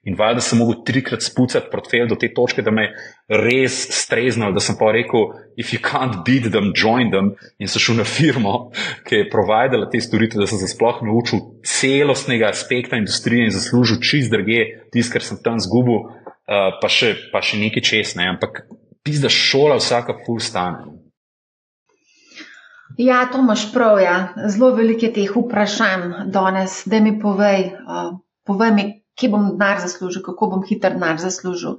In 0.06 0.16
valjda 0.16 0.42
sem 0.46 0.60
mogel 0.62 0.84
trikrat 0.88 1.24
spucati 1.26 1.68
portfelj 1.72 2.06
do 2.08 2.16
te 2.20 2.30
točke, 2.34 2.64
da 2.64 2.72
me 2.72 2.86
je 2.86 3.40
res 3.42 3.80
streznil, 3.98 4.54
da 4.56 4.62
sem 4.64 4.78
pa 4.80 4.92
rekel, 4.96 5.34
if 5.60 5.74
you 5.74 5.82
can't 5.84 6.22
beat 6.28 6.48
them, 6.54 6.70
join 6.76 7.10
them. 7.12 7.34
In 7.60 7.68
sem 7.68 7.82
šel 7.84 8.00
na 8.00 8.06
firmo, 8.08 8.70
ki 9.08 9.24
je 9.24 9.30
providila 9.32 9.90
te 9.92 10.00
storitve, 10.04 10.40
da 10.40 10.48
sem 10.48 10.62
se 10.62 10.70
sploh 10.72 11.02
naučil 11.04 11.42
celostnega 11.66 12.48
aspekta 12.54 13.00
industrije 13.00 13.50
in 13.50 13.56
zaslužil 13.56 14.00
čist 14.00 14.32
druge, 14.32 14.62
tisto, 14.94 15.18
kar 15.18 15.26
sem 15.26 15.42
tam 15.44 15.60
zgubil, 15.60 16.06
uh, 16.06 16.70
pa, 16.80 16.92
še, 16.92 17.16
pa 17.34 17.42
še 17.44 17.60
nekaj 17.60 17.84
česne. 17.90 18.30
Ampak 18.32 18.64
pizda 19.04 19.32
šola 19.34 19.76
vsaka 19.82 20.16
full 20.24 20.40
stane. 20.40 20.86
Ja, 22.98 23.26
to 23.32 23.42
imaš 23.44 23.68
prav. 23.74 24.00
Ja. 24.00 24.34
Zelo 24.48 24.72
veliko 24.78 25.06
je 25.06 25.12
teh 25.20 25.36
vprašanj 25.36 26.32
danes, 26.32 26.80
da 26.88 27.04
mi 27.04 27.18
povej, 27.20 27.74
uh, 27.84 28.16
povej 28.48 28.72
mi, 28.72 28.88
kje 29.18 29.30
bom 29.34 29.50
denar 29.54 29.82
zaslužil, 29.84 30.24
kako 30.26 30.52
bom 30.54 30.66
hiter 30.68 30.94
denar 30.98 31.18
zaslužil. 31.22 31.78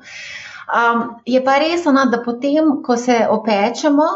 Um, 0.68 1.04
je 1.24 1.40
pa 1.44 1.56
res, 1.62 1.86
ona, 1.88 2.04
da 2.12 2.20
potem, 2.24 2.82
ko 2.84 2.96
se 3.00 3.22
opečemo, 3.30 4.08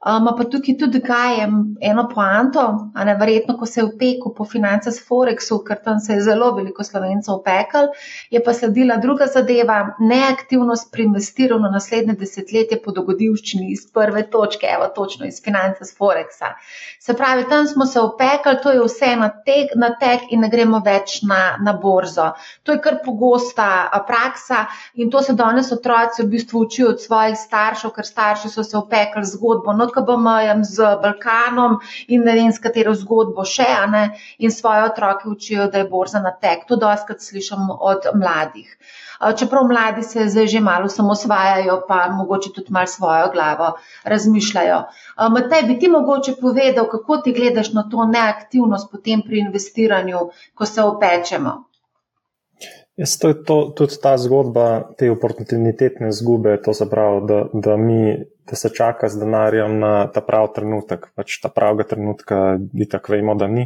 ima 0.00 0.32
pa 0.36 0.44
tukaj 0.48 0.78
tudi 0.80 1.00
kajem 1.04 1.56
eno 1.84 2.06
poanto, 2.08 2.62
a 2.94 3.04
ne 3.04 3.14
verjetno, 3.20 3.56
ko 3.60 3.66
se 3.66 3.80
je 3.80 3.84
upekel 3.84 4.32
po 4.36 4.46
financah 4.48 4.96
Forexu, 5.08 5.58
ker 5.66 5.76
tam 5.84 5.98
se 6.00 6.14
je 6.14 6.22
zelo 6.24 6.54
veliko 6.56 6.84
slovencev 6.84 7.34
upekel, 7.34 7.90
je 8.30 8.40
pa 8.44 8.54
sledila 8.56 8.96
druga 8.96 9.26
zadeva, 9.26 9.96
neaktivnost 9.98 10.88
pri 10.92 11.04
investiranju 11.10 11.60
na 11.66 11.70
naslednje 11.76 12.16
desetletje 12.22 12.80
po 12.84 12.96
dogodivščini 12.96 13.68
iz 13.74 13.84
prve 13.92 14.24
točke, 14.30 14.72
evo 14.72 14.88
točno 14.96 15.28
iz 15.28 15.42
financah 15.44 15.92
Forexa. 15.98 16.54
Se 17.00 17.14
pravi, 17.16 17.46
tam 17.48 17.66
smo 17.66 17.86
se 17.86 18.00
upekli, 18.00 18.58
to 18.62 18.70
je 18.70 18.80
vse 18.84 19.14
na 19.16 19.28
tek, 19.44 19.70
na 19.82 19.88
tek 20.00 20.26
in 20.36 20.42
ne 20.44 20.50
gremo 20.52 20.82
več 20.84 21.14
na, 21.24 21.38
na 21.64 21.72
borzo. 21.72 22.26
To 22.68 22.74
je 22.74 22.80
kar 22.84 22.98
pogosta 23.04 23.68
praksa 24.10 24.66
in 25.00 25.08
to 25.14 25.22
se 25.24 25.32
danes 25.38 25.72
otroci 25.72 26.20
v 26.20 26.28
bistvu 26.34 26.60
učijo 26.66 26.90
od 26.92 27.00
svojih 27.00 27.38
staršev, 27.40 27.94
ker 27.96 28.04
starši 28.04 28.52
so 28.52 28.66
se 28.68 28.76
upekli 28.76 29.24
zgodbo. 29.32 29.72
No, 29.72 29.88
KBM, 29.94 30.60
z 30.68 30.92
Balkanom 31.00 31.78
in 32.08 32.28
ne 32.28 32.36
vem, 32.36 32.52
s 32.52 32.60
katero 32.60 32.92
zgodbo 32.92 33.48
še, 33.48 33.70
ne, 33.96 34.04
in 34.36 34.52
svoje 34.52 34.84
otroke 34.92 35.32
učijo, 35.32 35.70
da 35.72 35.80
je 35.80 35.88
borza 35.88 36.20
na 36.20 36.36
tek. 36.36 36.68
To 36.68 36.76
doskrat 36.76 37.24
slišim 37.24 37.72
od 37.80 38.12
mladih. 38.12 38.76
Čeprav 39.36 39.66
mladi 39.68 40.02
se 40.02 40.28
zdaj 40.28 40.46
že 40.46 40.60
malo 40.60 40.88
samo 40.88 41.12
osvajajo, 41.12 41.82
pa 41.88 42.08
mogoče 42.08 42.52
tudi 42.54 42.72
malo 42.72 42.86
svojo 42.86 43.30
glavo 43.32 43.72
razmišljajo. 44.04 44.82
Matej, 45.30 45.62
bi 45.68 45.78
ti 45.78 45.88
mogoče 45.88 46.34
povedal, 46.40 46.88
kako 46.88 47.16
ti 47.16 47.32
gledaš 47.32 47.72
na 47.72 47.88
to 47.90 48.04
neaktivnost 48.04 48.92
potem 48.92 49.22
pri 49.26 49.44
investiranju, 49.46 50.30
ko 50.54 50.66
se 50.66 50.82
opečemo? 50.82 51.70
Jaz, 52.96 53.18
to 53.18 53.28
je 53.28 53.44
to, 53.44 53.72
tudi 53.76 53.96
ta 54.02 54.16
zgodba 54.18 54.92
te 54.98 55.10
oportunitetne 55.10 56.12
zgube, 56.12 56.58
to 56.62 56.74
se 56.74 56.88
pravi, 56.90 57.20
da, 57.28 57.44
da, 57.52 57.76
mi, 57.76 58.16
da 58.44 58.56
se 58.56 58.68
čaka 58.76 59.08
z 59.08 59.20
denarjem 59.20 59.78
na 59.78 59.92
ta 60.12 60.20
pravi 60.20 60.52
trenutek. 60.54 61.06
Pač 61.16 61.38
ta 61.40 61.48
pravega 61.48 61.86
trenutka, 61.94 62.56
di 62.60 62.88
tako 62.88 63.12
vemo, 63.12 63.34
da 63.34 63.48
ni, 63.48 63.64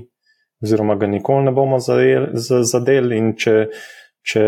oziroma 0.62 0.94
ga 0.94 1.06
nikoli 1.10 1.48
ne 1.48 1.54
bomo 1.54 1.80
zadeli. 1.82 3.18
In 3.18 3.32
če, 3.34 3.56
če 4.22 4.44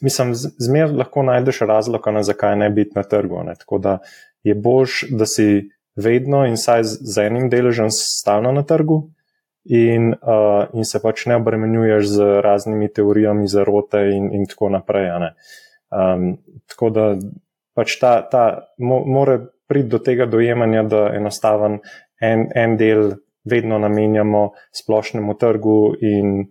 mislim, 0.00 0.34
zmer 0.34 0.92
lahko 0.92 1.22
najdeš 1.22 1.60
razlog, 1.60 2.06
ne, 2.12 2.22
zakaj 2.22 2.56
ne 2.56 2.70
biti 2.70 2.92
na 2.94 3.02
trgu. 3.02 3.42
Ne. 3.46 3.54
Tako 3.54 3.78
da 3.78 3.98
je 4.42 4.54
bož, 4.54 5.04
da 5.10 5.26
si 5.26 5.70
vedno 5.96 6.44
in 6.46 6.56
saj 6.56 6.84
z 6.84 7.26
enim 7.26 7.50
deležem 7.50 7.90
stalno 7.90 8.52
na 8.52 8.62
trgu 8.62 9.02
in, 9.64 10.12
uh, 10.22 10.70
in 10.72 10.84
se 10.84 11.00
pač 11.02 11.26
ne 11.26 11.36
obremenjuješ 11.36 12.08
z 12.08 12.28
raznimi 12.44 12.88
teorijami 12.92 13.48
zarote 13.48 14.04
in, 14.14 14.30
in 14.34 14.46
tako 14.46 14.70
naprej. 14.72 15.10
Um, 15.90 16.36
tako 16.70 16.90
da 16.90 17.06
pač 17.74 17.98
ta, 18.00 18.20
ta 18.30 18.44
mo, 18.78 19.02
mora 19.06 19.40
priti 19.68 19.88
do 19.88 19.98
tega 19.98 20.26
dojemanja, 20.26 20.82
da 20.82 21.02
enostaven 21.14 21.80
en, 22.20 22.46
en 22.54 22.76
del 22.76 23.12
vedno 23.48 23.78
namenjamo 23.78 24.52
splošnemu 24.72 25.34
trgu 25.38 25.80
in 26.00 26.48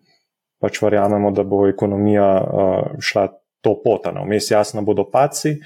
pač 0.61 0.81
verjamemo, 0.81 1.31
da 1.31 1.43
bo 1.43 1.65
ekonomija 1.69 2.27
uh, 2.41 2.99
šla 3.03 3.27
to 3.61 3.75
pot. 3.83 4.07
Vmes 4.09 4.51
jasno 4.51 4.81
bodo 4.85 5.05
paci, 5.11 5.57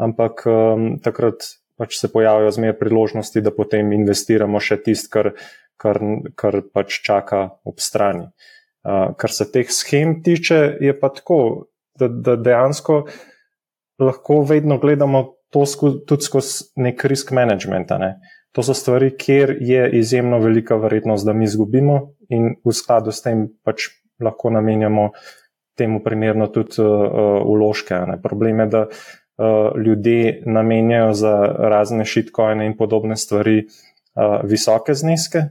ampak 0.00 0.44
um, 0.46 0.94
takrat 1.04 1.46
pač 1.78 1.98
se 1.98 2.08
pojavijo 2.12 2.52
zmer 2.54 2.76
priložnosti, 2.78 3.42
da 3.42 3.50
potem 3.50 3.92
investiramo 3.96 4.60
še 4.62 4.78
tist, 4.84 5.10
kar 5.10 5.32
kar, 5.76 6.00
kar 6.38 6.60
pač 6.72 7.00
čaka 7.04 7.46
ob 7.66 7.82
strani. 7.82 8.28
Uh, 8.84 9.14
kar 9.16 9.32
se 9.32 9.46
teh 9.48 9.70
schem 9.72 10.18
tiče, 10.24 10.76
je 10.80 10.92
pa 10.98 11.10
tako, 11.12 11.70
da, 11.98 12.08
da 12.08 12.36
dejansko 12.36 13.04
lahko 14.02 14.42
vedno 14.44 14.78
gledamo 14.82 15.24
to 15.54 15.64
skozi, 15.70 16.02
tudi 16.08 16.26
skozi 16.26 16.66
nek 16.84 17.04
risk 17.08 17.32
management. 17.32 17.94
Ne? 18.00 18.16
To 18.54 18.62
so 18.66 18.74
stvari, 18.76 19.14
kjer 19.18 19.56
je 19.64 19.86
izjemno 20.00 20.38
velika 20.42 20.76
verjetnost, 20.78 21.26
da 21.26 21.32
mi 21.32 21.48
izgubimo, 21.48 22.00
in 22.28 22.54
v 22.64 22.74
skladu 22.74 23.14
s 23.14 23.24
tem 23.24 23.46
pač 23.64 23.88
lahko 24.20 24.50
namenjamo 24.50 25.10
temu 25.74 26.02
primerno 26.02 26.46
tudi 26.46 26.82
uh, 26.82 27.42
uložke. 27.46 27.94
Ne? 27.94 28.18
Problem 28.22 28.60
je, 28.60 28.66
da 28.66 28.86
uh, 28.86 29.80
ljudje 29.84 30.42
namenjajo 30.46 31.12
za 31.14 31.34
razne 31.58 32.04
šitkoine 32.04 32.66
in 32.66 32.76
podobne 32.76 33.16
stvari 33.16 33.58
uh, 33.64 34.40
visoke 34.44 34.94
zneske, 34.94 35.42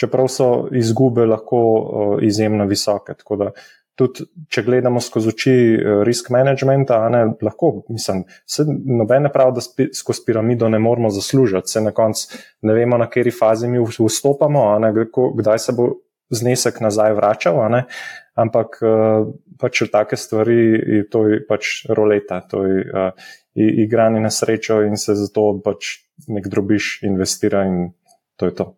čeprav 0.00 0.28
so 0.28 0.68
izgube 0.72 1.26
lahko 1.26 1.60
uh, 1.60 2.16
izjemno 2.22 2.66
visoke. 2.66 3.14
Tudi, 4.00 4.24
če 4.48 4.62
gledamo 4.64 5.00
skozi 5.04 5.28
oči 5.28 5.52
uh, 5.52 6.02
risk 6.08 6.30
managementa, 6.32 7.02
ne, 7.12 7.26
lahko, 7.44 7.82
mislim, 7.92 8.24
se 8.48 8.64
nobene 8.64 9.28
prav, 9.32 9.52
da 9.52 9.60
spi, 9.60 9.90
skozi 9.94 10.24
piramido 10.24 10.68
ne 10.72 10.78
moramo 10.80 11.10
zaslužiti, 11.12 11.68
se 11.68 11.82
na 11.84 11.92
koncu 11.92 12.38
ne 12.62 12.74
vemo, 12.74 12.96
na 12.96 13.10
kateri 13.10 13.34
fazi 13.34 13.68
mi 13.68 13.82
vstopamo, 13.84 14.78
ne, 14.80 14.94
kdaj 15.42 15.58
se 15.58 15.76
bo 15.76 15.90
znesek 16.30 16.80
nazaj 16.80 17.14
vračal, 17.18 17.58
ampak 18.38 18.80
uh, 18.82 19.30
pač 19.60 19.82
take 19.92 20.16
stvari, 20.16 21.06
to 21.10 21.26
je 21.28 21.40
pač 21.46 21.84
roleta, 21.88 22.40
to 22.40 22.64
je 22.66 22.84
uh, 22.86 23.30
igranje 23.54 24.20
na 24.20 24.30
srečo 24.30 24.80
in 24.86 24.96
se 24.96 25.14
zato 25.14 25.60
pač 25.64 26.00
nek 26.28 26.48
drobiš 26.48 27.00
investira 27.02 27.66
in 27.66 27.90
to 28.36 28.46
je 28.46 28.54
to. 28.54 28.74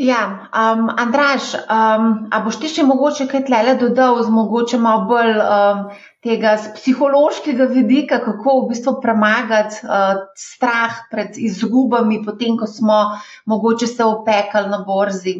Ja, 0.00 0.48
um, 0.48 0.88
Andraš, 0.96 1.52
um, 1.54 2.04
a 2.32 2.38
boš 2.40 2.56
ti 2.62 2.70
še 2.72 2.86
mogoče 2.88 3.26
kaj 3.28 3.42
tlele 3.50 3.74
dodal, 3.76 4.22
z 4.24 4.32
mogoče 4.32 4.78
malo 4.80 5.02
bolj 5.10 5.34
um, 5.44 5.82
tega 6.24 6.54
psihološkega 6.78 7.66
vidika, 7.68 8.22
kako 8.24 8.54
v 8.62 8.70
bistvu 8.70 8.94
premagati 9.04 9.84
uh, 9.84 10.22
strah 10.40 11.02
pred 11.12 11.36
izgubami, 11.36 12.22
potem 12.24 12.56
ko 12.56 12.64
smo 12.64 13.02
mogoče 13.44 13.90
se 13.92 14.06
opekali 14.08 14.72
na 14.72 14.80
borzi? 14.88 15.36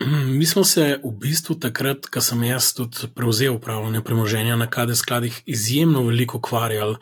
Mi 0.38 0.46
smo 0.46 0.64
se 0.64 1.00
v 1.04 1.10
bistvu 1.12 1.54
takrat, 1.60 2.06
ko 2.08 2.20
sem 2.24 2.44
jaz 2.48 2.70
tudi 2.72 3.08
prevzel 3.14 3.54
upravljanje 3.58 4.00
premoženja 4.00 4.56
na 4.56 4.66
KD 4.70 4.96
skladih, 4.96 5.42
izjemno 5.46 6.02
veliko 6.02 6.38
ukvarjali 6.38 6.96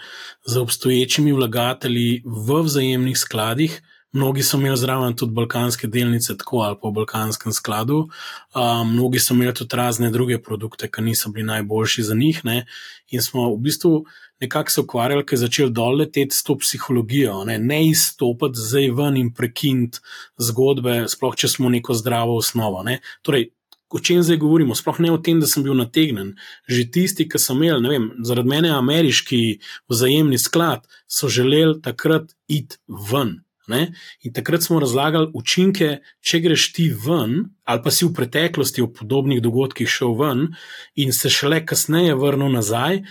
z 0.46 0.58
obstoječimi 0.58 1.32
vlagatelji 1.32 2.22
v 2.24 2.62
vzajemnih 2.62 3.18
skladih. 3.18 3.82
Mnogi 4.12 4.42
so 4.42 4.56
imeli 4.56 4.76
zraven 4.76 5.16
tudi 5.16 5.32
balkanske 5.32 5.86
delnice, 5.86 6.36
tako 6.36 6.64
ali 6.66 6.76
po 6.82 6.90
balkanskem 6.90 7.52
skladu, 7.52 7.98
um, 8.54 8.92
mnogi 8.92 9.18
so 9.18 9.34
imeli 9.34 9.54
tudi 9.54 9.76
razne 9.76 10.10
druge 10.10 10.42
produkte, 10.42 10.90
ki 10.90 11.02
niso 11.02 11.30
bili 11.30 11.46
najboljši 11.46 12.02
za 12.02 12.14
njih. 12.14 12.44
Ne? 12.44 12.66
In 13.10 13.22
smo 13.22 13.52
v 13.54 13.58
bistvu 13.58 14.06
nekako 14.40 14.70
se 14.70 14.80
ukvarjali, 14.80 15.26
ker 15.26 15.36
je 15.36 15.44
začel 15.44 15.70
dol 15.74 16.00
leteti 16.00 16.36
s 16.36 16.42
to 16.46 16.58
psihologijo, 16.58 17.42
ne, 17.48 17.58
ne 17.58 17.82
izstopiti 17.88 18.60
zdaj 18.60 18.90
ven 18.98 19.16
in 19.20 19.30
prekiniti 19.34 20.02
zgodbe, 20.38 21.04
sploh 21.10 21.36
če 21.36 21.50
smo 21.54 21.70
neko 21.72 21.94
zdravo 21.98 22.36
osnovo. 22.38 22.82
Ne? 22.86 23.00
Torej, 23.22 23.50
O 23.88 23.98
čem 23.98 24.20
zdaj 24.22 24.36
govorimo? 24.36 24.74
Sploh 24.76 24.98
ne 25.00 25.08
o 25.08 25.16
tem, 25.16 25.38
da 25.40 25.46
sem 25.48 25.62
bil 25.64 25.72
nategnen. 25.72 26.34
Že 26.68 26.82
tisti, 26.92 27.24
ki 27.24 27.40
so 27.40 27.54
imeli, 27.56 27.80
ne 27.80 27.92
vem, 27.94 28.08
zaradi 28.20 28.50
mene 28.52 28.72
ameriški 28.76 29.38
vzajemni 29.88 30.36
sklad, 30.36 30.84
so 31.08 31.30
želeli 31.32 31.78
takrat 31.80 32.34
iti 32.52 32.76
ven. 32.84 33.38
Ne? 33.68 33.94
In 34.24 34.32
takrat 34.36 34.64
smo 34.64 34.80
razlagali 34.80 35.30
učinke, 35.36 35.88
če 36.20 36.40
greš 36.44 36.66
ti 36.76 36.90
ven, 36.92 37.48
ali 37.64 37.82
pa 37.84 37.92
si 37.92 38.04
v 38.04 38.12
preteklosti 38.16 38.84
v 38.84 38.92
podobnih 38.96 39.40
dogodkih 39.44 39.88
šel 39.88 40.12
ven 40.20 40.46
in 40.96 41.12
se 41.12 41.32
šele 41.32 41.62
kasneje 41.64 42.16
vrnil 42.16 42.52
nazaj. 42.52 43.02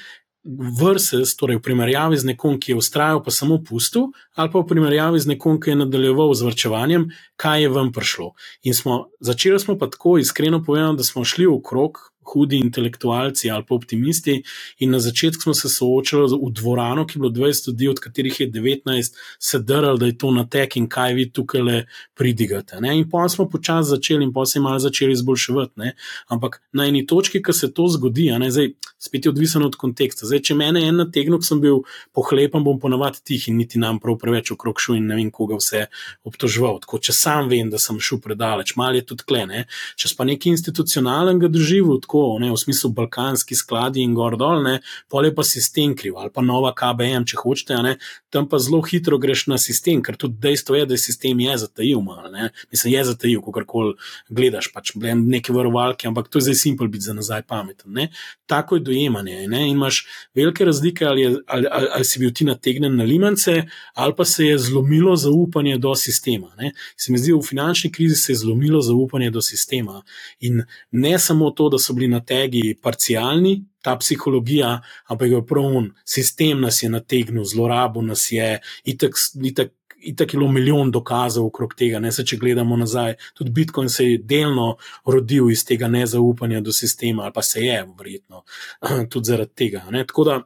Versus, 0.79 1.35
torej 1.35 1.59
v 1.59 1.65
primerjavi 1.67 2.17
z 2.17 2.31
nekom, 2.31 2.55
ki 2.59 2.71
je 2.71 2.79
ustrajal 2.79 3.19
pa 3.23 3.31
samo 3.31 3.59
pustil, 3.59 4.13
ali 4.35 4.51
pa 4.51 4.63
v 4.63 4.69
primerjavi 4.71 5.19
z 5.19 5.35
nekom, 5.35 5.59
ki 5.59 5.75
je 5.75 5.81
nadaljeval 5.83 6.31
z 6.33 6.47
vrčevanjem, 6.47 7.03
kaj 7.35 7.67
je 7.67 7.69
vam 7.69 7.91
prišlo. 7.91 8.31
In 8.63 8.73
smo, 8.73 9.11
začeli 9.19 9.59
smo 9.59 9.75
pa 9.77 9.91
tako, 9.91 10.17
iskreno 10.17 10.63
povedano, 10.63 10.95
da 10.95 11.03
smo 11.03 11.27
šli 11.27 11.47
v 11.51 11.59
krog, 11.59 11.99
hudi 12.33 12.57
intelektualci 12.57 13.51
ali 13.51 13.65
pa 13.67 13.75
optimisti. 13.75 14.41
In 14.79 14.91
na 14.91 14.99
začetku 14.99 15.41
smo 15.41 15.53
se 15.53 15.69
soočali 15.69 16.37
v 16.43 16.51
dvorano, 16.51 17.05
ki 17.07 17.17
je 17.17 17.21
bilo 17.21 17.31
20 17.33 17.67
ljudi, 17.67 17.87
od 17.87 17.99
katerih 17.99 18.39
je 18.39 18.51
19 18.51 19.15
sedrl, 19.39 19.97
da 19.97 20.05
je 20.05 20.17
to 20.17 20.31
na 20.31 20.45
tek 20.45 20.77
in 20.77 20.89
kaj 20.89 21.13
vi 21.13 21.29
tukaj 21.31 21.61
le 21.61 21.85
pridigate. 22.13 22.81
Ne? 22.81 22.97
In 22.97 23.09
pa 23.09 23.29
smo 23.29 23.49
počasi 23.49 23.89
začeli, 23.89 24.23
in 24.23 24.33
pa 24.33 24.45
se 24.45 24.59
je 24.59 24.63
malo 24.63 24.79
začeli 24.79 25.13
izboljševati. 25.13 25.91
Ampak 26.27 26.61
na 26.73 26.85
eni 26.85 27.05
točki, 27.07 27.41
ki 27.43 27.53
se 27.53 27.73
to 27.73 27.87
zgodi, 27.87 28.31
zdaj, 28.49 28.71
spet 28.99 29.25
je 29.25 29.29
odvisno 29.29 29.65
od 29.65 29.75
konteksta. 29.75 30.25
Zdaj, 30.25 30.41
če 30.49 30.55
mene 30.57 30.81
en 30.87 30.97
nategnil, 31.01 31.41
sem 31.45 31.61
bil 31.61 31.83
pohlepen, 32.15 32.63
bom 32.65 32.79
ponavadi 32.81 33.21
tih 33.23 33.47
in 33.51 33.57
niti 33.61 33.79
nam 33.79 33.99
prav 34.01 34.17
preveč 34.21 34.51
okrog 34.55 34.81
šel 34.81 34.97
in 34.97 35.07
ne 35.11 35.17
vem, 35.19 35.29
koga 35.31 35.59
vse 35.59 35.85
obtoževal. 36.27 36.79
Tako, 36.83 36.99
če 37.07 37.15
sam 37.15 37.51
vem, 37.51 37.69
da 37.73 37.81
sem 37.81 37.99
šel 38.01 38.21
predaleč, 38.23 38.75
malo 38.79 38.97
je 38.97 39.05
tudi 39.11 39.27
klene. 39.27 39.65
Če 39.97 40.13
pa 40.17 40.25
nekaj 40.27 40.55
institucionalnega 40.55 41.49
doživel, 41.53 42.01
tako 42.03 42.16
tako, 42.17 42.39
ne, 42.39 42.51
v 42.51 42.57
smislu 42.57 42.89
balkanski 42.91 43.55
skladi 43.55 44.01
in 44.01 44.13
gor 44.15 44.37
dol, 44.37 44.63
ne, 44.63 44.79
pol 45.09 45.25
je 45.25 45.33
pa 45.35 45.43
sistem 45.43 45.95
kriv 45.95 46.17
ali 46.17 46.31
pa 46.33 46.41
nova 46.41 46.73
KBM, 46.73 47.25
če 47.27 47.37
hočete, 47.37 47.77
ne, 47.83 47.97
tam 48.29 48.47
pa 48.49 48.59
zelo 48.59 48.81
hitro 48.81 49.17
greš 49.17 49.47
na 49.47 49.57
sistem, 49.57 50.01
ker 50.01 50.17
tudi 50.17 50.39
dejstvo 50.41 50.75
je, 50.75 50.85
da 50.85 50.93
je 50.93 51.01
sistem 51.01 51.39
je 51.39 51.57
zatajil, 51.57 52.01
malo, 52.01 52.31
ne, 52.31 52.49
mislim, 52.71 52.93
je 52.93 53.03
zatajil, 53.11 53.41
ko 53.41 53.51
karkoli 53.51 53.95
gledaš, 54.29 54.71
pač 54.73 54.93
neke 54.97 55.53
varovalke, 55.53 56.07
ampak 56.07 56.29
to 56.29 56.39
je 56.39 56.49
zdaj 56.49 56.59
simpel 56.61 56.87
biti 56.87 57.05
za 57.05 57.13
nazaj 57.13 57.43
pameten. 57.47 57.91
Ne. 57.93 58.09
Tako 58.47 58.77
je 58.77 58.85
dojemanje. 58.89 59.47
Ne, 59.47 59.63
in 59.67 59.75
imaš 59.75 60.01
velike 60.35 60.65
razlike, 60.65 61.05
ali, 61.05 61.21
je, 61.21 61.33
ali, 61.47 61.67
ali, 61.71 61.87
ali 61.95 62.05
si 62.05 62.19
bil 62.19 62.31
ti 62.33 62.45
nategnen 62.45 62.95
na 62.97 63.03
limance, 63.03 63.63
ali 63.93 64.15
pa 64.17 64.25
se 64.25 64.45
je 64.45 64.57
zlomilo 64.57 65.15
zaupanje 65.15 65.77
do 65.77 65.95
sistema. 65.95 66.51
Ne. 66.57 66.71
Se 66.97 67.11
mi 67.11 67.21
zdi, 67.21 67.33
v 67.33 67.41
finančni 67.45 67.91
krizi 67.91 68.15
se 68.15 68.31
je 68.31 68.41
zlomilo 68.43 68.81
zaupanje 68.81 69.29
do 69.31 69.41
sistema. 69.41 70.01
In 70.39 70.63
ne 70.91 71.19
samo 71.19 71.51
to, 71.51 71.69
da 71.69 71.79
so 71.79 71.93
bili 71.93 72.06
na 72.07 72.19
tegi 72.19 72.75
parcialni, 72.81 73.61
ta 73.81 73.95
psihologija, 73.95 74.81
ampak 75.07 75.31
je 75.31 75.41
prav 75.47 75.65
un, 75.79 75.91
sistem 76.05 76.61
nas 76.61 76.81
je 76.83 76.89
nategnil, 76.89 77.45
zlorabo 77.47 78.01
nas 78.01 78.25
je, 78.31 78.57
itak, 78.83 79.15
itak, 79.43 79.71
itak 79.97 80.33
je 80.33 80.39
bilo 80.39 80.51
milijon 80.51 80.91
dokazov 80.91 81.45
okrog 81.45 81.75
tega. 81.77 81.99
Ne, 82.03 82.11
se, 82.11 82.25
če 82.25 82.39
gledamo 82.41 82.77
nazaj, 82.77 83.15
tudi 83.37 83.53
Bitcoin 83.55 83.89
se 83.89 84.05
je 84.05 84.19
delno 84.19 84.75
rodil 85.05 85.51
iz 85.51 85.65
tega 85.65 85.87
nezaupanja 85.87 86.61
do 86.61 86.75
sistema, 86.75 87.23
ali 87.23 87.35
pa 87.35 87.41
se 87.41 87.63
je, 87.65 87.79
verjetno, 87.97 88.43
tudi 89.11 89.31
zaradi 89.31 89.55
tega. 89.55 89.85
Ne. 89.91 90.05
Tako 90.07 90.27
da 90.27 90.39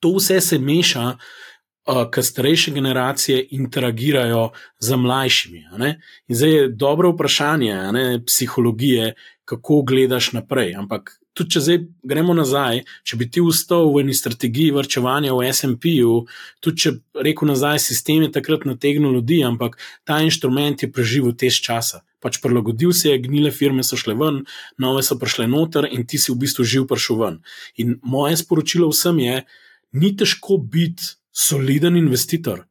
to 0.00 0.16
vse 0.16 0.40
se 0.40 0.58
meša. 0.58 1.12
Uh, 1.82 2.04
Ker 2.14 2.22
starejše 2.22 2.70
generacije 2.70 3.40
interagirajo 3.58 4.52
z 4.78 4.96
mlajšimi. 4.96 5.64
In 5.82 6.36
zdaj 6.38 6.52
je 6.54 6.68
dobro 6.68 7.10
vprašanje 7.10 7.74
ne, 7.92 8.04
psihologije, 8.26 9.08
kako 9.52 9.82
gledaš 9.82 10.32
naprej. 10.32 10.72
Ampak 10.80 11.18
tudi, 11.36 11.52
če 11.54 11.60
zdaj 11.64 11.78
gremo 12.08 12.32
nazaj, 12.36 12.82
če 13.04 13.18
bi 13.20 13.28
ti 13.28 13.44
ustal 13.44 13.90
v 13.92 14.04
eni 14.04 14.16
strategiji 14.16 14.72
vrčevanja 14.72 15.34
v 15.36 15.50
SP-ju, 15.52 16.14
tudi 16.64 16.86
če 16.86 16.94
reko 17.28 17.48
nazaj, 17.50 17.82
sistem 17.84 18.24
je 18.24 18.32
takrat 18.32 18.64
nategnil 18.68 19.12
ljudi, 19.18 19.42
ampak 19.44 19.76
ta 20.08 20.22
inštrument 20.24 20.80
je 20.80 20.88
preživel 20.92 21.36
te 21.36 21.52
časa. 21.52 22.00
Pač 22.22 22.38
prilagodil 22.40 22.94
se 22.96 23.10
je, 23.10 23.20
gnile 23.20 23.50
firme 23.52 23.84
so 23.84 23.98
šle 23.98 24.14
ven, 24.16 24.44
nove 24.80 25.02
so 25.04 25.18
prišle 25.20 25.48
noter 25.50 25.88
in 25.90 26.06
ti 26.08 26.22
si 26.22 26.32
v 26.32 26.38
bistvu 26.44 26.64
živ 26.64 26.88
prišel 26.88 27.18
ven. 27.20 27.40
In 27.76 27.98
moje 28.02 28.38
sporočilo 28.40 28.88
vsem 28.92 29.18
je, 29.20 29.40
ni 29.92 30.14
težko 30.16 30.56
biti 30.62 31.16
soliden 31.34 31.98
investitor 31.98 32.62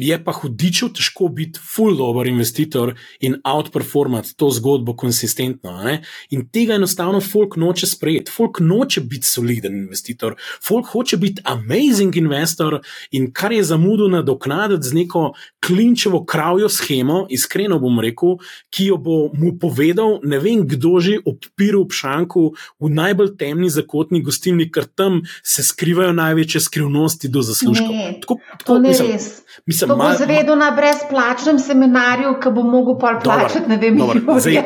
je 0.00 0.18
pa 0.24 0.32
hudičev 0.32 0.92
težko 0.96 1.28
biti 1.28 1.60
full 1.74 1.96
dobro 1.96 2.28
investitor 2.28 2.94
in 3.20 3.36
outperformati 3.44 4.36
to 4.36 4.50
zgodbo 4.50 4.96
konsistentno. 4.96 5.72
Ne? 5.84 6.02
In 6.30 6.48
tega 6.48 6.74
enostavno 6.74 7.20
folk 7.20 7.56
noče 7.56 7.86
sprejeti. 7.86 8.30
Folk 8.30 8.60
noče 8.60 9.00
biti 9.00 9.26
soliden 9.26 9.76
investitor, 9.76 10.36
folk 10.66 10.86
hoče 10.86 11.16
biti 11.16 11.42
amazing 11.44 12.16
investor 12.16 12.80
in 13.10 13.32
kar 13.32 13.52
je 13.52 13.64
zamudil 13.64 14.10
nadoknaditi 14.10 14.88
z 14.88 14.94
neko 14.94 15.32
klinčevo 15.66 16.24
kravjo 16.24 16.68
schemo, 16.68 17.26
iskreno 17.30 17.78
bom 17.78 18.00
rekel, 18.00 18.36
ki 18.70 18.86
jo 18.90 18.96
bo 18.96 19.18
mu 19.34 19.54
povedal, 19.58 20.18
ne 20.22 20.38
vem 20.38 20.66
kdo 20.68 21.00
že 21.00 21.18
odpiral 21.24 21.86
v 21.88 21.96
šanku 21.96 22.42
v 22.80 22.90
najbolj 22.90 23.34
temni 23.40 23.70
zakotni 23.70 24.22
gostilni, 24.22 24.68
ker 24.70 24.86
tam 24.86 25.22
se 25.42 25.62
skrivajo 25.62 26.12
največje 26.12 26.60
skrivnosti 26.60 27.28
do 27.28 27.42
zaslužkov. 27.42 27.94
Ne, 27.94 28.18
tako, 28.20 28.38
tako, 28.58 28.64
to 28.64 28.78
ni 28.78 28.88
mislim, 28.88 29.12
res. 29.12 29.28
Mislim, 29.66 29.83
to 29.86 29.96
bo 29.96 30.02
mal, 30.02 30.16
zvedel 30.18 30.56
na 30.58 30.70
brezplačnem 30.76 31.58
seminarju, 31.58 32.34
ki 32.42 32.52
bo 32.54 32.64
mogel 32.66 32.98
pa 33.00 33.14
plačati, 33.22 33.68
ne 33.68 33.78
vem, 33.80 33.98
kako 34.00 34.38
je. 34.48 34.64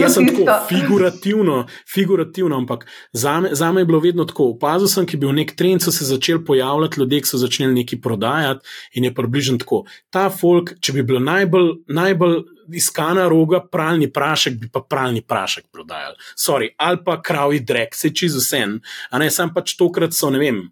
Jaz 0.00 0.14
sem 0.14 0.28
tako 0.30 0.58
figurativno, 0.68 1.58
figurativno, 1.94 2.56
ampak 2.56 2.86
za 3.12 3.40
me, 3.40 3.52
za 3.52 3.72
me 3.72 3.80
je 3.80 3.90
bilo 3.90 4.00
vedno 4.00 4.24
tako. 4.24 4.50
Opazil 4.56 4.88
sem, 4.88 5.06
ki 5.06 5.16
je 5.16 5.22
bil 5.24 5.32
nek 5.36 5.54
trend, 5.56 5.82
so 5.82 5.92
se 5.92 6.04
začeli 6.04 6.44
pojavljati 6.44 7.00
ljudje, 7.00 7.20
ki 7.20 7.32
so 7.32 7.40
začeli 7.42 7.74
nekaj 7.74 8.00
prodajati 8.00 8.76
in 8.94 9.04
je 9.04 9.14
približno 9.14 9.58
tako. 9.62 9.84
Ta 10.10 10.28
folk, 10.30 10.76
če 10.80 10.92
bi 10.92 11.06
bila 11.06 11.20
najbolj, 11.20 11.72
najbolj 11.88 12.42
iskana 12.74 13.28
roga, 13.28 13.60
pralni 13.72 14.08
prašek, 14.12 14.56
bi 14.60 14.70
pa 14.72 14.80
pralni 14.80 15.22
prašek 15.22 15.68
prodajali. 15.72 16.16
Sorry, 16.38 16.72
ali 16.76 16.98
pa 17.04 17.20
kravji 17.22 17.60
drek, 17.60 17.94
se 17.94 18.10
čisto 18.14 18.42
vse. 18.42 18.64
A 19.10 19.18
ne, 19.18 19.30
sem 19.30 19.52
pač 19.54 19.76
tokrat 19.78 20.14
so, 20.16 20.30
ne 20.30 20.42
vem 20.42 20.64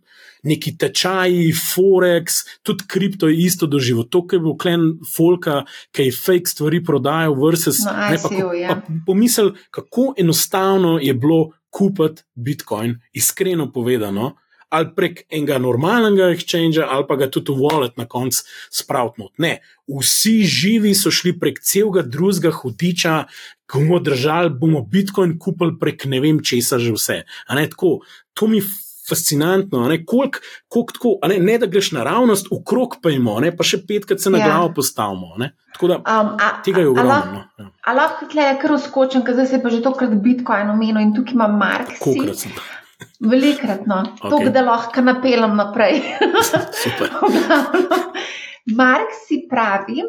neki 0.45 0.77
tečaji, 0.79 1.53
Forex, 1.57 2.45
tudi 2.63 2.85
kripto 2.89 3.29
je 3.29 3.39
isto 3.47 3.67
doživel. 3.67 4.05
To, 4.05 4.23
kar 4.27 4.39
je 4.39 4.45
bil 4.45 4.57
klen 4.61 4.87
folka, 5.17 5.65
ki 5.95 6.09
je 6.09 6.17
fake 6.17 6.53
stvari 6.53 6.83
prodajal, 6.85 7.37
versus 7.41 7.83
no, 7.87 7.97
ne 7.97 8.21
pa, 8.23 8.29
ko, 8.29 8.55
pa 8.69 8.79
pomisel, 9.07 9.55
kako 9.75 10.13
enostavno 10.21 10.99
je 11.03 11.15
bilo 11.15 11.53
kupiti 11.75 12.23
Bitcoin, 12.35 13.01
iskreno 13.13 13.73
povedano. 13.73 14.37
Ali 14.75 14.89
prek 14.91 15.21
enega 15.31 15.61
normalnega 15.63 16.33
exchange, 16.35 16.83
ali 16.83 17.05
pa 17.07 17.15
ga 17.15 17.29
tudi 17.31 17.53
v 17.55 17.63
wallet 17.63 17.95
na 18.01 18.09
koncu 18.11 18.43
spraviti. 18.75 19.29
Ne, 19.39 19.61
vsi 19.87 20.41
živi 20.51 20.95
so 20.99 21.13
šli 21.15 21.37
prek 21.39 21.61
celega 21.63 22.03
drugega 22.03 22.51
hudiča, 22.51 23.13
ko 23.71 23.85
bomo 23.85 24.01
držali, 24.03 24.51
bomo 24.51 24.83
Bitcoin 24.83 25.37
kupili 25.39 25.77
prek 25.79 26.09
ne 26.11 26.19
vem 26.21 26.43
česa 26.43 26.81
že 26.83 26.97
vse. 26.97 27.21
Ne, 27.55 27.69
tako, 27.71 28.01
to 28.35 28.51
mi 28.51 28.65
fascinantno, 29.09 29.85
koliko 30.07 30.93
tako, 30.93 31.19
ne, 31.29 31.39
ne 31.39 31.59
da 31.59 31.67
greš 31.67 31.93
naravnost, 31.93 32.49
v 32.53 32.61
krog 32.67 32.97
pa 33.03 33.13
imamo, 33.13 33.53
pa 33.57 33.67
še 33.67 33.83
petkrat 33.89 34.21
se 34.21 34.33
na 34.33 34.41
ja. 34.41 34.49
glavo 34.49 34.73
postavimo. 34.81 35.35
Ne. 35.39 35.53
Tako 35.75 35.91
da 35.91 35.99
um, 35.99 36.35
a, 36.39 36.51
tega 36.65 36.85
je 36.85 36.89
ogromno. 36.89 37.45
No. 37.59 37.71
A 37.85 37.95
lahko 37.97 38.29
tle 38.31 38.47
kar 38.63 38.77
uskočim, 38.77 39.25
ker 39.27 39.37
zdaj 39.37 39.51
se 39.51 39.63
pa 39.63 39.73
že 39.73 39.83
tokrat 39.83 40.15
Bitcoin 40.23 40.71
omenil 40.71 41.03
in 41.03 41.15
tukaj 41.17 41.35
imam 41.35 41.59
Mark. 41.59 41.97
Velikrat, 43.21 43.87
no. 43.91 44.03
Okay. 44.25 44.47
To, 44.47 44.53
da 44.55 44.63
lahko 44.65 45.03
napeljem 45.05 45.57
naprej. 45.59 46.01
Super. 46.85 47.11
Mark 48.81 49.13
si 49.27 49.43
pravi, 49.51 50.01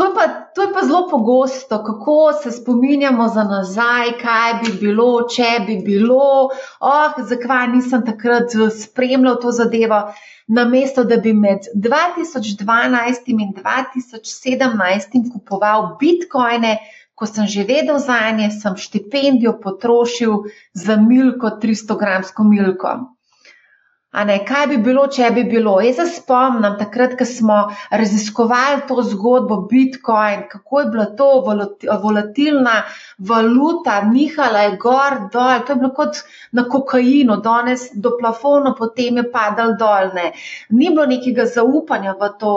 To 0.00 0.06
je, 0.06 0.14
pa, 0.14 0.24
to 0.54 0.62
je 0.62 0.72
pa 0.72 0.80
zelo 0.88 1.08
pogosto, 1.10 1.84
kako 1.84 2.32
se 2.42 2.50
spominjamo 2.50 3.28
za 3.28 3.42
nazaj, 3.44 4.12
kaj 4.22 4.54
bi 4.62 4.72
bilo, 4.80 5.08
če 5.28 5.48
bi 5.66 5.76
bilo, 5.84 6.48
oh, 6.90 7.18
zakaj 7.32 7.66
nisem 7.74 8.06
takrat 8.06 8.56
spremljal 8.78 9.36
to 9.42 9.52
zadevo. 9.52 9.98
Namesto 10.48 11.04
da 11.04 11.20
bi 11.20 11.34
med 11.36 11.68
2012 11.88 13.28
in 13.34 13.52
2017 13.60 15.20
kupoval 15.34 15.90
bitcoine, 16.00 16.78
ko 17.14 17.28
sem 17.28 17.44
že 17.44 17.68
vedel 17.68 18.00
za 18.00 18.22
nje, 18.32 18.48
sem 18.56 18.80
štipendijo 18.80 19.58
potrošil 19.60 20.48
za 20.72 20.96
milko, 20.96 21.58
300-gramsko 21.60 22.48
milko. 22.48 22.96
Ne, 24.10 24.40
kaj 24.42 24.64
bi 24.66 24.76
bilo, 24.82 25.04
če 25.06 25.28
bi 25.36 25.44
bilo? 25.46 25.76
Jaz 25.86 26.00
se 26.00 26.04
spomnim 26.16 26.74
takrat, 26.80 27.12
ko 27.14 27.22
smo 27.24 27.58
raziskovali 27.94 28.80
to 28.88 29.04
zgodbo 29.06 29.60
Bitcoin, 29.70 30.48
kako 30.50 30.80
je 30.80 30.86
bila 30.90 31.04
to 31.14 31.28
volatilna 32.02 32.72
valuta, 33.30 34.00
nihala 34.10 34.64
je 34.64 34.72
gor, 34.82 35.16
dol, 35.30 35.62
to 35.62 35.76
je 35.76 35.78
bilo 35.78 35.92
kot 35.94 36.18
na 36.50 36.64
kokainu, 36.66 37.36
danes 37.44 37.84
do 37.94 38.16
plafona, 38.18 38.72
potem 38.74 39.20
je 39.22 39.24
padal 39.30 39.76
dol. 39.78 40.10
Ne. 40.16 40.32
Ni 40.74 40.90
bilo 40.90 41.06
nekega 41.06 41.46
zaupanja 41.46 42.16
v, 42.18 42.32
to, 42.42 42.56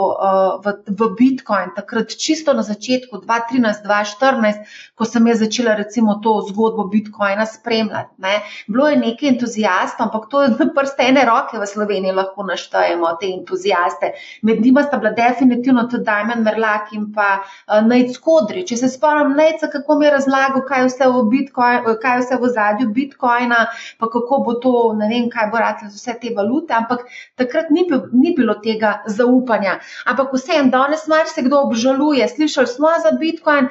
v, 0.65 0.75
v 0.89 1.11
Bitcoin, 1.21 1.75
takrat 1.77 2.17
čisto 2.17 2.57
na 2.57 2.65
začetku, 2.65 3.21
2013-2014, 3.27 4.73
ko 4.97 5.05
sem 5.05 5.29
jaz 5.29 5.45
začela 5.45 5.77
recimo 5.77 6.17
to 6.17 6.39
zgodbo 6.49 6.89
Bitcoina 6.89 7.45
spremljati. 7.45 8.17
Ne. 8.25 8.41
Bilo 8.65 8.89
je 8.89 8.99
nekaj 9.05 9.35
entuzijastov, 9.35 10.09
ampak 10.09 10.29
to 10.33 10.41
je 10.47 10.53
na 10.57 10.71
prste 10.81 11.11
ene 11.13 11.29
roke 11.29 11.42
roke 11.43 11.59
v 11.59 11.67
Sloveniji 11.67 12.11
lahko 12.15 12.43
naštajemo 12.43 13.17
te 13.19 13.27
entuzijaste. 13.27 14.13
Med 14.41 14.61
njima 14.61 14.83
sta 14.83 14.97
bila 14.97 15.11
definitivno 15.11 15.83
tudi 15.91 16.03
Dajmen 16.03 16.43
Merlak 16.43 16.93
in 16.93 17.13
pa 17.13 17.43
uh, 17.43 17.81
Najc 17.87 18.17
Kodri. 18.17 18.65
Če 18.67 18.77
se 18.77 18.89
spomnim 18.89 19.35
Najca, 19.37 19.67
kako 19.67 19.97
mi 19.99 20.05
je 20.05 20.11
razlagal, 20.11 20.63
kaj 20.67 20.85
vse 20.87 21.07
v, 21.07 21.23
Bitcoin, 21.31 21.89
kaj 22.01 22.19
vse 22.21 22.39
v 22.41 22.51
zadju 22.55 22.89
Bitcoina, 22.95 23.65
pa 23.99 24.09
kako 24.09 24.43
bo 24.45 24.53
to, 24.63 24.75
ne 24.99 25.09
vem, 25.11 25.29
kaj 25.29 25.49
bo 25.51 25.63
ratlo 25.63 25.89
z 25.89 25.99
vse 25.99 26.17
te 26.21 26.33
valute, 26.35 26.73
ampak 26.73 27.05
takrat 27.39 27.71
ni, 27.71 27.85
bil, 27.89 28.07
ni 28.13 28.35
bilo 28.37 28.55
tega 28.63 29.01
zaupanja. 29.07 29.79
Ampak 30.05 30.35
vseeno, 30.35 30.71
danes 30.73 31.07
marsikdo 31.11 31.65
obžaluje, 31.67 32.27
slišali 32.27 32.67
smo 32.67 32.95
za 33.03 33.15
Bitcoin 33.19 33.69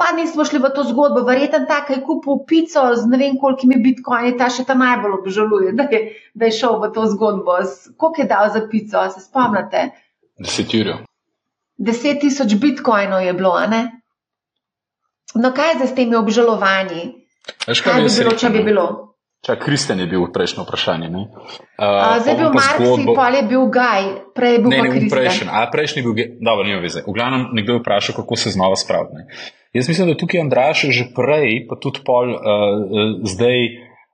pa 0.00 0.16
nismo 0.16 0.44
šli 0.48 0.58
v 0.58 0.70
to 0.74 0.84
zgodbo, 0.88 1.20
verjetno 1.28 1.66
ta, 1.68 1.82
ki 1.84 1.98
je 1.98 2.02
kupil 2.06 2.40
pico 2.48 2.86
z 2.96 3.10
ne 3.12 3.20
vem 3.20 3.36
kolikimi 3.40 3.76
bitcoini, 3.84 4.32
ta 4.40 4.48
še 4.48 4.64
ta 4.64 4.74
najbolj 4.78 5.18
obžaluje, 5.20 5.74
da 5.76 5.84
je, 5.92 6.00
da 6.32 6.48
je 6.48 6.56
šel 6.56 6.80
v 6.80 6.90
to 6.96 7.04
zgodbo. 7.12 7.58
Koliko 8.00 8.24
je 8.24 8.28
dal 8.30 8.48
za 8.54 8.64
pico, 8.70 9.04
se 9.12 9.20
spomnite? 9.26 9.90
Deset 10.40 10.72
jurjev. 10.74 11.04
Deset 11.76 12.24
tisoč 12.24 12.56
bitcoinov 12.60 13.20
je 13.24 13.36
bilo, 13.36 13.52
ne? 13.68 13.82
No, 15.36 15.52
kaj 15.54 15.74
je 15.74 15.76
zdaj 15.78 15.92
s 15.92 15.96
temi 16.00 16.16
obžalovanji? 16.16 17.04
Veš, 17.68 17.84
kaj, 17.84 17.92
kaj 17.92 18.02
bi 18.02 18.10
bilo, 18.16 18.34
če 18.40 18.50
bi 18.56 18.64
bilo? 18.64 18.88
Čak, 19.40 19.62
Kristjan 19.64 20.00
je 20.02 20.06
bil 20.08 20.26
prejšnjo 20.32 20.66
vprašanje. 20.66 21.08
Uh, 21.08 21.28
uh, 21.80 22.18
zdaj 22.20 22.34
je 22.34 22.40
bil 22.40 22.50
Marks 22.52 22.76
zgodbo... 22.76 23.14
pa 23.16 23.30
je 23.32 23.42
bil 23.48 23.62
Gaj, 23.72 24.04
prej 24.36 24.52
je 24.52 24.58
bil 24.58 24.72
ne, 24.72 24.80
pa 24.80 24.90
Kristjan. 24.90 25.14
Prejšnji, 25.14 25.46
a 25.48 25.60
prejšnji 25.72 26.02
je 26.02 26.04
bil, 26.04 26.34
dobro, 26.44 26.66
nima 26.68 26.82
veze. 26.84 27.00
V 27.06 27.14
glavnem, 27.16 27.48
nekdo 27.56 27.78
je 27.78 27.80
vprašal, 27.80 28.18
kako 28.20 28.36
se 28.36 28.52
znova 28.52 28.76
spraviti. 28.76 29.24
Jaz 29.72 29.88
mislim, 29.88 30.08
da 30.08 30.16
tukaj 30.18 30.40
Andraš 30.40 30.82
že 30.90 31.04
prej, 31.14 31.66
pa 31.68 31.78
tudi 31.78 32.02
pol 32.06 32.34
uh, 32.34 32.40
zdaj 33.22 33.58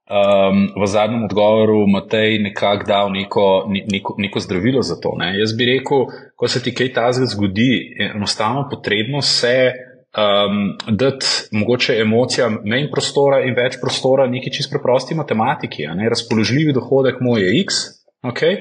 um, 0.06 0.68
v 0.76 0.86
zadnjem 0.86 1.24
odgovoru 1.24 1.86
Matej 1.88 2.38
nekako 2.42 2.84
dal 2.84 3.12
neko, 3.12 3.64
neko, 3.70 4.14
neko 4.18 4.40
zdravilo 4.40 4.82
za 4.82 5.00
to. 5.00 5.14
Ne? 5.18 5.32
Jaz 5.40 5.56
bi 5.56 5.64
rekel, 5.64 6.06
ko 6.36 6.48
se 6.48 6.62
ti 6.62 6.74
kaj 6.74 6.92
tazga 6.92 7.26
zgodi, 7.26 7.72
je 7.96 8.12
enostavno 8.14 8.68
potrebno 8.70 9.22
se 9.22 9.72
um, 10.12 10.76
dati 10.88 11.26
mogoče 11.52 11.96
emocijam 12.00 12.60
manj 12.64 12.90
prostora 12.92 13.40
in 13.48 13.56
več 13.56 13.80
prostora 13.80 14.26
neki 14.28 14.52
čist 14.52 14.70
preprosti 14.70 15.14
matematiki. 15.14 15.88
Razpoložljivi 16.08 16.76
dohodek 16.76 17.20
moj 17.20 17.42
je 17.42 17.60
x, 17.62 17.84
okay? 18.22 18.60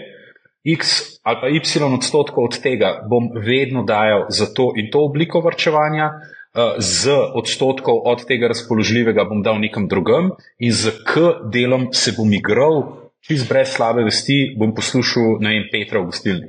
x 0.66 0.96
ali 1.24 1.38
pa 1.42 1.48
y 1.48 1.60
odstotkov 1.94 2.44
od 2.44 2.56
tega 2.62 3.06
bom 3.10 3.30
vedno 3.36 3.84
dajal 3.84 4.26
za 4.30 4.46
to 4.54 4.72
in 4.78 4.90
to 4.92 5.04
obliko 5.06 5.42
vrčevanja. 5.42 6.10
Eh, 6.56 6.80
z 6.80 7.12
odstotkov 7.36 8.08
od 8.08 8.24
tega 8.24 8.48
razpoložljivega 8.48 9.26
bom 9.28 9.42
dal 9.44 9.60
nekam 9.60 9.90
drugam, 9.92 10.32
in 10.60 10.72
z 10.72 10.94
k 11.04 11.44
delom 11.52 11.90
se 11.92 12.14
bom 12.16 12.32
igral, 12.32 13.12
čez 13.28 13.44
brez 13.50 13.74
slabe 13.74 14.06
vesti, 14.08 14.54
bom 14.56 14.72
poslušal, 14.72 15.42
ne 15.44 15.52
vem, 15.52 15.66
Petra 15.68 16.00
v 16.00 16.08
gostilni. 16.14 16.48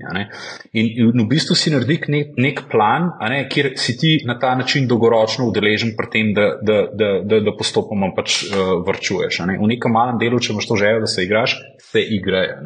In, 0.79 0.93
in 0.95 1.25
v 1.25 1.27
bistvu 1.27 1.57
si 1.59 1.73
naredi 1.75 1.99
nek, 2.13 2.39
nek 2.39 2.63
plan, 2.71 3.17
ne, 3.19 3.49
kjer 3.51 3.73
si 3.81 3.97
ti 3.99 4.13
na 4.29 4.39
ta 4.39 4.55
način 4.55 4.87
dolgoročno 4.87 5.49
udeležen 5.51 5.97
pri 5.99 6.11
tem, 6.13 6.31
da, 6.37 6.53
da, 6.63 6.79
da, 6.93 7.11
da, 7.27 7.41
da 7.49 7.57
postopoma 7.59 8.13
pač 8.15 8.45
uh, 8.47 8.77
vrčuješ. 8.87 9.41
Ne. 9.49 9.59
V 9.59 9.73
nekem 9.75 9.91
malem 9.91 10.23
delu, 10.23 10.39
če 10.39 10.55
imaš 10.55 10.71
to 10.71 10.79
željo, 10.79 11.03
da 11.03 11.11
se 11.11 11.27
igraš, 11.27 11.59
se 11.83 12.05
igrajo. 12.21 12.61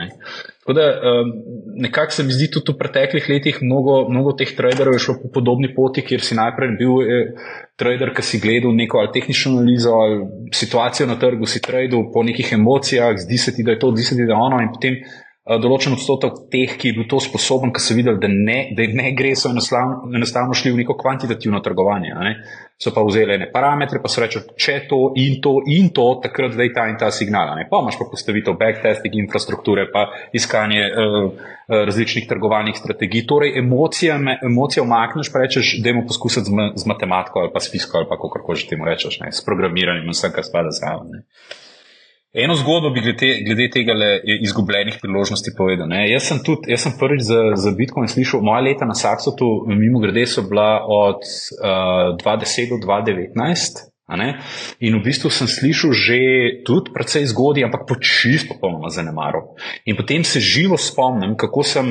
Tako 0.61 0.72
da 0.76 0.86
um, 0.92 1.30
nekako 1.76 2.12
se 2.12 2.22
mi 2.22 2.32
zdi 2.32 2.50
tudi 2.52 2.72
v 2.72 2.78
preteklih 2.78 3.28
letih 3.28 3.62
mnogo, 3.62 3.94
mnogo 4.08 4.34
teh 4.36 4.50
traderjev 4.56 4.92
je 4.92 5.04
šlo 5.06 5.14
po 5.22 5.30
podobni 5.32 5.70
poti, 5.74 6.04
kjer 6.04 6.20
si 6.20 6.36
najprej 6.36 6.74
bil 6.76 7.00
eh, 7.00 7.30
trader, 7.80 8.12
ki 8.16 8.22
si 8.22 8.40
gledal 8.42 8.76
neko 8.76 9.00
ali 9.00 9.12
tehnično 9.14 9.54
analizo 9.56 9.94
ali 9.96 10.20
situacijo 10.52 11.08
na 11.08 11.16
trgu, 11.18 11.48
si 11.48 11.62
tradal 11.64 12.11
po 12.12 12.22
nekih 12.22 12.52
emocijah, 12.52 13.16
zdi 13.16 13.38
se 13.38 13.54
ti, 13.56 13.64
da 13.64 13.72
je 13.72 13.78
to, 13.78 13.94
zdi 13.96 14.04
se 14.04 14.16
ti, 14.16 14.26
da 14.28 14.36
je 14.36 14.44
ono 14.48 14.61
in 14.61 14.68
potem. 14.74 15.00
Eh, 15.51 15.59
določen 15.59 15.96
odstotek 15.96 16.44
teh, 16.53 16.76
ki 16.78 16.92
je 16.92 16.94
bil 16.94 17.07
to 17.11 17.18
sposoben, 17.18 17.72
ki 17.74 17.82
so 17.82 17.94
videli, 17.98 18.20
da 18.22 18.28
ne, 18.30 18.59
da 18.76 18.84
ne 18.94 19.09
gre, 19.18 19.32
so 19.34 19.51
enostavno, 19.51 20.12
enostavno 20.14 20.55
šli 20.55 20.70
v 20.70 20.82
neko 20.84 20.94
kvantitativno 21.01 21.59
trgovanje. 21.64 22.12
Ne? 22.14 22.30
So 22.80 22.92
pa 22.94 23.03
vzeli 23.03 23.34
ene 23.34 23.48
parametre, 23.51 23.98
pa 23.98 24.09
so 24.09 24.22
rekli, 24.22 24.44
če 24.55 24.76
to 24.86 25.01
in 25.18 25.40
to 25.42 25.57
in 25.74 25.88
to, 25.96 26.05
takrat 26.22 26.55
da 26.55 26.62
je 26.62 26.70
ta 26.76 26.84
in 26.86 26.94
ta 27.01 27.09
signal. 27.11 27.51
Ne? 27.59 27.64
Pa 27.66 27.80
imaš 27.82 27.98
pa 27.98 28.07
postavitev 28.12 28.55
backtesting 28.61 29.16
infrastrukture, 29.24 29.88
pa 29.90 30.05
iskanje 30.38 30.86
uh, 30.86 31.48
različnih 31.66 32.28
trgovalnih 32.30 32.78
strategij. 32.78 33.26
Torej, 33.28 33.59
emocije, 33.59 34.20
emocije 34.46 34.84
omakneš, 34.84 35.32
pa 35.34 35.42
rečeš, 35.42 35.74
da 35.82 35.90
jemo 35.90 36.05
poskusiti 36.07 36.46
z, 36.46 36.68
z 36.78 36.86
matematiko 36.86 37.42
ali 37.42 37.51
pa 37.53 37.61
s 37.61 37.72
fisko 37.74 37.98
ali 37.98 38.09
pa 38.09 38.20
kako 38.22 38.55
že 38.55 38.70
temu 38.70 38.86
rečeš, 38.86 39.18
ne? 39.24 39.32
s 39.34 39.42
programiranjem 39.44 40.07
in 40.07 40.14
vsem, 40.14 40.30
kar 40.30 40.46
spada 40.46 40.70
zraven. 40.78 41.26
Eno 42.33 42.55
zgodbo 42.55 42.91
bi 42.95 43.01
glede, 43.01 43.31
glede 43.47 43.70
tega 43.74 43.93
izgubljenih 44.41 44.99
priložnosti 45.03 45.51
povedal. 45.59 45.89
Ne. 45.91 46.05
Jaz 46.12 46.28
sem 46.31 46.39
tudi, 46.47 46.70
jaz 46.70 46.85
sem 46.87 46.93
prvič 46.99 47.24
za, 47.26 47.41
za 47.59 47.72
Bitcoin 47.74 48.07
slišal, 48.09 48.45
moja 48.47 48.62
leta 48.62 48.87
na 48.87 48.95
Saksotu, 48.95 49.49
mimo 49.66 49.99
grede, 49.99 50.28
so 50.31 50.47
bila 50.47 50.78
od 50.87 51.26
uh, 51.26 52.14
2010 52.22 52.70
do 52.70 52.78
2019. 52.87 53.91
In 54.83 54.97
v 54.99 55.03
bistvu 55.07 55.31
sem 55.31 55.47
slišal 55.47 55.95
že 55.95 56.18
tudi 56.66 56.91
precej 56.95 57.26
zgodij, 57.31 57.66
ampak 57.66 57.87
po 57.87 57.95
čisto 57.99 58.55
popolnoma 58.55 58.91
zanemaril. 58.91 59.55
In 59.87 59.99
potem 59.99 60.26
se 60.26 60.43
živo 60.43 60.78
spomnim, 60.78 61.35
kako 61.39 61.62
sem 61.62 61.87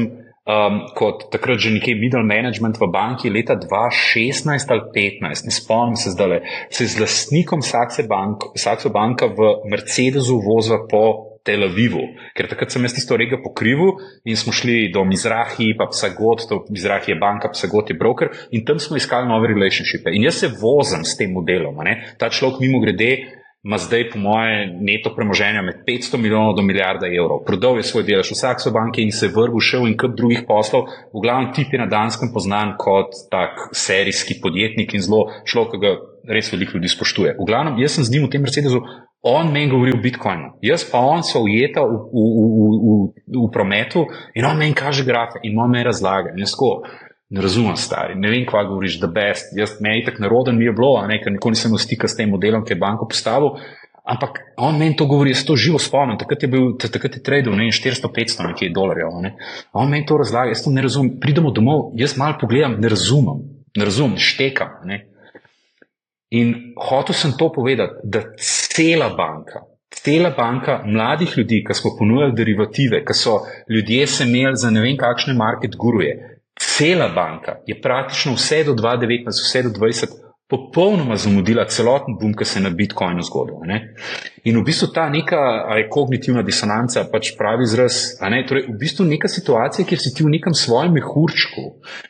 um, 0.50 0.82
kot 0.98 1.30
takrat 1.30 1.62
že 1.62 1.70
nekaj 1.74 1.96
middle 1.96 2.26
management 2.26 2.82
v 2.82 2.90
banki 2.90 3.30
leta 3.30 3.54
2016 3.54 4.74
ali 4.74 4.82
2015, 5.22 5.46
ne 5.46 5.54
spomnim 5.54 5.98
se 5.98 6.14
zdaj, 6.18 6.42
se 6.74 6.90
z 6.90 7.00
lastnikom 7.00 7.62
Saxe, 7.62 8.04
bank, 8.10 8.50
Saxe 8.58 8.90
banka 8.90 9.30
v 9.30 9.70
Mercedesu 9.70 10.42
vozila 10.42 10.82
po 10.90 11.30
Tel 11.46 11.64
Avivu, 11.64 12.04
ker 12.36 12.50
takrat 12.52 12.74
sem 12.74 12.84
jaz 12.84 12.94
tisto 12.94 13.16
regijo 13.18 13.40
pokrival 13.42 13.96
in 14.28 14.36
smo 14.36 14.52
šli 14.52 14.92
do 14.92 15.06
Mizrahi, 15.08 15.72
pa 15.80 15.88
Psagot, 15.88 16.44
to 16.50 16.66
Mizrahi 16.68 17.14
je 17.14 17.18
banka, 17.18 17.54
Psagot 17.56 17.90
je 17.90 17.96
broker 17.96 18.34
in 18.52 18.66
tam 18.68 18.82
smo 18.82 19.00
iskali 19.00 19.30
nove 19.30 19.48
relationshipe. 19.48 20.12
In 20.12 20.28
jaz 20.28 20.44
se 20.44 20.52
vozim 20.52 21.06
s 21.08 21.16
tem 21.18 21.32
modelom, 21.32 21.80
ta 22.20 22.30
človek 22.30 22.60
mimo 22.60 22.84
grede 22.84 23.39
ima 23.64 23.78
zdaj, 23.78 24.10
po 24.10 24.20
moje, 24.20 24.78
neto 24.80 25.12
premoženja 25.16 25.62
med 25.62 25.76
500 25.88 26.18
milijonov 26.18 26.56
do 26.56 26.62
milijarda 26.62 27.08
evrov. 27.08 27.44
Prodal 27.46 27.78
je 27.78 27.84
svoj 27.84 28.06
delež 28.08 28.32
v 28.32 28.38
Sakso 28.40 28.72
banki 28.72 29.04
in 29.04 29.12
se 29.12 29.28
vrgel 29.28 29.60
še 29.60 29.82
v 29.82 29.90
en 29.92 29.98
kup 30.00 30.16
drugih 30.16 30.46
poslov. 30.48 30.88
V 31.12 31.24
glavnem 31.24 31.52
tip 31.56 31.74
je 31.74 31.82
na 31.82 31.90
Danskem 31.92 32.32
poznan 32.34 32.78
kot 32.80 33.12
tak 33.32 33.68
serijski 33.76 34.40
podjetnik 34.40 34.96
in 34.96 35.04
zelo 35.04 35.28
človek, 35.44 35.76
ki 35.76 35.84
ga 35.84 35.92
res 36.40 36.52
veliko 36.54 36.78
ljudi 36.78 36.94
spoštuje. 36.96 37.36
V 37.36 37.48
glavnem, 37.50 37.82
jaz 37.84 38.00
sem 38.00 38.08
z 38.08 38.16
njim 38.16 38.30
v 38.30 38.32
tem 38.32 38.48
Mercedesu. 38.48 38.80
On 39.28 39.52
meni 39.52 39.68
govori 39.68 39.92
o 39.92 40.00
Bitcoinu, 40.00 40.54
jaz 40.64 40.86
pa 40.88 41.02
on 41.04 41.26
so 41.28 41.42
ujeta 41.44 41.84
v, 41.84 41.96
v, 42.08 42.22
v, 42.40 42.68
v, 42.80 42.92
v 43.36 43.48
prometu 43.52 44.06
in 44.32 44.48
on 44.48 44.56
meni 44.56 44.72
kaže 44.72 45.04
grafe 45.04 45.42
in 45.44 45.60
on 45.60 45.68
meni 45.68 45.84
razlaga. 45.84 46.32
In 46.32 46.40
jaz 46.40 46.56
tako, 46.56 46.88
ne 47.30 47.42
razumem, 47.42 47.76
stari, 47.78 48.16
ne 48.18 48.30
vem, 48.32 48.46
kva 48.46 48.64
govoriš, 48.66 48.98
da 49.00 49.08
best. 49.08 49.54
Jaz 49.58 49.78
me 49.82 49.98
je 49.98 50.06
tako 50.06 50.24
naroden, 50.26 50.58
mi 50.58 50.66
je 50.66 50.74
bilo, 50.74 50.96
ne, 51.08 51.20
ker 51.22 51.34
nikoli 51.34 51.58
nisem 51.58 51.74
v 51.76 51.82
stiku 51.82 52.10
s 52.10 52.18
tem 52.18 52.30
modelom, 52.30 52.66
ki 52.66 52.74
je 52.74 52.82
banko 52.82 53.08
postavil. 53.10 53.60
Ampak 54.10 54.40
on 54.58 54.80
meni 54.80 54.96
to 54.98 55.06
govori, 55.06 55.36
jaz 55.36 55.44
to 55.46 55.56
živo 55.60 55.78
spomnim, 55.80 56.18
takrat 56.18 56.44
je 56.44 56.50
bil, 56.50 56.72
takrat 56.82 57.20
je 57.20 57.42
vem, 57.46 57.70
400-500 57.70 58.48
nekaj 58.48 58.72
dolarjev. 58.74 59.20
Ne. 59.22 59.36
On 59.74 59.90
meni 59.90 60.08
to 60.10 60.18
razlaga, 60.18 60.50
jaz 60.56 60.64
to 60.66 60.74
ne 60.74 60.82
razumem. 60.82 61.20
Pridemo 61.22 61.52
domov, 61.52 61.92
jaz 62.00 62.18
malo 62.18 62.38
pogledam, 62.42 62.80
ne 62.82 62.90
razumem, 62.90 63.44
ne 63.78 63.86
razumem, 63.86 64.18
štekam. 64.18 64.80
Ne. 64.90 65.04
In 66.34 66.56
hotel 66.90 67.14
sem 67.14 67.38
to 67.38 67.52
povedati, 67.54 68.02
da 68.04 68.24
cela 68.42 69.12
banka, 69.18 69.62
cela 69.94 70.34
banka 70.38 70.82
mladih 70.86 71.38
ljudi, 71.38 71.62
ki 71.68 71.78
smo 71.78 71.94
ponujali 72.00 72.34
derivative, 72.38 73.04
ki 73.06 73.14
so 73.14 73.40
ljudje 73.70 74.08
se 74.08 74.26
imeli 74.26 74.58
za 74.58 74.70
ne 74.74 74.82
vem 74.82 74.98
kakšne 74.98 75.34
market 75.38 75.78
guruje, 75.78 76.39
cela 76.60 77.08
banka 77.08 77.60
je 77.68 77.82
praktično 77.82 78.34
vse 78.36 78.64
do 78.64 78.74
2019, 78.74 79.28
vse 79.28 79.64
do 79.64 79.70
2020, 79.70 80.30
popolnoma 80.50 81.16
zamudila 81.16 81.66
celoten 81.70 82.16
boom, 82.18 82.34
ki 82.34 82.46
se 82.46 82.58
je 82.58 82.64
na 82.64 82.72
Bitcoinu 82.74 83.22
zgodil. 83.22 83.62
In 84.50 84.58
v 84.58 84.64
bistvu 84.66 84.88
ta 84.94 85.06
neka 85.10 85.42
kognitivna 85.94 86.42
disonanca, 86.42 87.04
pač 87.12 87.36
pravi 87.38 87.68
izraz, 87.68 88.00
torej 88.50 88.66
v 88.66 88.78
bistvu 88.82 89.06
neka 89.06 89.30
situacija, 89.30 89.86
kjer 89.86 90.02
si 90.02 90.14
ti 90.18 90.26
v 90.26 90.34
nekem 90.34 90.58
svojem 90.58 90.98
mehurčku, 90.98 91.66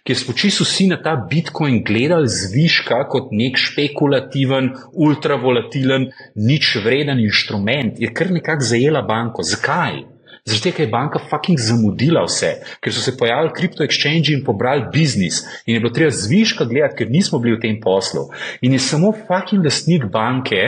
kjer 0.08 0.22
smo 0.22 0.38
čisto 0.39 0.64
vsi 0.64 0.88
na 0.93 1.02
ta 1.04 1.18
Bitcoin 1.20 1.82
gledali 1.84 2.32
zviška 2.32 3.02
kot 3.12 3.34
nek 3.36 3.60
špekulativen, 3.60 4.72
ultravolatilen, 4.95 6.08
nič 6.39 6.78
vreden 6.86 7.20
inštrument, 7.20 8.00
je 8.00 8.08
kar 8.16 8.32
nekako 8.32 8.72
zajela 8.72 9.04
banko. 9.04 9.43
Zakaj? 9.43 10.00
Zaradi 10.46 10.64
tega 10.64 10.84
je 10.84 10.92
banka 10.92 11.20
fucking 11.30 11.60
zamudila 11.60 12.24
vse, 12.26 12.52
ker 12.82 12.94
so 12.94 13.02
se 13.04 13.16
pojavili 13.18 13.54
kripto 13.56 13.84
exchange 13.84 14.34
in 14.34 14.44
pobrali 14.46 14.88
biznis 14.94 15.42
in 15.66 15.76
je 15.76 15.80
bilo 15.80 15.94
treba 15.94 16.12
zviška 16.12 16.66
gledati, 16.66 17.02
ker 17.02 17.12
nismo 17.12 17.40
bili 17.40 17.58
v 17.58 17.62
tem 17.66 17.80
poslu. 17.82 18.30
In 18.62 18.74
je 18.74 18.80
samo 18.80 19.12
fucking 19.12 19.66
lastnik 19.66 20.08
banke, 20.14 20.62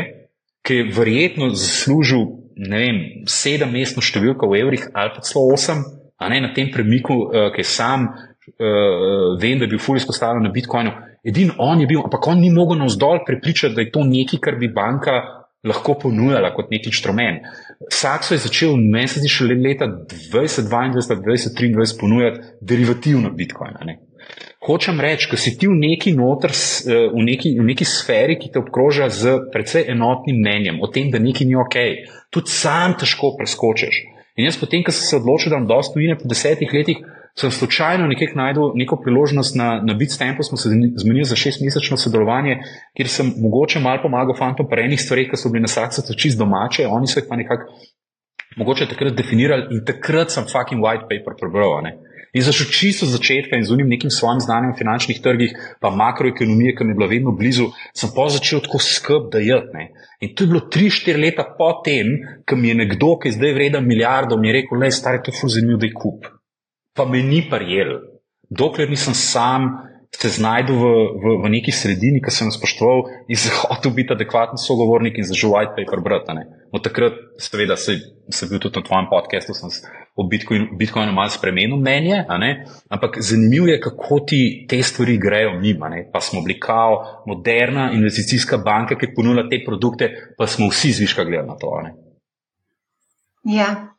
ki 0.61 0.75
je 0.75 0.89
verjetno 0.93 1.49
zaslužil, 1.49 2.27
ne 2.55 2.83
vem, 2.83 2.99
sedem 3.25 3.71
mestno 3.73 4.03
številko 4.03 4.49
v 4.51 4.61
evrih 4.61 4.89
ali 4.93 5.15
pa 5.15 5.23
celo 5.25 5.47
osem, 5.53 5.81
a 6.21 6.29
ne 6.29 6.41
na 6.43 6.51
tem 6.53 6.69
premiku, 6.69 7.17
uh, 7.25 7.49
ki 7.55 7.65
sam, 7.65 8.11
uh, 8.11 9.33
vem, 9.41 9.57
da 9.57 9.65
je 9.65 9.73
bil 9.73 9.81
fully 9.81 10.03
izpostavljen 10.03 10.45
na 10.45 10.53
Bitcoinu. 10.53 10.93
Edin 11.25 11.53
on 11.57 11.81
je 11.81 11.87
bil, 11.89 12.01
ampak 12.05 12.27
on 12.29 12.41
ni 12.41 12.51
mogel 12.53 12.77
navzdol 12.81 13.23
prepričati, 13.25 13.75
da 13.75 13.81
je 13.81 13.91
to 13.93 14.05
nekaj, 14.05 14.41
kar 14.41 14.57
bi 14.61 14.69
banka 14.73 15.17
lahko 15.65 15.95
ponujala 16.01 16.53
kot 16.55 16.71
nek 16.73 16.87
inštrument. 16.89 17.45
Sakso 17.89 18.33
je 18.33 18.43
začel, 18.45 18.75
meni 18.77 19.09
se 19.09 19.21
zdi, 19.21 19.29
še 19.31 19.47
leta 19.49 19.87
2022, 19.87 21.17
2023 21.23 21.97
ponujati 21.99 22.41
derivativno 22.61 23.31
Bitcoina. 23.33 23.85
Ne? 23.87 23.97
Hočem 24.61 24.99
reči, 25.01 25.29
da 25.31 25.37
si 25.41 25.55
ti 25.57 25.67
v 25.67 25.73
neki, 25.79 26.13
notr, 26.13 26.53
eh, 26.53 27.07
v, 27.09 27.23
neki, 27.25 27.55
v 27.57 27.65
neki 27.65 27.85
sferi, 27.85 28.37
ki 28.37 28.51
te 28.53 28.61
obkroža 28.61 29.09
z 29.09 29.37
precej 29.53 29.87
enotnim 29.89 30.37
mnenjem 30.37 30.81
o 30.81 30.87
tem, 30.87 31.09
da 31.09 31.19
nekaj 31.19 31.47
ni 31.47 31.57
ok, 31.57 31.77
tudi 32.29 32.53
sam 32.53 32.93
težko 32.93 33.33
preskočiš. 33.39 34.03
In 34.37 34.47
jaz, 34.47 34.59
potem, 34.61 34.83
ko 34.85 34.93
sem 34.93 35.07
se 35.07 35.17
odločil, 35.17 35.51
da 35.51 35.57
imam 35.57 35.67
dosto 35.67 35.97
tujine 35.97 36.15
po 36.19 36.29
desetih 36.29 36.69
letih, 36.73 37.01
sem 37.39 37.51
slučajno 37.51 38.07
nekaj 38.07 38.33
najdel 38.35 38.73
neko 38.75 38.99
priložnost 39.03 39.55
na, 39.55 39.81
na 39.83 39.93
BitStampu, 39.93 40.43
smo 40.43 40.57
se 40.57 40.69
zmenili 40.95 41.25
za 41.25 41.35
šestmesečno 41.35 41.97
sodelovanje, 41.97 42.59
kjer 42.97 43.07
sem 43.07 43.33
mogoče 43.37 43.79
malo 43.79 44.03
pomagal 44.03 44.35
fantom 44.37 44.67
pri 44.69 44.85
enih 44.89 45.01
stvareh, 45.01 45.29
ki 45.31 45.39
so 45.39 45.49
bili 45.49 45.65
na 45.67 45.71
saksu 45.71 46.03
čist 46.17 46.39
domače, 46.39 46.87
oni 46.87 47.07
so 47.07 47.19
jih 47.19 47.29
pa 47.29 47.39
nekako 47.39 47.71
mogoče 48.57 48.87
takrat 48.87 49.15
definirali 49.15 49.67
in 49.71 49.85
takrat 49.85 50.31
sem 50.31 50.43
fucking 50.43 50.83
white 50.83 51.07
paper 51.07 51.37
prebral. 51.39 51.79
In 52.31 52.43
zašel 52.43 52.67
čisto 52.71 53.05
od 53.05 53.11
začetka 53.11 53.57
in 53.59 53.65
z 53.67 53.73
unim 53.75 53.89
nekim 53.91 54.09
svojim 54.09 54.39
znanjem 54.39 54.71
o 54.71 54.77
finančnih 54.77 55.19
trgih, 55.21 55.55
pa 55.81 55.89
makroekonomije, 55.89 56.75
ki 56.75 56.83
mi 56.83 56.91
je 56.91 56.95
bila 56.95 57.09
vedno 57.11 57.31
blizu, 57.35 57.65
sem 57.91 58.11
pa 58.15 58.29
začel 58.31 58.63
tako 58.63 58.79
skrb, 58.79 59.27
da 59.31 59.39
je. 59.39 59.57
In 60.21 60.35
to 60.35 60.43
je 60.43 60.47
bilo 60.47 60.61
3-4 60.71 61.19
leta 61.19 61.43
po 61.57 61.73
tem, 61.83 62.07
ko 62.47 62.55
mi 62.55 62.71
je 62.71 62.75
nekdo, 62.83 63.17
ki 63.19 63.27
je 63.27 63.35
zdaj 63.39 63.53
vreden 63.53 63.87
milijardo, 63.87 64.37
mi 64.37 64.47
je 64.47 64.53
rekel, 64.61 64.79
le 64.79 64.91
stari, 64.91 65.19
to 65.23 65.31
je 65.31 65.49
zanimivo, 65.57 65.79
da 65.79 65.91
je 65.91 65.93
kup. 65.93 66.31
Pa 66.93 67.05
me 67.05 67.23
ni 67.23 67.41
parjel. 67.49 67.99
Dokler 68.49 68.89
nisem 68.89 69.13
sam 69.13 69.69
se 70.11 70.29
znašel 70.29 70.75
v, 70.75 70.85
v, 71.23 71.25
v 71.43 71.49
neki 71.49 71.71
sredini, 71.71 72.19
ki 72.21 72.31
sem 72.35 72.49
jo 72.49 72.55
spoštoval 72.55 73.05
in 73.31 73.37
zahotel 73.39 73.93
biti 73.97 74.13
adekvaten 74.13 74.59
sogovornik 74.59 75.17
in 75.17 75.25
zažil 75.25 75.53
white 75.55 75.71
paper 75.77 76.03
brati. 76.03 76.35
Od 76.71 76.83
takrat, 76.83 77.15
seveda, 77.39 77.77
sem 77.79 77.99
se 78.29 78.47
bil 78.47 78.59
tudi 78.59 78.79
na 78.79 78.83
tvojem 78.83 79.07
podkastu, 79.11 79.55
sem 79.55 79.71
o 80.15 80.27
Bitcoinu, 80.27 80.75
Bitcoinu 80.77 81.15
malo 81.15 81.31
spremenil 81.31 81.79
mnenje, 81.79 82.25
ampak 82.89 83.19
zanimivo 83.23 83.71
je, 83.71 83.79
kako 83.81 84.19
ti 84.27 84.41
te 84.69 84.81
stvari 84.83 85.17
grejo 85.17 85.55
mimo. 85.59 85.87
Pa 86.13 86.21
smo 86.21 86.41
bili 86.41 86.59
kao 86.59 87.23
moderna 87.27 87.91
investicijska 87.95 88.57
banka, 88.57 88.99
ki 88.99 89.13
ponuja 89.15 89.47
te 89.49 89.63
produkte, 89.65 90.11
pa 90.37 90.47
smo 90.47 90.69
vsi 90.69 90.91
zviška 90.91 91.23
gledali 91.23 91.47
na 91.47 91.55
to. 91.55 91.71
Ja, 93.43 93.90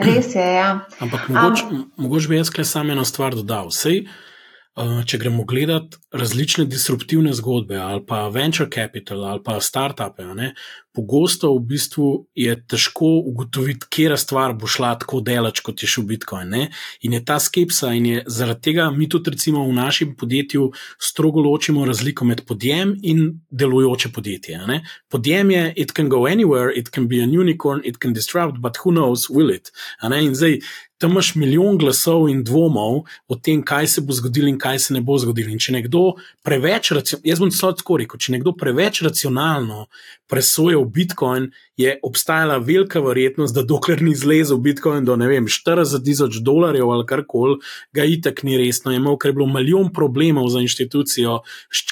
res 0.00 0.34
je. 0.34 0.48
Ja. 0.56 0.80
Ampak 1.00 1.28
mogoče 1.28 1.68
um, 1.70 1.86
mogoč 1.96 2.28
bi 2.28 2.40
jaz 2.40 2.50
le 2.58 2.64
samo 2.64 2.92
eno 2.92 3.04
stvar 3.04 3.36
dodal. 3.38 3.70
Sej, 3.74 4.04
Uh, 4.06 4.29
če 4.78 5.18
gremo 5.18 5.44
gledati 5.44 5.98
različne 6.14 6.64
disruptivne 6.70 7.32
zgodbe, 7.34 7.76
ali 7.76 8.04
pa 8.06 8.28
venture 8.28 8.70
capital, 8.70 9.24
ali 9.24 9.42
pa 9.44 9.58
startupe, 9.60 10.24
ne, 10.34 10.52
pogosto 10.94 11.52
v 11.54 11.62
bistvu 11.70 12.06
je 12.34 12.54
težko 12.70 13.10
ugotoviti, 13.30 13.86
kera 13.90 14.16
stvar 14.18 14.54
bo 14.58 14.66
šla 14.70 14.94
tako 15.02 15.20
delač, 15.26 15.62
kot 15.64 15.82
je 15.82 15.88
šel 15.90 16.06
Bitcoin. 16.08 16.50
Ne? 16.50 16.68
In 17.06 17.14
je 17.14 17.22
ta 17.24 17.38
skepsa, 17.42 17.92
in 17.94 18.06
je 18.06 18.24
zaradi 18.26 18.70
tega 18.70 18.88
mi 18.94 19.08
tudi 19.08 19.34
recimo 19.34 19.64
v 19.68 19.76
našem 19.76 20.16
podjetju 20.18 20.70
strogo 20.98 21.42
ločimo 21.46 21.84
razliko 21.86 22.26
med 22.26 22.44
podjem 22.46 22.96
in 23.02 23.40
delujoče 23.50 24.12
podjetje. 24.14 24.60
Ne? 24.66 24.82
Podjem 25.08 25.50
je, 25.50 25.64
it 25.76 25.94
can 25.96 26.08
go 26.08 26.26
anywhere, 26.26 26.74
it 26.74 26.90
can 26.90 27.08
be 27.08 27.22
a 27.22 27.26
unicorn, 27.26 27.82
it 27.84 27.98
can 28.02 28.12
disrupt, 28.12 28.58
but 28.60 28.78
who 28.84 28.94
knows, 28.94 29.30
will 29.30 29.54
it? 29.54 29.70
In 30.02 30.34
zdaj. 30.34 30.60
Tam 31.00 31.14
imaš 31.14 31.32
milijon 31.40 31.78
glasov 31.80 32.26
in 32.28 32.42
dvomov 32.44 33.06
o 33.28 33.36
tem, 33.36 33.62
kaj 33.64 33.86
se 33.88 34.02
bo 34.04 34.12
zgodilo 34.12 34.50
in 34.50 34.58
kaj 34.60 34.78
se 34.84 34.94
ne 34.94 35.00
bo 35.00 35.16
zgodilo. 35.18 35.48
In 35.48 35.62
če 35.62 35.72
nekdo 35.78 36.02
preveč, 36.44 36.92
jaz 37.24 37.40
bom 37.40 37.52
celo 37.54 37.72
tako 37.78 37.96
rekel, 38.02 38.20
če 38.20 38.34
nekdo 38.36 38.52
preveč 38.52 39.00
racionalno 39.06 39.86
presoja 40.28 40.78
v 40.78 40.90
Bitcoin, 40.92 41.48
je 41.80 41.98
obstajala 42.02 42.58
velika 42.58 43.00
verjetnost, 43.00 43.54
da 43.54 43.62
dokler 43.62 44.02
ni 44.02 44.14
zlezel 44.14 44.58
Bitcoin 44.60 45.04
do 45.04 45.16
vem, 45.16 45.46
40 45.48 46.04
tisoč 46.04 46.40
dolarjev 46.44 46.90
ali 46.90 47.06
kar 47.06 47.22
koli, 47.28 47.58
ga 47.96 48.04
itak 48.04 48.42
ni 48.42 48.58
resno 48.60 48.92
imel, 48.92 49.16
ker 49.18 49.30
je 49.30 49.38
bilo 49.38 49.46
milijon 49.48 49.88
problemov 49.92 50.48
za 50.52 50.60
inštitucijo, 50.60 51.40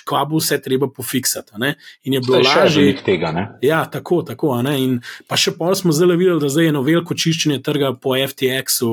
kva 0.09 0.25
bo 0.29 0.43
vse 0.43 0.61
treba 0.63 0.91
pofiksati. 0.93 1.57
In 2.05 2.19
je 2.19 2.21
bilo 2.21 2.43
lažje. 2.45 2.97
Tega, 3.05 3.33
ja, 3.63 3.85
tako, 3.91 4.23
tako. 4.23 4.53
In 4.77 4.99
pa 5.29 5.39
še 5.41 5.55
pol 5.57 5.75
smo 5.79 5.93
zelo 5.97 6.17
videli, 6.19 6.41
da 6.43 6.53
zdaj 6.53 6.69
je 6.69 6.75
eno 6.75 6.83
veliko 6.85 7.17
čiščenje 7.17 7.63
trga 7.65 7.95
po 7.97 8.17
FTX-u, 8.17 8.93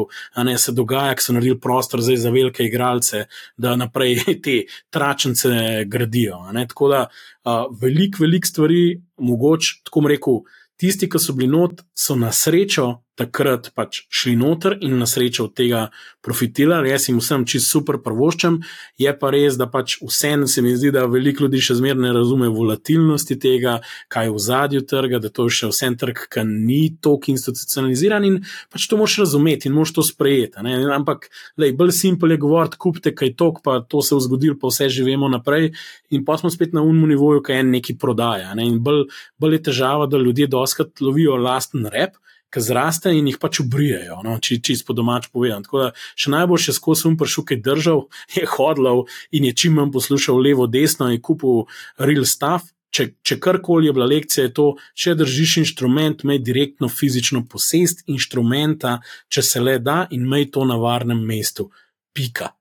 se 0.58 0.76
dogaja, 0.76 1.16
ker 1.16 1.24
so 1.26 1.36
naredili 1.36 1.60
prostor 1.60 2.04
za 2.06 2.32
velike 2.32 2.64
igralce, 2.66 3.26
da 3.58 3.76
naprej 3.76 4.24
te 4.46 4.62
tračnice 4.94 5.84
gradijo. 5.92 6.44
Tako 6.70 6.92
da 6.92 7.08
uh, 7.08 7.66
veliko, 7.82 8.24
veliko 8.24 8.48
stvari, 8.48 8.84
mogoče, 9.18 9.82
tako 9.84 10.08
rekel, 10.12 10.46
tisti, 10.78 11.10
ki 11.10 11.20
so 11.20 11.34
bili 11.34 11.52
not, 11.52 11.82
so 11.94 12.16
na 12.16 12.32
srečo 12.32 13.05
takrat 13.16 13.72
pač 13.76 14.04
šli 14.12 14.36
noter 14.40 14.76
in 14.84 14.98
na 15.00 15.08
srečo 15.08 15.48
od 15.48 15.56
tega 15.56 15.88
profitirali. 16.26 16.90
Jaz 16.92 17.08
jim 17.10 17.20
vsem 17.22 17.46
čisto 17.48 17.78
super 17.78 17.98
prvoščam, 18.04 18.60
je 19.00 19.12
pa 19.20 19.32
res, 19.34 19.56
da 19.60 19.68
pač 19.72 19.98
vseeno 20.04 20.50
se 20.52 20.64
mi 20.66 20.76
zdi, 20.76 20.92
da 20.96 21.06
veliko 21.10 21.46
ljudi 21.46 21.62
še 21.64 21.78
zmeraj 21.80 22.02
ne 22.04 22.12
razume 22.16 22.50
volatilnosti 22.52 23.38
tega, 23.42 23.78
kaj 24.12 24.28
je 24.28 24.34
v 24.36 24.44
zadju 24.48 24.84
trga, 24.90 25.22
da 25.24 25.32
to 25.32 25.48
je 25.48 25.56
še 25.60 25.72
vsem 25.72 25.96
trg, 26.00 26.26
ki 26.32 26.44
ni 26.50 26.82
tako 27.00 27.32
institucionaliziran 27.34 28.28
in 28.28 28.42
pač 28.74 28.90
to 28.92 29.00
moš 29.00 29.20
razumeti 29.24 29.72
in 29.72 29.78
moš 29.78 29.96
to 29.96 30.06
sprejeti. 30.06 30.64
Ne? 30.66 30.78
Ampak, 30.96 31.30
lej, 31.62 31.76
bolj 31.80 31.96
simpel 31.96 32.36
je 32.36 32.42
govoriti, 32.44 32.82
kupite 32.82 33.16
kaj 33.16 33.36
tok, 33.40 33.64
pa 33.64 33.80
to 33.80 34.04
se 34.04 34.16
je 34.16 34.26
zgodilo, 34.28 34.60
pa 34.60 34.72
vse 34.72 34.90
živimo 34.92 35.32
naprej 35.32 35.72
in 36.12 36.26
pa 36.28 36.38
smo 36.42 36.52
spet 36.52 36.76
na 36.76 36.84
unmu 36.84 37.08
nivoju, 37.08 37.44
kaj 37.46 37.64
en 37.64 37.72
neki 37.78 37.96
prodaja. 38.02 38.52
Ne? 38.58 38.68
In 38.68 38.82
bolj, 38.84 39.06
bolj 39.40 39.60
je 39.60 39.64
težava, 39.72 40.10
da 40.12 40.20
ljudje 40.20 40.52
doskrat 40.52 41.02
lovijo 41.02 41.40
lasten 41.40 41.88
rep 41.92 42.20
ki 42.56 42.64
zraste 42.64 43.12
in 43.12 43.28
jih 43.28 43.36
pač 43.42 43.60
ubrijajo, 43.60 44.22
no, 44.24 44.38
če 44.40 44.62
čisto 44.64 44.88
po 44.88 44.96
domač 44.96 45.28
povedano. 45.34 45.66
Tako 45.68 45.82
da 45.82 45.90
še 46.16 46.32
najboljše 46.32 46.78
skozi 46.78 47.04
sem 47.04 47.18
prišel, 47.20 47.48
kaj 47.50 47.60
držal, 47.66 48.06
je 48.38 48.48
hodil 48.56 49.04
in 49.36 49.50
je 49.50 49.58
čim 49.60 49.76
manj 49.76 49.92
poslušal 49.92 50.40
levo, 50.40 50.70
desno 50.72 51.12
in 51.12 51.20
kupil 51.20 51.66
real 52.00 52.24
stuff. 52.24 52.72
Če, 52.96 53.10
če 53.28 53.36
karkoli 53.44 53.90
je 53.90 53.94
bila 53.98 54.06
lekcija, 54.08 54.46
je 54.46 54.54
to, 54.56 54.66
če 54.96 55.18
držiš 55.20 55.58
inštrument, 55.66 56.22
imej 56.24 56.40
direktno 56.48 56.88
fizično 56.88 57.42
posest 57.52 58.06
inštrumenta, 58.08 59.02
če 59.28 59.44
se 59.44 59.60
le 59.60 59.74
da, 59.84 60.06
in 60.16 60.24
imej 60.24 60.48
to 60.56 60.64
na 60.64 60.80
varnem 60.80 61.20
mestu. 61.20 61.68
Pika. 62.16 62.54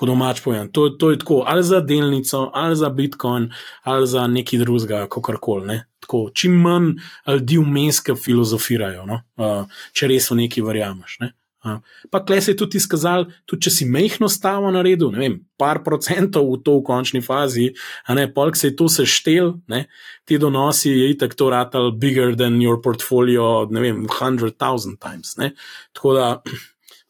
Po 0.00 0.08
domač 0.08 0.40
povem. 0.40 0.72
To, 0.72 0.88
to 0.96 1.12
je 1.12 1.20
tako, 1.20 1.42
ali 1.44 1.68
za 1.68 1.82
delnico, 1.84 2.46
ali 2.48 2.80
za 2.80 2.88
Bitcoin, 2.88 3.50
ali 3.84 4.08
za 4.08 4.24
nekaj 4.24 4.64
drugega, 4.64 5.04
kako 5.12 5.36
koli 5.36 5.82
tako, 6.02 6.26
čim 6.34 6.58
manj 6.62 6.96
ljudi 7.28 7.60
vmeske 7.62 8.16
filozofirajo, 8.18 9.06
no? 9.08 9.22
uh, 9.38 9.86
če 9.94 10.10
res 10.10 10.28
v 10.32 10.42
neki 10.44 10.64
verjameš. 10.66 11.20
Ne? 11.22 11.32
Uh, 11.62 11.78
pa 12.10 12.18
klej 12.26 12.40
se 12.42 12.50
je 12.50 12.58
tudi 12.58 12.80
izkazal, 12.82 13.28
tudi 13.46 13.68
če 13.68 13.70
si 13.70 13.86
mehko 13.86 14.26
stavo 14.26 14.72
naredil, 14.74 15.12
ne 15.14 15.20
vem, 15.22 15.36
par 15.54 15.84
procentov 15.86 16.48
v 16.48 16.58
to 16.66 16.80
v 16.80 16.84
končni 16.88 17.22
fazi, 17.22 17.68
a 18.02 18.16
ne 18.18 18.26
polk 18.34 18.58
se 18.58 18.72
je 18.72 18.76
to 18.80 18.88
seštel, 18.90 19.54
ne, 19.70 19.84
ti 20.26 20.40
donosi 20.42 20.90
je 20.90 21.12
itak 21.14 21.38
to 21.38 21.52
ratal 21.54 21.92
bigger 21.94 22.34
than 22.34 22.58
your 22.58 22.82
portfolio, 22.82 23.68
ne 23.70 23.84
vem, 23.84 24.02
hundred 24.10 24.58
thousand 24.58 24.98
times. 24.98 25.36
Ne? 25.38 25.52
Tako 25.94 26.18
da 26.18 26.26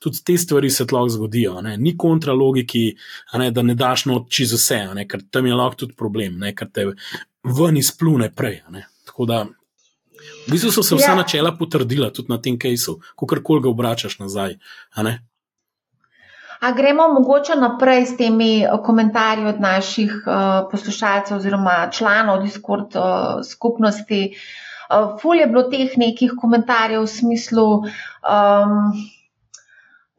tudi 0.03 0.25
te 0.27 0.37
stvari 0.39 0.71
se 0.71 0.87
lahko 0.91 1.09
zgodijo, 1.09 1.61
ne? 1.63 1.77
ni 1.79 1.95
kontralogiki, 1.99 2.85
ne, 3.39 3.51
da 3.51 3.63
ne 3.63 3.75
daš 3.79 4.07
noč 4.11 4.31
čez 4.37 4.55
vse, 4.59 4.81
ne? 4.97 5.07
ker 5.09 5.23
tam 5.31 5.47
je 5.47 5.55
lahko 5.55 5.85
tudi 5.85 5.95
problem, 5.99 6.41
ne? 6.43 6.55
ker 6.59 6.71
te 6.75 6.89
ven 7.59 7.79
izplune 7.79 8.33
prej. 8.35 8.63
Tako 9.07 9.27
da, 9.31 9.43
v 10.47 10.55
bistvu 10.55 10.73
so 10.75 10.83
se 10.83 10.99
vsa 10.99 11.13
ja. 11.13 11.19
načela 11.19 11.53
potrdila 11.59 12.11
tudi 12.11 12.33
na 12.33 12.41
tem 12.43 12.59
kajsu, 12.59 12.99
ko 13.15 13.29
karkoli 13.31 13.63
ga 13.63 13.71
obračaš 13.71 14.19
nazaj. 14.19 14.57
A, 14.95 15.15
a 16.61 16.73
gremo 16.75 17.09
mogoče 17.15 17.59
naprej 17.61 18.07
s 18.07 18.19
temi 18.19 18.53
eh, 18.65 18.75
komentarji 18.85 19.47
od 19.55 19.61
naših 19.61 20.19
uh, 20.27 20.67
poslušalcev 20.71 21.37
oziroma 21.37 21.91
članov 21.95 22.43
Discord 22.43 22.99
uh, 22.99 23.41
skupnosti. 23.47 24.23
Uh, 24.91 25.15
ful 25.23 25.39
je 25.39 25.47
bilo 25.47 25.63
teh 25.71 25.95
nekih 25.97 26.35
komentarjev 26.41 27.07
v 27.07 27.11
smislu. 27.11 27.67
Um, 28.27 28.95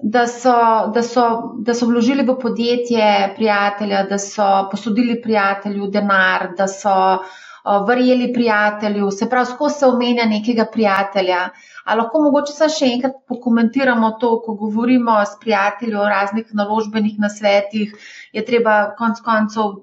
Da 0.04 0.28
so, 0.28 0.54
da, 0.94 1.02
so, 1.02 1.24
da 1.64 1.74
so 1.74 1.88
vložili 1.88 2.26
v 2.28 2.36
podjetje 2.42 3.34
prijatelja, 3.38 4.04
da 4.10 4.18
so 4.20 4.48
posodili 4.72 5.22
prijatelju 5.22 5.88
denar, 5.88 6.50
da 6.58 6.68
so 6.68 6.96
uh, 7.14 7.86
verjeli 7.88 8.34
prijatelju, 8.34 9.12
se 9.12 9.30
pravi, 9.30 9.46
skozi 9.46 9.80
se 9.80 9.86
omenja 9.86 10.26
nekega 10.26 10.66
prijatelja. 10.74 11.50
Ali 11.86 12.02
lahko 12.02 12.22
mogoče 12.26 12.54
se 12.54 12.70
še 12.80 12.90
enkrat 12.98 13.16
pokomentiramo 13.28 14.12
to, 14.20 14.34
ko 14.44 14.58
govorimo 14.60 15.22
s 15.26 15.40
prijatelji 15.40 15.96
o 15.96 16.10
raznih 16.10 16.52
naložbenih 16.52 17.16
nasvetih, 17.20 17.96
je 18.34 18.46
treba 18.46 18.78
konc 19.00 19.24
koncev. 19.24 19.80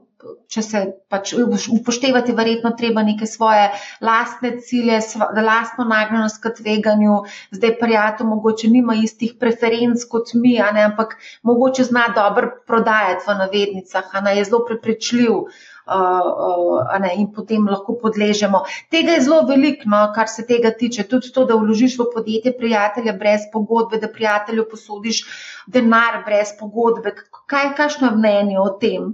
Če 0.52 0.62
se 0.62 0.80
pač 1.08 1.32
upoštevati, 1.38 2.34
verjetno 2.36 2.72
treba 2.78 3.02
neke 3.06 3.26
svoje 3.26 3.70
lastne 4.04 4.52
cilje, 4.66 4.98
lastno 5.46 5.86
nagnjenost 5.88 6.42
k 6.42 6.52
tveganju. 6.58 7.16
Zdaj, 7.56 7.74
prijatelj, 7.80 8.28
mogoče 8.34 8.68
nima 8.68 8.98
istih 9.00 9.34
preferenc 9.40 10.04
kot 10.12 10.34
mi, 10.34 10.58
ne, 10.60 10.84
ampak 10.90 11.16
mogoče 11.42 11.88
zna 11.88 12.10
dobro 12.16 12.52
prodajati 12.66 13.28
v 13.28 13.38
navednicah, 13.44 14.16
ne 14.24 14.36
je 14.38 14.48
zelo 14.50 14.64
prepričljiv. 14.68 15.44
uh, 15.90 16.98
ne, 17.00 17.14
in 17.16 17.30
potem 17.34 17.66
lahko 17.66 17.96
podležemo. 17.98 18.62
Tega 18.90 19.16
je 19.16 19.24
zelo 19.26 19.40
veliko, 19.48 19.88
no, 19.90 20.02
kar 20.14 20.28
se 20.28 20.46
tega 20.46 20.70
tiče. 20.70 21.06
Tudi 21.10 21.32
to, 21.34 21.44
da 21.48 21.58
vložiš 21.58 21.98
v 21.98 22.06
podjetje 22.14 22.54
prijatelja 22.58 23.16
brez 23.18 23.48
pogodbe, 23.52 23.98
da 23.98 24.12
prijatelju 24.12 24.68
posodiš 24.70 25.24
denar 25.66 26.22
brez 26.26 26.54
pogodbe. 26.60 27.14
Kaj 27.50 27.66
je 27.66 27.74
kakšno 27.82 28.14
mnenje 28.16 28.60
o 28.60 28.68
tem? 28.80 29.10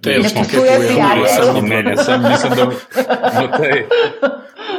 Te 0.00 0.10
je 0.10 0.20
vse, 0.20 0.34
kar 0.34 0.64
je 0.64 0.88
bilo, 0.88 1.26
samo 1.28 1.60
mnenje, 1.60 1.96
sem 1.96 2.22
mislim, 2.22 2.52
da 2.56 2.64
v 2.64 3.48
tej. 3.60 3.82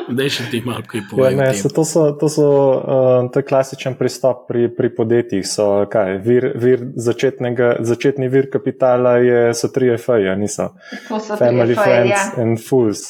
Da 0.07 0.23
je 0.23 0.29
še 0.29 0.45
ti 0.51 0.61
malo 0.65 0.81
kaj 0.87 1.03
povedati. 1.11 1.35
Ja, 1.37 1.51
ne, 1.51 1.73
to 1.75 1.83
so, 1.85 2.05
to 2.17 2.29
so 2.31 2.47
uh, 2.47 3.27
to 3.33 3.43
klasičen 3.45 3.97
pristop 3.99 4.47
pri, 4.49 4.67
pri 4.73 4.89
podjetjih. 4.95 5.45
So, 5.45 5.85
kaj, 5.91 6.17
vir, 6.25 6.49
vir 6.57 6.87
začetni 6.97 8.29
vir 8.31 8.49
kapitala 8.53 9.17
je, 9.21 9.41
so 9.53 9.69
tri 9.73 9.93
FA, 10.01 10.17
niso. 10.39 10.71
To 11.09 11.21
so 11.21 11.37
Family, 11.37 11.75
FA, 11.77 11.83
friends 11.83 12.17
ja. 12.17 12.25
and 12.41 12.63
fools. 12.63 13.05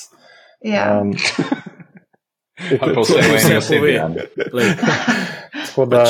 Ja. 0.66 1.00
Um, 1.00 1.16
Ali 2.82 2.94
pa 2.98 3.02
vse 3.06 3.22
v 3.22 3.36
eni 3.38 3.58
osebi. 3.62 3.94
ja. 3.94 4.10
tako 5.70 5.86
da, 5.86 6.04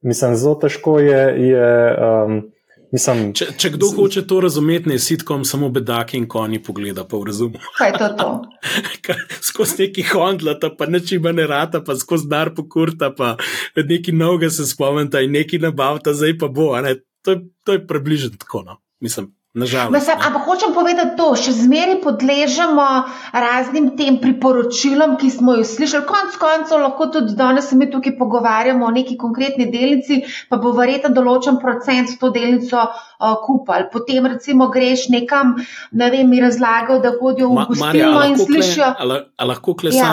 mislim, 0.00 0.36
zelo 0.38 0.54
težko 0.62 1.00
je. 1.02 1.22
je 1.50 1.70
um, 1.98 2.44
mislim, 2.92 3.32
Če, 3.36 3.46
če 3.58 3.70
kdo 3.74 3.90
hoče 3.96 4.22
to 4.28 4.40
razumeti, 4.44 4.90
ne 4.92 4.98
sitkom 5.02 5.44
samo 5.44 5.68
bedaki 5.72 6.18
in 6.20 6.28
konji 6.28 6.62
pogleda, 6.62 7.04
pa 7.08 7.18
v 7.20 7.30
razumu. 7.30 7.62
Kaj 7.78 7.92
je 7.92 7.98
to? 7.98 8.08
to? 8.20 8.28
skozi 9.48 9.86
neki 9.86 10.06
hondlata, 10.12 10.70
pa 10.78 10.88
nečima 10.90 11.32
ne 11.32 11.46
rata, 11.46 11.82
pa 11.84 11.96
skozi 11.98 12.28
dar 12.30 12.52
pokurta, 12.56 13.12
pa 13.16 13.34
neki 13.76 14.12
novega 14.12 14.50
se 14.50 14.66
spomnita 14.66 15.24
in 15.24 15.34
neki 15.36 15.60
nabavta, 15.62 16.14
zdaj 16.14 16.38
pa 16.40 16.48
bo. 16.48 16.72
a 16.74 16.84
ne. 16.86 16.96
To 17.26 17.34
je, 17.34 17.40
to 17.66 17.74
je 17.74 17.86
približno 17.86 18.36
tako. 18.38 18.62
No. 18.62 18.76
Mislim, 19.02 19.32
nažalost. 19.56 20.08
Ne. 20.08 20.14
ampak 20.20 20.42
hočem 20.44 20.72
povedati 20.72 21.16
to, 21.16 21.34
še 21.34 21.52
zmeraj 21.54 22.00
podležemo 22.00 22.86
raznim 23.34 23.96
tem 23.96 24.18
priporočilom, 24.20 25.16
ki 25.16 25.30
smo 25.30 25.54
jih 25.54 25.66
slišali. 25.66 26.06
Konec 26.06 26.36
koncev 26.36 26.78
lahko 26.78 27.06
tudi 27.08 27.34
danes 27.34 27.66
se 27.66 27.76
mi 27.76 27.88
tukaj 27.88 28.16
pogovarjamo 28.16 28.86
o 28.86 28.90
neki 28.90 29.16
konkretni 29.16 29.66
delnici, 29.68 30.20
pa 30.48 30.56
bo 30.56 30.72
verjetno 30.72 31.10
določen 31.10 31.56
procent 31.58 32.18
to 32.20 32.30
delnico 32.30 32.76
uh, 32.78 32.92
kupal. 33.40 33.88
Potem 33.90 34.26
recimo 34.26 34.68
greš 34.68 35.08
nekam, 35.08 35.56
ne 35.92 36.10
vem, 36.10 36.28
mi 36.28 36.40
razlagajo, 36.40 37.00
da 37.00 37.14
hodijo 37.14 37.48
v 37.48 37.54
Ma- 37.54 37.66
Marja, 37.66 37.72
gostilno 37.72 38.18
a 38.18 38.26
in 38.26 38.36
slišijo. 38.38 38.92
a 38.94 39.04
la- 39.04 39.22
A 39.36 39.44
lahko 39.46 39.74
kle 39.74 39.90
Ja. 39.92 40.12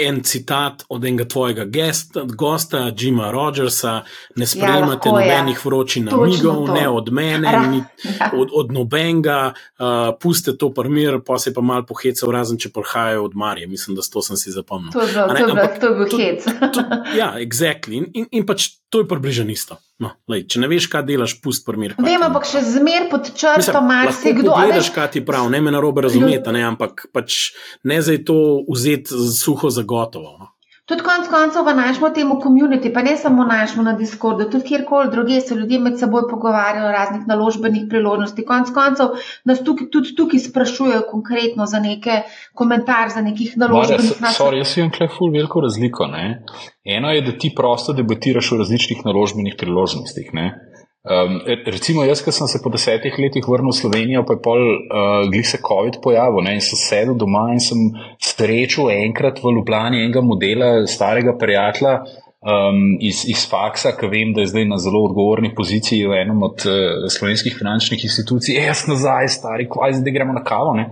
En 0.00 0.22
citat 0.22 0.84
od 0.88 1.04
enega 1.04 1.24
tvojega 1.24 1.64
gesta, 1.66 2.22
gosta, 2.26 2.92
Jima 2.94 3.30
Rogersa, 3.30 4.02
ne 4.36 4.46
sprejemate 4.46 5.08
lahko, 5.08 5.18
ja. 5.20 5.28
nobenih 5.36 5.64
vročih 5.64 6.04
Točno 6.04 6.16
namigov, 6.18 6.74
ne 6.74 6.88
od 6.88 7.12
mene, 7.12 7.52
Ra- 7.52 7.66
ni, 7.66 7.82
ja. 8.04 8.30
od, 8.34 8.48
od 8.52 8.72
nobenega, 8.72 9.52
uh, 9.78 9.86
puste 10.16 10.56
to 10.56 10.70
primir, 10.70 11.20
pa 11.20 11.38
se 11.38 11.54
pa 11.54 11.60
mal 11.60 11.84
pohecal, 11.84 12.30
razen 12.30 12.58
če 12.58 12.70
prihajajo 12.70 13.24
od 13.24 13.34
Marije. 13.34 13.66
Mislim, 13.66 13.96
da 13.96 14.02
s 14.02 14.10
to 14.10 14.22
sem 14.22 14.36
si 14.36 14.50
zapomnil. 14.50 14.92
To 14.92 15.00
je 15.00 15.06
bilo- 15.08 15.28
to 15.28 15.36
je 15.36 15.46
bilo- 15.46 15.80
to 15.80 15.86
je 15.86 15.94
bil 15.94 16.08
to- 16.08 16.16
hec. 16.18 16.44
to- 16.44 17.16
Ja, 17.16 17.34
exactly. 17.36 17.92
In, 17.94 18.06
in, 18.14 18.26
in 18.32 18.46
pač 18.46 18.79
to 18.90 19.00
je 19.00 19.08
približno 19.08 19.50
isto. 19.50 19.78
No, 20.02 20.10
lej, 20.28 20.46
če 20.50 20.60
ne 20.60 20.68
veš, 20.70 20.88
kaj 20.90 21.04
delaš, 21.06 21.36
pust 21.44 21.64
primir. 21.66 21.94
kaj 21.96 22.04
Vem, 22.04 22.22
ampak 22.26 22.46
še 22.48 22.62
zmeraj 22.66 23.08
pod 23.12 23.32
črto 23.32 23.82
marsikdo. 23.86 24.50
pogledaš, 24.50 24.88
veš, 24.88 24.94
kaj 24.96 25.10
ti 25.16 25.24
prav, 25.24 25.50
ne 25.52 25.60
me 25.62 25.72
narobe 25.74 26.02
razumeti, 26.06 26.52
ne, 26.56 26.64
ampak 26.66 27.06
pač 27.14 27.52
ne 27.86 28.00
zdaj 28.02 28.24
to 28.26 28.38
vzeti 28.68 29.14
suho 29.30 29.70
za 29.70 29.86
gotovo. 29.86 30.34
No. 30.40 30.50
Tudi 30.90 31.04
konec 31.06 31.28
koncev 31.30 31.62
v 31.62 31.74
našem 31.78 32.10
temu 32.14 32.34
komuniti, 32.42 32.90
pa 32.90 33.02
ne 33.06 33.14
samo 33.16 33.44
našemu 33.46 33.82
na 33.86 33.92
Discordu, 33.94 34.48
tudi 34.50 34.64
kjerkoli 34.64 35.10
druge 35.10 35.40
se 35.40 35.54
ljudje 35.54 35.78
med 35.78 35.98
seboj 35.98 36.24
pogovarjajo 36.30 36.88
o 36.88 36.92
raznih 36.92 37.28
naložbenih 37.30 37.84
priložnosti. 37.88 38.44
Konec 38.44 38.72
koncev 38.74 39.14
nas 39.44 39.62
tukaj, 39.62 39.86
tudi 39.94 40.16
tukaj 40.18 40.42
sprašujejo 40.48 41.04
konkretno 41.10 41.66
za 41.66 41.78
neke 41.78 42.22
komentar, 42.54 43.12
za 43.14 43.22
nekih 43.22 43.54
naložbenih 43.56 44.10
s- 44.18 44.38
sorry, 44.40 44.58
jaz 44.64 44.74
vidim 44.76 44.90
tukaj 44.90 45.12
ful 45.18 45.30
veliko 45.30 45.60
razliko. 45.60 46.06
Ne? 46.06 46.42
Eno 46.84 47.14
je, 47.14 47.22
da 47.22 47.38
ti 47.38 47.52
prosto 47.56 47.92
debatiraš 47.92 48.52
o 48.52 48.58
različnih 48.58 49.06
naložbenih 49.06 49.54
priložnostih. 49.58 50.34
Ne? 50.34 50.69
Um, 51.00 51.40
recimo, 51.64 52.04
jaz, 52.04 52.20
ki 52.20 52.32
sem 52.32 52.48
se 52.52 52.58
po 52.60 52.68
desetih 52.68 53.14
letih 53.16 53.46
vrnil 53.48 53.72
v 53.72 53.76
Slovenijo, 53.78 54.20
pa 54.28 54.34
je 54.36 54.42
pol 54.44 54.60
uh, 54.60 55.22
glih 55.32 55.46
se 55.48 55.56
COVID 55.64 55.96
pojavil 56.04 56.44
ne? 56.44 56.58
in 56.58 56.60
sem 56.60 56.76
sedel 56.76 57.16
doma 57.16 57.46
in 57.54 57.62
sem 57.64 57.86
srečal 58.20 58.90
enkrat 58.92 59.40
v 59.40 59.54
Ljubljani 59.56 60.02
enega 60.04 60.20
modela 60.20 60.68
starega 60.84 61.38
prijatelja. 61.40 62.02
Um, 62.40 62.94
iz, 63.04 63.26
iz 63.28 63.42
faksa, 63.48 63.90
ki 63.96 64.08
vem, 64.08 64.30
da 64.32 64.40
je 64.40 64.48
zdaj 64.48 64.64
na 64.68 64.78
zelo 64.80 65.02
odgovorni 65.04 65.50
poziciji 65.52 66.06
v 66.08 66.22
enem 66.22 66.38
od 66.44 66.64
uh, 66.68 67.08
slovenskih 67.12 67.52
finančnih 67.52 68.04
institucij, 68.04 68.56
"E, 68.56 68.62
jaz 68.64 68.86
nazaj, 68.88 69.28
stari, 69.28 69.68
kvaj, 69.68 69.98
zdaj 70.00 70.14
gremo 70.16 70.32
na 70.32 70.40
kavo. 70.44 70.72
Ne? 70.76 70.86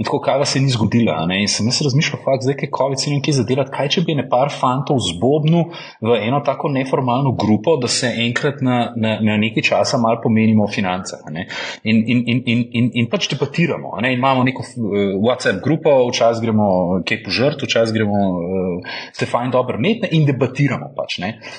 In 0.00 0.06
tako 0.08 0.20
kava 0.24 0.46
se 0.48 0.60
ni 0.60 0.70
zgodila. 0.72 1.18
In 1.36 1.48
sem 1.52 1.66
jaz 1.68 1.82
razmišljal, 1.84 2.22
fakt, 2.24 2.46
zdaj, 2.46 2.54
ki 2.56 2.66
je 2.66 2.72
COVID, 2.72 3.00
se 3.00 3.10
ne 3.10 3.18
vem, 3.18 3.22
kje 3.26 3.34
zadelati, 3.36 3.72
kaj 3.74 3.88
če 3.92 4.02
bi 4.06 4.14
ne 4.16 4.22
par 4.32 4.48
fantov 4.48 4.96
zbobnil 5.04 5.66
v 6.00 6.14
eno 6.24 6.38
tako 6.44 6.70
neformalno 6.72 7.34
grupo, 7.36 7.74
da 7.76 7.88
se 7.92 8.08
enkrat 8.22 8.62
na, 8.64 8.78
na, 8.96 9.18
na 9.20 9.34
nekaj 9.42 9.66
časa 9.68 10.00
malo 10.00 10.22
pomenimo 10.22 10.64
o 10.64 10.70
financah. 10.72 11.20
In, 11.28 12.00
in, 12.00 12.22
in, 12.24 12.40
in, 12.48 12.62
in, 12.80 12.86
in 13.02 13.10
pač 13.12 13.28
debatiramo. 13.34 13.92
Ne? 14.00 14.14
In 14.14 14.22
imamo 14.22 14.44
neko 14.48 14.64
uh, 14.64 14.94
WhatsApp 15.20 15.60
grupo, 15.64 15.92
včasih 16.08 16.46
gremo 16.46 16.70
kaj 17.04 17.20
požrt, 17.26 17.66
včasih 17.68 17.98
gremo 17.98 18.22
uh, 18.38 18.94
ste 19.12 19.28
fajn 19.28 19.52
dobro 19.52 19.76
metne 19.76 20.08
in 20.16 20.24
debatiramo. 20.24 20.94
Pač. 20.96 21.18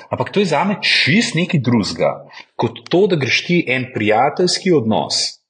Ampak 0.10 0.34
to 0.34 0.42
je 0.42 0.50
za 0.50 0.64
me 0.66 0.80
čist 0.82 1.38
nekaj 1.38 1.62
drugega, 1.62 2.10
kot 2.58 2.82
to, 2.90 3.04
da 3.12 3.22
greš 3.22 3.44
ti 3.46 3.60
en 3.70 3.92
prijateljski 3.94 4.74
odnos 4.74 5.41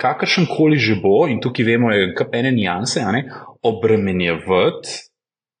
kakršen 0.00 0.46
koli 0.48 0.78
že 0.78 0.96
bo, 1.02 1.26
in 1.28 1.40
tukaj 1.40 1.64
vemo, 1.64 1.90
da 1.90 1.96
je 1.96 2.14
ene 2.40 2.52
nijanse, 2.52 3.02
obremenjevati, 3.62 4.88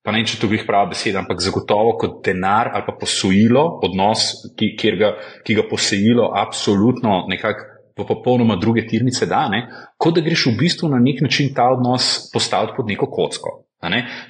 pa 0.04 0.12
ne 0.12 0.24
če 0.24 0.38
to 0.40 0.48
glih 0.48 0.64
prava 0.66 0.90
beseda, 0.92 1.22
ampak 1.22 1.40
zagotovo 1.40 1.96
kot 2.00 2.18
denar 2.24 2.70
ali 2.74 2.84
pa 2.86 2.96
posojilo, 3.00 3.80
odnos, 3.84 4.50
ki, 4.56 4.74
ga, 5.00 5.14
ki 5.44 5.54
ga 5.54 5.68
posojilo 5.70 6.32
absolutno 6.34 7.24
nekako. 7.28 7.70
V 7.94 8.02
popolnoma 8.02 8.56
druge 8.58 8.82
tirnice 8.90 9.22
da, 9.30 9.44
ne? 9.46 9.68
kot 10.02 10.16
da 10.16 10.22
greš 10.26 10.48
v 10.48 10.56
bistvu 10.58 10.88
na 10.90 10.98
nek 10.98 11.20
način 11.22 11.52
ta 11.54 11.68
odnos 11.70 12.26
postaviti 12.32 12.74
pod 12.74 12.88
neko 12.90 13.06
kocko. 13.06 13.52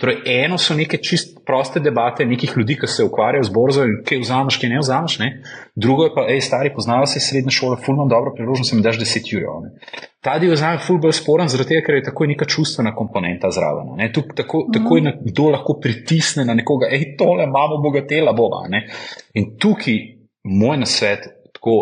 Torej, 0.00 0.16
eno 0.26 0.58
so 0.58 0.74
neke 0.74 0.98
čist 1.02 1.38
proste 1.46 1.80
debate 1.80 2.24
nekih 2.26 2.52
ljudi, 2.56 2.76
ki 2.80 2.86
se 2.86 3.04
ukvarjajo 3.04 3.44
z 3.44 3.52
borzo 3.54 3.84
in 3.84 3.98
kaj 4.06 4.18
vzameš, 4.22 4.58
kaj 4.60 4.70
ne 4.70 4.80
vzameš. 4.80 5.18
Ne? 5.18 5.28
Drugo 5.74 6.04
je 6.04 6.12
pa, 6.14 6.26
hej, 6.28 6.40
stari, 6.40 6.72
poznava 6.74 7.06
se 7.06 7.18
iz 7.18 7.28
srednje 7.28 7.50
šole, 7.50 7.76
fulno 7.86 8.06
dobro 8.10 8.32
priložnost, 8.36 8.72
da 8.72 8.76
mi 8.76 8.82
daš 8.82 8.98
10 9.00 9.32
jurjev. 9.32 9.60
ne. 9.64 10.00
Ta 10.24 10.38
del 10.38 10.54
je 10.54 10.56
zame 10.56 10.78
ful 10.78 10.98
bolj 10.98 11.16
sporen, 11.20 11.48
zaradi 11.48 11.74
tega, 11.74 11.86
ker 11.86 11.98
je 11.98 12.06
tako 12.08 12.26
neka 12.26 12.48
čustvena 12.48 12.94
komponenta 12.96 13.50
zraven. 13.50 13.94
ne. 13.96 14.10
Tuk, 14.12 14.34
tako, 14.36 14.66
tako 14.72 14.96
je 14.96 15.06
nekdo 15.10 15.50
lahko 15.52 15.78
pritisne 15.82 16.44
na 16.44 16.54
nekoga, 16.54 16.88
hej, 16.90 17.16
tole 17.18 17.44
imamo 17.44 17.82
bogatela 17.82 18.32
bova. 18.32 18.66
ne. 18.68 18.86
In 19.34 19.56
tukaj 19.58 20.00
moj 20.44 20.76
nasvet, 20.76 21.28
tako 21.52 21.76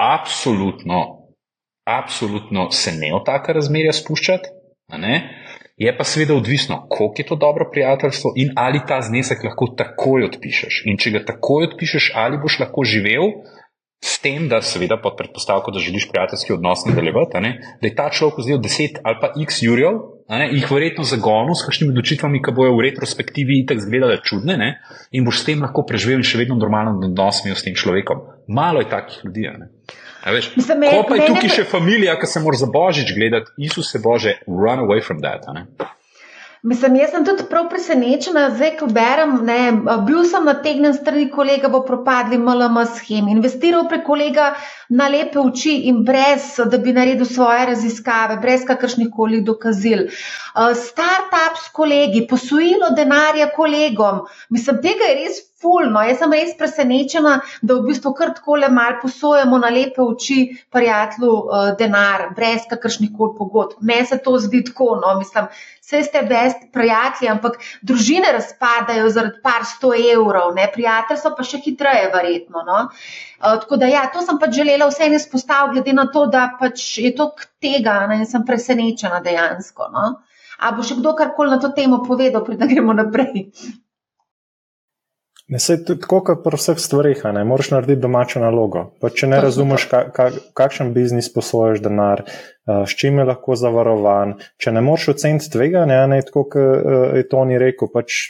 absolutno, 0.00 1.28
absolutno 1.86 2.70
se 2.70 2.92
ne 2.92 3.12
v 3.14 3.22
taka 3.24 3.52
razmerja 3.52 3.92
spuščati. 3.92 4.48
ne. 4.98 5.43
Je 5.76 5.90
pa 5.96 6.04
seveda 6.04 6.34
odvisno, 6.34 6.86
koliko 6.88 7.14
je 7.18 7.26
to 7.26 7.36
dobro 7.36 7.70
prijateljstvo 7.72 8.32
in 8.36 8.52
ali 8.56 8.80
ta 8.88 9.00
znesek 9.02 9.42
lahko 9.44 9.66
takoj 9.76 10.28
odpišeš. 10.30 10.82
In 10.86 10.98
če 10.98 11.10
ga 11.10 11.24
takoj 11.32 11.66
odpišeš, 11.70 12.12
ali 12.14 12.38
boš 12.38 12.60
lahko 12.62 12.84
živel 12.86 13.34
s 14.04 14.20
tem, 14.22 14.46
da 14.48 14.60
seveda 14.62 15.00
pod 15.02 15.16
predpostavko, 15.18 15.72
da 15.74 15.82
želiš 15.82 16.06
prijateljski 16.10 16.52
odnos 16.52 16.84
nadaljevati, 16.86 17.42
da 17.80 17.88
je 17.88 17.94
ta 17.94 18.10
človek 18.10 18.38
vzel 18.38 18.58
10 18.62 19.00
ali 19.02 19.20
pa 19.20 19.32
x 19.42 19.62
jurjev, 19.66 19.98
ne, 20.28 20.48
jih 20.52 20.70
verjetno 20.70 21.04
zagonil 21.10 21.58
s 21.58 21.66
kakšnimi 21.66 21.90
odločitvami, 21.90 22.42
ki 22.44 22.54
bojo 22.54 22.76
v 22.76 22.84
retrospektivi 22.90 23.62
itak 23.64 23.82
izgledale 23.82 24.20
čudne 24.22 24.56
ne, 24.60 24.70
in 25.10 25.26
boš 25.26 25.42
s 25.42 25.48
tem 25.50 25.64
lahko 25.64 25.82
preživel 25.88 26.22
in 26.22 26.28
še 26.28 26.38
vedno 26.38 26.60
normalen 26.60 27.02
odnos 27.02 27.42
imel 27.42 27.58
s 27.58 27.66
tem 27.66 27.74
človekom. 27.74 28.28
Malo 28.46 28.84
je 28.84 28.92
takih 28.94 29.24
ljudi. 29.26 29.50
ne. 29.58 29.73
Veš, 30.24 30.56
Mislim, 30.56 30.78
me- 30.78 30.90
ko 30.90 31.02
pa 31.08 31.14
je 31.14 31.26
tukaj 31.26 31.48
pa- 31.48 31.54
še 31.54 31.64
familija, 31.64 32.16
ki 32.20 32.26
se 32.26 32.40
mora 32.40 32.56
za 32.56 32.66
božič 32.66 33.12
gledati, 33.14 33.50
Isuse 33.58 33.98
Bože, 33.98 34.38
run 34.46 34.78
away 34.80 35.02
from 35.04 35.20
that. 35.20 35.44
Mislim, 36.64 36.94
jaz 36.96 37.10
sem 37.12 37.24
tudi 37.28 37.44
prav 37.44 37.66
presenečena, 37.68 38.46
zdaj, 38.56 38.70
ko 38.78 38.86
berem. 38.88 39.34
Ne, 39.44 39.56
bil 40.06 40.22
sem 40.24 40.46
nategnen 40.48 40.94
strani 40.96 41.26
kolega 41.28 41.68
v 41.68 41.82
propadli 41.84 42.38
MLM 42.40 42.78
schemi, 42.88 43.34
investiral 43.36 43.84
prek 43.84 44.00
kolega 44.06 44.54
na 44.88 45.10
lepe 45.12 45.36
oči 45.38 45.74
in 45.90 46.00
brez, 46.08 46.54
da 46.56 46.78
bi 46.80 46.94
naredil 46.96 47.28
svoje 47.28 47.66
raziskave, 47.66 48.38
brez 48.40 48.64
kakršnih 48.64 49.12
koli 49.12 49.42
dokazil. 49.44 50.06
Uh, 50.56 50.72
Startup 50.72 51.60
s 51.60 51.68
kolegi, 51.68 52.24
posojilo 52.26 52.94
denarja 52.96 53.50
kolegom. 53.52 54.24
Mislim, 54.48 54.80
tega 54.80 55.04
je 55.04 55.18
res 55.20 55.42
fulno. 55.64 56.02
Jaz 56.04 56.20
sem 56.20 56.34
res 56.36 56.54
presenečena, 56.60 57.34
da 57.64 57.78
v 57.78 57.88
bistvu 57.88 58.12
kar 58.18 58.34
tako 58.36 58.58
le 58.60 58.68
mal 58.72 58.98
posojamo 59.02 59.58
na 59.62 59.72
lepe 59.72 60.02
oči 60.04 60.38
prijatelju 60.74 61.30
uh, 61.32 61.70
denar, 61.78 62.28
brez 62.36 62.66
kakršnih 62.70 63.14
koli 63.16 63.36
pogodb. 63.38 63.80
Meni 63.80 64.06
se 64.10 64.20
to 64.24 64.36
zdi 64.42 64.60
tako, 64.68 64.90
no, 65.00 65.14
mislim, 65.20 65.48
vse 65.84 66.02
ste 66.08 66.22
best 66.28 66.66
prijatelji, 66.72 67.30
ampak 67.32 67.56
družine 67.82 68.32
razpadajo 68.36 69.08
zaradi 69.14 69.40
par 69.44 69.64
sto 69.68 69.94
evrov, 69.96 70.52
ne, 70.58 70.68
prijatelj 70.74 71.22
so 71.22 71.32
pa 71.36 71.46
še 71.46 71.62
hitreje, 71.64 72.10
verjetno. 72.12 72.64
No. 72.68 72.82
Uh, 73.40 73.56
tako 73.64 73.80
da, 73.80 73.88
ja, 73.90 74.04
to 74.12 74.24
sem 74.26 74.38
pač 74.42 74.60
želela 74.60 74.90
vse 74.92 75.08
ene 75.08 75.22
spostaviti, 75.22 75.80
glede 75.80 75.96
na 75.96 76.06
to, 76.12 76.26
da 76.32 76.46
pač 76.60 76.84
je 77.00 77.14
to 77.16 77.30
k 77.32 77.48
tega 77.64 78.04
ne, 78.10 78.22
in 78.22 78.28
sem 78.28 78.44
presenečena 78.46 79.24
dejansko. 79.24 79.90
No. 79.94 80.12
A 80.64 80.70
bo 80.74 80.84
še 80.86 81.00
kdo 81.00 81.16
karkoli 81.18 81.50
na 81.50 81.58
to 81.62 81.72
temo 81.76 82.02
povedal, 82.06 82.44
preden 82.46 82.70
gremo 82.70 82.94
naprej? 82.96 83.48
Ne, 85.48 85.58
sej, 85.60 85.82
tako 85.84 86.22
kot 86.24 86.40
pri 86.40 86.56
vseh 86.56 86.78
stvarih, 86.80 87.20
ne 87.36 87.42
moreš 87.44 87.68
narediti 87.74 88.00
domačo 88.00 88.40
nalogo. 88.40 88.86
Pa 89.00 89.10
če 89.12 89.28
ne 89.28 89.42
razumeš, 89.44 89.84
ka, 89.90 90.00
ka, 90.16 90.30
kakšen 90.56 90.94
biznis 90.96 91.28
posoješ 91.34 91.82
denar, 91.84 92.24
uh, 92.24 92.86
s 92.88 92.96
čim 92.96 93.20
je 93.20 93.26
lahko 93.28 93.58
zavarovan, 93.60 94.38
če 94.56 94.72
ne 94.72 94.84
moreš 94.86 95.10
oceniti 95.12 95.52
tveganja, 95.52 96.06
ne 96.08 96.22
tako 96.24 96.46
kot 96.48 96.80
uh, 96.80 97.04
je 97.20 97.28
Toni 97.28 97.60
rekel, 97.60 97.92
pač 97.92 98.22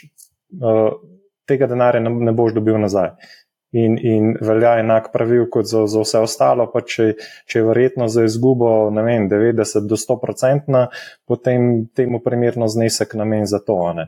uh, 0.59 0.99
tega 1.47 1.71
denarja 1.71 2.03
ne, 2.03 2.11
ne 2.27 2.35
boš 2.35 2.59
dobil 2.59 2.81
nazaj. 2.83 3.15
In, 3.75 3.95
in 3.99 4.29
velja 4.43 4.77
enak 4.79 5.09
pravil 5.11 5.49
kot 5.51 5.67
za, 5.67 5.87
za 5.91 6.03
vse 6.03 6.19
ostalo, 6.23 6.67
pa 6.71 6.83
če, 6.83 7.13
če 7.47 7.59
je 7.59 7.65
verjetno 7.65 8.07
za 8.11 8.23
izgubo 8.27 8.69
vem, 8.91 9.27
90 9.31 9.87
do 9.87 9.97
100 9.99 10.19
odstotna, 10.31 10.87
potem 11.27 11.87
temu 11.95 12.21
primerno 12.23 12.67
znesek 12.71 13.15
namen 13.19 13.47
za 13.51 13.59
to. 13.63 13.75
Uh, 13.75 14.07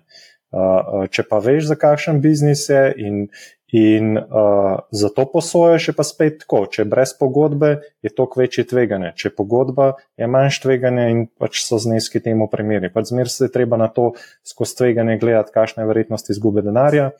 če 1.11 1.23
pa 1.27 1.39
veš, 1.43 1.67
za 1.67 1.75
kakšen 1.75 2.21
biznis 2.23 2.65
je 2.69 2.83
in, 3.03 3.27
in 3.75 4.17
uh, 4.17 4.79
za 4.91 5.09
to 5.11 5.25
posojaš, 5.31 5.89
je 5.89 5.95
pa 5.97 6.05
spet 6.07 6.39
tako. 6.43 6.63
Če 6.71 6.81
je 6.81 6.89
brez 6.89 7.13
pogodbe, 7.19 7.73
je 8.01 8.13
to 8.15 8.29
večje 8.35 8.67
tveganje. 8.67 9.11
Če 9.19 9.27
je 9.27 9.35
pogodba, 9.35 9.93
je 10.17 10.27
manjš 10.31 10.61
tveganje 10.63 11.07
in 11.11 11.23
pač 11.27 11.63
so 11.65 11.79
zneski 11.83 12.23
temu 12.23 12.47
primeri. 12.51 12.91
Pač 12.93 13.11
zmer 13.11 13.31
se 13.31 13.49
je 13.49 13.53
treba 13.53 13.77
na 13.77 13.89
to 13.91 14.13
skozi 14.47 14.77
tveganje 14.83 15.19
gledati, 15.19 15.53
kakšna 15.53 15.83
je 15.83 15.91
vrednost 15.91 16.31
izgube 16.31 16.63
denarja 16.63 17.11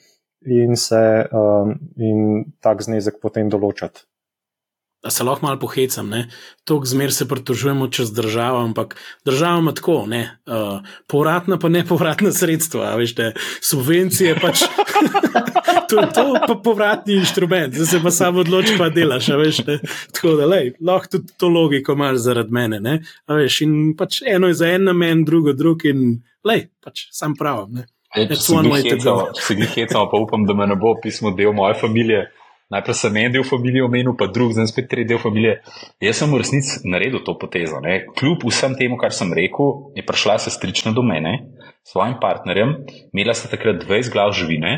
in, 0.47 0.77
se, 0.79 1.01
um, 1.35 1.75
in 1.99 2.45
tak 2.63 2.85
znesek 2.85 3.19
potem 3.21 3.51
določati. 3.51 4.07
Da 5.03 5.11
se 5.13 5.23
lahko 5.23 5.45
malo 5.45 5.59
pohecam, 5.59 6.09
to 6.65 6.81
zmer 6.83 7.13
se 7.13 7.27
pritožujemo 7.27 7.87
čez 7.87 8.11
državo, 8.13 8.59
ampak 8.65 8.95
država 9.25 9.59
ima 9.59 9.73
tako, 9.73 9.93
uh, 9.93 10.79
povratna 11.07 11.59
pa 11.59 11.69
ne 11.69 11.85
povratna 11.85 12.31
sredstva, 12.31 12.95
veste, 12.95 13.33
subvencije 13.61 14.39
pač. 14.41 14.63
To 15.87 16.01
je 16.01 16.07
pa 16.47 16.55
povratni 16.63 17.13
inštrument, 17.15 17.73
zdaj 17.73 17.85
se 17.85 17.99
pa 18.03 18.11
samo 18.11 18.39
odloči, 18.39 18.73
pa 18.77 18.89
delaš, 18.89 19.27
veš. 19.39 19.61
Ne? 19.67 19.77
Tako 20.11 20.33
da, 20.35 20.45
lej, 20.45 20.73
lahko 20.83 21.07
tudi 21.07 21.33
to 21.39 21.47
logiko 21.47 21.95
imaš 21.95 22.17
zaradi 22.25 22.51
mene, 22.51 22.79
ne? 22.79 22.97
A 23.25 23.37
veš, 23.39 23.61
in 23.63 23.93
pač 23.97 24.19
eno 24.27 24.49
je 24.51 24.57
za 24.59 24.67
en 24.75 24.83
namen, 24.89 25.23
drugo 25.25 25.53
drug 25.55 25.85
in, 25.87 26.17
lej, 26.43 26.67
pač 26.83 27.05
sam 27.15 27.37
pravim, 27.39 27.79
ne? 27.79 27.87
Se 29.39 29.55
jih 29.55 29.71
hecamo, 29.75 30.09
pa 30.11 30.19
upam, 30.19 30.43
da 30.47 30.53
me 30.57 30.67
ne 30.67 30.75
bo 30.75 30.95
pismo 31.03 31.31
del 31.37 31.55
moje 31.55 31.79
družine. 31.83 32.25
Najprej 32.73 32.97
sem 32.99 33.17
en 33.21 33.31
del 33.31 33.45
družine 33.47 33.83
omenil, 33.85 34.15
pa 34.19 34.27
drug, 34.27 34.51
zdaj 34.51 34.67
spet 34.73 34.89
tretji 34.91 35.13
del 35.13 35.21
družine. 35.23 35.53
Jaz 36.03 36.19
sem 36.19 36.33
v 36.33 36.41
resnici 36.41 36.81
naredil 36.83 37.23
to 37.23 37.37
potezo. 37.39 37.79
Ne. 37.83 38.01
Kljub 38.19 38.43
vsem 38.43 38.75
temu, 38.75 38.99
kar 38.99 39.15
sem 39.15 39.31
rekel, 39.31 39.93
je 39.95 40.03
prišla 40.03 40.35
sestrična 40.47 40.91
do 40.91 41.05
mene 41.05 41.37
s 41.87 41.95
svojim 41.95 42.17
partnerjem, 42.19 42.73
imela 43.15 43.35
sta 43.37 43.47
takrat 43.47 43.79
20 43.85 44.11
glav 44.11 44.35
živine. 44.35 44.73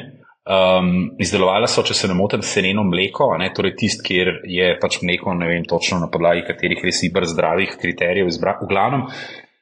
Um, 0.50 1.12
izdelovala 1.22 1.68
so, 1.70 1.84
če 1.86 1.94
se 1.94 2.08
ne 2.10 2.16
motim, 2.18 2.42
sereno 2.46 2.82
mleko, 2.88 3.28
ne, 3.38 3.52
torej 3.54 3.76
tisto, 3.78 4.02
kjer 4.06 4.40
je 4.50 4.70
pač 4.82 4.98
mleko, 5.06 5.36
ne 5.38 5.50
vem 5.50 5.66
točno 5.68 6.00
na 6.02 6.08
podlagi 6.10 6.46
katerih 6.48 6.82
res 6.86 7.04
ibr 7.06 7.28
zdravih 7.30 7.76
kriterijev 7.78 8.30
izbrati. 8.32 8.66
V 8.66 8.72
glavnem, 8.72 9.06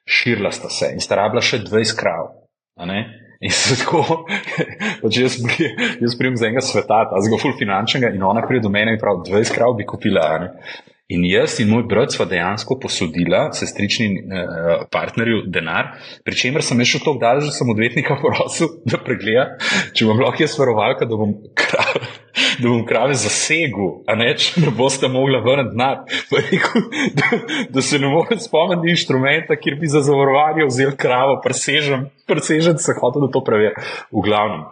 širila 0.08 0.52
sta 0.56 0.72
se 0.72 0.94
in 0.96 1.04
sta 1.04 1.20
rabila 1.20 1.44
še 1.44 1.64
20 1.66 2.00
krav. 2.00 2.32
In 3.40 3.54
se 3.54 3.76
tako, 3.78 4.04
pač 5.04 5.18
jaz, 5.22 5.38
jaz 6.02 6.16
prijem 6.18 6.38
z 6.38 6.48
enega 6.48 6.64
sveta, 6.66 7.04
ta 7.12 7.22
zelo 7.22 7.38
finančnega, 7.60 8.10
in 8.16 8.24
ona 8.26 8.42
pride 8.48 8.66
do 8.66 8.72
mene 8.74 8.96
in 8.96 9.02
pravi: 9.02 9.28
20 9.30 9.54
krav 9.54 9.76
bi 9.78 9.86
kupila. 9.86 10.30
Ne? 10.42 10.50
In 11.08 11.22
jaz 11.24 11.54
in 11.64 11.70
moj 11.72 11.86
brat 11.88 12.12
sva 12.12 12.26
dejansko 12.28 12.76
posodila 12.84 13.46
sestrični 13.56 14.08
eh, 14.12 14.82
partnerju 14.92 15.46
denar, 15.48 15.94
pri 16.28 16.36
čemer 16.36 16.66
sem 16.68 16.82
šel 16.84 17.00
tako 17.06 17.22
daleč, 17.22 17.46
da 17.48 17.54
sem 17.56 17.72
odvetnika 17.72 18.18
prosil, 18.20 18.74
da 18.92 19.00
pregleda, 19.00 19.46
če 19.96 20.08
bom 20.10 20.20
lahko 20.20 20.44
jaz 20.44 20.58
varovalka, 20.60 21.08
da 21.08 21.20
bom 21.22 21.32
krave, 21.56 22.02
da 22.60 22.66
bom 22.66 22.84
krave 22.90 23.16
zasegel, 23.24 24.02
a 24.04 24.18
ne 24.20 24.34
če 24.36 24.66
ne 24.66 24.76
boste 24.76 25.08
mogla 25.14 25.40
vrniti 25.48 25.78
denar. 25.78 26.04
Da, 27.18 27.32
da 27.72 27.86
se 27.88 28.02
ne 28.04 28.12
morem 28.12 28.44
spomniti 28.44 28.92
inštrumenta, 28.92 29.56
kjer 29.56 29.80
bi 29.80 29.88
za 29.88 30.04
zavarovanje 30.04 30.68
vzel 30.68 30.92
kravo, 31.00 31.40
presežem, 31.44 32.10
presežem 32.28 32.76
se 32.84 33.00
hotel, 33.00 33.30
da 33.30 33.32
to 33.32 33.46
preverim. 33.48 33.80
V 34.12 34.28
glavnem. 34.28 34.68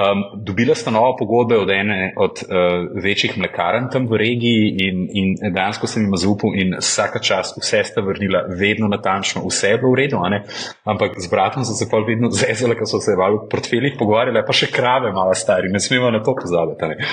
Um, 0.00 0.44
dobila 0.46 0.74
sta 0.74 0.90
novo 0.90 1.16
pogodbo 1.18 1.58
od 1.60 1.70
ene 1.70 2.14
od 2.16 2.42
uh, 2.42 3.02
večjih 3.04 3.34
mlekarn 3.38 3.90
tam 3.92 4.06
v 4.08 4.16
regiji, 4.16 4.70
in, 4.86 5.02
in 5.12 5.34
dejansko 5.52 5.86
sem 5.90 6.06
jim 6.06 6.16
zaupal, 6.16 6.54
in 6.56 6.72
vsaka 6.78 7.20
čas 7.20 7.52
vse 7.58 7.82
sta 7.84 8.00
vrnila, 8.00 8.46
vedno 8.48 8.88
natančno, 8.88 9.42
vse 9.48 9.74
je 9.74 9.80
bilo 9.82 9.92
v 9.92 9.98
redu, 10.00 10.22
ampak 10.88 11.20
z 11.20 11.28
bratom 11.30 11.64
so 11.68 11.76
se 11.76 11.90
pa 11.90 12.00
vedno 12.06 12.30
zezali, 12.32 12.78
ker 12.78 12.88
so 12.88 13.02
se 13.04 13.12
v 13.18 13.28
portfeljih 13.52 13.98
pogovarjali, 14.00 14.44
pa 14.46 14.56
še 14.56 14.70
krave, 14.72 15.12
malo 15.12 15.36
stari, 15.36 15.68
ne 15.68 15.82
smemo 15.82 16.08
na 16.10 16.22
to 16.24 16.34
pozabiti. 16.38 17.04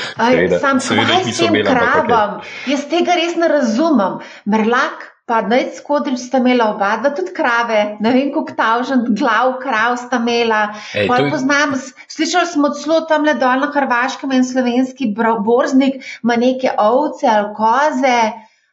Sam 0.62 0.80
sem 0.80 1.04
se 1.34 1.44
jim 1.44 1.60
kravam, 1.68 2.40
jaz 2.72 2.88
tega 2.88 3.20
res 3.20 3.36
ne 3.36 3.52
razumem. 3.52 4.22
Merlak 4.48 5.17
Pa 5.28 5.42
naj 5.44 5.66
skodrič 5.76 6.22
sta 6.24 6.40
imela 6.40 6.70
oba, 6.72 6.94
dva 7.02 7.10
tudi 7.12 7.34
krave, 7.36 7.98
ne 8.00 8.12
vem, 8.16 8.30
koliko 8.32 8.54
tavžen 8.56 9.02
glav 9.12 9.58
krav 9.60 9.98
sta 10.00 10.22
imela. 10.22 10.62
Ej, 10.96 11.10
je... 11.12 11.32
poznam, 11.34 11.74
slišali 12.08 12.48
smo 12.54 12.70
celo 12.80 13.02
tam 13.10 13.28
le 13.28 13.34
dol 13.36 13.66
na 13.66 13.68
Hrvaškem 13.74 14.32
in 14.38 14.48
slovenski 14.48 15.10
borznik 15.18 16.00
ima 16.24 16.38
neke 16.40 16.72
ovce 16.80 17.28
ali 17.28 17.52
koze. 17.58 18.20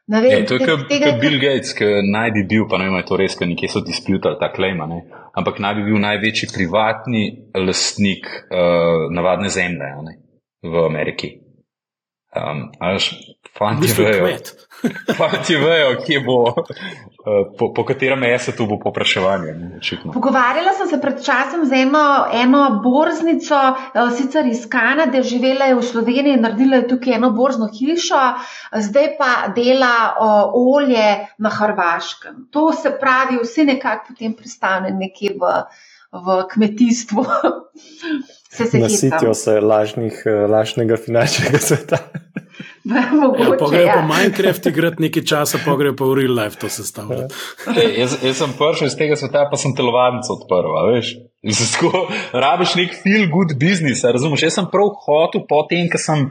Vem, 0.06 0.28
Ej, 0.28 0.44
to 0.46 0.58
je 0.60 0.66
kot 0.68 0.86
tega... 0.88 1.14
Bill 1.18 1.40
Gates, 1.40 1.72
ki 1.74 1.86
naj 2.12 2.30
bi 2.36 2.44
bil, 2.46 2.68
pa 2.68 2.78
ne 2.78 2.86
vem, 2.90 2.98
je 3.00 3.06
to 3.08 3.16
res, 3.16 3.34
ker 3.38 3.48
nekje 3.48 3.70
so 3.72 3.80
disputali 3.82 4.36
ta 4.38 4.50
klejma, 4.52 4.86
ne? 4.90 5.00
ampak 5.34 5.58
naj 5.64 5.78
bi 5.78 5.86
bil 5.88 5.98
največji 6.02 6.50
privatni 6.52 7.24
lastnik 7.56 8.28
uh, 8.28 9.08
navadne 9.10 9.48
zemlje 9.50 9.90
ne? 10.06 10.14
v 10.62 10.84
Ameriki. 10.86 11.32
Um, 12.36 12.68
Fanti 13.58 13.86
vejo, 14.02 14.28
fanti 15.18 15.54
vejo, 15.56 15.90
kje 16.06 16.20
bo, 16.26 16.38
uh, 16.42 17.52
po, 17.58 17.68
po 17.74 17.84
katerem 17.86 18.18
mestu 18.18 18.66
bo 18.66 18.80
popraševanje. 18.82 19.54
Pogovarjala 20.14 20.72
sem 20.74 20.88
se 20.90 20.98
pred 21.00 21.20
časom 21.22 21.62
z 21.70 21.84
eno, 21.84 22.02
eno 22.34 22.64
borznico, 22.82 23.60
uh, 23.94 24.10
sicer 24.16 24.46
iz 24.50 24.66
Kanade, 24.70 25.22
živela 25.22 25.70
je 25.70 25.78
v 25.78 25.86
Sloveniji, 25.86 26.40
naredila 26.42 26.82
je 26.82 26.88
tukaj 26.90 27.14
eno 27.20 27.30
borzno 27.30 27.70
hišo, 27.70 28.24
zdaj 28.88 29.08
pa 29.20 29.30
dela 29.54 29.94
uh, 30.10 30.58
olje 30.74 31.06
na 31.38 31.54
Hrvaškem. 31.54 32.48
To 32.50 32.72
se 32.72 32.90
pravi, 33.00 33.38
vsi 33.42 33.70
nekako 33.70 34.10
potem 34.10 34.34
pristane 34.34 34.90
nekje 34.90 35.36
v, 35.38 35.54
v 36.10 36.42
kmetijstvu. 36.50 37.26
Nasitijo 38.82 39.34
se 39.34 39.60
lažnih, 39.60 40.22
lažnega 40.50 40.98
finančnega 40.98 41.58
sveta. 41.58 42.02
Ja, 43.38 43.56
Pogrejo 43.58 43.86
ja. 43.86 43.94
po 43.94 44.14
Minecraft, 44.14 44.66
igrati 44.66 45.02
nekaj 45.02 45.24
časa, 45.24 45.58
pogrejo 45.64 45.96
pa 45.96 46.04
v 46.04 46.14
real 46.18 46.34
life 46.36 46.60
to 46.60 46.68
sestavljati. 46.68 47.34
jaz, 48.00 48.18
jaz 48.22 48.36
sem 48.36 48.52
prišel 48.58 48.90
iz 48.90 48.96
tega 48.98 49.16
sveta, 49.16 49.46
pa 49.50 49.56
sem 49.60 49.72
telovadnico 49.76 50.36
odprl, 50.36 50.76
veš. 50.92 51.14
Rabiš 52.44 52.74
nek 52.80 52.96
feel 53.00 53.24
good 53.32 53.56
business, 53.60 54.04
razumeš? 54.04 54.44
Jaz 54.48 54.58
sem 54.60 54.68
prav 54.72 54.92
hotel 55.06 55.46
po 55.48 55.62
tem, 55.70 55.88
ker 55.88 56.00
sem 56.00 56.28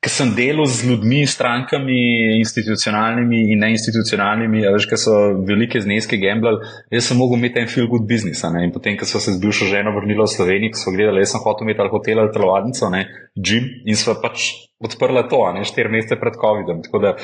ker 0.00 0.08
sem 0.08 0.30
delal 0.32 0.64
z 0.64 0.88
ljudmi, 0.88 1.26
strankami, 1.28 1.98
institucionalnimi 2.38 3.42
in 3.52 3.60
neinstitucionalnimi, 3.60 4.62
veš, 4.72 4.86
ki 4.88 4.98
so 5.00 5.16
velike 5.44 5.82
zneske 5.84 6.16
gamblali, 6.22 6.64
jaz 6.88 7.10
sem 7.10 7.20
mogel 7.20 7.36
imeti 7.36 7.60
en 7.60 7.68
feel 7.68 7.88
good 7.90 8.06
business. 8.08 8.40
In 8.48 8.72
potem, 8.72 8.96
ko 8.96 9.04
so 9.04 9.20
se 9.20 9.36
z 9.36 9.42
bivšo 9.42 9.68
ženo 9.68 9.92
vrnili 9.98 10.24
v 10.24 10.32
Slovenijo, 10.32 10.80
so 10.80 10.94
gledali, 10.96 11.20
jaz 11.20 11.34
sem 11.34 11.44
hotel 11.44 11.68
imeti 11.68 11.84
ali 11.84 11.92
hotel 11.92 12.24
ali 12.24 12.32
telovadnico, 12.32 12.88
gym 13.36 13.68
in 13.84 14.00
so 14.00 14.16
pač 14.24 14.48
odprla 14.80 15.28
to, 15.28 15.44
ne, 15.52 15.68
štiri 15.68 15.92
mesece 15.92 16.16
pred 16.16 16.40
COVID-om. 16.40 16.80
Tako 16.88 17.04
da 17.04 17.14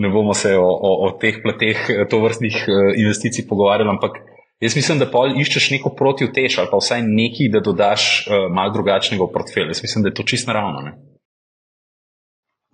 ne 0.00 0.08
bomo 0.08 0.32
se 0.32 0.56
o, 0.56 0.64
o, 0.64 0.96
o 1.04 1.12
teh 1.20 1.44
plateh 1.44 2.08
to 2.08 2.24
vrstnih 2.24 2.56
uh, 2.64 2.92
investicij 2.96 3.44
pogovarjali, 3.48 3.92
ampak. 3.92 4.22
Jaz 4.62 4.76
mislim, 4.78 5.00
da 5.02 5.10
pa 5.10 5.26
iščeš 5.28 5.66
neko 5.74 5.90
protivtež 5.98 6.54
ali 6.62 6.70
pa 6.70 6.78
vsaj 6.80 7.02
nekaj, 7.04 7.50
da 7.52 7.60
dodaš 7.60 8.04
uh, 8.24 8.46
malo 8.48 8.72
drugačnega 8.72 9.26
v 9.26 9.34
portfelj. 9.34 9.74
Jaz 9.74 9.82
mislim, 9.84 10.06
da 10.06 10.08
je 10.08 10.16
to 10.16 10.24
čisto 10.24 10.54
naravno. 10.54 10.80
Ne? 10.86 10.94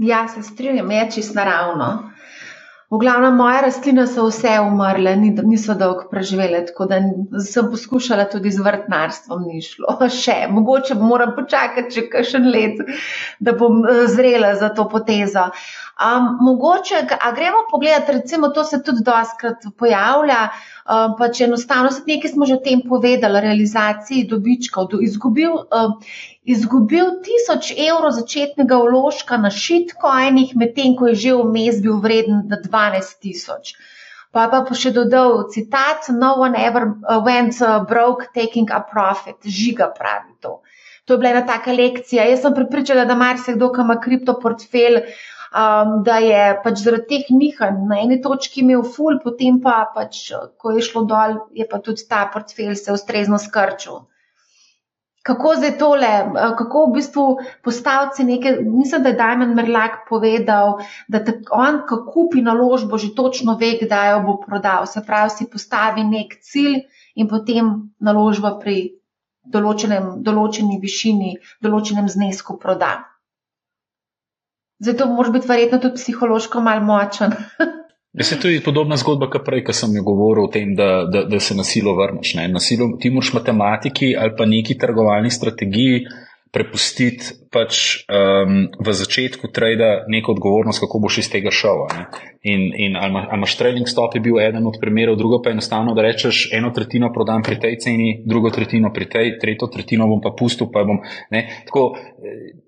Ja, 0.01 0.28
se 0.28 0.43
strinjam, 0.43 0.90
je 0.90 1.10
čisto 1.10 1.35
naravno. 1.35 2.10
V 2.90 2.98
glavnem, 2.98 3.36
moje 3.36 3.59
rastline 3.62 4.06
so 4.10 4.24
vse 4.27 4.56
umrle, 4.64 5.12
niso 5.47 5.77
dolgo 5.78 6.09
preživele, 6.10 6.64
tako 6.66 6.89
da 6.90 6.97
sem 7.44 7.68
poskušala 7.70 8.24
tudi 8.32 8.51
z 8.51 8.64
vrtnarstvom, 8.64 9.44
ni 9.47 9.60
šlo. 9.62 9.98
Še, 10.22 10.39
mogoče 10.51 10.97
moram 10.98 11.36
počakati 11.36 11.94
še 11.98 12.06
kakšen 12.10 12.48
let, 12.51 12.81
da 13.39 13.55
bom 13.60 13.85
eh, 13.85 14.01
zrela 14.10 14.56
za 14.59 14.72
to 14.74 14.89
potezo. 14.90 15.51
Um, 16.01 16.32
mogoče, 16.40 17.05
a 17.20 17.31
gremo 17.36 17.66
pogledati, 17.70 18.16
recimo, 18.18 18.48
to 18.56 18.64
se 18.64 18.81
tudi 18.82 19.05
doskrat 19.05 19.68
pojavlja, 19.78 20.40
um, 20.48 21.14
pač 21.20 21.44
enostavno, 21.44 21.93
nekaj 22.09 22.32
smo 22.32 22.48
že 22.48 22.56
o 22.56 22.64
tem 22.64 22.81
povedali, 22.89 23.44
realizaciji 23.44 24.24
dobičkov, 24.32 24.89
do 24.97 25.05
izgubil. 25.05 25.60
Um, 25.68 25.98
izgubil 26.48 27.20
tisoč 27.24 27.72
evrov 27.76 28.14
začetnega 28.16 28.78
vložka 28.80 29.36
na 29.36 29.50
šitcoinih, 29.52 30.56
medtem 30.56 30.96
ko 30.96 31.12
je 31.12 31.14
že 31.14 31.32
vmes 31.36 31.80
bil 31.84 32.00
vreden 32.00 32.48
12 32.48 33.20
tisoč. 33.20 33.74
Pa 34.32 34.46
pa 34.48 34.62
še 34.62 34.92
dodal 34.94 35.50
citat: 35.50 36.08
No 36.08 36.38
one 36.38 36.56
ever 36.56 36.86
uh, 36.86 37.18
went 37.20 37.60
uh, 37.60 37.82
broke 37.84 38.30
taking 38.32 38.70
a 38.70 38.80
profit, 38.80 39.36
žiga 39.44 39.90
pravi 39.90 40.38
to. 40.40 40.60
To 41.04 41.14
je 41.14 41.18
bila 41.18 41.30
ena 41.34 41.42
taka 41.46 41.74
lekcija. 41.74 42.28
Jaz 42.30 42.46
sem 42.46 42.54
pripričala, 42.54 43.04
da 43.04 43.18
marsikdo, 43.18 43.72
ki 43.74 43.82
ima 43.82 43.96
kriptoportfelj, 43.98 45.00
um, 45.50 45.96
da 46.06 46.20
je 46.22 46.44
pač 46.62 46.84
zaradi 46.84 47.08
teh 47.10 47.32
nihanj 47.34 47.82
na 47.90 47.98
eni 48.04 48.20
točki 48.22 48.62
imel 48.62 48.86
ful, 48.86 49.18
potem 49.24 49.58
pa 49.64 49.82
pač, 49.96 50.30
ko 50.56 50.76
je 50.78 50.86
šlo 50.86 51.02
dol, 51.10 51.40
je 51.50 51.66
pa 51.66 51.82
tudi 51.82 52.06
ta 52.06 52.22
portfelj 52.30 52.78
se 52.78 52.94
ustrezno 52.94 53.42
skrčil 53.42 54.06
kako 55.22 55.55
zdaj 55.56 55.78
tole, 55.78 56.06
eh, 56.06 56.52
kako 56.59 56.86
v 56.86 56.92
bistvu 56.94 57.24
postaviti 57.64 58.24
nekaj. 58.24 58.59
Mislim, 58.62 59.02
da 59.02 59.09
je 59.09 59.16
Dajmen 59.16 59.55
Merlak 59.55 60.09
povedal, 60.09 60.78
da 61.09 61.20
on, 61.51 61.82
ko 61.88 62.05
kupi 62.12 62.42
naložbo, 62.42 62.98
že 62.98 63.14
točno 63.14 63.56
ve, 63.60 63.76
kdaj 63.82 64.10
jo 64.12 64.22
bo 64.26 64.38
prodal. 64.47 64.86
Se 64.86 65.02
pravi, 65.06 65.30
si 65.30 65.51
postavi 65.51 66.05
nek 66.05 66.40
cilj 66.40 66.80
in 67.14 67.28
potem 67.28 67.92
naložba 68.01 68.59
pri 68.59 68.97
določenem, 69.44 70.22
določeni 70.22 70.80
višini, 70.80 71.36
določenem 71.60 72.09
znesku 72.09 72.59
proda. 72.59 73.06
Zato 74.80 75.06
moraš 75.06 75.32
biti 75.32 75.48
verjetno 75.48 75.78
tudi 75.78 76.01
psihološko 76.01 76.60
mal 76.60 76.80
močen. 76.80 77.36
Jaz 78.12 78.32
je 78.32 78.41
tudi 78.43 78.61
podobna 78.65 78.97
zgodba, 78.99 79.28
kot 79.31 79.45
prej, 79.47 79.62
ko 79.62 79.74
sem 79.77 79.93
jo 79.95 80.03
govoril 80.03 80.49
o 80.49 80.51
tem, 80.51 80.74
da, 80.74 81.05
da, 81.07 81.23
da 81.31 81.39
se 81.41 81.55
nasilo 81.55 81.95
vrneš. 81.95 82.35
Nasilo, 82.51 82.97
ti 82.99 83.11
moraš 83.11 83.32
matematiki 83.37 84.16
ali 84.19 84.35
pa 84.39 84.47
neki 84.51 84.78
trgovalni 84.78 85.31
strategiji 85.31 86.03
prepustiti 86.51 87.37
pač, 87.55 88.03
um, 88.11 88.66
v 88.74 88.95
začetku 88.95 89.53
trada 89.55 90.05
neko 90.11 90.35
odgovornost, 90.35 90.82
kako 90.82 90.99
boš 91.07 91.20
iz 91.23 91.31
tega 91.31 91.55
šel. 91.55 91.87
In, 92.42 92.70
in 92.72 92.96
ali 92.96 93.20
imaš 93.34 93.56
trading 93.56 93.88
stop, 93.88 94.14
je 94.14 94.20
bil 94.24 94.38
eden 94.40 94.66
od 94.66 94.78
primerov, 94.80 95.16
drugo 95.20 95.42
pa 95.42 95.50
je 95.50 95.58
enostavno, 95.58 95.92
da 95.94 96.02
rečeš, 96.02 96.48
eno 96.56 96.70
tretjino 96.72 97.10
prodam 97.12 97.42
pri 97.42 97.58
tej 97.60 97.76
ceni, 97.78 98.22
drugo 98.24 98.50
tretjino 98.50 98.92
pri 98.92 99.08
tej, 99.12 99.34
tretjo 99.38 99.68
tretjino 99.68 100.06
bom 100.08 100.22
pa 100.24 100.32
pustil. 100.38 100.70
Pa 100.72 100.84
bom, 100.88 101.02
Tako, 101.66 101.82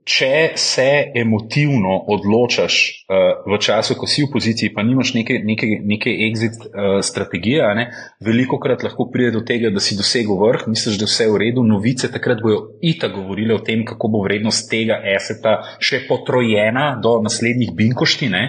če 0.04 0.52
se 0.58 0.88
emotivno 1.14 1.94
odločaš 2.10 2.76
uh, 3.06 3.46
v 3.46 3.58
času, 3.62 3.94
ko 3.98 4.08
si 4.10 4.24
v 4.26 4.30
poziciji, 4.32 4.72
pa 4.74 4.82
nimaš 4.82 5.12
neke, 5.14 5.38
neke, 5.46 5.68
neke 5.86 6.12
exit 6.26 6.58
uh, 6.66 6.98
strategije, 7.04 7.62
ne, 7.78 7.86
veliko 8.24 8.58
krat 8.62 8.82
lahko 8.82 9.06
pride 9.12 9.30
do 9.36 9.44
tega, 9.46 9.70
da 9.70 9.82
si 9.82 9.96
dosegel 9.98 10.38
vrh, 10.40 10.66
misliš, 10.72 10.98
da 10.98 11.06
je 11.06 11.12
vse 11.12 11.28
v 11.30 11.40
redu, 11.44 11.64
novice 11.66 12.10
takrat 12.12 12.42
bojo 12.42 12.64
ita 12.82 13.12
govorile 13.14 13.54
o 13.54 13.62
tem, 13.64 13.86
kako 13.88 14.10
bo 14.12 14.24
vrednost 14.26 14.68
tega 14.70 14.98
aseta 15.16 15.60
še 15.82 16.04
potrojena 16.08 16.96
do 17.02 17.18
naslednjih 17.22 17.74
binkošti, 17.78 18.30
ne? 18.32 18.44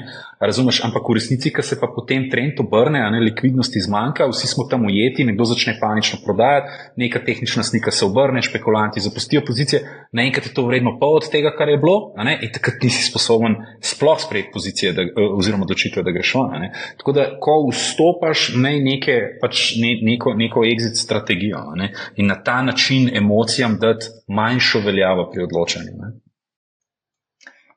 Razumeš, 0.45 0.81
ampak 0.85 1.09
v 1.09 1.17
resnici, 1.17 1.51
ki 1.53 1.63
se 1.63 1.79
pa 1.79 1.87
potem 1.95 2.29
trend 2.29 2.59
obrne, 2.59 3.01
a 3.03 3.09
ne 3.13 3.19
likvidnosti 3.23 3.81
zmanjka, 3.87 4.27
vsi 4.31 4.47
smo 4.47 4.67
tam 4.69 4.85
ujeti, 4.85 5.25
nekdo 5.27 5.45
začne 5.49 5.75
panično 5.81 6.19
prodajati, 6.25 6.71
neka 6.97 7.21
tehnična 7.25 7.63
slika 7.63 7.91
se 7.91 8.05
obrne, 8.05 8.41
špekulanti 8.41 9.03
zapustijo 9.03 9.43
pozicije, 9.47 9.81
naenkrat 10.11 10.45
je 10.45 10.53
to 10.53 10.65
vredno 10.67 10.97
pol 10.99 11.17
od 11.19 11.29
tega, 11.31 11.53
kar 11.57 11.69
je 11.69 11.77
bilo, 11.77 12.13
in 12.41 12.51
takrat 12.53 12.83
nisi 12.83 13.05
sposoben 13.09 13.55
sploh 13.81 14.19
sprejeti 14.21 14.51
pozicije 14.53 14.93
da, 14.93 15.05
oziroma 15.37 15.63
odločitve, 15.63 16.03
da 16.03 16.11
greš 16.11 16.33
van. 16.35 16.67
Tako 16.97 17.11
da, 17.11 17.27
ko 17.39 17.57
vstopaš, 17.71 18.51
naj 18.55 18.79
neke, 18.79 19.17
pač 19.41 19.75
ne, 19.81 19.95
neko, 20.01 20.33
neko 20.37 20.65
exit 20.67 20.99
strategijo 20.99 21.63
ne? 21.75 21.91
in 22.15 22.27
na 22.27 22.43
ta 22.43 22.61
način 22.61 23.09
emocijam 23.15 23.77
dati 23.79 24.05
manjšo 24.27 24.79
veljavo 24.85 25.29
pri 25.33 25.43
odločanju. 25.43 25.97
Ne? 26.01 26.22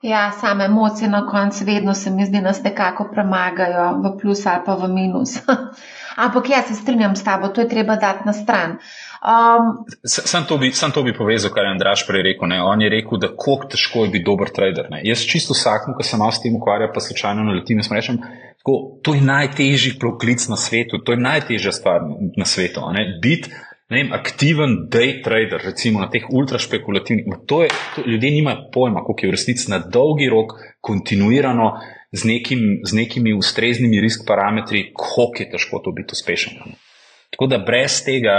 Ja, 0.03 0.33
same 0.41 0.65
emocije 0.65 1.09
na 1.09 1.27
koncu 1.27 1.65
vedno 1.65 1.95
se 1.95 2.11
mi 2.11 2.27
zdi, 2.27 2.37
da 2.37 2.49
nas 2.49 2.63
nekako 2.63 3.09
premagajo 3.13 3.93
v 4.05 4.19
plus 4.21 4.47
ali 4.47 4.63
pa 4.67 4.75
v 4.75 4.89
minus. 4.89 5.31
Ampak 6.25 6.51
jaz 6.51 6.69
se 6.69 6.75
strinjam 6.75 7.17
s 7.17 7.25
tabo, 7.25 7.49
to 7.49 7.61
je 7.61 7.69
treba 7.69 7.97
dati 7.97 8.23
na 8.27 8.33
stran. 8.33 8.71
Um, 8.71 9.85
sam, 10.05 10.45
to 10.45 10.59
bi, 10.59 10.71
sam 10.73 10.91
to 10.91 11.03
bi 11.03 11.15
povezal, 11.17 11.51
kar 11.51 11.65
je 11.65 11.71
Andraš 11.71 12.07
prej 12.07 12.23
rekel. 12.23 12.49
Ne? 12.49 12.63
On 12.63 12.83
je 12.83 12.89
rekel, 12.89 13.19
da 13.19 13.29
kako 13.29 13.69
težko 13.73 14.05
je 14.05 14.11
biti 14.11 14.25
dober 14.25 14.49
trader. 14.55 14.87
Ne? 14.91 15.01
Jaz 15.05 15.25
čisto 15.29 15.55
vsakmu, 15.57 15.97
ki 15.99 16.09
se 16.09 16.17
malo 16.17 16.33
s 16.33 16.43
tem 16.43 16.57
ukvarja, 16.57 16.89
pa 16.95 17.01
slučajno 17.01 17.45
naletim, 17.45 17.79
jaz 17.79 17.93
rečem, 17.93 18.21
tako, 18.59 18.77
to 19.03 19.15
je 19.15 19.21
najtežji 19.21 19.99
poklic 20.01 20.49
na 20.49 20.57
svetu, 20.57 21.03
to 21.05 21.13
je 21.13 21.21
najtežja 21.21 21.73
stvar 21.73 22.05
na 22.37 22.45
svetu. 22.45 22.85
Biti 23.23 23.53
vem, 23.91 24.13
aktiven 24.13 24.89
day 24.91 25.21
trader, 25.23 25.61
recimo 25.65 26.01
na 26.01 26.09
teh 26.11 26.27
ultrašpekulativnih. 26.31 27.45
To 27.47 27.63
je, 27.63 27.69
to, 27.95 28.03
ljudje 28.07 28.31
nimajo 28.31 28.71
pojma, 28.73 29.01
kako 29.01 29.17
je 29.23 29.29
v 29.29 29.37
resnici 29.37 29.71
na 29.71 29.79
dolgi 29.79 30.29
rok 30.31 30.57
kontinuirano 30.81 31.73
z, 32.13 32.25
nekim, 32.25 32.81
z 32.85 32.93
nekimi 32.93 33.35
ustreznimi 33.35 34.01
risk 34.01 34.27
parametri, 34.27 34.91
kako 34.97 35.33
je 35.39 35.51
težko 35.51 35.83
to 35.85 35.93
biti 35.93 36.13
uspešen. 36.13 36.59
Ne? 36.67 36.77
Tako 37.31 37.47
da 37.47 37.59
brez 37.59 38.01
tega, 38.05 38.37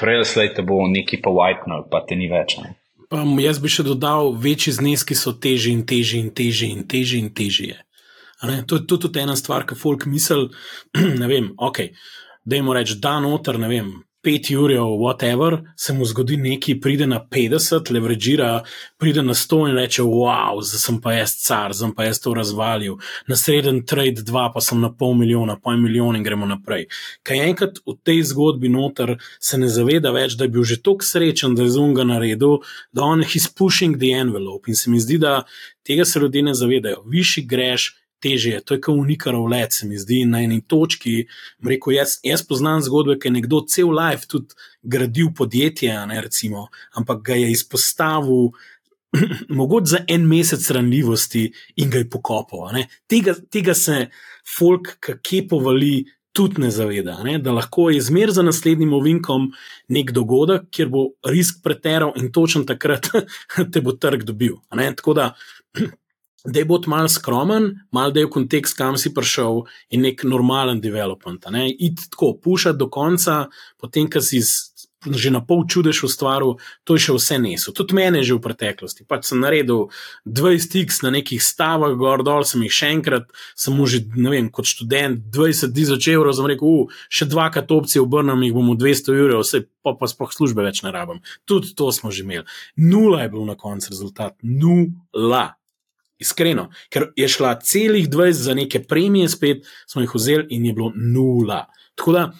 prej 0.00 0.20
ali 0.20 0.24
slej 0.24 0.54
te 0.56 0.62
bo 0.62 0.80
neki 0.88 1.20
pa 1.22 1.30
white, 1.30 1.82
pa 1.90 2.04
te 2.08 2.16
ni 2.16 2.28
več. 2.28 2.56
Ne? 2.58 2.74
Um, 3.12 3.36
jaz 3.40 3.60
bi 3.60 3.68
še 3.68 3.84
dodal, 3.84 4.32
večji 4.40 4.72
zneski 4.72 5.14
so 5.14 5.34
težji 5.36 5.74
in 5.76 5.84
težji 5.86 6.22
in 6.24 6.30
težji 6.32 6.70
in 6.72 6.86
težji 6.88 7.20
in 7.20 7.32
težji. 7.36 7.74
To 8.42 8.78
je 8.80 8.86
tudi 8.88 9.20
ena 9.22 9.36
stvar, 9.38 9.66
ki 9.68 9.76
folk 9.78 10.06
misli, 10.10 10.48
ne 11.20 11.28
vem, 11.30 11.52
ok, 11.60 11.84
da 12.44 12.58
jim 12.58 12.72
reč, 12.74 12.96
da 12.98 13.18
noter, 13.22 13.60
ne 13.60 13.68
vem, 13.70 13.92
5 14.22 14.56
ur, 14.56 14.70
whatever, 15.00 15.58
se 15.76 15.92
mu 15.92 16.04
zgodi 16.04 16.36
nekaj, 16.36 16.80
pride 16.80 17.06
na 17.06 17.18
50, 17.30 17.90
levrežira, 17.90 18.62
pride 18.98 19.22
na 19.22 19.34
100 19.34 19.68
in 19.68 19.76
reče: 19.76 20.02
Wow, 20.02 20.62
zdaj 20.62 20.80
sem 20.80 21.00
pa 21.02 21.12
jaz 21.12 21.34
car, 21.42 21.74
zdaj 21.74 21.90
pa 21.96 22.04
jaz 22.04 22.20
to 22.22 22.34
razvalil. 22.34 22.98
Na 23.26 23.36
sreden 23.36 23.82
trade 23.86 24.22
2 24.22 24.50
pa 24.54 24.60
sem 24.60 24.80
na 24.80 24.92
pol 24.92 25.14
milijona, 25.14 25.56
pol 25.56 25.76
milijona 25.76 26.18
in 26.18 26.24
gremo 26.24 26.46
naprej. 26.46 26.86
Kaj 27.22 27.42
enkrat 27.48 27.82
v 27.86 27.96
tej 28.04 28.22
zgodbi 28.30 28.70
noter 28.70 29.16
se 29.40 29.58
ne 29.58 29.68
zaveda 29.68 30.14
več, 30.14 30.38
da 30.38 30.46
je 30.46 30.54
bil 30.54 30.64
že 30.64 30.78
tako 30.82 31.02
srečen, 31.02 31.54
da 31.58 31.66
je 31.66 31.74
zunga 31.74 32.04
naredil, 32.04 32.60
da 32.92 33.02
on 33.02 33.26
je 33.26 33.42
pushing 33.58 33.98
the 33.98 34.14
envelope. 34.14 34.70
In 34.70 34.76
se 34.76 34.90
mi 34.90 35.00
zdi, 35.00 35.18
da 35.18 35.42
tega 35.82 36.04
se 36.04 36.20
ljudje 36.20 36.42
ne 36.42 36.54
zavedajo. 36.54 37.02
Višji 37.06 37.44
greš, 37.46 38.01
težje. 38.22 38.60
To 38.64 38.76
je 38.76 38.82
kot 38.82 38.98
unikarov 38.98 39.48
let, 39.50 39.74
se 39.74 39.86
mi 39.88 39.98
zdi 39.98 40.22
na 40.28 40.42
eni 40.44 40.60
točki. 40.62 41.26
Rekel, 41.66 41.96
jaz, 41.98 42.18
jaz 42.26 42.44
poznam 42.46 42.82
zgodbe, 42.84 43.18
ki 43.18 43.30
je 43.30 43.36
nekdo 43.38 43.62
cel 43.68 43.92
life 43.96 44.28
tudi 44.30 44.54
gradil 44.82 45.32
podjetje, 45.36 45.94
ne, 46.06 46.20
recimo, 46.22 46.68
ampak 46.98 47.22
ga 47.26 47.40
je 47.40 47.50
izpostavil. 47.52 48.52
Mogoče 49.58 49.90
za 49.90 49.98
en 50.08 50.24
mesec 50.24 50.70
ranljivosti 50.72 51.44
in 51.76 51.90
ga 51.92 52.00
je 52.00 52.08
pokopal. 52.10 52.70
Tega, 53.10 53.34
tega 53.52 53.74
se 53.76 54.06
folk, 54.56 54.96
ki 55.20 55.44
povali, 55.50 55.96
tudi 56.32 56.60
ne 56.62 56.70
zaveda. 56.70 57.18
Ne? 57.24 57.38
Da 57.38 57.52
lahko 57.52 57.90
je 57.90 58.00
zmer 58.00 58.30
za 58.30 58.42
naslednjim 58.42 58.92
ovinkom 58.92 59.50
nek 59.88 60.12
dogodek, 60.12 60.68
kjer 60.72 60.88
bo 60.88 61.06
risk 61.28 61.62
preteral 61.64 62.12
in 62.16 62.32
točno 62.32 62.64
takrat 62.64 63.08
te 63.72 63.80
bo 63.80 63.92
trg 63.92 64.24
dobil. 64.24 64.56
Tako 64.96 65.14
da 65.14 65.34
da 66.44 66.58
je 66.58 66.66
bod 66.66 66.88
mal 66.90 67.08
skromen, 67.08 67.70
mal 67.90 68.12
da 68.12 68.20
je 68.20 68.26
v 68.26 68.34
kontekst, 68.34 68.76
kam 68.78 68.98
si 68.98 69.14
prišel, 69.14 69.64
in 69.94 70.02
nek 70.06 70.24
normalen 70.26 70.80
development. 70.82 71.46
Ne? 71.54 71.68
Iti 71.70 72.10
tako, 72.10 72.34
pušati 72.42 72.78
do 72.78 72.90
konca, 72.90 73.46
potem, 73.78 74.10
ko 74.10 74.20
si 74.20 74.42
že 75.02 75.34
na 75.34 75.42
pol 75.42 75.66
čudež 75.66 76.06
ustvaril, 76.06 76.62
to 76.86 76.94
je 76.94 77.10
še 77.10 77.12
vse 77.16 77.36
neso. 77.42 77.74
Tudi 77.74 77.98
mene 77.98 78.22
je 78.22 78.30
že 78.30 78.38
v 78.38 78.44
preteklosti. 78.46 79.02
Pač 79.02 79.26
sem 79.26 79.42
naredil 79.42 79.90
20 80.22 80.78
x 80.86 81.02
na 81.02 81.10
nekih 81.10 81.42
stavah, 81.42 81.90
gor 81.98 82.22
dol, 82.22 82.46
sem 82.46 82.62
jih 82.62 82.70
še 82.70 82.92
enkrat, 82.94 83.26
samo 83.58 83.82
že, 83.90 84.06
ne 84.14 84.30
vem, 84.30 84.46
kot 84.46 84.68
študent, 84.68 85.26
20 85.34 85.74
tisoč 85.74 86.06
evrov, 86.06 86.36
sem 86.38 86.46
rekel, 86.46 86.86
še 87.10 87.26
dvakrat 87.26 87.66
opcije 87.66 88.04
obrnem, 88.04 88.46
jih 88.46 88.54
bom 88.54 88.70
200 88.78 89.18
evrov, 89.18 89.42
vse 89.42 89.66
pa, 89.82 89.96
pa 89.98 90.06
sploh 90.06 90.30
službe 90.30 90.62
več 90.62 90.84
ne 90.86 90.94
rabim. 90.94 91.18
Tudi 91.50 91.74
to 91.74 91.90
smo 91.90 92.14
že 92.14 92.22
imeli. 92.22 92.46
Nula 92.78 93.26
je 93.26 93.32
bil 93.34 93.42
na 93.48 93.58
koncu 93.58 93.90
rezultat. 93.90 94.38
Nula. 94.46 95.58
Iskreno, 96.22 96.68
ker 96.92 97.10
je 97.18 97.28
šla 97.28 97.56
celih 97.66 98.08
20 98.10 98.46
za 98.48 98.54
neke 98.58 98.82
premije, 98.86 99.28
spet 99.34 99.68
smo 99.90 100.04
jih 100.04 100.14
vzeli 100.14 100.48
in 100.56 100.70
je 100.70 100.72
bilo 100.78 100.92
nula. 100.94 101.66
Tako 101.98 102.16
da, 102.16 102.30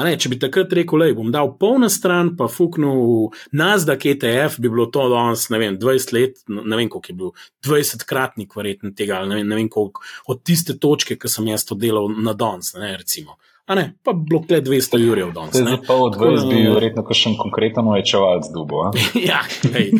Ne, 0.00 0.14
če 0.16 0.30
bi 0.32 0.38
takrat 0.40 0.70
rekel, 0.72 1.02
da 1.02 1.14
bom 1.16 1.32
dal 1.34 1.50
polna 1.60 1.90
stran, 1.92 2.30
pa 2.38 2.46
fuknil 2.48 3.34
Nasdaq 3.56 4.06
ETF, 4.14 4.60
bi 4.62 4.70
bilo 4.70 4.86
to 4.92 5.02
danes, 5.12 5.48
ne 5.52 5.58
vem, 5.60 5.76
20 5.82 6.14
let, 6.16 6.38
ne 6.48 6.78
vem 6.78 6.88
koliko 6.88 7.10
je 7.10 7.16
bil, 7.18 7.32
20-kratnik 7.66 8.54
verjetno 8.56 8.94
tega, 8.96 9.18
ne 9.28 9.40
vem, 9.40 9.52
vem 9.58 9.68
koliko 9.68 10.06
od 10.32 10.40
tiste 10.46 10.78
točke, 10.80 11.18
ki 11.20 11.28
sem 11.28 11.50
jaz 11.50 11.66
to 11.68 11.76
delal 11.76 12.08
na 12.16 12.32
danes, 12.38 12.72
ne 12.78 12.94
recimo 12.96 13.36
a 13.70 13.74
ne, 13.74 13.84
pa 14.02 14.12
blokle 14.12 14.58
200 14.60 14.98
jurjev 14.98 15.28
danes. 15.32 15.54
Zdaj 15.54 15.76
pa 15.86 15.94
od 15.94 16.16
vas 16.18 16.42
bi 16.48 16.64
verjetno 16.66 17.04
še 17.14 17.30
en 17.30 17.36
konkreten 17.38 17.86
oječevalc 17.86 18.48
dubo. 18.50 18.88
ja, 19.30 19.44
lej, 19.70 19.92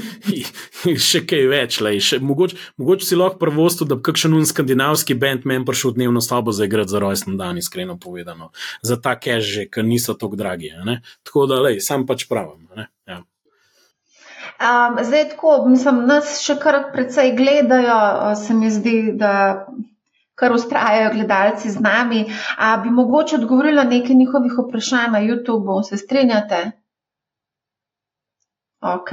še 1.10 1.22
kaj 1.30 1.47
več, 1.52 1.78
lej, 1.86 2.01
še, 2.02 2.18
mogoče, 2.18 2.59
mogoče 2.82 3.06
si 3.06 3.18
lahko 3.20 3.38
prvostu, 3.44 3.86
da 3.86 3.94
bi 3.94 4.02
kakšen 4.10 4.34
un 4.34 4.48
skandinavski 4.51 5.14
band 5.14 5.47
men 5.47 5.62
prišel 5.68 5.94
dnevno 5.94 6.22
sobo 6.24 6.51
za 6.51 6.66
igrati 6.66 6.90
za 6.90 7.02
rojsten 7.05 7.38
dan, 7.38 7.62
iskreno 7.62 7.94
povedano, 7.94 8.51
za 8.82 8.98
ta 8.98 9.14
keže, 9.14 9.68
ker 9.70 9.86
niso 9.86 10.18
tako 10.18 10.40
dragi. 10.40 10.72
Tako 11.22 11.47
da, 11.47 11.60
lej, 11.68 11.78
sam 11.84 12.09
pač 12.10 12.26
pravim. 12.26 12.66
Ja. 13.06 13.22
Um, 14.60 14.98
zdaj, 14.98 15.28
tako, 15.36 15.55
mislim, 15.70 16.02
nas 16.10 16.40
še 16.42 16.59
kar 16.59 16.88
precej 16.90 17.36
gledajo, 17.38 18.34
se 18.34 18.59
mi 18.59 18.74
zdi, 18.74 18.97
da 19.14 19.32
kar 20.41 20.53
ustrajajo 20.57 21.12
gledalci 21.15 21.71
z 21.71 21.81
nami. 21.81 22.25
A 22.59 22.77
bi 22.77 22.91
mogoče 22.91 23.37
odgovorila 23.37 23.85
nekaj 23.85 24.17
njihovih 24.17 24.59
vprašanj 24.59 25.12
na 25.12 25.21
YouTubu, 25.21 25.83
se 25.89 25.97
strinjate? 25.97 26.71
Ok, 28.81 29.11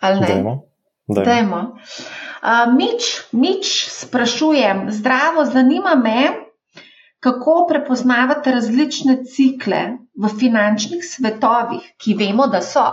ali 0.00 0.20
ne? 0.20 0.26
Dajmo. 0.26 0.54
Dajmo. 1.08 1.24
Dajmo. 1.24 1.60
Uh, 2.40 2.74
Mič, 2.76 3.08
Mič, 3.32 3.90
sprašujem, 3.90 4.86
zdravo, 4.90 5.44
zanima 5.44 5.94
me, 5.94 6.28
kako 7.20 7.66
prepoznavate 7.68 8.52
različne 8.52 9.24
cikle 9.24 9.82
v 10.14 10.30
finančnih 10.38 11.02
svetovih, 11.04 11.90
ki 11.98 12.14
vemo, 12.14 12.46
da 12.46 12.62
so 12.62 12.86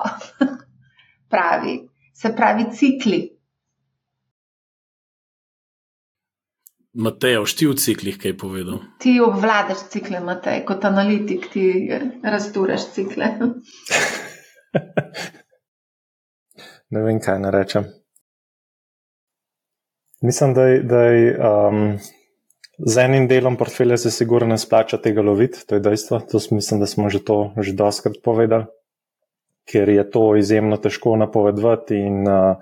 pravi, 1.32 1.80
se 2.14 2.36
pravi 2.36 2.72
cikli. 2.74 3.37
Matej, 6.98 7.38
v 7.70 7.78
ciklih, 7.78 8.18
kaj 8.18 8.34
je 8.34 8.38
povedal? 8.38 8.78
Ti 8.98 9.22
obvladaš 9.22 9.86
cikle, 9.94 10.18
Matej, 10.18 10.66
kot 10.66 10.82
analitik, 10.82 11.46
ti 11.54 11.86
razduraš 12.26 12.88
cikle. 12.96 13.28
ne 16.94 17.04
vem, 17.06 17.20
kaj 17.22 17.38
naj 17.44 17.54
rečem. 17.54 17.86
Mislim, 20.26 20.58
da, 20.58 20.66
da 20.82 21.04
je 21.06 21.38
um, 21.38 22.02
z 22.82 23.06
enim 23.06 23.30
delom 23.30 23.62
portfelja 23.62 23.98
se 24.02 24.10
sigurno 24.12 24.56
ne 24.56 24.58
splača 24.58 24.98
tega 24.98 25.22
loviti, 25.22 25.62
to 25.70 25.78
je 25.78 25.86
dejstvo. 25.86 26.24
To 26.32 26.42
mislim, 26.52 26.80
da 26.80 26.90
smo 26.90 27.14
že 27.14 27.22
to 27.22 27.54
že 27.62 27.78
doskrat 27.78 28.18
povedali, 28.24 28.66
ker 29.70 29.90
je 29.90 30.10
to 30.10 30.36
izjemno 30.36 30.82
težko 30.82 31.14
napovedovati 31.16 31.96
in 31.96 32.26
uh, 32.26 32.58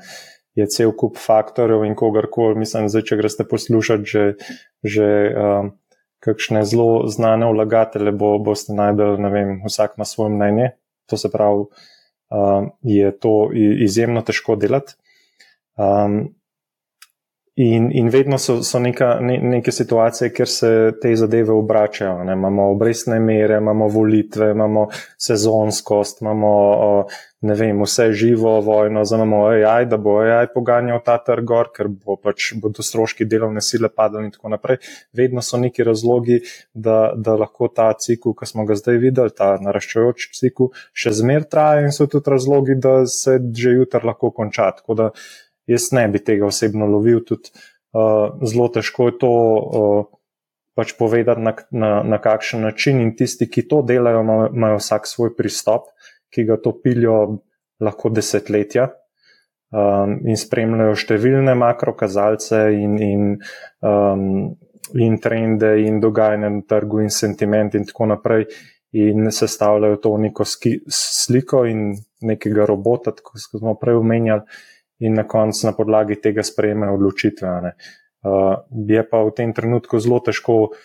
je 0.56 0.68
cel 0.72 0.94
kup 0.96 1.18
faktorjev 1.20 1.84
in 1.86 1.96
kogarkoli, 1.96 2.60
mislim, 2.60 2.88
da 2.92 3.02
če 3.02 3.18
greste 3.20 3.46
poslušati 3.48 4.08
že, 4.08 4.26
že 4.84 5.08
um, 5.36 5.72
kakšne 6.24 6.64
zelo 6.66 7.08
znane 7.12 7.50
vlagatelje, 7.52 8.14
bo, 8.16 8.36
boste 8.40 8.74
najdel, 8.74 9.18
ne 9.22 9.32
vem, 9.34 9.58
vsak 9.68 9.98
ima 9.98 10.08
svoje 10.08 10.34
mnenje. 10.34 10.72
To 11.12 11.18
se 11.22 11.30
pravi, 11.32 11.68
um, 12.32 12.72
je 12.82 13.12
to 13.20 13.52
izjemno 13.54 14.24
težko 14.26 14.56
delati. 14.56 14.96
Um, 15.78 16.35
In, 17.58 17.88
in 17.92 18.10
vedno 18.10 18.38
so, 18.38 18.58
so 18.68 18.80
neka, 18.84 19.14
ne, 19.24 19.38
neke 19.40 19.72
situacije, 19.72 20.32
kjer 20.36 20.50
se 20.52 20.72
te 21.02 21.14
zadeve 21.16 21.54
obračajo. 21.56 22.24
Ne. 22.28 22.34
Imamo 22.34 22.66
obrestne 22.72 23.20
mere, 23.20 23.62
imamo 23.64 23.88
volitve, 23.88 24.50
imamo 24.52 24.90
sezonskost, 25.18 26.22
imamo 26.22 26.52
ne 27.46 27.54
vem, 27.54 27.82
vse 27.84 28.10
živo 28.12 28.60
vojno, 28.62 29.06
zdaj 29.06 29.18
imamo 29.18 29.46
AI, 29.46 29.86
da 29.86 29.98
bo 29.98 30.18
AI 30.20 30.48
poganjal 30.54 31.00
ta 31.06 31.18
trg 31.24 31.46
gor, 31.46 31.70
ker 31.76 31.88
bo 31.88 32.18
pač 32.18 32.50
bodo 32.62 32.84
stroški 32.84 33.28
delovne 33.30 33.62
sile 33.62 33.90
padali 33.90 34.28
in 34.28 34.34
tako 34.34 34.52
naprej. 34.52 34.80
Vedno 35.14 35.44
so 35.46 35.60
neki 35.62 35.86
razlogi, 35.86 36.42
da, 36.74 37.14
da 37.16 37.38
lahko 37.40 37.70
ta 37.70 37.92
cikl, 37.94 38.34
ki 38.36 38.50
smo 38.50 38.66
ga 38.66 38.76
zdaj 38.80 39.00
videli, 39.04 39.36
ta 39.36 39.54
naraščajoč 39.62 40.30
cikl, 40.40 40.72
še 40.92 41.14
zmer 41.22 41.48
traja 41.48 41.86
in 41.86 41.96
so 41.96 42.10
tudi 42.12 42.34
razlogi, 42.34 42.80
da 42.82 42.98
se 43.06 43.38
že 43.56 43.78
jutr 43.78 44.04
lahko 44.08 44.34
konča. 44.36 44.72
Tako 44.80 44.98
da 44.98 45.12
jaz 45.68 45.90
ne 45.96 46.08
bi 46.12 46.22
tega 46.24 46.48
osebno 46.48 46.88
lovil, 46.90 47.24
tudi 47.26 47.52
uh, 47.96 48.36
zelo 48.46 48.68
težko 48.74 49.10
je 49.10 49.18
to 49.22 49.32
uh, 49.32 50.06
pač 50.76 50.94
povedati, 51.00 51.42
na, 51.42 51.56
na, 51.72 51.92
na 52.04 52.20
kakšen 52.20 52.66
način. 52.68 53.00
In 53.02 53.16
tisti, 53.16 53.48
ki 53.48 53.64
to 53.72 53.82
delajo, 53.88 54.22
imajo 54.52 54.82
vsak 54.82 55.08
svoj 55.08 55.32
pristop, 55.38 55.88
ki 56.34 56.44
ga 56.50 56.60
to 56.60 56.76
pilijo 56.84 57.40
lahko 57.80 58.12
desetletja. 58.12 58.90
Um, 59.76 60.20
in 60.30 60.38
spremljajo 60.40 60.94
številne 61.00 61.56
makrokazalce, 61.60 62.60
in, 62.76 63.00
in, 63.02 63.24
um, 63.84 64.54
in 65.00 65.18
trende, 65.24 65.74
in 65.84 65.98
dogajanje 66.04 66.52
na 66.54 66.62
trgu, 66.70 67.02
in 67.04 67.12
sentiment, 67.12 67.76
in 67.76 67.88
tako 67.88 68.12
naprej, 68.12 68.46
in 68.96 69.32
sestavljajo 69.34 69.98
to 70.04 70.14
neko 70.28 70.46
ski, 70.48 70.78
sliko 70.88 71.66
in 71.68 71.90
nekega 72.24 72.68
robota, 72.70 73.12
kot 73.16 73.42
smo 73.42 73.76
prej 73.80 74.00
omenjali, 74.00 74.46
in 75.00 75.14
na 75.14 75.26
koncu 75.28 75.68
na 75.68 75.74
podlagi 75.76 76.20
tega 76.22 76.44
sprejmejo 76.44 76.96
odločitve. 76.96 77.48
Uh, 78.26 78.64
je 78.88 79.02
pa 79.04 79.24
v 79.24 79.34
tem 79.36 79.54
trenutku 79.54 80.00
zelo 80.00 80.20
težko 80.24 80.76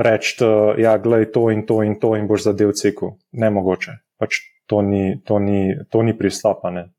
reči, 0.00 0.36
da 0.40 0.74
ja, 0.80 0.94
je 0.96 1.32
to 1.32 1.50
in 1.50 1.66
to 1.66 1.82
in 1.82 1.98
to 2.00 2.14
in 2.16 2.26
boš 2.30 2.48
zadev 2.50 2.72
cikl. 2.72 3.16
Nemogoče. 3.32 3.98
Pač 4.20 4.40
to 4.66 4.82
ni, 4.82 5.20
to 5.24 5.38
ni, 5.38 5.74
to 5.90 6.02
ni 6.02 6.16
pristopane. 6.16 6.90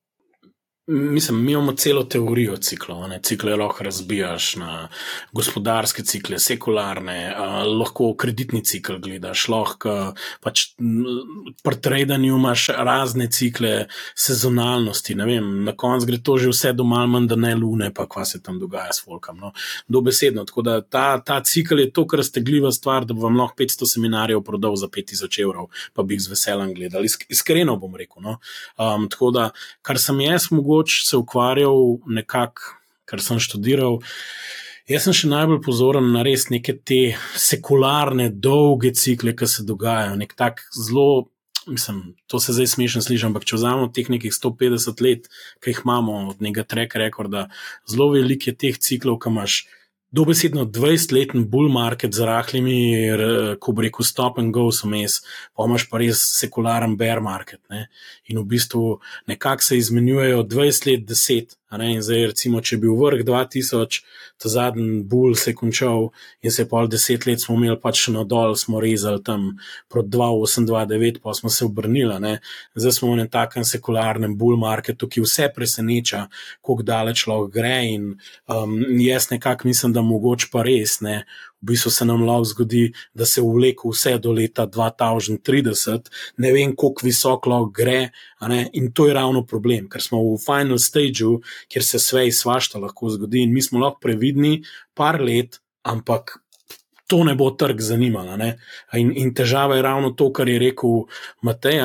Mislim, 0.87 1.45
mi 1.45 1.51
imamo 1.51 1.73
celo 1.73 2.03
teorijo 2.03 2.57
ciklov. 2.57 3.03
Cikle 3.23 3.55
lahko 3.55 3.83
razbijaš 3.83 4.55
na 4.55 4.87
gospodarske 5.31 6.03
cikle, 6.03 6.39
sekularne, 6.39 7.35
uh, 7.37 7.77
lahko 7.79 8.15
kreditni 8.17 8.63
cikl 8.65 8.97
gledaš, 8.97 9.43
lahko 9.47 10.13
pač 10.41 10.63
pri 11.63 11.77
tradanju 11.81 12.35
imaš 12.35 12.67
razne 12.67 13.27
cikle 13.31 13.85
sezonalnosti. 14.15 15.15
Na 15.15 15.75
koncu 15.77 16.07
gre 16.09 16.17
to 16.17 16.37
že 16.37 16.49
vse 16.49 16.73
do 16.73 16.83
malo 16.83 17.07
manj, 17.07 17.27
da 17.27 17.35
ne 17.35 17.53
lune, 17.55 17.91
pa 17.93 18.07
kva 18.09 18.25
se 18.25 18.41
tam 18.41 18.57
dogaja 18.59 18.93
s 18.93 19.05
folkom. 19.05 19.37
No? 19.37 19.53
Dobesedno. 19.87 20.45
Tako 20.49 20.61
da 20.61 20.81
ta, 20.81 21.21
ta 21.21 21.43
cikl 21.43 21.79
je 21.79 21.91
to, 21.91 22.07
kar 22.07 22.25
stegljiva 22.25 22.71
stvar, 22.71 23.05
da 23.05 23.13
bi 23.13 23.21
vam 23.21 23.37
lahko 23.37 23.61
500 23.61 23.91
seminarjev 23.93 24.41
prodal 24.41 24.75
za 24.75 24.89
5000 24.89 25.41
evrov, 25.45 25.69
pa 25.93 26.03
bi 26.03 26.17
jih 26.17 26.25
z 26.25 26.33
veseljem 26.33 26.73
gledali. 26.73 27.13
Iskreno 27.29 27.77
bom 27.77 27.95
rekel. 27.95 28.25
No? 28.25 28.39
Um, 28.81 29.05
tako 29.09 29.31
da, 29.31 29.49
kar 29.85 30.01
sem 30.01 30.25
jaz 30.25 30.49
mogoče 30.49 30.70
nekoč 30.71 31.07
se 31.07 31.17
ukvarjal 31.17 31.99
nekako, 32.07 32.61
kar 33.05 33.21
sem 33.21 33.39
študiral. 33.39 33.99
Jaz 34.87 35.03
sem 35.03 35.13
še 35.13 35.27
najbolj 35.27 35.61
pozoren 35.63 36.11
na 36.11 36.23
res 36.23 36.49
neke 36.49 36.73
te 36.73 37.15
sekularne, 37.35 38.29
dolge 38.31 38.91
cikle, 38.91 39.35
ki 39.35 39.47
se 39.47 39.63
dogajajo. 39.63 40.15
Nek 40.15 40.33
tak 40.35 40.63
zelo, 40.73 41.27
mislim, 41.67 42.15
to 42.27 42.39
se 42.39 42.53
zdaj 42.53 42.67
smešno 42.67 43.01
sliši, 43.01 43.27
ampak 43.27 43.45
če 43.45 43.59
vzamemo 43.59 43.91
teh 43.91 44.09
nekih 44.09 44.31
150 44.31 45.03
let, 45.03 45.29
ki 45.61 45.71
jih 45.71 45.83
imamo 45.85 46.31
od 46.31 46.41
nekega 46.41 46.65
track 46.67 46.95
rekorda, 46.95 47.49
zelo 47.87 48.11
veliko 48.15 48.49
je 48.49 48.55
teh 48.55 48.79
ciklov, 48.79 49.19
ki 49.21 49.31
imaš 49.31 49.65
dobesedno 50.11 50.65
20-letni 50.67 51.45
bull 51.47 51.71
market 51.71 52.13
z 52.13 52.27
rahlimi, 52.27 52.77
ko 53.59 53.73
rekel, 53.77 54.05
stop 54.05 54.39
and 54.41 54.53
go, 54.53 54.67
so 54.71 54.89
mes, 54.91 55.21
pa 55.55 55.67
imaš 55.69 55.87
pa 55.89 56.01
res 56.01 56.23
sekularen 56.39 56.97
bear 56.99 57.23
market. 57.23 57.61
Ne? 57.71 57.87
In 58.31 58.41
v 58.41 58.45
bistvu 58.55 58.99
nekako 59.31 59.63
se 59.63 59.79
izmenjujejo 59.79 60.43
20 60.43 60.89
let, 60.91 61.07
10. 61.07 61.55
In 61.71 62.01
zdaj, 62.03 62.25
recimo, 62.33 62.59
če 62.59 62.75
bi 62.77 62.89
bil 62.89 62.97
vrh 62.99 63.21
2000, 63.23 64.01
ta 64.41 64.49
zadnji 64.49 65.03
bull 65.07 65.35
se 65.39 65.51
je 65.51 65.55
končal 65.55 66.09
in 66.43 66.51
se 66.51 66.65
je 66.65 66.67
pol 66.67 66.89
deset 66.91 67.25
let 67.25 67.39
smo 67.41 67.55
imeli 67.55 67.77
pač 67.79 68.07
na 68.11 68.25
dol, 68.27 68.55
smo 68.59 68.81
rezali 68.83 69.23
tam 69.23 69.51
proti 69.87 70.09
2829, 70.17 71.21
pa 71.23 71.33
smo 71.37 71.49
se 71.49 71.65
obrnili. 71.65 72.17
Ne? 72.19 72.33
Zdaj 72.75 72.97
smo 72.97 73.11
v 73.11 73.19
enem 73.19 73.29
takem 73.31 73.63
sekularnem 73.67 74.35
bull 74.37 74.59
marketu, 74.59 75.07
ki 75.07 75.23
vse 75.23 75.47
preseneča, 75.55 76.25
kako 76.59 76.83
daleč 76.83 77.27
lahko 77.31 77.47
gre. 77.53 77.77
In 77.93 78.11
um, 78.51 78.75
jaz 78.99 79.29
nekako 79.31 79.71
mislim, 79.71 79.93
da 79.93 80.03
mogoče 80.03 80.51
pa 80.51 80.65
res 80.67 80.99
ne 81.05 81.21
v 81.61 81.71
bistvu 81.71 81.91
se 81.91 82.05
nam 82.05 82.23
lahko 82.25 82.45
zgodi, 82.51 82.83
da 83.13 83.25
se 83.25 83.41
vleko 83.41 83.91
vse 83.93 84.17
do 84.19 84.33
leta 84.33 84.65
2030, 84.67 86.09
ne 86.37 86.51
vem, 86.51 86.75
kako 86.75 87.05
visoko 87.05 87.49
lahko 87.49 87.71
gre. 87.75 88.09
In 88.73 88.91
to 88.91 89.07
je 89.07 89.13
ravno 89.13 89.45
problem, 89.45 89.89
ker 89.89 90.01
smo 90.01 90.23
v 90.25 90.37
final 90.41 90.79
stageu, 90.81 91.39
kjer 91.69 91.85
se 91.85 92.01
vse 92.01 92.27
izvašta 92.27 92.81
lahko 92.81 93.09
zgodi 93.13 93.45
in 93.45 93.53
mi 93.53 93.61
smo 93.61 93.79
lahko 93.79 94.01
previdni 94.01 94.61
par 94.93 95.21
let, 95.21 95.61
ampak. 95.83 96.39
To 97.11 97.25
ne 97.27 97.33
bo 97.35 97.49
trg 97.59 97.81
zanimalo. 97.83 98.37
In, 98.95 99.09
in 99.19 99.33
težava 99.35 99.75
je 99.75 99.81
ravno 99.83 100.13
to, 100.15 100.29
kar 100.31 100.47
je 100.47 100.61
rekel 100.61 101.09
Matej. 101.43 101.81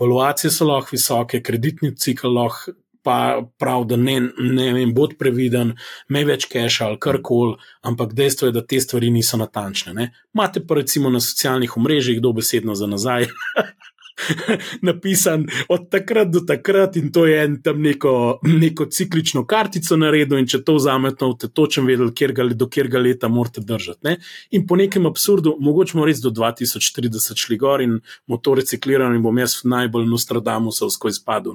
Valuacije 0.00 0.50
so 0.50 0.64
lahko 0.64 0.96
visoke, 0.96 1.42
kreditni 1.44 1.92
cikl 1.92 2.32
lahko 2.32 2.72
pa 3.02 3.42
prav, 3.58 3.84
da 3.90 3.96
ne, 3.96 4.20
ne 4.38 4.72
vem, 4.72 4.94
bod 4.94 5.16
previden, 5.18 5.74
me 6.08 6.24
več 6.24 6.46
keša 6.50 6.86
ali 6.86 7.00
karkoli, 7.02 7.56
ampak 7.82 8.14
dejstvo 8.18 8.48
je, 8.48 8.56
da 8.56 8.64
te 8.66 8.80
stvari 8.80 9.10
niso 9.10 9.40
natančne. 9.40 9.94
Ne? 9.94 10.10
Mate 10.38 10.62
pa 10.66 10.78
recimo 10.78 11.10
na 11.10 11.20
socialnih 11.20 11.76
omrežjih 11.76 12.20
dobesedno 12.22 12.74
za 12.78 12.86
nazaj. 12.86 13.28
napisan 14.88 15.46
od 15.68 15.90
takrat 15.90 16.30
do 16.30 16.40
takrat, 16.46 16.96
in 16.96 17.12
to 17.12 17.26
je 17.26 17.44
en 17.44 17.56
tam 17.62 17.82
neko, 17.82 18.40
neko 18.42 18.86
ciklično 18.86 19.44
kartico 19.46 19.96
naredil, 19.96 20.38
in 20.38 20.46
če 20.46 20.62
to 20.66 20.76
vzamete, 20.78 21.24
boste 21.24 21.48
točno 21.48 21.84
vedeli, 21.86 22.12
kjer 22.14 22.32
ga, 22.36 22.46
do 22.54 22.68
kjer 22.68 22.88
ga 22.92 23.02
leta 23.02 23.28
morate 23.28 23.60
držati. 23.60 24.00
Ne? 24.08 24.16
In 24.50 24.66
po 24.66 24.76
nekem 24.76 25.06
absurdu, 25.06 25.56
mogoče 25.60 25.98
res 26.06 26.22
do 26.22 26.30
2040 26.30 27.38
šli 27.38 27.58
gor 27.58 27.82
in 27.82 27.98
motor 28.26 28.58
recikliran, 28.60 29.14
in 29.16 29.22
bom 29.22 29.38
jaz 29.38 29.60
najbolj 29.64 30.06
Nostradamusov 30.10 30.92
skozi 30.94 31.20
spadu. 31.20 31.54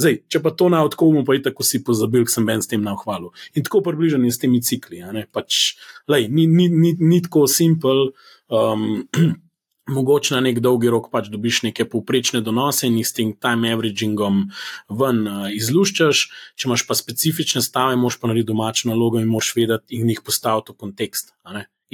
Zdaj, 0.00 0.20
če 0.28 0.40
pa 0.42 0.52
to 0.56 0.70
na 0.72 0.82
odkomu, 0.84 1.24
pa 1.24 1.36
je 1.36 1.44
tako 1.48 1.66
si 1.66 1.82
pozabil, 1.84 2.26
sem 2.30 2.46
ben 2.46 2.62
s 2.62 2.70
tem 2.70 2.82
na 2.82 2.96
hvalu. 2.98 3.32
In 3.54 3.64
tako 3.66 3.82
približani 3.84 4.32
s 4.32 4.40
temi 4.40 4.62
cikli. 4.64 5.02
Pač, 5.32 5.74
lej, 6.08 6.28
ni, 6.32 6.46
ni, 6.46 6.68
ni, 6.72 6.94
ni 6.98 7.20
tako 7.24 7.46
simpel. 7.50 8.10
Um, 8.48 9.04
mogoče 9.86 10.34
na 10.34 10.40
nek 10.40 10.58
dolgi 10.64 10.88
rok 10.92 11.10
pač 11.12 11.28
dobiš 11.32 11.62
neke 11.68 11.86
povprečne 11.88 12.40
donose 12.44 12.88
in 12.88 12.96
jih 12.98 13.08
s 13.08 13.16
tem 13.16 13.32
time 13.36 13.72
averagingom 13.74 14.44
ven 14.88 15.22
uh, 15.28 15.46
izluščaš. 15.52 16.24
Če 16.56 16.68
imaš 16.68 16.86
pa 16.88 16.96
specifične 16.98 17.62
stave, 17.64 17.98
moš 18.00 18.18
pa 18.20 18.30
narediti 18.30 18.52
domačo 18.52 18.88
nalogo 18.90 19.20
in 19.20 19.30
moš 19.30 19.52
vedeti 19.58 20.00
in 20.00 20.12
jih 20.12 20.22
postaviti 20.24 20.72
v 20.72 20.80
kontekst. 20.86 21.34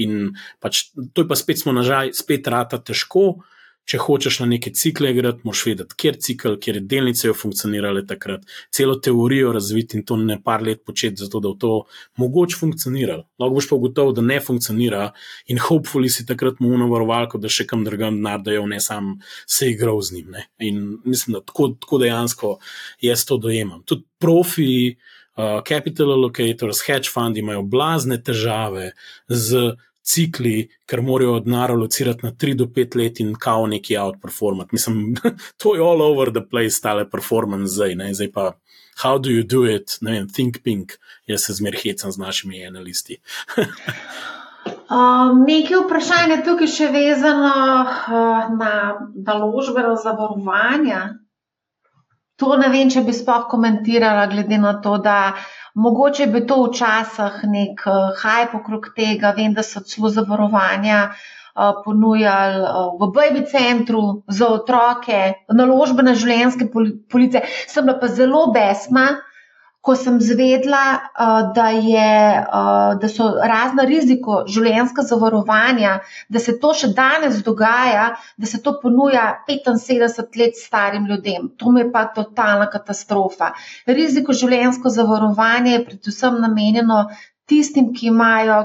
In 0.01 0.35
pač 0.63 0.87
to 0.95 1.25
je 1.25 1.29
pa 1.29 1.39
spet 1.39 1.63
smo 1.63 1.75
nažal, 1.77 2.15
spet 2.17 2.47
rata 2.51 2.79
težko. 2.79 3.43
Če 3.89 3.99
hočeš 3.99 4.41
na 4.43 4.47
neke 4.53 4.71
cikle 4.77 5.11
igrati, 5.11 5.43
moš 5.49 5.63
vedeti, 5.67 5.97
kjer 5.99 6.19
cikl, 6.23 6.57
kjer 6.63 6.79
je 6.79 6.83
delnice 6.93 7.33
funkcionirale 7.35 8.05
takrat, 8.07 8.45
celo 8.75 8.95
teorijo 9.03 9.51
razviti 9.57 9.99
in 9.99 10.05
to 10.07 10.19
ne 10.21 10.37
par 10.43 10.63
let 10.63 10.85
početi, 10.87 11.25
zato 11.25 11.41
da 11.43 11.51
v 11.51 11.59
to 11.59 11.73
mogoče 12.23 12.59
funkcionira. 12.61 13.17
Lahko 13.41 13.57
boš 13.57 13.71
pa 13.71 13.79
ugotovil, 13.81 14.15
da 14.15 14.27
ne 14.27 14.39
funkcionira 14.45 15.09
in 15.51 15.59
hopefully 15.59 16.13
si 16.13 16.27
takrat 16.29 16.61
mu 16.61 16.75
unovarovalko, 16.77 17.41
da 17.43 17.51
še 17.51 17.67
kam 17.67 17.83
drugam 17.87 18.21
nardajo, 18.23 18.67
ne 18.71 18.79
sam 18.85 19.17
se 19.47 19.73
igral 19.73 19.99
z 20.07 20.21
njim. 20.21 20.31
Ne? 20.37 20.47
In 20.71 20.85
mislim, 21.05 21.39
da 21.39 21.45
tako, 21.45 21.73
tako 21.81 22.03
dejansko 22.05 22.55
jaz 23.03 23.25
to 23.27 23.41
dojemam. 23.43 23.83
Tudi 23.89 24.07
profi, 24.21 24.73
uh, 25.37 25.61
capital 25.67 26.13
allocators, 26.13 26.85
hedge 26.87 27.11
fund 27.11 27.39
imajo 27.39 27.63
blazne 27.63 28.21
težave 28.23 28.93
z 29.29 29.75
cikli, 30.03 30.69
ker 30.87 31.03
morajo 31.03 31.37
od 31.37 31.47
nara 31.49 31.75
locirati 31.75 32.27
na 32.27 32.33
3 32.33 32.55
do 32.55 32.65
5 32.65 32.97
let 32.97 33.21
in 33.21 33.35
kao 33.39 33.67
neki 33.67 33.97
outperformati. 33.99 34.71
Mislim, 34.73 35.15
to 35.63 35.75
je 35.75 35.83
all 35.83 36.03
over 36.03 36.33
the 36.33 36.45
place, 36.51 36.81
tale 36.83 37.11
performance 37.11 37.75
zdaj, 37.75 37.95
ne? 37.95 38.15
zdaj 38.15 38.33
pa. 38.33 38.53
How 39.03 39.19
do 39.19 39.31
you 39.31 39.43
do 39.43 39.65
it? 39.65 39.97
Ne 40.01 40.13
vem, 40.13 40.29
think 40.29 40.59
pink, 40.63 40.93
jaz 41.27 41.47
se 41.47 41.55
zmer 41.55 41.77
hecam 41.83 42.13
z 42.13 42.19
našimi 42.19 42.67
analisti. 42.67 43.17
um, 44.97 45.45
nekaj 45.47 45.79
vprašanj 45.87 46.35
je 46.35 46.39
tukaj 46.45 46.69
še 46.69 46.89
vezano 46.93 47.55
uh, 47.81 48.51
na 48.59 48.75
naložbeno 49.15 49.95
zavarovanje. 49.97 51.01
To 52.41 52.57
ne 52.57 52.69
vem, 52.73 52.89
če 52.89 53.05
bi 53.05 53.13
sploh 53.13 53.47
komentirala, 53.51 54.27
glede 54.33 54.59
na 54.59 54.79
to, 54.81 54.97
da 54.99 55.35
Mogoče 55.75 56.27
bi 56.27 56.41
to 56.47 56.57
včasih 56.65 57.43
nek 57.51 57.83
eh, 57.87 58.55
okrog 58.59 58.89
tega, 58.97 59.35
vem, 59.37 59.55
da 59.55 59.63
so 59.63 59.81
celo 59.81 60.09
zavarovanja 60.09 60.99
eh, 61.11 61.73
ponujali 61.85 62.65
eh, 62.65 62.91
v 63.01 63.11
baby 63.15 63.45
centru 63.47 64.23
za 64.27 64.49
otroke, 64.49 65.21
naložbene 65.53 66.15
življenjske 66.15 66.71
police. 67.11 67.43
Sem 67.69 67.87
bila 67.87 67.99
pa 68.01 68.09
zelo 68.09 68.47
besma, 68.53 69.07
ko 69.81 69.95
sem 69.97 70.19
zvedla, 70.21 70.83
da, 71.55 71.69
je, 71.73 72.11
da 73.01 73.09
so 73.09 73.31
razna 73.53 73.87
riziko 73.89 74.43
življenjska 74.49 75.07
zavarovanja, 75.09 75.95
da 76.29 76.43
se 76.43 76.59
to 76.61 76.75
še 76.77 76.91
danes 76.97 77.41
dogaja, 77.47 78.11
da 78.37 78.51
se 78.51 78.61
to 78.61 78.75
ponuja 78.83 79.25
75 79.49 80.37
let 80.43 80.61
starim 80.61 81.09
ljudem. 81.09 81.49
To 81.57 81.73
mi 81.73 81.85
je 81.85 81.89
pa 81.95 82.05
totalna 82.13 82.69
katastrofa. 82.73 83.55
Riziko 83.89 84.37
življenjsko 84.37 84.93
zavarovanje 84.93 85.75
je 85.79 85.85
predvsem 85.89 86.39
namenjeno 86.45 87.07
tistim, 87.51 87.91
ki 87.97 88.13
imajo, 88.13 88.61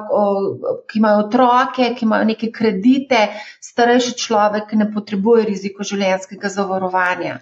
ki 0.92 1.00
imajo 1.00 1.24
otroke, 1.24 1.94
ki 1.96 2.06
imajo 2.06 2.28
neke 2.36 2.52
kredite, 2.54 3.24
starejši 3.64 4.18
človek, 4.20 4.76
ne 4.78 4.92
potrebuje 4.92 5.48
riziko 5.48 5.88
življenjskega 5.88 6.52
zavarovanja 6.60 7.40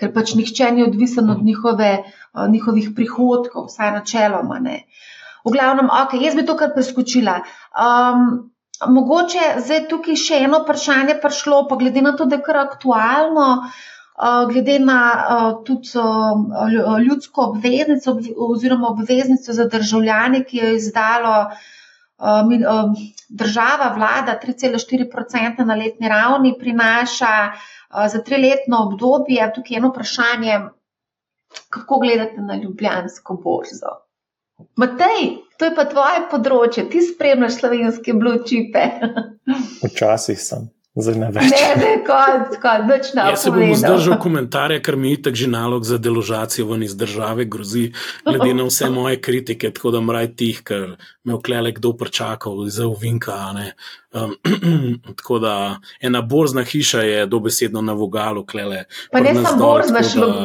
ker 0.00 0.12
pač 0.14 0.34
nihče 0.38 0.70
ni 0.74 0.84
odvisen 0.86 1.30
od 1.30 1.42
njihove, 1.44 1.90
uh, 2.04 2.48
njihovih 2.50 2.90
prihodkov, 2.96 3.68
vsaj 3.70 3.92
načeloma 3.98 4.58
ne. 4.58 4.82
V 5.44 5.52
glavnem, 5.52 5.90
ok, 5.92 6.16
jaz 6.24 6.36
bi 6.38 6.46
to 6.48 6.56
kar 6.56 6.72
preskočila. 6.74 7.40
Um, 7.76 8.50
mogoče 8.90 9.60
zdaj 9.66 9.84
tukaj 9.90 10.16
še 10.18 10.40
eno 10.46 10.62
vprašanje 10.64 11.18
prišlo, 11.22 11.66
pa 11.68 11.78
glede 11.80 12.02
na 12.04 12.14
to, 12.16 12.26
da 12.26 12.40
je 12.40 12.46
kar 12.46 12.62
aktualno, 12.64 13.48
uh, 13.60 14.40
glede 14.50 14.78
na 14.82 14.98
uh, 15.14 15.46
tudi 15.68 15.92
uh, 16.00 16.96
ljudsko 17.04 17.50
obveznico 17.52 18.16
oziroma 18.48 18.90
obveznico 18.96 19.52
za 19.52 19.68
državljane, 19.70 20.44
ki 20.48 20.62
jo 20.62 20.72
je 20.72 20.82
izdalo. 20.82 21.38
Država, 23.34 23.88
vlada 23.96 24.36
3,4% 24.40 25.64
na 25.66 25.74
letni 25.74 26.08
ravni 26.08 26.52
prinaša 26.58 27.32
uh, 27.50 27.64
za 28.08 28.22
triletno 28.22 28.84
obdobje. 28.86 29.52
Tukaj 29.54 29.74
je 29.74 29.78
eno 29.78 29.90
vprašanje, 29.92 30.60
kako 31.70 31.98
gledate 31.98 32.40
na 32.40 32.56
Ljubljansko 32.56 33.40
borzo? 33.44 33.98
Matej, 34.76 35.26
to 35.58 35.66
je 35.68 35.74
pa 35.74 35.84
tvoje 35.90 36.22
področje, 36.30 36.86
ti 36.90 37.02
spremljaš 37.02 37.58
slovenske 37.58 38.14
bločipe. 38.14 38.86
Včasih 39.88 40.38
sem. 40.40 40.70
Zdaj 40.94 41.16
ne 41.18 41.28
več. 41.34 41.50
Ne, 41.50 41.62
ne, 41.80 41.94
kot, 42.06 42.52
kot, 42.62 42.84
noč 42.86 43.08
na 43.18 43.24
Jaz 43.32 43.42
se 43.42 43.50
bom 43.50 43.72
zdržal 43.74 44.14
komentarja, 44.22 44.78
ker 44.78 44.94
mi 44.94 45.10
je 45.16 45.24
tako 45.26 45.40
že 45.40 45.48
nalog 45.50 45.86
za 45.88 45.98
deložacijo 45.98 46.68
ven 46.68 46.84
iz 46.86 46.94
države 46.94 47.48
grozi, 47.50 47.88
glede 48.22 48.52
na 48.54 48.68
vse 48.68 48.92
moje 48.94 49.18
kritike, 49.18 49.72
tako 49.74 49.90
da 49.96 50.02
mraj 50.04 50.30
tih, 50.38 50.60
ker 50.62 50.94
me 51.26 51.34
vklele 51.34 51.74
kdo 51.74 51.96
pričakal 51.98 52.62
za 52.70 52.86
uvinka. 52.86 53.40
Um, 54.14 54.34
tako 55.16 55.38
da 55.38 55.80
ena 56.00 56.20
borzna 56.22 56.62
hiša 56.62 57.00
je 57.00 57.26
dobesedno 57.26 57.82
na 57.82 57.92
vogalu, 57.92 58.44
klele. 58.46 58.84
Pa 59.12 59.20
ne 59.20 59.34
samo 59.34 59.58
borzna, 59.58 60.02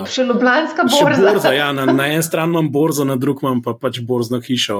še 0.09 0.23
ljubljanska 0.25 0.85
borza. 0.89 1.15
Še 1.15 1.21
borza 1.21 1.51
ja, 1.53 1.67
na, 1.73 1.85
na 1.85 2.07
en 2.15 2.23
stran 2.25 2.49
imam 2.49 2.71
borzo, 2.73 3.05
na 3.05 3.15
drug 3.15 3.43
imam 3.43 3.61
pa 3.61 3.75
pač 3.77 4.01
borzno 4.01 4.41
hišo, 4.41 4.79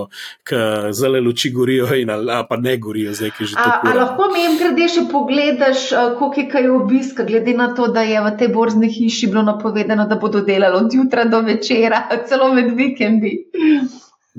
ki 0.50 0.64
zelo 0.98 1.22
luči 1.22 1.54
gorijo 1.54 1.92
in 1.94 2.10
a, 2.10 2.42
pa 2.50 2.58
ne 2.58 2.76
gorijo, 2.82 3.14
zdaj 3.14 3.36
ki 3.38 3.52
že 3.52 3.60
tako. 3.60 3.92
A 3.92 3.96
lahko 4.00 4.32
mi 4.34 4.42
jim 4.48 4.58
grede 4.58 4.90
še 4.90 5.06
pogledaš, 5.12 5.86
koliko 6.18 6.42
je 6.42 6.50
kaj 6.56 6.70
obiska, 6.80 7.30
glede 7.30 7.54
na 7.62 7.70
to, 7.78 7.92
da 7.94 8.02
je 8.10 8.26
v 8.26 8.36
tej 8.42 8.54
borzni 8.58 8.90
hiši 8.90 9.30
bilo 9.30 9.46
napovedano, 9.54 10.10
da 10.10 10.18
bodo 10.18 10.42
delali 10.42 10.82
od 10.82 10.94
jutra 10.98 11.30
do 11.30 11.46
večera, 11.46 12.08
celo 12.30 12.50
med 12.58 12.74
vikendi. 12.74 13.38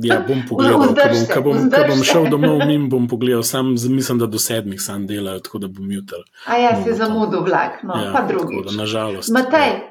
Ja, 0.01 0.21
bom 0.29 0.41
pogledal, 0.49 0.95
ko 1.35 1.43
bom, 1.45 1.69
bom, 1.69 1.87
bom 1.91 2.03
šel 2.07 2.31
domov, 2.33 2.63
mim 2.69 2.89
bom 2.89 3.09
pogledal, 3.09 3.43
sam 3.45 3.75
mislim, 3.75 4.19
da 4.23 4.27
do 4.31 4.39
sedmih 4.41 4.81
sam 4.81 5.07
delajo, 5.07 5.43
tako 5.45 5.61
da 5.67 5.69
bom 5.69 5.93
jutri. 5.93 6.23
A 6.47 6.57
ja, 6.57 6.75
si 6.85 6.95
zamudil 6.97 7.45
vlak, 7.45 7.83
no, 7.85 7.99
ja, 8.01 8.13
pa 8.17 8.25
drugi. 8.29 8.63
Nažalost. 8.77 9.33
Matej. 9.35 9.75
Ja. 9.77 9.91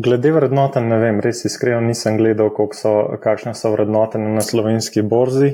Glede 0.00 0.30
vrednoten, 0.32 0.86
ne 0.88 0.96
vem, 1.00 1.18
res 1.20 1.42
iskreno 1.44 1.80
nisem 1.84 2.16
gledal, 2.16 2.48
so, 2.76 2.92
kakšne 3.20 3.52
so 3.58 3.72
vrednote 3.74 4.20
na 4.22 4.40
slovenski 4.44 5.02
borzi, 5.02 5.50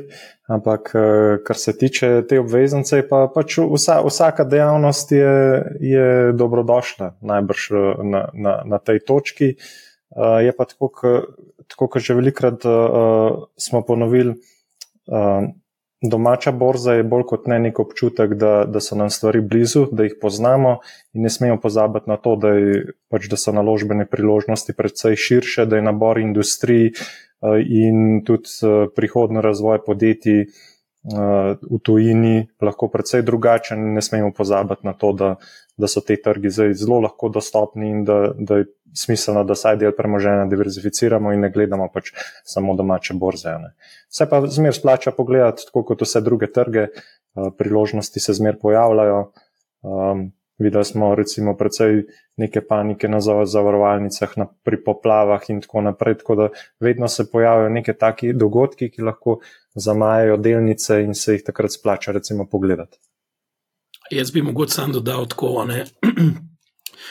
ampak 0.53 0.93
eh, 0.95 1.39
kar 1.47 1.59
se 1.59 1.75
tiče 1.79 2.11
te 2.29 2.39
obveznice, 2.39 3.01
pa 3.09 3.25
pač 3.33 3.57
vsa, 3.59 3.99
vsaka 4.07 4.45
dejavnost 4.47 5.13
je, 5.17 5.35
je 5.81 6.07
dobrodošla 6.37 7.17
najbrž 7.33 7.67
eh, 7.73 7.91
na, 8.13 8.23
na, 8.35 8.55
na 8.77 8.79
tej 8.79 9.03
točki. 9.09 9.57
Uh, 10.17 10.39
je 10.41 10.53
pa 10.55 10.65
tako, 10.65 10.87
tako 11.69 11.89
kot 11.89 12.03
že 12.03 12.15
velikrat 12.15 12.65
uh, 12.65 13.47
smo 13.57 13.83
ponovili, 13.83 14.37
uh, 15.07 15.49
domača 16.03 16.53
borza 16.53 16.93
je 16.93 17.05
bolj 17.05 17.25
kot 17.27 17.47
ne 17.47 17.59
nek 17.59 17.81
občutek, 17.81 18.35
da, 18.39 18.53
da 18.69 18.81
so 18.81 18.97
nam 18.97 19.11
stvari 19.11 19.41
blizu, 19.41 19.87
da 19.93 20.05
jih 20.07 20.19
poznamo 20.21 20.79
in 21.15 21.27
ne 21.27 21.31
smemo 21.31 21.61
pozabiti 21.61 22.11
na 22.11 22.17
to, 22.17 22.37
da, 22.37 22.53
je, 22.55 22.85
pač, 23.11 23.29
da 23.33 23.39
so 23.41 23.55
naložbene 23.57 24.07
priložnosti 24.07 24.77
predvsej 24.77 25.17
širše, 25.17 25.67
da 25.67 25.81
je 25.81 25.87
nabor 25.89 26.21
industrij 26.23 26.91
uh, 26.93 27.59
in 27.61 28.23
tudi 28.27 28.51
uh, 28.63 28.89
prihodno 28.97 29.45
razvoj 29.45 29.85
podjetij. 29.87 30.49
V 31.07 31.79
tujini 31.87 32.49
lahko 32.59 32.89
precej 32.91 33.23
drugačen, 33.23 33.79
ne 33.95 34.03
smemo 34.03 34.33
pozabiti 34.35 34.83
na 34.89 34.91
to, 34.99 35.13
da, 35.15 35.29
da 35.77 35.89
so 35.89 36.01
te 36.01 36.17
trgi 36.23 36.51
zdaj 36.51 36.75
zelo 36.81 37.01
lahko 37.05 37.29
dostopni 37.29 37.91
in 37.91 38.05
da, 38.05 38.31
da 38.39 38.63
je 38.63 38.69
smiselno, 38.97 39.45
da 39.45 39.55
saj 39.55 39.77
del 39.83 39.93
premoženja 39.97 40.47
diverzificiramo 40.51 41.33
in 41.33 41.45
ne 41.45 41.51
gledamo 41.53 41.89
pač 41.93 42.13
samo 42.45 42.75
domače 42.75 43.15
borze. 43.15 43.53
Ne. 43.61 43.75
Vse 44.09 44.29
pa 44.31 44.41
zmer 44.47 44.75
splača 44.75 45.13
pogledati, 45.17 45.69
tako 45.69 45.85
kot 45.91 46.07
vse 46.07 46.25
druge 46.25 46.49
trge, 46.53 46.89
priložnosti 47.59 48.21
se 48.21 48.33
zmer 48.41 48.59
pojavljajo. 48.63 49.21
Um, 49.83 50.31
Videli 50.59 50.85
smo 50.85 51.15
recimo 51.15 51.53
precej 51.57 52.07
neke 52.41 52.63
panike 52.65 53.09
na 53.09 53.19
zavarovalnicah, 53.21 54.39
na, 54.41 54.47
pri 54.65 54.79
poplavah 54.85 55.43
in 55.53 55.61
tako 55.61 55.83
naprej. 55.85 56.15
Tako 56.23 56.35
da 56.35 56.47
vedno 56.81 57.09
se 57.09 57.27
pojavljajo 57.31 57.75
neke 57.75 57.93
taki 57.93 58.33
dogodki, 58.33 58.89
ki 58.91 59.05
lahko 59.05 59.41
zamajajo 59.75 60.37
delnice 60.37 61.03
in 61.05 61.13
se 61.15 61.37
jih 61.37 61.45
takrat 61.45 61.77
splača 61.77 62.13
recimo 62.17 62.49
pogledati. 62.49 62.99
Jaz 64.11 64.31
bi 64.31 64.43
mogoče 64.43 64.73
sam 64.73 64.93
dodal 64.93 65.27
tako. 65.29 65.67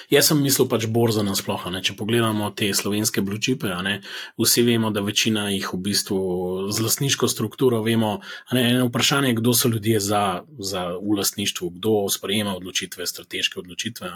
Jaz 0.10 0.28
sem 0.30 0.42
mislil 0.42 0.68
pač 0.70 0.86
borza 0.92 1.24
nasplošno. 1.26 1.80
Če 1.86 1.96
pogledamo 1.98 2.50
te 2.58 2.68
slovenske 2.76 3.24
blue-chipe, 3.26 3.72
vsi 4.42 4.64
vemo, 4.68 4.92
da 4.94 5.02
večina 5.06 5.48
jih 5.50 5.68
v 5.74 5.80
bistvu 5.88 6.20
z 6.74 6.86
lastniško 6.86 7.30
strukturo 7.32 7.82
vemo. 7.86 8.20
Ne, 8.54 8.66
eno 8.74 8.90
vprašanje 8.90 9.34
je, 9.34 9.40
kdo 9.40 9.54
so 9.54 9.72
ljudje 9.72 10.00
za, 10.00 10.44
za 10.60 10.86
v 11.00 11.18
lastništvu, 11.20 11.72
kdo 11.80 11.96
sprejema 12.12 12.56
odločitve, 12.56 13.08
strateške 13.08 13.60
odločitve. 13.60 14.12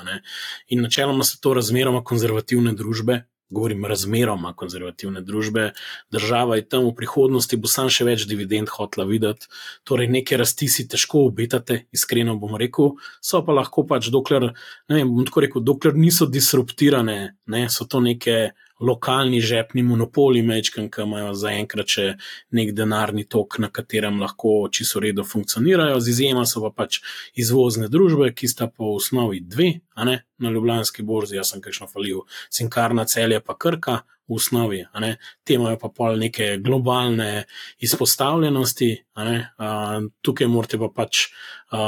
In 0.70 0.86
načeloma 0.86 1.26
so 1.26 1.42
to 1.42 1.56
razmeroma 1.58 2.04
konzervativne 2.04 2.76
družbe, 2.78 3.24
govorim, 3.50 3.86
razmeroma 3.86 4.54
konzervativne 4.58 5.22
družbe, 5.26 5.72
država 6.14 6.60
je 6.60 6.68
tam 6.70 6.86
v 6.88 6.94
prihodnosti, 6.98 7.58
bo 7.58 7.72
sam 7.72 7.90
še 7.90 8.06
več 8.08 8.26
dividend 8.30 8.70
hotla 8.74 9.08
videti, 9.10 9.50
torej 9.90 10.10
neke 10.14 10.38
rasti 10.38 10.70
si 10.70 10.88
težko 10.90 11.26
obetate, 11.30 11.84
iskreno 11.96 12.38
bom 12.40 12.56
rekel, 12.60 12.96
so 13.22 13.42
pa 13.46 13.56
lahko 13.58 13.86
pač, 13.90 14.12
dokler, 14.14 14.52
ne 14.90 15.02
vem, 15.02 15.10
bom 15.10 15.28
tako 15.28 15.46
rekel, 15.46 15.66
dokler 15.66 15.98
niso 15.98 16.30
disruptirane, 16.30 17.20
ne, 17.50 17.64
so 17.74 17.90
to 17.90 18.04
neke 18.06 18.52
lokalni 18.80 19.42
žepni 19.42 19.84
monopoli, 19.84 20.42
mečkam, 20.46 20.90
ki 20.92 21.04
imajo 21.04 21.34
zaenkrat 21.38 21.88
še 21.92 22.06
nek 22.56 22.72
denarni 22.78 23.26
tok, 23.28 23.60
na 23.60 23.70
katerem 23.74 24.20
lahko 24.22 24.70
čisto 24.72 25.00
redo 25.04 25.26
funkcionirajo, 25.28 26.00
z 26.00 26.14
izjema 26.14 26.46
so 26.48 26.64
pa 26.68 26.72
pač 26.84 27.02
izvozne 27.36 27.90
družbe, 27.92 28.32
ki 28.36 28.48
sta 28.48 28.70
v 28.72 28.94
osnovi 28.96 29.42
dve, 29.42 29.74
a 29.96 30.08
ne 30.08 30.22
na 30.40 30.54
Ljubljanski 30.54 31.04
borzi, 31.04 31.36
jaz 31.36 31.52
sem 31.52 31.62
kakšno 31.62 31.90
falil, 31.92 32.24
Cinkarna 32.50 33.06
celje 33.06 33.42
pa 33.44 33.58
Krka. 33.60 34.02
V 34.30 34.36
osnovi, 34.38 34.84
te 35.42 35.56
imajo 35.56 35.80
pa 35.82 35.88
pol 35.90 36.20
neke 36.22 36.60
globalne 36.62 37.48
izpostavljenosti, 37.82 38.90
tukaj 40.22 40.48
morate 40.54 40.78
pa 40.78 40.92
pač 40.94 41.24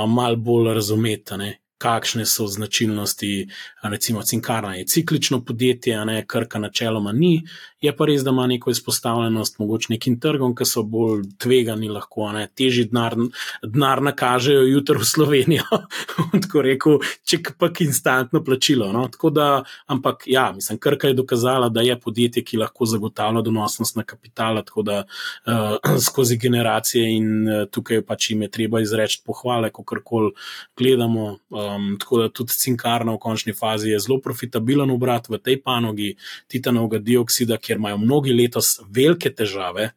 malo 0.10 0.40
bolj 0.42 0.72
razumeti, 0.74 1.38
kakšne 1.82 2.26
so 2.30 2.46
značilnosti, 2.48 3.48
recimo, 3.82 4.22
Cinkarna 4.22 4.76
je 4.76 4.86
ciklično 4.86 5.42
podjetje, 5.46 6.06
ne, 6.06 6.26
Krka 6.28 6.60
načeloma 6.60 7.12
ni, 7.12 7.42
je 7.82 7.92
pa 7.98 8.06
res, 8.06 8.22
da 8.24 8.30
ima 8.30 8.46
neko 8.48 8.70
izpostavljenost 8.72 9.58
mogoče 9.60 9.94
nekim 9.96 10.20
trgom, 10.22 10.54
ki 10.56 10.66
so 10.70 10.84
bolj 10.86 11.24
tvegani, 11.42 11.90
lahko 11.90 12.30
ne, 12.36 12.46
teži 12.58 12.86
denar, 12.92 13.16
denar 13.64 14.04
nakažejo 14.06 14.68
jutro 14.70 15.02
v 15.02 15.08
Slovenijo, 15.10 15.80
tako 16.44 16.62
rekel, 16.68 17.00
če 17.26 17.42
pa 17.58 17.72
instantno 17.82 18.44
plačilo. 18.46 18.92
No. 18.94 19.08
Da, 19.34 19.64
ampak 19.90 20.28
ja, 20.30 20.52
mislim, 20.56 20.78
Krka 20.82 21.10
je 21.10 21.18
dokazala, 21.18 21.70
da 21.74 21.82
je 21.82 21.98
podjetje, 22.00 22.44
ki 22.46 22.62
lahko 22.62 22.86
zagotavlja 22.86 23.42
donosnost 23.42 23.98
na 23.98 24.06
kapital, 24.06 24.62
tako 24.66 24.86
da 24.86 25.02
uh, 25.02 25.98
skozi 26.08 26.38
generacije 26.38 27.10
in 27.18 27.32
uh, 27.48 27.66
tukaj 27.72 28.06
pač 28.06 28.30
jim 28.30 28.46
je 28.46 28.52
treba 28.54 28.82
izreči 28.82 29.24
pohvale, 29.26 29.72
ko 29.74 29.84
karkoli 29.88 30.36
gledamo. 30.78 31.32
Um, 31.76 31.96
tako 32.00 32.22
da 32.22 32.30
tudi 32.30 32.58
cinkarna 32.58 33.16
v 33.16 33.22
končni 33.22 33.54
fazi 33.54 33.94
je 33.94 34.00
zelo 34.00 34.20
profitabilen 34.22 34.92
obrat 34.92 35.30
v 35.30 35.40
tej 35.40 35.62
panogi 35.64 36.16
titanovega 36.52 37.00
dioksida, 37.00 37.58
kjer 37.58 37.80
imajo 37.80 37.98
mnogi 38.02 38.34
letos 38.34 38.80
velike 38.90 39.34
težave, 39.36 39.92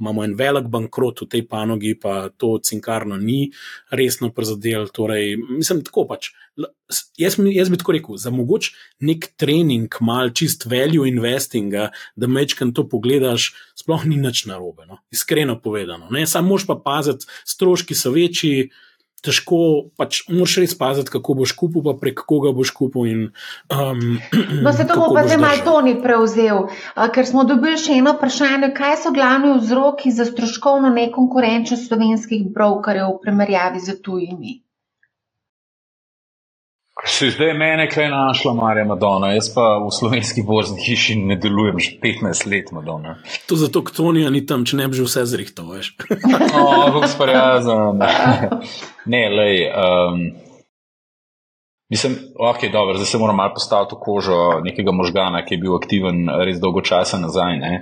imamo 0.00 0.24
en 0.24 0.34
velik 0.36 0.68
bankrot 0.68 1.22
v 1.24 1.28
tej 1.30 1.42
panogi, 1.48 1.94
pa 1.98 2.28
to 2.28 2.56
cinkarno 2.62 3.16
ni 3.16 3.50
resno 3.90 4.30
prizadel. 4.32 4.88
Torej, 4.92 5.36
mislim, 5.36 5.82
tako 5.86 6.06
pač. 6.10 6.32
Jaz, 7.18 7.36
jaz 7.36 7.70
bi 7.72 7.78
tako 7.80 7.96
rekel, 7.96 8.16
za 8.20 8.30
mogoč 8.32 8.70
nek 9.04 9.28
trening, 9.40 9.92
mal 10.00 10.32
čist 10.36 10.68
value 10.70 11.08
investinga, 11.08 11.90
da 12.16 12.28
mečkam 12.30 12.72
to 12.76 12.86
pogledaš, 12.88 13.50
sploh 13.76 14.06
ni 14.08 14.16
nič 14.20 14.46
narobe, 14.48 14.86
no? 14.88 15.00
iskreno 15.12 15.58
povedano. 15.60 16.08
Samo 16.26 16.54
moš 16.54 16.68
pa 16.68 16.78
paziti, 16.80 17.28
stroški 17.44 17.96
so 17.96 18.12
večji 18.14 18.70
težko, 19.26 19.58
pač 19.98 20.22
moraš 20.30 20.56
res 20.62 20.74
paziti, 20.78 21.12
kako 21.12 21.38
boš 21.42 21.54
kupil, 21.58 21.84
pa 21.86 21.96
prek 21.98 22.22
koga 22.28 22.52
boš 22.56 22.72
kupil. 22.76 23.08
In, 23.10 23.22
um, 23.72 24.04
no, 24.64 24.72
se 24.72 24.86
to 24.88 24.98
bo 25.00 25.10
pa 25.14 25.26
zdaj 25.26 25.40
malo 25.42 25.64
Toni 25.66 25.96
prevzel, 26.02 26.66
ker 27.14 27.28
smo 27.28 27.46
dobili 27.48 27.80
še 27.80 27.98
eno 28.00 28.16
vprašanje, 28.16 28.72
kaj 28.76 29.00
so 29.04 29.14
glavni 29.16 29.56
vzroki 29.58 30.14
za 30.14 30.28
stroškovno 30.28 30.92
nekonkurenčnost 30.96 31.90
slovenskih 31.90 32.46
brokerjev 32.54 33.16
v 33.16 33.24
primerjavi 33.26 33.82
z 33.82 33.98
tujimi? 34.02 34.60
Si 37.06 37.30
zdaj 37.30 37.54
mene 37.54 37.86
kaj 37.90 38.08
našla, 38.10 38.52
Marja 38.54 38.84
Madona, 38.84 39.30
jaz 39.32 39.48
pa 39.54 39.62
v 39.78 39.90
slovenski 39.94 40.42
borzni 40.42 40.82
hiši 40.82 41.14
ne 41.22 41.36
delujem 41.38 41.78
že 41.78 41.92
15 42.02 42.48
let, 42.50 42.72
Madona. 42.74 43.16
To 43.46 43.56
zato, 43.56 43.84
ker 43.86 43.94
Tonija 43.94 44.30
ni 44.30 44.42
tam, 44.46 44.64
če 44.66 44.80
ne 44.80 44.88
bi 44.90 44.98
že 44.98 45.06
vse 45.06 45.22
zrihtal, 45.30 45.70
veš. 45.70 45.94
O, 46.56 46.64
kako 46.90 47.06
sprijazen. 47.12 48.02
Ne, 49.06 49.22
lej. 49.30 49.62
Um, 49.70 50.24
mislim, 51.92 52.18
ok, 52.34 52.66
dobro, 52.72 52.98
zdaj 52.98 53.06
se 53.12 53.22
moram 53.22 53.38
malo 53.38 53.54
postaviti 53.54 53.94
v 53.94 54.02
kožo 54.02 54.40
nekega 54.66 54.92
možgana, 54.92 55.44
ki 55.46 55.54
je 55.54 55.62
bil 55.62 55.78
aktiven 55.78 56.26
res 56.42 56.58
dolgo 56.58 56.82
časa 56.82 57.22
nazaj. 57.22 57.60
Ne. 57.62 57.72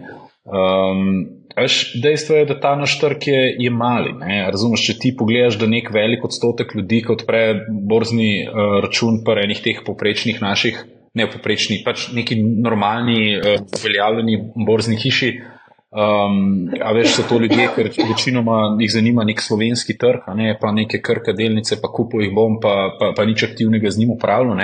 Um, 0.44 1.43
veš, 1.56 1.94
dejstvo 2.02 2.36
je, 2.36 2.48
da 2.50 2.58
ta 2.60 2.74
naš 2.76 2.98
trg 3.00 3.28
je, 3.28 3.42
je 3.66 3.70
mali. 3.70 4.14
Razumeš, 4.50 4.86
če 4.88 4.98
ti 5.02 5.14
pogledaš, 5.18 5.58
da 5.60 5.70
nek 5.70 5.90
velik 5.94 6.24
odstotek 6.26 6.74
ljudi, 6.74 7.02
ki 7.06 7.14
odpre 7.14 7.44
borzni 7.68 8.32
uh, 8.44 8.78
račun, 8.84 9.22
pa 9.26 9.38
enih 9.42 9.62
teh 9.64 9.82
poprečnih 9.86 10.42
naših, 10.42 10.82
ne 11.14 11.28
poprečnih, 11.30 11.82
pač 11.86 12.08
neki 12.16 12.40
normalni, 12.42 13.36
uh, 13.38 13.66
uveljavljeni 13.78 14.40
borzni 14.66 14.98
hiši, 15.00 15.34
uh, 15.38 15.53
Um, 15.94 16.72
a 16.82 16.90
veš, 16.90 17.12
so 17.14 17.22
to 17.28 17.36
ljudje, 17.38 17.68
ker 17.76 17.88
večinoma 18.08 18.54
jih 18.80 18.90
zanima 18.90 19.22
nek 19.24 19.38
slovenski 19.40 19.94
trg, 19.98 20.24
ne, 20.34 20.56
pa 20.60 20.72
neke 20.74 20.98
krke 20.98 21.32
delnice, 21.38 21.78
pa 21.82 21.86
kupo 21.86 22.18
jih 22.18 22.32
bom, 22.34 22.56
pa, 22.58 22.72
pa, 22.98 23.12
pa 23.14 23.26
nič 23.28 23.44
aktivnega 23.46 23.92
z 23.94 24.02
njim 24.02 24.16
upravljal. 24.16 24.58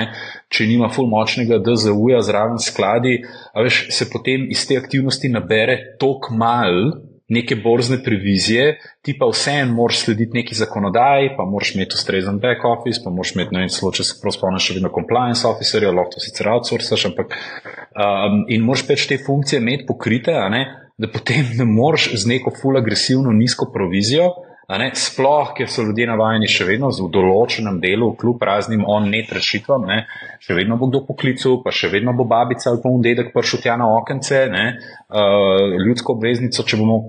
Če 0.51 0.67
nima 0.67 0.89
full 0.91 1.07
močnega 1.07 1.61
DZU-ja 1.63 2.19
zraven 2.27 2.59
skladi, 2.59 3.21
a 3.55 3.63
veš, 3.63 3.85
se 3.95 4.09
potem 4.11 4.49
iz 4.51 4.67
te 4.67 4.81
aktivnosti 4.81 5.31
nabere 5.31 5.79
tok 6.03 6.33
mal 6.35 6.99
neke 7.31 7.55
borzne 7.63 8.01
previzije, 8.03 8.81
ti 9.07 9.15
pa 9.19 9.29
vseeno 9.31 9.75
moraš 9.75 10.03
slediti 10.03 10.35
neki 10.35 10.55
zakonodaji, 10.59 11.31
pa 11.37 11.45
moraš 11.47 11.77
imeti 11.77 11.95
ustrezen 11.95 12.43
back 12.43 12.67
office, 12.67 13.05
pa 13.05 13.11
moraš 13.11 13.37
imeti, 13.37 13.55
ne 13.55 13.63
vem, 13.63 13.71
celo 13.71 13.93
če 13.95 14.09
se 14.09 14.19
prav 14.19 14.35
spomniš, 14.35 14.67
še 14.67 14.79
vedno 14.81 14.91
compliance 14.95 15.47
officerja, 15.47 15.95
lahko 15.95 16.17
to 16.17 16.27
sicer 16.27 16.51
outsourcaš, 16.51 17.07
ampak 17.13 17.39
um, 17.39 18.43
in 18.51 18.67
moraš 18.67 18.89
pač 18.91 19.07
te 19.07 19.23
funkcije 19.23 19.63
imeti 19.63 19.87
pokrite, 19.87 20.35
a 20.35 20.49
ne 20.51 20.65
da 21.01 21.09
potem 21.09 21.49
ne 21.57 21.65
moreš 21.65 22.11
z 22.15 22.29
neko 22.29 22.53
full 22.61 22.77
agresivno 22.77 23.33
nizko 23.33 23.73
provizijo. 23.73 24.31
Ne, 24.79 24.93
sploh, 24.95 25.49
ker 25.57 25.67
so 25.67 25.83
ljudje 25.83 26.05
navajeni 26.07 26.47
še 26.47 26.63
vedno 26.69 26.93
v 26.95 27.09
določenem 27.11 27.81
delu, 27.83 28.13
kljub 28.15 28.45
raznim 28.47 28.85
on-net 28.87 29.33
rešitvam, 29.35 29.89
ne, 29.89 30.05
še 30.39 30.55
vedno 30.55 30.77
bo 30.79 30.87
kdo 30.87 31.01
poklical, 31.09 31.57
pa 31.65 31.73
še 31.75 31.91
vedno 31.91 32.15
bo 32.15 32.23
babica 32.31 32.69
ali 32.71 32.79
pa 32.79 32.93
un 32.93 33.03
dedek 33.03 33.33
prišel 33.35 33.65
tja 33.65 33.75
na 33.81 33.89
okence, 33.97 34.45
ne, 34.53 34.63
uh, 35.11 35.75
ljudsko 35.75 36.15
obveznico, 36.15 36.63
če 36.63 36.79
bomo 36.79 37.01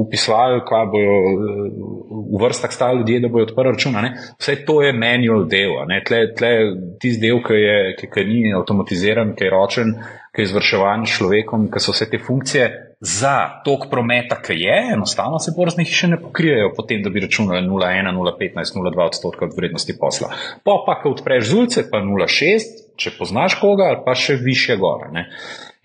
upisvali, 0.00 0.64
kaj 0.64 0.88
bojo 0.96 1.20
uh, 1.20 1.62
v 2.08 2.40
vrstah 2.40 2.72
stali 2.72 3.02
ljudje, 3.02 3.20
da 3.26 3.34
bojo 3.36 3.50
odprli 3.50 3.76
račun. 3.76 4.00
Vse 4.40 4.56
to 4.64 4.80
je 4.80 4.96
manual 4.96 5.44
del, 5.50 5.76
tle, 6.08 6.22
tle 6.38 6.54
tisti 7.02 7.26
del, 7.26 7.44
ki, 7.44 7.64
je, 7.66 7.80
ki, 8.00 8.14
ki 8.14 8.30
ni 8.32 8.54
avtomatiziran, 8.56 9.36
ki 9.36 9.44
je 9.44 9.52
ročen, 9.52 9.98
ki 10.32 10.40
je 10.40 10.48
izvrševan 10.54 11.04
človekom, 11.04 11.68
ki 11.68 11.84
so 11.84 11.92
vse 11.92 12.08
te 12.08 12.22
funkcije 12.30 12.70
za 13.00 13.62
tok 13.64 13.86
prometa, 13.90 14.36
ki 14.42 14.52
je, 14.60 14.76
enostavno 14.94 15.38
se 15.38 15.54
borzne 15.56 15.84
hiše 15.84 16.08
ne 16.08 16.18
pokrijejo, 16.20 16.72
potem 16.76 17.02
da 17.02 17.10
bi 17.10 17.22
računali 17.24 17.66
0,1, 17.66 18.12
0,15, 18.12 18.76
0,2 18.76 19.06
odstotka 19.06 19.44
od 19.44 19.56
vrednosti 19.56 19.96
posla. 20.00 20.28
Pa 20.64 20.76
pa, 20.86 20.98
ko 21.02 21.14
odpreš 21.16 21.48
zulce, 21.48 21.86
pa 21.90 22.02
0,6, 22.04 22.76
če 23.00 23.14
poznaš 23.18 23.56
koga, 23.60 23.88
ali 23.88 24.02
pa 24.04 24.14
še 24.14 24.36
više 24.44 24.76
gore. 24.76 25.08
Ne? 25.16 25.30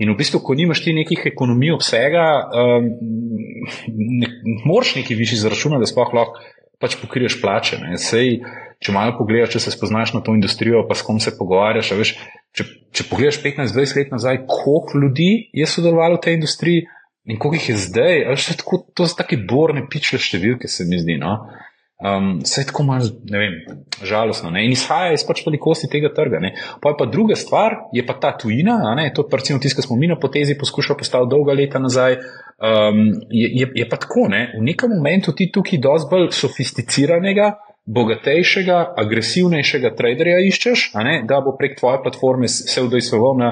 In 0.03 0.11
v 0.11 0.17
bistvu, 0.19 0.41
ko 0.43 0.57
nimaš 0.59 0.83
ti 0.83 0.91
nekih 0.93 1.23
ekonomij 1.31 1.71
obsega, 1.77 2.25
um, 2.51 2.91
ne, 3.95 4.31
moraš 4.67 4.97
neki 4.99 5.15
višji 5.15 5.39
zaračunati, 5.45 5.85
da 5.85 5.87
sploh 5.87 6.11
lahko 6.19 6.43
pač 6.83 6.97
pokriješ 6.99 7.39
plače. 7.39 7.79
Sej, 8.01 8.41
če 8.83 8.91
malo 8.91 9.15
pogledaš, 9.15 9.53
če 9.55 9.63
se 9.63 9.71
spoznaš 9.71 10.11
na 10.17 10.21
to 10.25 10.35
industrijo, 10.35 10.83
pa 10.89 10.99
s 10.99 11.05
kom 11.07 11.21
se 11.23 11.31
pogovarjaš. 11.37 11.93
Veš, 11.95 12.11
če, 12.51 12.67
če 12.91 13.07
pogledaš 13.07 13.39
15-20 13.45 14.01
let 14.01 14.11
nazaj, 14.11 14.41
koliko 14.51 14.99
ljudi 15.05 15.29
je 15.55 15.69
sodelovalo 15.71 16.19
v 16.19 16.25
tej 16.27 16.37
industriji, 16.41 16.83
In 17.25 17.39
koliko 17.39 17.57
jih 17.57 17.69
je 17.69 17.77
zdaj, 17.87 18.19
ali 18.29 18.37
še 18.37 18.59
tako, 18.61 18.83
to 18.93 19.07
so 19.09 19.17
tako 19.17 19.39
borne, 19.49 19.87
pičle 19.89 20.19
številke, 20.21 20.69
se 20.69 20.85
mi 20.85 20.99
zdi. 21.01 21.17
No? 21.21 21.39
Um, 21.95 22.41
vse 22.43 22.61
je 22.61 22.67
tako 22.69 22.83
malo, 22.83 23.07
ne 23.31 23.39
vem, 23.39 23.53
žalostno. 24.05 24.51
Ne? 24.53 24.65
In 24.67 24.73
izhaja 24.75 25.15
iz 25.15 25.23
pač 25.25 25.41
velikosti 25.45 25.89
tega 25.89 26.11
trga. 26.13 26.41
Ne? 26.43 26.51
Pa 26.83 26.91
je 26.91 26.99
pa 26.99 27.07
druga 27.09 27.37
stvar, 27.39 27.79
je 27.95 28.03
pa 28.05 28.17
ta 28.21 28.35
tujina, 28.37 28.77
to 29.15 29.25
pa 29.31 29.39
recimo 29.41 29.63
tisto, 29.63 29.79
kar 29.79 29.87
smo 29.87 29.97
mi 29.97 30.11
na 30.11 30.19
potezi 30.19 30.57
poskušali 30.59 30.99
postaviti 30.99 31.31
dolga 31.31 31.55
leta 31.57 31.81
nazaj. 31.81 32.19
Um, 32.55 33.07
je, 33.31 33.47
je, 33.61 33.71
je 33.81 33.87
pa 33.89 33.97
tako, 33.97 34.27
ne? 34.29 34.51
v 34.59 34.63
nekem 34.67 34.93
momentu 34.93 35.33
ti 35.33 35.49
tukaj 35.51 35.81
dosti 35.81 36.11
bolj 36.11 36.29
sofisticiranega 36.35 37.55
bogatejšega, 37.85 38.77
agresivnejšega 38.97 39.91
traderja 39.97 40.39
iščeš, 40.49 40.87
da 41.29 41.41
bo 41.45 41.53
prek 41.57 41.77
tvoje 41.77 42.01
platforme 42.01 42.49
se 42.49 42.81
udejstvoval 42.81 43.37
na, 43.37 43.49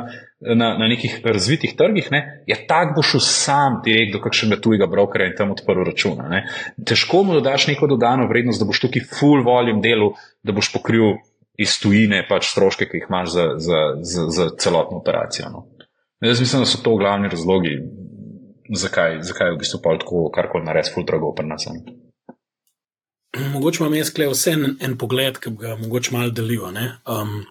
na, 0.55 0.73
na 0.77 0.87
nekih 0.87 1.19
razvitih 1.25 1.75
trgih, 1.77 2.07
ne, 2.11 2.21
ja, 2.47 2.57
tak 2.67 2.95
boš 2.95 3.13
šel 3.13 3.23
sam 3.25 3.79
direkt 3.85 4.13
do 4.15 4.21
kakšnega 4.23 4.59
tujega 4.61 4.87
brokerja 4.91 5.29
in 5.31 5.37
tam 5.37 5.53
odprl 5.55 5.85
račun. 5.87 6.19
Težko 6.85 7.23
mu 7.23 7.37
dodaš 7.39 7.67
neko 7.71 7.87
dodano 7.87 8.27
vrednost, 8.27 8.61
da 8.61 8.67
boš 8.67 8.83
tukaj 8.83 9.05
full 9.19 9.45
volume 9.45 9.81
delu, 9.83 10.13
da 10.43 10.55
boš 10.55 10.73
pokril 10.73 11.17
iz 11.57 11.77
tujine 11.79 12.23
pač 12.29 12.49
stroške, 12.51 12.89
ki 12.89 13.01
jih 13.01 13.09
imaš 13.09 13.33
za, 13.33 13.47
za, 13.57 13.81
za, 14.01 14.29
za 14.29 14.49
celotno 14.59 14.99
operacijo. 14.99 15.51
No. 15.53 15.67
Jaz 16.23 16.39
mislim, 16.39 16.63
da 16.63 16.69
so 16.69 16.81
to 16.83 16.95
glavni 16.97 17.29
razlogi, 17.29 17.77
zakaj, 18.75 19.21
zakaj 19.21 19.47
je 19.51 19.55
v 19.55 19.61
bistvu 19.61 19.81
pa 19.83 19.97
tako 19.99 20.29
karkoli 20.33 20.65
narediti, 20.65 20.95
full 20.95 21.05
drago 21.05 21.33
pri 21.35 21.47
nas. 21.47 21.67
Ne. 21.69 21.83
Mogoče 23.53 23.81
imam 23.81 23.95
jaz 23.97 24.11
vse 24.13 24.51
en, 24.51 24.75
en 24.81 24.97
pogled, 24.97 25.39
ki 25.41 25.55
ga 25.59 25.75
mogoče 25.81 26.13
malo 26.13 26.29
delijo. 26.29 26.69
Um, 26.69 27.45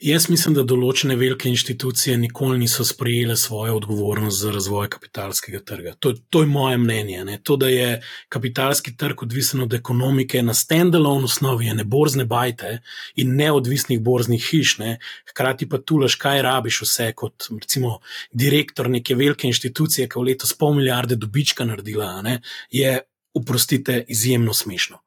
jaz 0.00 0.28
mislim, 0.32 0.54
da 0.56 0.64
določene 0.64 1.14
velike 1.20 1.48
inštitucije 1.50 2.16
nikoli 2.18 2.58
niso 2.62 2.84
sprejele 2.88 3.36
svoje 3.36 3.72
odgovornosti 3.76 4.40
za 4.46 4.52
razvoj 4.54 4.88
kapitalskega 4.92 5.60
trga. 5.66 5.92
To, 6.00 6.14
to 6.30 6.42
je 6.44 6.48
moje 6.48 6.78
mnenje. 6.80 7.24
Ne? 7.24 7.38
To, 7.44 7.56
da 7.60 7.68
je 7.68 8.00
kapitalski 8.32 8.96
trg 8.96 9.22
odvisen 9.26 9.60
od 9.66 9.74
ekonomike 9.76 10.42
na 10.42 10.54
stand-alone 10.56 11.28
osnovi, 11.28 11.68
ne 11.76 11.84
borzne 11.84 12.24
bajte 12.24 12.78
in 13.20 13.36
neodvisnih 13.36 14.00
borznih 14.00 14.48
hiš, 14.50 14.78
ne? 14.80 14.96
hkrati 15.30 15.68
pa 15.68 15.78
tu 15.78 16.00
laš, 16.00 16.16
kaj 16.20 16.42
rabiš 16.42 16.82
vse 16.86 17.12
kot 17.16 17.50
recimo 17.60 17.98
direktor 18.32 18.90
neke 18.90 19.14
velike 19.14 19.48
inštitucije, 19.48 20.08
ki 20.08 20.18
je 20.18 20.22
v 20.22 20.32
letu 20.32 20.48
pol 20.58 20.74
milijarde 20.80 21.16
dobička 21.20 21.64
naredila, 21.64 22.20
ne? 22.22 22.40
je 22.70 22.98
Uprostite, 23.34 24.04
izjemno 24.10 24.54
smešno. 24.56 24.98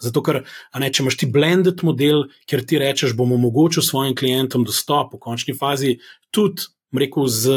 Zato, 0.00 0.22
ker 0.24 0.38
ne, 0.80 0.88
če 0.88 1.02
imaš 1.02 1.18
ti 1.20 1.28
blended 1.28 1.82
model, 1.84 2.24
kjer 2.48 2.62
ti 2.64 2.78
rečeš, 2.80 3.16
bom 3.18 3.34
omogočil 3.36 3.84
svojim 3.84 4.14
klientom 4.16 4.64
dostop 4.64 5.12
v 5.12 5.20
končni 5.20 5.56
fazi, 5.58 5.98
tudi 6.32 6.70
rekel, 6.98 7.26
z 7.26 7.50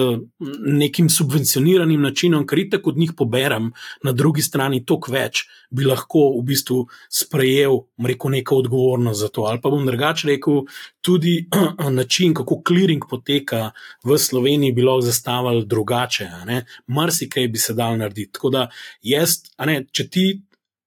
nekim 0.65 1.09
subvencioniranim 1.09 2.01
načinom, 2.01 2.45
ker 2.47 2.61
tako 2.71 2.93
od 2.93 2.97
njih 2.97 3.11
poberem, 3.17 3.71
na 4.03 4.11
drugi 4.11 4.41
strani 4.41 4.85
toliko 4.85 5.11
več, 5.11 5.43
bi 5.71 5.85
lahko 5.85 6.29
v 6.37 6.43
bistvu 6.47 6.79
sprejel 7.11 7.81
rekel, 8.07 8.31
neko 8.31 8.59
odgovornost 8.63 9.19
za 9.19 9.29
to. 9.29 9.45
Ali 9.49 9.61
pa 9.61 9.69
bom 9.69 9.85
drugače 9.85 10.27
rekel, 10.27 10.63
tudi 11.01 11.47
način, 11.99 12.33
kako 12.33 12.61
clearing 12.67 13.03
poteka 13.09 13.71
v 14.03 14.17
Sloveniji, 14.17 14.75
bi 14.75 14.85
lahko 14.85 15.07
zastavili 15.09 15.65
drugače. 15.65 16.29
Marsikaj 16.87 17.47
bi 17.47 17.57
se 17.57 17.73
dal 17.73 17.97
narediti. 17.97 18.33
Tako 18.33 18.49
da 18.49 18.67
jaz, 19.01 19.41
ne, 19.65 19.85
če 19.91 20.09
ti. 20.09 20.27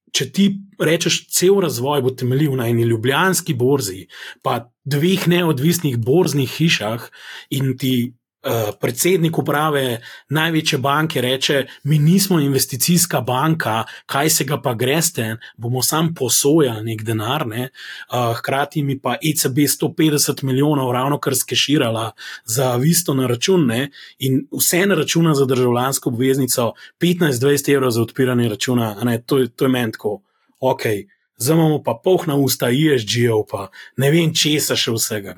Če 0.08 0.24
ti 0.32 0.44
rečeš, 0.80 1.18
cel 1.36 1.58
razvoj 1.60 2.00
bo 2.00 2.10
temeljil 2.16 2.54
na 2.56 2.64
eni 2.72 2.86
ljubljanski 2.88 3.52
borzi, 3.54 4.06
pa 4.42 4.70
dveh 4.88 5.26
neodvisnih 5.28 5.98
borznih 6.00 6.48
hišah, 6.48 7.04
in 7.52 7.74
ti 7.78 8.14
Eh, 8.42 8.70
predsednik 8.80 9.38
uprave 9.38 10.00
največje 10.30 10.78
banke 10.78 11.20
reče: 11.20 11.66
Mi 11.84 11.98
nismo 11.98 12.40
investicijska 12.40 13.20
banka, 13.20 13.84
kaj 14.06 14.30
se 14.30 14.44
ga 14.44 14.60
pa 14.62 14.74
greste, 14.74 15.36
bomo 15.56 15.82
sam 15.82 16.14
posojali 16.14 16.84
nek 16.84 17.02
denar. 17.02 17.46
Ne? 17.46 17.68
Uh, 18.12 18.36
hkrati 18.38 18.82
mi 18.82 19.00
pa 19.00 19.16
ECB 19.22 19.58
150 19.58 20.44
milijonov 20.44 20.92
ravno 20.92 21.18
kar 21.18 21.36
skeširala 21.36 22.12
za 22.44 22.76
visto 22.76 23.14
na 23.14 23.26
račun 23.26 23.66
ne? 23.66 23.90
in 24.18 24.46
vse 24.52 24.86
na 24.86 24.94
računa 24.94 25.34
za 25.34 25.44
državljansko 25.44 26.10
obveznico, 26.10 26.72
15-20 27.00 27.74
evrov 27.74 27.90
za 27.90 28.02
odpiranje 28.02 28.48
računa, 28.48 29.18
to, 29.26 29.46
to 29.46 29.64
je 29.64 29.68
meni 29.68 29.92
tako. 29.92 30.22
Ok. 30.60 30.82
Zdaj 31.36 31.56
imamo 31.56 31.82
pa 31.82 32.00
polh 32.04 32.26
na 32.26 32.34
usta, 32.36 32.70
ISG-ov, 32.70 33.46
pa 33.50 33.70
ne 33.96 34.10
vem, 34.10 34.34
česa 34.34 34.76
še 34.76 34.90
vsega. 34.94 35.34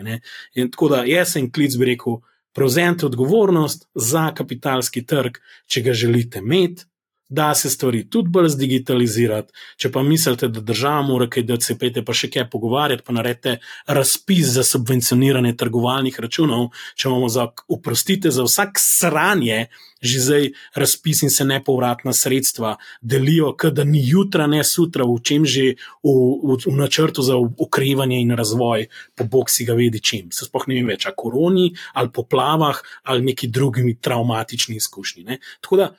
Tako 0.73 0.89
da 0.89 1.05
jaz 1.05 1.33
sem 1.33 1.51
klic 1.53 1.77
bi 1.77 1.93
rekel, 1.93 2.21
prevzemite 2.55 3.07
odgovornost 3.07 3.89
za 3.95 4.31
kapitalski 4.35 5.05
trg, 5.07 5.39
če 5.67 5.83
ga 5.83 5.93
želite 5.93 6.39
imeti, 6.39 6.85
da 7.31 7.55
se 7.55 7.71
stvari 7.71 8.03
tudi 8.11 8.29
bolj 8.29 8.49
zdigitalizirati. 8.57 9.53
Če 9.79 9.91
pa 9.95 10.03
mislite, 10.03 10.49
da 10.51 10.61
država 10.61 11.03
mora 11.07 11.29
kaj, 11.31 11.47
da 11.47 11.61
se 11.63 11.79
pete 11.79 12.03
pa 12.05 12.15
še 12.17 12.29
kaj 12.31 12.49
pogovarjati, 12.51 13.05
pa 13.07 13.15
naredite 13.15 13.61
razpis 13.87 14.51
za 14.57 14.65
subvencioniranje 14.67 15.55
trgovalnih 15.57 16.19
računov, 16.21 16.73
če 16.99 17.09
imamo 17.09 17.29
za, 17.31 17.47
uprostite, 17.71 18.35
za 18.35 18.45
vsak 18.47 18.83
sranje, 18.83 19.69
že 20.03 20.21
zdaj 20.25 20.51
razpis 20.75 21.23
in 21.23 21.31
se 21.31 21.45
nepovratna 21.45 22.13
sredstva 22.17 22.75
delijo, 23.01 23.53
da 23.73 23.85
ni 23.85 24.03
jutra, 24.09 24.47
ne 24.51 24.65
sutra, 24.65 25.05
v 25.05 25.21
čem 25.23 25.47
že 25.47 25.77
v, 26.03 26.11
v, 26.11 26.59
v 26.67 26.77
načrtu 26.77 27.23
za 27.23 27.37
ukrevanje 27.37 28.21
in 28.21 28.35
razvoj, 28.35 28.89
po 29.15 29.25
bog 29.25 29.51
si 29.53 29.69
ga 29.69 29.77
vedi 29.79 30.01
čim. 30.01 30.33
Se 30.33 30.49
spoh 30.49 30.67
ne 30.67 30.81
vem 30.81 30.95
več, 30.97 31.07
a 31.07 31.15
koroni 31.15 31.71
ali 31.95 32.11
poplavah 32.11 32.81
ali 33.05 33.31
neki 33.31 33.53
drugimi 33.53 34.01
traumatični 34.01 34.81
izkušnji. 34.81 35.25
Ne? 35.25 35.39
Tako 35.61 35.77
da 35.77 35.93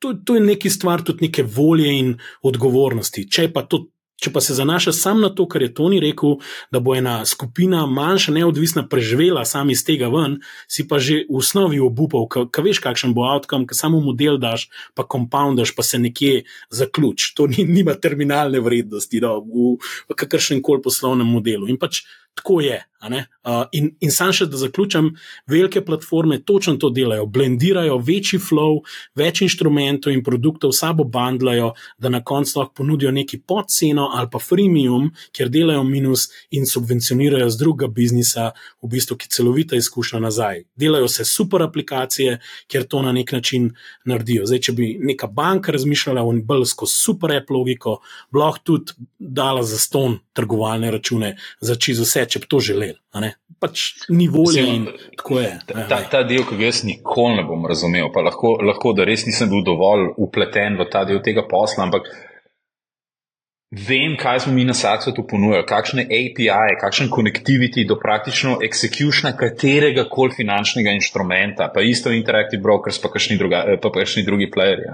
to, 0.00 0.14
to 0.24 0.34
je 0.34 0.40
neki 0.40 0.70
stvar 0.70 1.02
tudi 1.04 1.28
neke 1.28 1.44
volje 1.44 1.92
in 1.98 2.14
odgovornosti. 2.42 3.26
Če 3.28 3.50
pa, 3.52 3.62
to, 3.68 3.82
če 4.20 4.32
pa 4.32 4.40
se 4.40 4.56
zanaša 4.56 4.94
samo 4.96 5.20
na 5.26 5.30
to, 5.36 5.44
kar 5.48 5.62
je 5.62 5.72
Toni 5.76 6.00
rekel, 6.00 6.38
da 6.72 6.80
bo 6.80 6.94
ena 6.96 7.18
skupina 7.28 7.82
manjša, 7.86 8.32
neodvisna, 8.38 8.86
preživela 8.88 9.44
sam 9.48 9.70
iz 9.70 9.84
tega 9.84 10.08
ven, 10.12 10.38
si 10.68 10.86
pa 10.88 10.98
že 10.98 11.24
v 11.28 11.42
osnovi 11.42 11.82
obupal, 11.84 12.24
kaj 12.30 12.64
veš, 12.64 12.80
kakšen 12.84 13.12
bo 13.16 13.26
outcome, 13.28 13.68
ki 13.68 13.76
samo 13.76 14.00
model 14.04 14.40
daš, 14.40 14.70
pa 14.96 15.04
compoundaš, 15.04 15.74
pa 15.76 15.84
se 15.84 16.00
nekje 16.00 16.46
zaključ. 16.72 17.32
To 17.36 17.50
ni, 17.52 17.68
nima 17.68 17.96
terminalne 18.00 18.64
vrednosti 18.64 19.20
no, 19.20 19.36
v, 19.44 19.76
v 20.08 20.18
kakršnem 20.24 20.64
koli 20.64 20.82
poslovnem 20.84 21.28
modelu. 21.28 21.68
In 21.68 21.80
pač 21.80 22.06
tako 22.40 22.60
je. 22.60 22.84
Uh, 23.00 23.64
in 23.72 23.86
in 24.04 24.10
sam 24.12 24.32
še, 24.36 24.44
da 24.52 24.58
zaključim, 24.60 25.14
velike 25.48 25.80
platforme 25.84 26.36
točno 26.44 26.74
to 26.76 26.90
delajo, 26.92 27.24
blendirajo 27.26 27.96
večji 28.04 28.38
flow, 28.44 28.82
več 29.16 29.40
inštrumentov 29.46 30.12
in 30.12 30.20
produktov, 30.24 30.74
sabo 30.76 31.06
bandlajo, 31.08 31.70
da 31.98 32.12
na 32.12 32.20
koncu 32.24 32.58
lahko 32.58 32.82
ponudijo 32.82 33.12
neki 33.16 33.40
podceno 33.40 34.10
ali 34.16 34.28
pa 34.32 34.38
freemium, 34.38 35.08
kjer 35.32 35.48
delajo 35.48 35.84
minus 35.88 36.26
in 36.52 36.68
subvencionirajo 36.68 37.48
z 37.48 37.60
druga 37.60 37.88
biznisa, 37.88 38.50
v 38.82 38.92
bistvu, 38.92 39.16
ki 39.16 39.32
celovita 39.32 39.80
izkušnja 39.80 40.20
nazaj. 40.20 40.64
Delajo 40.76 41.08
se 41.08 41.24
super 41.24 41.64
aplikacije, 41.64 42.36
kjer 42.68 42.84
to 42.84 43.00
na 43.02 43.16
nek 43.16 43.32
način 43.32 43.70
naredijo. 44.04 44.44
Zdaj, 44.46 44.64
če 44.68 44.76
bi 44.76 44.92
neka 45.00 45.26
banka 45.26 45.72
razmišljala 45.72 46.24
o 46.24 46.36
nebelsko 46.36 46.88
super 46.88 47.32
app 47.38 47.48
logiko, 47.50 48.00
bi 48.28 48.44
lahko 48.44 48.64
tudi 48.64 49.08
dala 49.18 49.64
za 49.64 49.80
ston 49.80 50.20
trgovalne 50.40 50.90
račune, 50.90 51.34
za 51.60 51.76
čisto 51.76 52.08
vse, 52.08 52.26
če 52.34 52.42
bi 52.42 52.50
to 52.50 52.60
želeli. 52.64 52.98
Pač 53.60 53.84
ni 54.08 54.26
volje 54.32 54.64
in 54.64 54.86
tako 55.18 55.42
je. 55.42 55.52
Ta, 55.68 55.84
ta, 55.88 56.00
ta 56.14 56.22
del, 56.24 56.46
ki 56.48 56.56
ga 56.56 56.70
jaz 56.70 56.80
nikoli 56.88 57.36
ne 57.36 57.44
bom 57.44 57.66
razumel, 57.68 58.08
pa 58.14 58.24
lahko, 58.24 58.56
lahko, 58.64 58.94
da 58.96 59.04
res 59.04 59.26
nisem 59.28 59.52
bil 59.52 59.60
dovolj 59.66 60.14
upleten 60.16 60.80
v 60.80 60.88
ta 60.88 61.04
del 61.08 61.20
tega 61.24 61.44
posla, 61.48 61.84
ampak 61.84 62.08
vem, 63.70 64.16
kaj 64.18 64.40
smo 64.46 64.52
mi 64.52 64.64
na 64.64 64.74
Saksu 64.74 65.12
tu 65.14 65.26
ponujali, 65.28 65.66
kakšne 65.66 66.06
API, 66.08 66.78
kakšen 66.80 67.10
connectivity 67.12 67.84
do 67.86 67.98
praktično 68.00 68.56
executiona 68.66 69.36
katerega 69.38 70.08
koli 70.10 70.34
finančnega 70.34 70.96
inštrumenta, 70.96 71.68
pa 71.74 71.84
isto 71.86 72.10
Interactive 72.10 72.62
Brokers, 72.62 72.98
pa 72.98 73.12
kakšni, 73.12 73.38
druga, 73.38 73.62
pa 73.82 73.92
kakšni 73.94 74.24
drugi 74.26 74.50
playerji. 74.50 74.88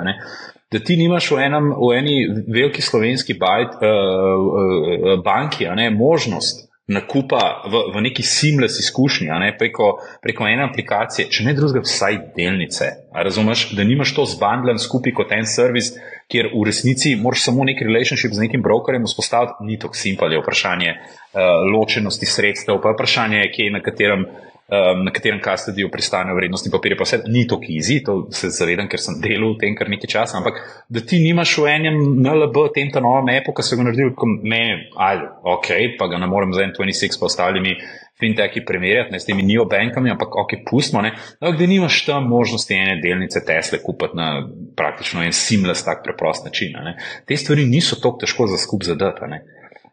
Da 0.72 0.80
ti 0.82 0.96
nimaš 0.98 1.30
v, 1.30 1.42
enem, 1.46 1.70
v 1.78 1.90
eni 1.94 2.14
veliki 2.50 2.82
slovenski 2.82 3.36
bajt, 3.38 3.76
uh, 3.78 3.82
uh, 3.86 5.12
banki 5.24 5.68
ne, 5.78 5.90
možnost 5.94 6.66
nakupa 6.86 7.66
v, 7.66 7.80
v 7.94 8.02
neki 8.02 8.22
seamless 8.22 8.78
izkušnji, 8.78 9.26
ne, 9.42 9.50
preko, 9.58 9.96
preko 10.22 10.46
ene 10.46 10.68
aplikacije, 10.68 11.26
če 11.30 11.46
ne 11.48 11.54
drugega, 11.54 11.82
vsaj 11.82 12.18
delnice. 12.36 12.90
Razumeš, 13.14 13.68
da 13.78 13.86
nimaš 13.86 14.14
to 14.14 14.26
zbandlen 14.30 14.78
skupaj 14.78 15.14
kot 15.18 15.34
en 15.34 15.46
servis, 15.50 15.92
kjer 16.30 16.50
v 16.54 16.62
resnici 16.66 17.16
moraš 17.18 17.48
samo 17.48 17.66
neki 17.66 17.86
relationship 17.86 18.34
z 18.34 18.46
nekim 18.46 18.62
brokerjem 18.62 19.06
vzpostaviti, 19.06 19.66
ni 19.66 19.78
to 19.82 19.90
simpel, 19.94 20.34
je 20.34 20.42
vprašanje 20.42 20.92
uh, 20.94 21.42
ločenosti 21.74 22.26
sredstev, 22.26 22.78
pa 22.82 22.90
je 22.90 22.98
vprašanje, 22.98 23.42
kje 23.54 23.70
na 23.74 23.82
katerem 23.82 24.26
um, 24.68 25.04
na 25.04 25.10
katerem 25.10 25.40
kastodiju 25.40 25.90
pristanejo 25.90 26.36
vrednostni 26.36 26.70
papirji. 26.70 26.98
Pa 26.98 27.04
vse 27.04 27.20
ni 27.26 27.46
to 27.46 27.60
kizi, 27.60 28.00
to 28.04 28.16
se 28.34 28.50
zavedam, 28.50 28.88
ker 28.90 29.02
sem 29.02 29.20
delal 29.22 29.54
v 29.54 29.60
tem 29.62 29.76
kar 29.78 29.90
nekaj 29.90 30.10
časa, 30.10 30.40
ampak 30.40 30.58
da 30.88 31.02
ti 31.02 31.20
nimaš 31.22 31.56
v 31.62 31.70
enem 31.70 32.00
NLB, 32.24 32.66
tem 32.74 32.90
ta 32.92 33.02
novem 33.04 33.36
epu, 33.36 33.54
ki 33.54 33.66
so 33.66 33.78
ga 33.78 33.86
naredili, 33.86 34.14
kot 34.18 34.42
meni, 34.42 34.90
ali 34.96 35.28
ok, 35.56 35.70
pa 36.00 36.10
ga 36.10 36.20
ne 36.22 36.30
morem 36.30 36.54
za 36.56 36.66
N26 36.66 37.20
pa 37.20 37.30
ostalimi. 37.30 37.78
Finteki 38.16 38.62
primerjati 38.64 39.12
ne, 39.12 39.18
s 39.20 39.28
temi 39.28 39.42
neobankami, 39.44 40.08
ampak 40.08 40.38
ok, 40.40 40.54
pustimo, 40.64 41.02
ne, 41.04 41.10
da 41.36 41.66
nimaš 41.68 41.98
tam 42.06 42.24
možnosti 42.30 42.72
ene 42.72 42.94
delnice 43.02 43.42
Tesla 43.44 43.76
kupiti 43.84 44.16
na 44.16 44.40
praktično 44.72 45.20
en 45.20 45.36
seamless, 45.36 45.84
tak 45.84 46.00
preprost 46.00 46.48
način. 46.48 46.72
Ne. 46.80 46.94
Te 47.28 47.36
stvari 47.36 47.66
niso 47.68 47.98
tako 48.00 48.16
težko 48.22 48.46
za 48.48 48.56
skup 48.56 48.88
zadati. 48.88 49.28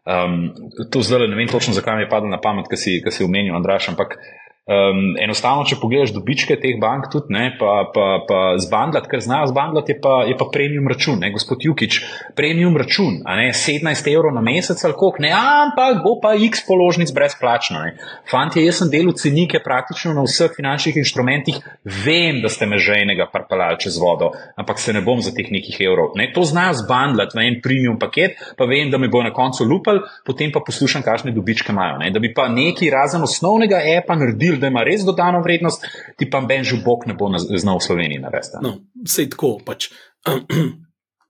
Um, 0.08 0.48
to 0.88 1.02
zdaj 1.04 1.28
ne 1.28 1.36
vem 1.36 1.52
točno, 1.52 1.76
zakaj 1.76 2.00
mi 2.00 2.06
je 2.06 2.08
padlo 2.08 2.32
na 2.32 2.40
pamet, 2.40 2.64
kar 2.72 2.80
si, 2.80 2.96
si 3.10 3.24
omenil, 3.28 3.52
Andraš, 3.60 3.90
ampak 3.92 4.16
uh, 4.16 4.43
Um, 4.64 5.10
enostavno, 5.20 5.66
če 5.68 5.76
pogledaš 5.76 6.14
dobičke 6.16 6.54
teh 6.56 6.78
bank, 6.80 7.10
tudi 7.12 7.34
ne, 7.34 7.50
pa, 7.60 7.72
pa, 7.92 8.04
pa 8.24 8.36
zbandlat, 8.56 9.04
kar 9.12 9.20
znajo 9.20 9.50
zbandlat, 9.50 9.90
je 9.92 9.96
pa, 10.00 10.22
je 10.24 10.32
pa 10.40 10.46
premium 10.48 10.86
račun, 10.88 11.18
ne, 11.20 11.28
gospod 11.34 11.66
Jukič, 11.66 11.98
premium 12.32 12.72
račun, 12.80 13.18
a 13.28 13.34
ne 13.36 13.50
17 13.52 14.08
evrov 14.08 14.32
na 14.32 14.40
mesec 14.40 14.80
ali 14.88 14.96
koliko, 14.96 15.20
ne, 15.20 15.34
ampak 15.36 16.00
bo 16.00 16.14
pa 16.22 16.32
x 16.40 16.62
položnic 16.64 17.12
brezplačno. 17.12 17.82
Ne. 17.84 17.90
Fantje, 18.30 18.62
jaz 18.64 18.78
sem 18.80 18.92
delal 18.94 19.12
cenike 19.20 19.60
praktično 19.60 20.14
na 20.16 20.24
vseh 20.24 20.56
finančnih 20.56 20.96
inštrumentih, 21.02 21.60
vem, 22.06 22.40
da 22.40 22.48
ste 22.48 22.64
me 22.64 22.80
že 22.80 22.96
enega 23.02 23.28
parpalali 23.28 23.76
čez 23.84 24.00
vodo, 24.00 24.32
ampak 24.56 24.80
se 24.80 24.96
ne 24.96 25.04
bom 25.04 25.20
za 25.20 25.34
teh 25.36 25.52
nekih 25.52 25.76
evrov. 25.84 26.16
Ne, 26.16 26.30
to 26.32 26.46
znajo 26.48 26.78
zbandlat 26.80 27.36
v 27.36 27.44
en 27.50 27.60
premium 27.60 28.00
paket, 28.00 28.40
pa 28.56 28.64
vem, 28.64 28.88
da 28.88 28.96
me 28.96 29.12
bo 29.12 29.20
na 29.20 29.34
koncu 29.36 29.68
lupal, 29.68 30.00
potem 30.24 30.48
pa 30.56 30.64
poslušam, 30.64 31.04
kakšne 31.04 31.36
dobičke 31.36 31.76
imajo. 31.76 32.00
Ne, 32.00 32.08
da 32.16 32.24
bi 32.24 32.32
pa 32.32 32.48
neki 32.48 32.88
razen 32.88 33.28
osnovnega 33.28 33.84
e-pa 33.92 34.16
naredili 34.16 34.53
naredili, 34.54 34.60
da 34.60 34.66
ima 34.66 34.84
res 34.84 35.04
dodano 35.04 35.42
vrednost, 35.42 35.84
ti 36.16 36.30
pa 36.30 36.40
Benžu 36.40 36.76
Bog 36.84 37.06
ne 37.06 37.14
bo 37.14 37.30
znal 37.38 37.78
v 37.78 37.82
Sloveniji 37.84 38.20
narediti. 38.20 38.62
No, 38.62 38.78
vse 39.04 39.28
tako 39.30 39.58
pač. 39.64 39.90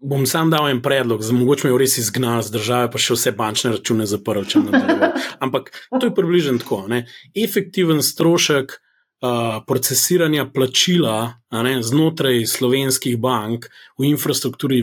Bom 0.04 0.26
sam 0.26 0.50
dal 0.50 0.68
en 0.68 0.82
predlog, 0.82 1.22
za 1.22 1.32
mogoče 1.32 1.70
me 1.70 1.78
res 1.78 1.96
izgnal 1.98 2.42
z 2.42 2.52
države, 2.52 2.90
pa 2.92 3.00
še 3.00 3.16
vse 3.16 3.32
bančne 3.32 3.72
račune 3.72 4.04
zaprl, 4.06 4.44
če 4.44 4.60
ne 4.60 4.80
bo. 4.84 5.12
Ampak 5.44 5.72
to 5.90 6.10
je 6.10 6.14
približno 6.14 6.58
tako. 6.60 6.84
Ne? 6.92 7.06
Efektiven 7.32 8.02
strošek 8.04 8.76
uh, 8.76 9.62
procesiranja 9.64 10.44
plačila 10.52 11.40
ne, 11.50 11.78
znotraj 11.80 12.44
slovenskih 12.44 13.16
bank 13.16 13.70
v 13.96 14.10
infrastrukturi, 14.12 14.82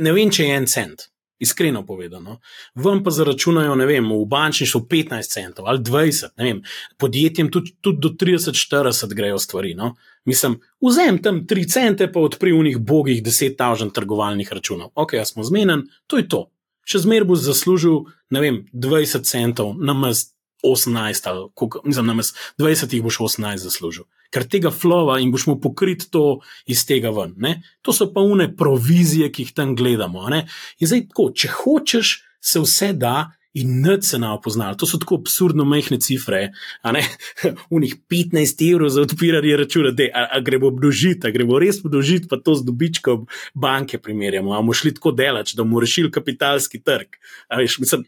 ne 0.00 0.14
vem, 0.16 0.32
če 0.32 0.48
je 0.48 0.56
en 0.56 0.70
cent 0.70 1.10
iskreno 1.44 1.84
povedano. 1.86 2.38
Vam 2.74 3.02
pa 3.04 3.12
zaračunajo, 3.14 3.76
ne 3.78 3.86
vem, 3.86 4.08
v 4.10 4.24
bančništvu 4.30 4.80
15 4.90 5.36
centov 5.36 5.68
ali 5.70 5.82
20, 5.84 6.34
ne 6.40 6.48
vem, 6.48 6.62
podjetjem 6.98 7.50
tudi, 7.52 7.76
tudi 7.80 8.02
do 8.02 8.10
30-40 8.20 9.14
grejo 9.14 9.38
stvari. 9.38 9.74
No? 9.78 9.94
Mislim, 10.24 10.58
vzem 10.80 11.22
tam 11.22 11.44
3 11.46 11.68
cente, 11.70 12.10
pa 12.12 12.20
odpri 12.20 12.52
v 12.52 12.64
njih 12.70 12.78
bogih 12.78 13.22
10 13.22 13.56
tažen 13.56 13.92
trgovalnih 13.94 14.52
računov. 14.52 14.90
Ok, 14.94 15.16
jaz 15.20 15.32
smo 15.34 15.44
zmeden, 15.44 15.86
to 16.06 16.20
je 16.20 16.28
to. 16.28 16.46
Še 16.84 17.04
zmer 17.06 17.24
boš 17.24 17.46
zaslužil, 17.46 18.02
ne 18.34 18.40
vem, 18.44 18.64
20 18.72 19.24
centov, 19.28 19.72
namest 19.80 20.34
18, 20.64 21.28
ali 21.28 21.48
koliko, 21.54 21.80
mislim, 21.84 22.06
namest 22.12 22.36
20 22.58 22.92
jih 22.94 23.04
boš 23.04 23.20
18 23.28 23.68
zaslužil 23.68 24.04
ker 24.34 24.48
tega 24.50 24.72
flova 24.74 25.20
in 25.22 25.30
boš 25.34 25.46
mu 25.50 25.60
pokrit 25.62 26.08
to 26.10 26.40
iz 26.66 26.82
tega 26.88 27.12
ven. 27.14 27.36
Ne? 27.38 27.60
To 27.86 27.94
so 27.94 28.10
pa 28.12 28.24
une 28.24 28.50
provizije, 28.56 29.30
ki 29.30 29.46
jih 29.46 29.54
tam 29.54 29.76
gledamo. 29.78 30.26
Ne? 30.32 30.44
In 30.82 30.90
zdaj, 30.90 31.06
tako, 31.12 31.30
če 31.30 31.54
hočeš, 31.60 32.18
se 32.44 32.62
vse 32.64 32.92
da. 32.98 33.16
In 33.54 33.68
nič 33.84 34.08
se 34.08 34.18
ne 34.18 34.32
opoznalo, 34.34 34.74
to 34.74 34.82
so 34.82 34.98
tako 34.98 35.20
absurdno 35.20 35.62
majhne 35.62 36.00
cifre. 36.02 36.48
Unih 37.76 37.92
15 38.10 38.62
evrov 38.66 38.90
za 38.90 39.04
odpiranje 39.06 39.52
računa, 39.60 39.92
da 39.94 40.08
a, 40.10 40.24
a 40.34 40.40
gremo 40.42 40.66
obdožiti, 40.72 41.30
gremo 41.30 41.60
res 41.62 41.78
obdožiti, 41.84 42.26
pa 42.26 42.40
to 42.42 42.56
z 42.58 42.66
dobičkom 42.66 43.28
banke 43.54 44.02
primerjamo. 44.02 44.50
A 44.50 44.58
bomo 44.58 44.74
šli 44.74 44.96
tako 44.98 45.14
delač, 45.14 45.54
da 45.54 45.62
bomo 45.62 45.78
rešili 45.86 46.10
kapitalski 46.10 46.82
trg. 46.82 47.14
Veš, 47.54 47.78
mislim, 47.84 48.02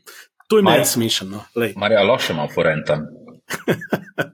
to 0.51 0.59
je 0.59 0.66
meni 0.66 0.82
smešno. 0.85 1.44
Marja, 1.78 2.03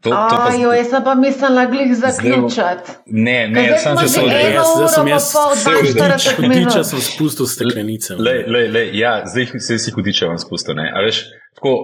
loše 0.04 0.10
ima 0.10 0.28
forentan. 0.28 0.60
Ajo, 0.60 0.72
jaz 0.72 1.04
pa 1.04 1.14
mislim, 1.14 1.54
da 1.54 1.64
glih 1.64 1.96
zaključati. 1.96 2.90
Ne, 3.06 3.48
ne, 3.48 3.78
sem 3.78 3.96
se 3.96 4.06
zdaj 4.08 4.54
jaz, 4.54 4.66
jaz 4.80 4.94
sem 4.94 5.08
jaz, 5.08 5.34
hudiča 6.36 6.84
sem 6.84 7.00
spustil 7.00 7.46
steklenice. 7.46 8.14
Le, 8.18 8.44
le, 8.46 8.68
le, 8.68 8.88
ja, 8.92 9.22
zdaj 9.26 9.46
se 9.60 9.78
si 9.78 9.90
hudiča 9.90 10.26
vam 10.26 10.38
spustil, 10.38 10.74
ne, 10.74 10.92
a 10.94 11.02
veš, 11.04 11.24
tako, 11.58 11.74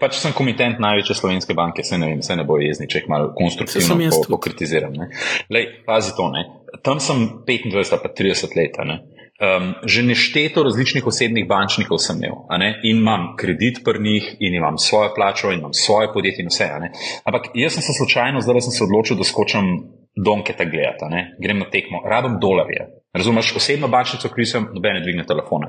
pač 0.00 0.18
sem 0.18 0.32
komitent 0.32 0.80
največje 0.82 1.14
slovenske 1.14 1.54
banke, 1.54 1.84
se 1.84 1.98
ne 1.98 2.10
vem, 2.12 2.22
se 2.22 2.36
ne 2.36 2.44
bo 2.44 2.58
jezni, 2.58 2.88
če 2.90 3.02
jih 3.02 3.10
malo 3.12 3.32
konstruktivno 3.36 3.98
po, 4.10 4.22
pokritiziram, 4.36 4.94
ne. 4.96 5.10
Lej, 5.54 5.68
pazi 5.86 6.14
to, 6.16 6.30
ne, 6.34 6.46
tam 6.82 7.00
sem 7.00 7.26
25 7.46 8.02
pa 8.02 8.14
30 8.22 8.56
leta, 8.58 8.88
ne. 8.88 9.02
Um, 9.34 9.72
že 9.82 10.04
nešteto 10.06 10.62
različnih 10.62 11.06
osebnih 11.10 11.48
bančnikov 11.48 11.98
sem 11.98 12.20
imel 12.22 12.36
in 12.86 13.00
imam 13.00 13.32
kredit 13.36 13.80
pri 13.84 13.98
njih, 13.98 14.36
in 14.38 14.54
imam 14.54 14.78
svojo 14.78 15.10
plačo, 15.14 15.50
in 15.50 15.58
imam 15.58 15.74
svoje 15.74 16.12
podjetje, 16.14 16.42
in 16.42 16.48
vse. 16.52 16.68
Ampak 17.24 17.50
jaz 17.54 17.74
sem 17.74 17.82
se 17.82 17.96
slučajno, 17.98 18.40
zdaj 18.40 18.60
sem 18.60 18.72
se 18.72 18.84
odločil, 18.84 19.16
da 19.16 19.24
skočim 19.24 19.64
donkete 20.14 20.64
gledati, 20.64 21.24
grem 21.42 21.58
na 21.58 21.70
tekmo, 21.70 22.02
rabim 22.06 22.38
dolarje. 22.40 22.86
Razumeš, 23.14 23.56
osebno 23.56 23.88
bančnico 23.88 24.28
križem, 24.28 24.68
nobene 24.74 25.00
dvigne 25.00 25.22
telefona. 25.26 25.68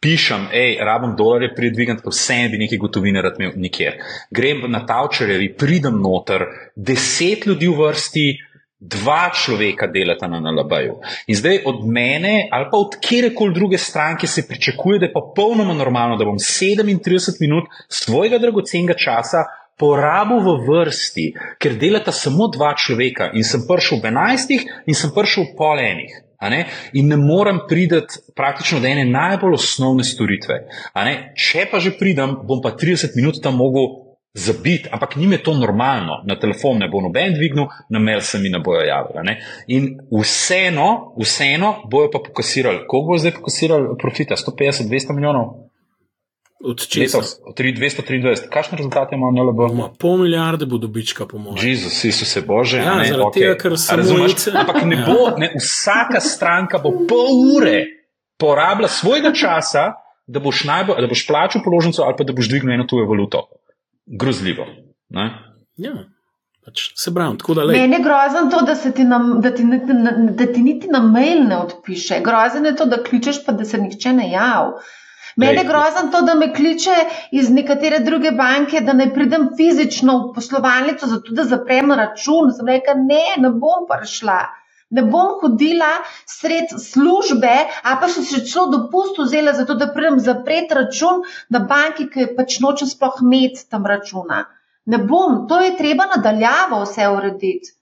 Pišem, 0.00 0.46
hej, 0.52 0.78
rabim 0.80 1.12
dolarje, 1.16 1.50
pridvigam, 1.56 1.98
pa 2.04 2.12
vse 2.12 2.36
bi 2.52 2.60
neki 2.60 2.78
gotovine 2.80 3.22
rad 3.22 3.36
imel 3.40 3.52
nikjer. 3.56 3.98
Grem 4.30 4.64
na 4.72 4.80
tavčerjevi, 4.86 5.54
pridem 5.60 6.00
noter, 6.00 6.46
deset 6.76 7.46
ljudi 7.46 7.68
v 7.68 7.76
vrsti, 7.80 8.26
dva 8.80 9.30
človeka 9.32 9.86
delata 9.86 10.28
na 10.28 10.40
NLB-ju. 10.40 10.98
In 11.26 11.36
zdaj 11.36 11.62
od 11.64 11.86
mene 11.88 12.48
ali 12.52 12.68
pa 12.70 12.76
od 12.76 12.98
kjerkoli 13.00 13.54
druge 13.54 13.78
stranke 13.78 14.26
se 14.26 14.48
pričakuje, 14.48 14.98
da 14.98 15.06
je 15.06 15.12
popolnoma 15.12 15.74
normalno, 15.74 16.16
da 16.16 16.24
bom 16.24 16.36
37 16.38 17.40
minut 17.40 17.64
svojega 17.88 18.38
dragocenega 18.38 18.94
časa 18.94 19.44
porabil 19.78 20.40
v 20.40 20.54
vrsti, 20.68 21.26
ker 21.60 21.76
delata 21.76 22.12
samo 22.12 22.48
dva 22.48 22.74
človeka 22.76 23.30
in 23.36 23.44
sem 23.44 23.64
prišel 23.68 24.00
v 24.00 24.12
11 24.12 24.56
in 24.86 24.94
sem 24.94 25.12
prišel 25.12 25.52
v 25.52 25.56
pol 25.56 25.80
enih. 25.80 26.22
Ne? 26.36 26.66
In 26.92 27.08
ne 27.08 27.16
morem 27.16 27.62
priti 27.68 28.00
praktično 28.36 28.80
do 28.80 28.88
ene 28.88 29.06
najbolj 29.08 29.56
osnovne 29.56 30.04
storitve. 30.04 30.66
Če 31.36 31.64
pa 31.70 31.80
že 31.80 31.96
pridem, 31.96 32.36
bom 32.44 32.60
pa 32.60 32.76
30 32.76 33.16
minut 33.16 33.40
tam 33.42 33.56
mogel 33.56 34.05
zabiti, 34.36 34.88
ampak 34.92 35.16
njim 35.16 35.32
je 35.32 35.42
to 35.42 35.54
normalno, 35.54 36.22
na 36.24 36.38
telefon 36.38 36.78
ne 36.78 36.88
bo 36.88 37.00
noben 37.00 37.34
dvignil, 37.34 37.66
na 37.88 37.98
mail 37.98 38.20
se 38.20 38.38
mi 38.38 38.48
ne 38.48 38.58
bojo 38.58 38.80
javili. 38.80 39.24
Ne? 39.24 39.40
In 39.66 39.98
vseeno, 40.22 41.14
vseeno 41.20 41.74
bojo 41.90 42.10
pa 42.12 42.18
pokasirali, 42.26 42.84
koliko 42.88 43.06
bo 43.06 43.18
zdaj 43.18 43.32
pokasirali 43.32 43.96
profita, 44.02 44.36
150, 44.36 44.90
200 44.90 45.14
milijonov. 45.14 45.54
Od 46.64 46.86
česa? 46.88 47.18
223. 47.56 48.48
Kakšne 48.52 48.78
rezultate 48.78 49.16
ima 49.16 49.30
NLB? 49.32 49.74
Ma, 49.76 49.90
pol 49.98 50.16
milijarde 50.18 50.66
bo 50.66 50.78
dobička, 50.78 51.26
po 51.26 51.38
mojem. 51.38 51.68
Jezus, 51.68 52.04
Jezus, 52.04 52.32
se 52.32 52.40
bože. 52.40 52.78
Ja, 52.78 52.96
zaradi 53.04 53.22
okay. 53.22 53.40
tega, 53.40 53.58
ker 53.60 53.76
sem 53.78 54.00
razumel. 54.00 54.32
Ampak 54.54 54.84
ne 54.84 54.96
bo, 55.06 55.30
ne, 55.38 55.52
vsaka 55.60 56.20
stranka 56.20 56.80
bo 56.82 56.92
pol 57.08 57.28
ure 57.56 57.84
porabila 58.40 58.88
svojega 58.88 59.32
časa, 59.32 59.92
da 60.26 60.40
boš, 60.40 60.64
najbolj, 60.64 61.04
da 61.04 61.08
boš 61.08 61.26
plačal 61.28 61.62
položnico 61.64 62.02
ali 62.02 62.16
pa 62.18 62.24
da 62.24 62.34
boš 62.36 62.48
dvignil 62.50 62.74
eno 62.74 62.84
tujo 62.88 63.06
valuto 63.06 63.46
grozljivo. 64.06 64.66
Ja, 65.76 65.94
pač 66.64 66.90
se 66.98 67.12
pravi. 67.14 67.38
Meni 67.72 67.98
je 67.98 68.02
grozno 68.02 68.46
to, 68.50 68.62
da, 68.66 68.74
ti 68.74 69.04
na, 69.04 69.18
da, 69.42 69.54
ti, 69.54 69.64
da 70.30 70.46
ti 70.52 70.62
niti 70.62 70.88
na 70.90 71.00
mail 71.02 71.44
ne 71.48 71.56
odpiše. 71.56 72.20
Grozno 72.24 72.70
je 72.70 72.76
to, 72.76 72.86
da 72.90 73.02
kličeš, 73.02 73.44
pa 73.46 73.52
da 73.52 73.64
se 73.64 73.78
nihče 73.78 74.12
ne 74.12 74.30
javi. 74.30 74.78
Mene 75.36 75.60
je 75.60 75.68
grozno 75.68 76.08
to, 76.12 76.22
da 76.24 76.34
me 76.34 76.48
kliče 76.54 76.94
iz 77.36 77.50
nekatere 77.52 77.98
druge 78.00 78.30
banke, 78.32 78.80
da 78.80 78.94
ne 78.96 79.10
pridem 79.14 79.50
fizično 79.56 80.14
v 80.18 80.30
poslovalnico, 80.34 81.06
zato 81.06 81.34
da 81.36 81.44
zaprem 81.44 81.92
račun. 81.92 82.54
Sem 82.56 82.70
rekel, 82.72 83.02
ne, 83.04 83.20
ne 83.42 83.50
bom 83.52 83.84
prišla. 83.90 84.38
Ne 84.90 85.02
bom 85.02 85.32
hodila 85.40 85.90
sred 86.30 86.70
službe, 86.78 87.54
a 87.82 87.96
pa 88.00 88.08
še 88.08 88.22
se 88.26 88.42
celo 88.46 88.66
dopust 88.74 89.18
vzela, 89.18 89.54
zato 89.58 89.74
da 89.74 89.88
pridem 89.94 90.20
zapreti 90.22 90.78
račun 90.78 91.24
na 91.50 91.62
banki, 91.72 92.06
ki 92.12 92.28
pač 92.36 92.60
noče 92.62 92.86
sploh 92.92 93.18
imeti 93.24 93.66
tam 93.70 93.88
računa. 93.92 94.44
Ne 94.86 95.02
bom, 95.02 95.40
to 95.50 95.58
je 95.64 95.74
treba 95.80 96.06
nadaljavo 96.12 96.84
vse 96.84 97.08
urediti. 97.16 97.75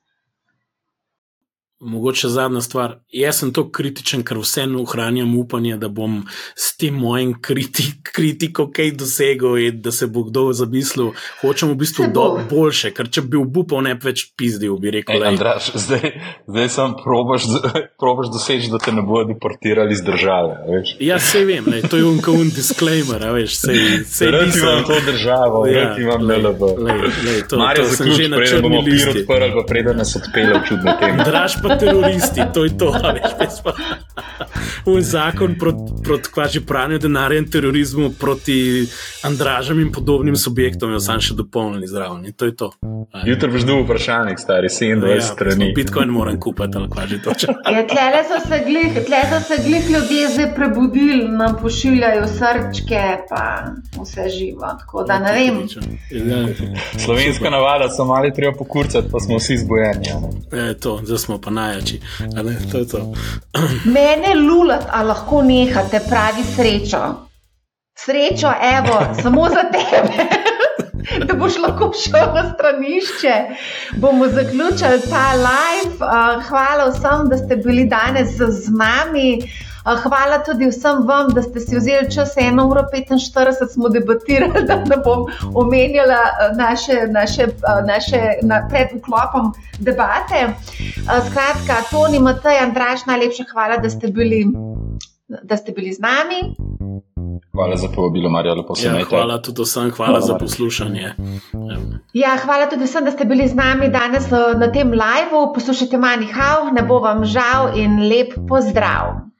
Mogoče 1.80 2.28
zadnja 2.28 2.60
stvar. 2.60 2.94
Jaz 3.12 3.38
sem 3.38 3.50
to 3.52 3.64
kritičen, 3.70 4.22
ker 4.22 4.38
vseeno 4.38 4.82
ohranjam 4.82 5.34
upanje, 5.38 5.76
da 5.76 5.88
bom 5.88 6.20
s 6.54 6.76
tem 6.78 6.94
mojim 6.94 7.34
kritik, 7.42 8.12
kritiko 8.14 8.68
kaj 8.70 8.92
dosegel 9.00 9.58
in 9.58 9.80
da 9.82 9.92
se 9.92 10.06
bo 10.06 10.22
kdo 10.22 10.52
zamislil. 10.52 11.10
Hočem 11.40 11.72
v 11.72 11.78
bistvu 11.82 12.06
do, 12.14 12.26
boljše, 12.50 12.92
ker 12.94 13.10
če 13.10 13.24
bi 13.26 13.40
upal, 13.42 13.82
ne 13.88 13.96
bi 13.98 14.06
več 14.06 14.22
pizdil, 14.38 14.76
bi 14.78 14.92
rekel. 14.94 15.18
Ej, 15.18 15.26
Andraš, 15.32 15.72
zdaj, 15.74 16.14
zdaj 16.46 16.70
sem 16.76 16.94
probaš, 17.02 17.48
probaš 18.00 18.30
doseči, 18.36 18.70
da 18.70 18.78
te 18.78 18.94
ne 18.94 19.02
bodo 19.02 19.32
deportirali 19.34 19.98
iz 19.98 20.04
države. 20.06 20.54
Veš? 20.70 20.94
Ja, 21.02 21.18
se 21.18 21.42
vem, 21.44 21.66
ne, 21.74 21.82
to 21.82 21.98
je 21.98 22.06
unkaun 22.06 22.54
disclaimer, 22.54 23.26
veš, 23.34 23.58
se 23.64 23.74
vse. 23.74 24.30
Rad 24.30 24.56
imam 24.62 24.86
to 24.86 25.00
državo, 25.10 25.66
ja, 25.66 25.88
rad 25.90 26.00
imam 26.00 26.22
LLB. 26.30 26.72
Marja, 27.58 27.90
zaključ, 27.90 28.30
preden 28.38 28.62
bomo 28.62 28.86
pir 28.86 29.10
odprli, 29.16 29.52
pa 29.58 29.68
preden 29.68 30.00
nas 30.00 30.16
odpelje 30.22 30.58
v 30.62 30.64
čudne 30.70 30.98
teme. 31.02 31.28
Draž 31.28 31.60
pa 31.64 31.76
teroristi, 31.80 32.46
to 32.54 32.64
je 32.64 32.78
to. 32.78 32.92
V 34.84 35.00
zakon 35.00 35.54
proti 35.58 35.94
prot, 36.04 36.28
pranju 36.66 36.98
denarja 36.98 37.38
in 37.38 37.50
terorizmu, 37.50 38.10
proti 38.20 38.86
Andražam 39.22 39.80
in 39.80 39.92
podobnim 39.92 40.36
subjektom, 40.36 40.92
jo 40.92 41.00
sam 41.00 41.20
še 41.20 41.34
dopolnili 41.34 41.88
zraven. 41.88 42.26
To 42.36 42.44
je 42.44 42.56
to. 42.56 42.70
Jutro 43.24 43.48
boš 43.52 43.64
dobil 43.64 43.84
vprašanje, 43.84 44.34
stari 44.38 44.68
27 44.68 45.14
ja, 45.14 45.20
strani. 45.20 45.70
Bitcoin 45.76 46.12
moram 46.12 46.36
kupiti, 46.40 46.76
ali 46.76 46.90
kvaži 46.90 47.20
to 47.24 47.34
če. 47.40 47.54
Ja, 47.72 47.84
tle 47.88 48.22
so 48.28 48.40
se 48.48 48.60
glih, 48.66 48.98
tle 49.06 49.22
so 49.30 49.40
se 49.48 49.58
glih 49.64 49.88
ljudje 49.90 50.28
zdaj 50.34 50.50
prebudili, 50.58 51.22
nam 51.28 51.56
pošiljajo 51.62 52.26
srčke, 52.28 53.02
pa 53.30 53.42
vse 53.96 54.28
živo. 54.36 54.74
Tako 54.82 55.06
da 55.08 55.18
ne 55.24 55.32
vem. 55.38 55.62
Ja, 56.10 56.42
Slovenska 57.04 57.50
navada 57.50 57.88
so 57.88 58.04
mali 58.04 58.34
treba 58.34 58.52
pokurcati, 58.58 59.08
pa 59.12 59.20
smo 59.20 59.40
vsi 59.40 59.56
zbojeni. 59.64 60.12
Ja. 60.12 60.20
E, 60.52 60.74
to, 60.74 60.98
zdaj 61.04 61.18
smo 61.24 61.40
pa 61.40 61.50
najjači. 61.54 62.00
Mene 63.84 64.34
lulat, 64.34 64.88
a 64.90 65.02
lahko 65.02 65.42
nehate, 65.42 66.00
pravi 66.08 66.44
srečo. 66.56 67.02
Srečo, 67.98 68.50
evo, 68.78 68.98
samo 69.22 69.48
za 69.48 69.64
tebe. 69.76 70.28
Da 71.28 71.34
boš 71.36 71.58
lahko 71.60 71.90
šel 71.92 72.30
na 72.34 72.42
stranišče, 72.54 73.34
bomo 74.00 74.28
zaključili 74.28 75.00
ta 75.10 75.26
live. 75.36 75.98
Hvala 76.48 76.86
vsem, 76.90 77.28
da 77.30 77.36
ste 77.36 77.56
bili 77.56 77.84
danes 77.84 78.38
z 78.38 78.72
nami. 78.72 79.38
Hvala 79.84 80.38
tudi 80.46 80.66
vsem 80.66 81.06
vam, 81.06 81.28
da 81.34 81.42
ste 81.42 81.60
si 81.60 81.76
vzeli 81.76 82.12
čas 82.14 82.36
1 82.36 82.70
uro 82.70 82.82
45, 82.92 83.68
smo 83.72 83.88
debatirali, 83.88 84.64
da 84.68 84.76
ne 84.76 84.96
bom 85.04 85.26
omenjala 85.54 86.22
naše, 86.56 86.92
naše, 87.10 87.46
naše 87.86 88.20
na, 88.42 88.68
pred 88.70 88.88
vklopom 88.96 89.52
debate. 89.78 90.54
Skratka, 91.04 91.82
Toni, 91.90 92.18
Matej, 92.18 92.58
Andraš, 92.58 93.06
najlepša 93.06 93.44
hvala, 93.52 93.76
da 93.76 93.90
ste 93.90 94.08
bili, 94.08 94.46
da 95.42 95.56
ste 95.56 95.72
bili 95.72 95.92
z 95.92 96.00
nami. 96.00 96.40
Hvala 97.52 97.76
za 97.76 97.88
povabilo, 97.94 98.30
Marija, 98.30 98.54
lepo 98.54 98.74
se 98.74 98.86
ja, 98.86 99.04
hvala 99.08 99.42
tudi 99.42 99.62
vsem, 99.62 99.90
hvala, 99.90 100.06
hvala 100.06 100.20
za 100.20 100.38
poslušanje. 100.38 101.12
Ja, 102.12 102.36
hvala 102.44 102.70
tudi 102.70 102.84
vsem, 102.84 103.04
da 103.04 103.10
ste 103.10 103.24
bili 103.24 103.48
z 103.48 103.54
nami 103.54 103.88
danes 103.88 104.30
na 104.56 104.72
tem 104.72 104.90
live. 104.90 105.52
Poslušajte 105.54 105.98
Manihau, 105.98 106.72
ne 106.72 106.82
bo 106.82 106.98
vam 107.04 107.24
žal 107.24 107.76
in 107.78 108.00
lep 108.08 108.32
pozdrav. 108.48 109.33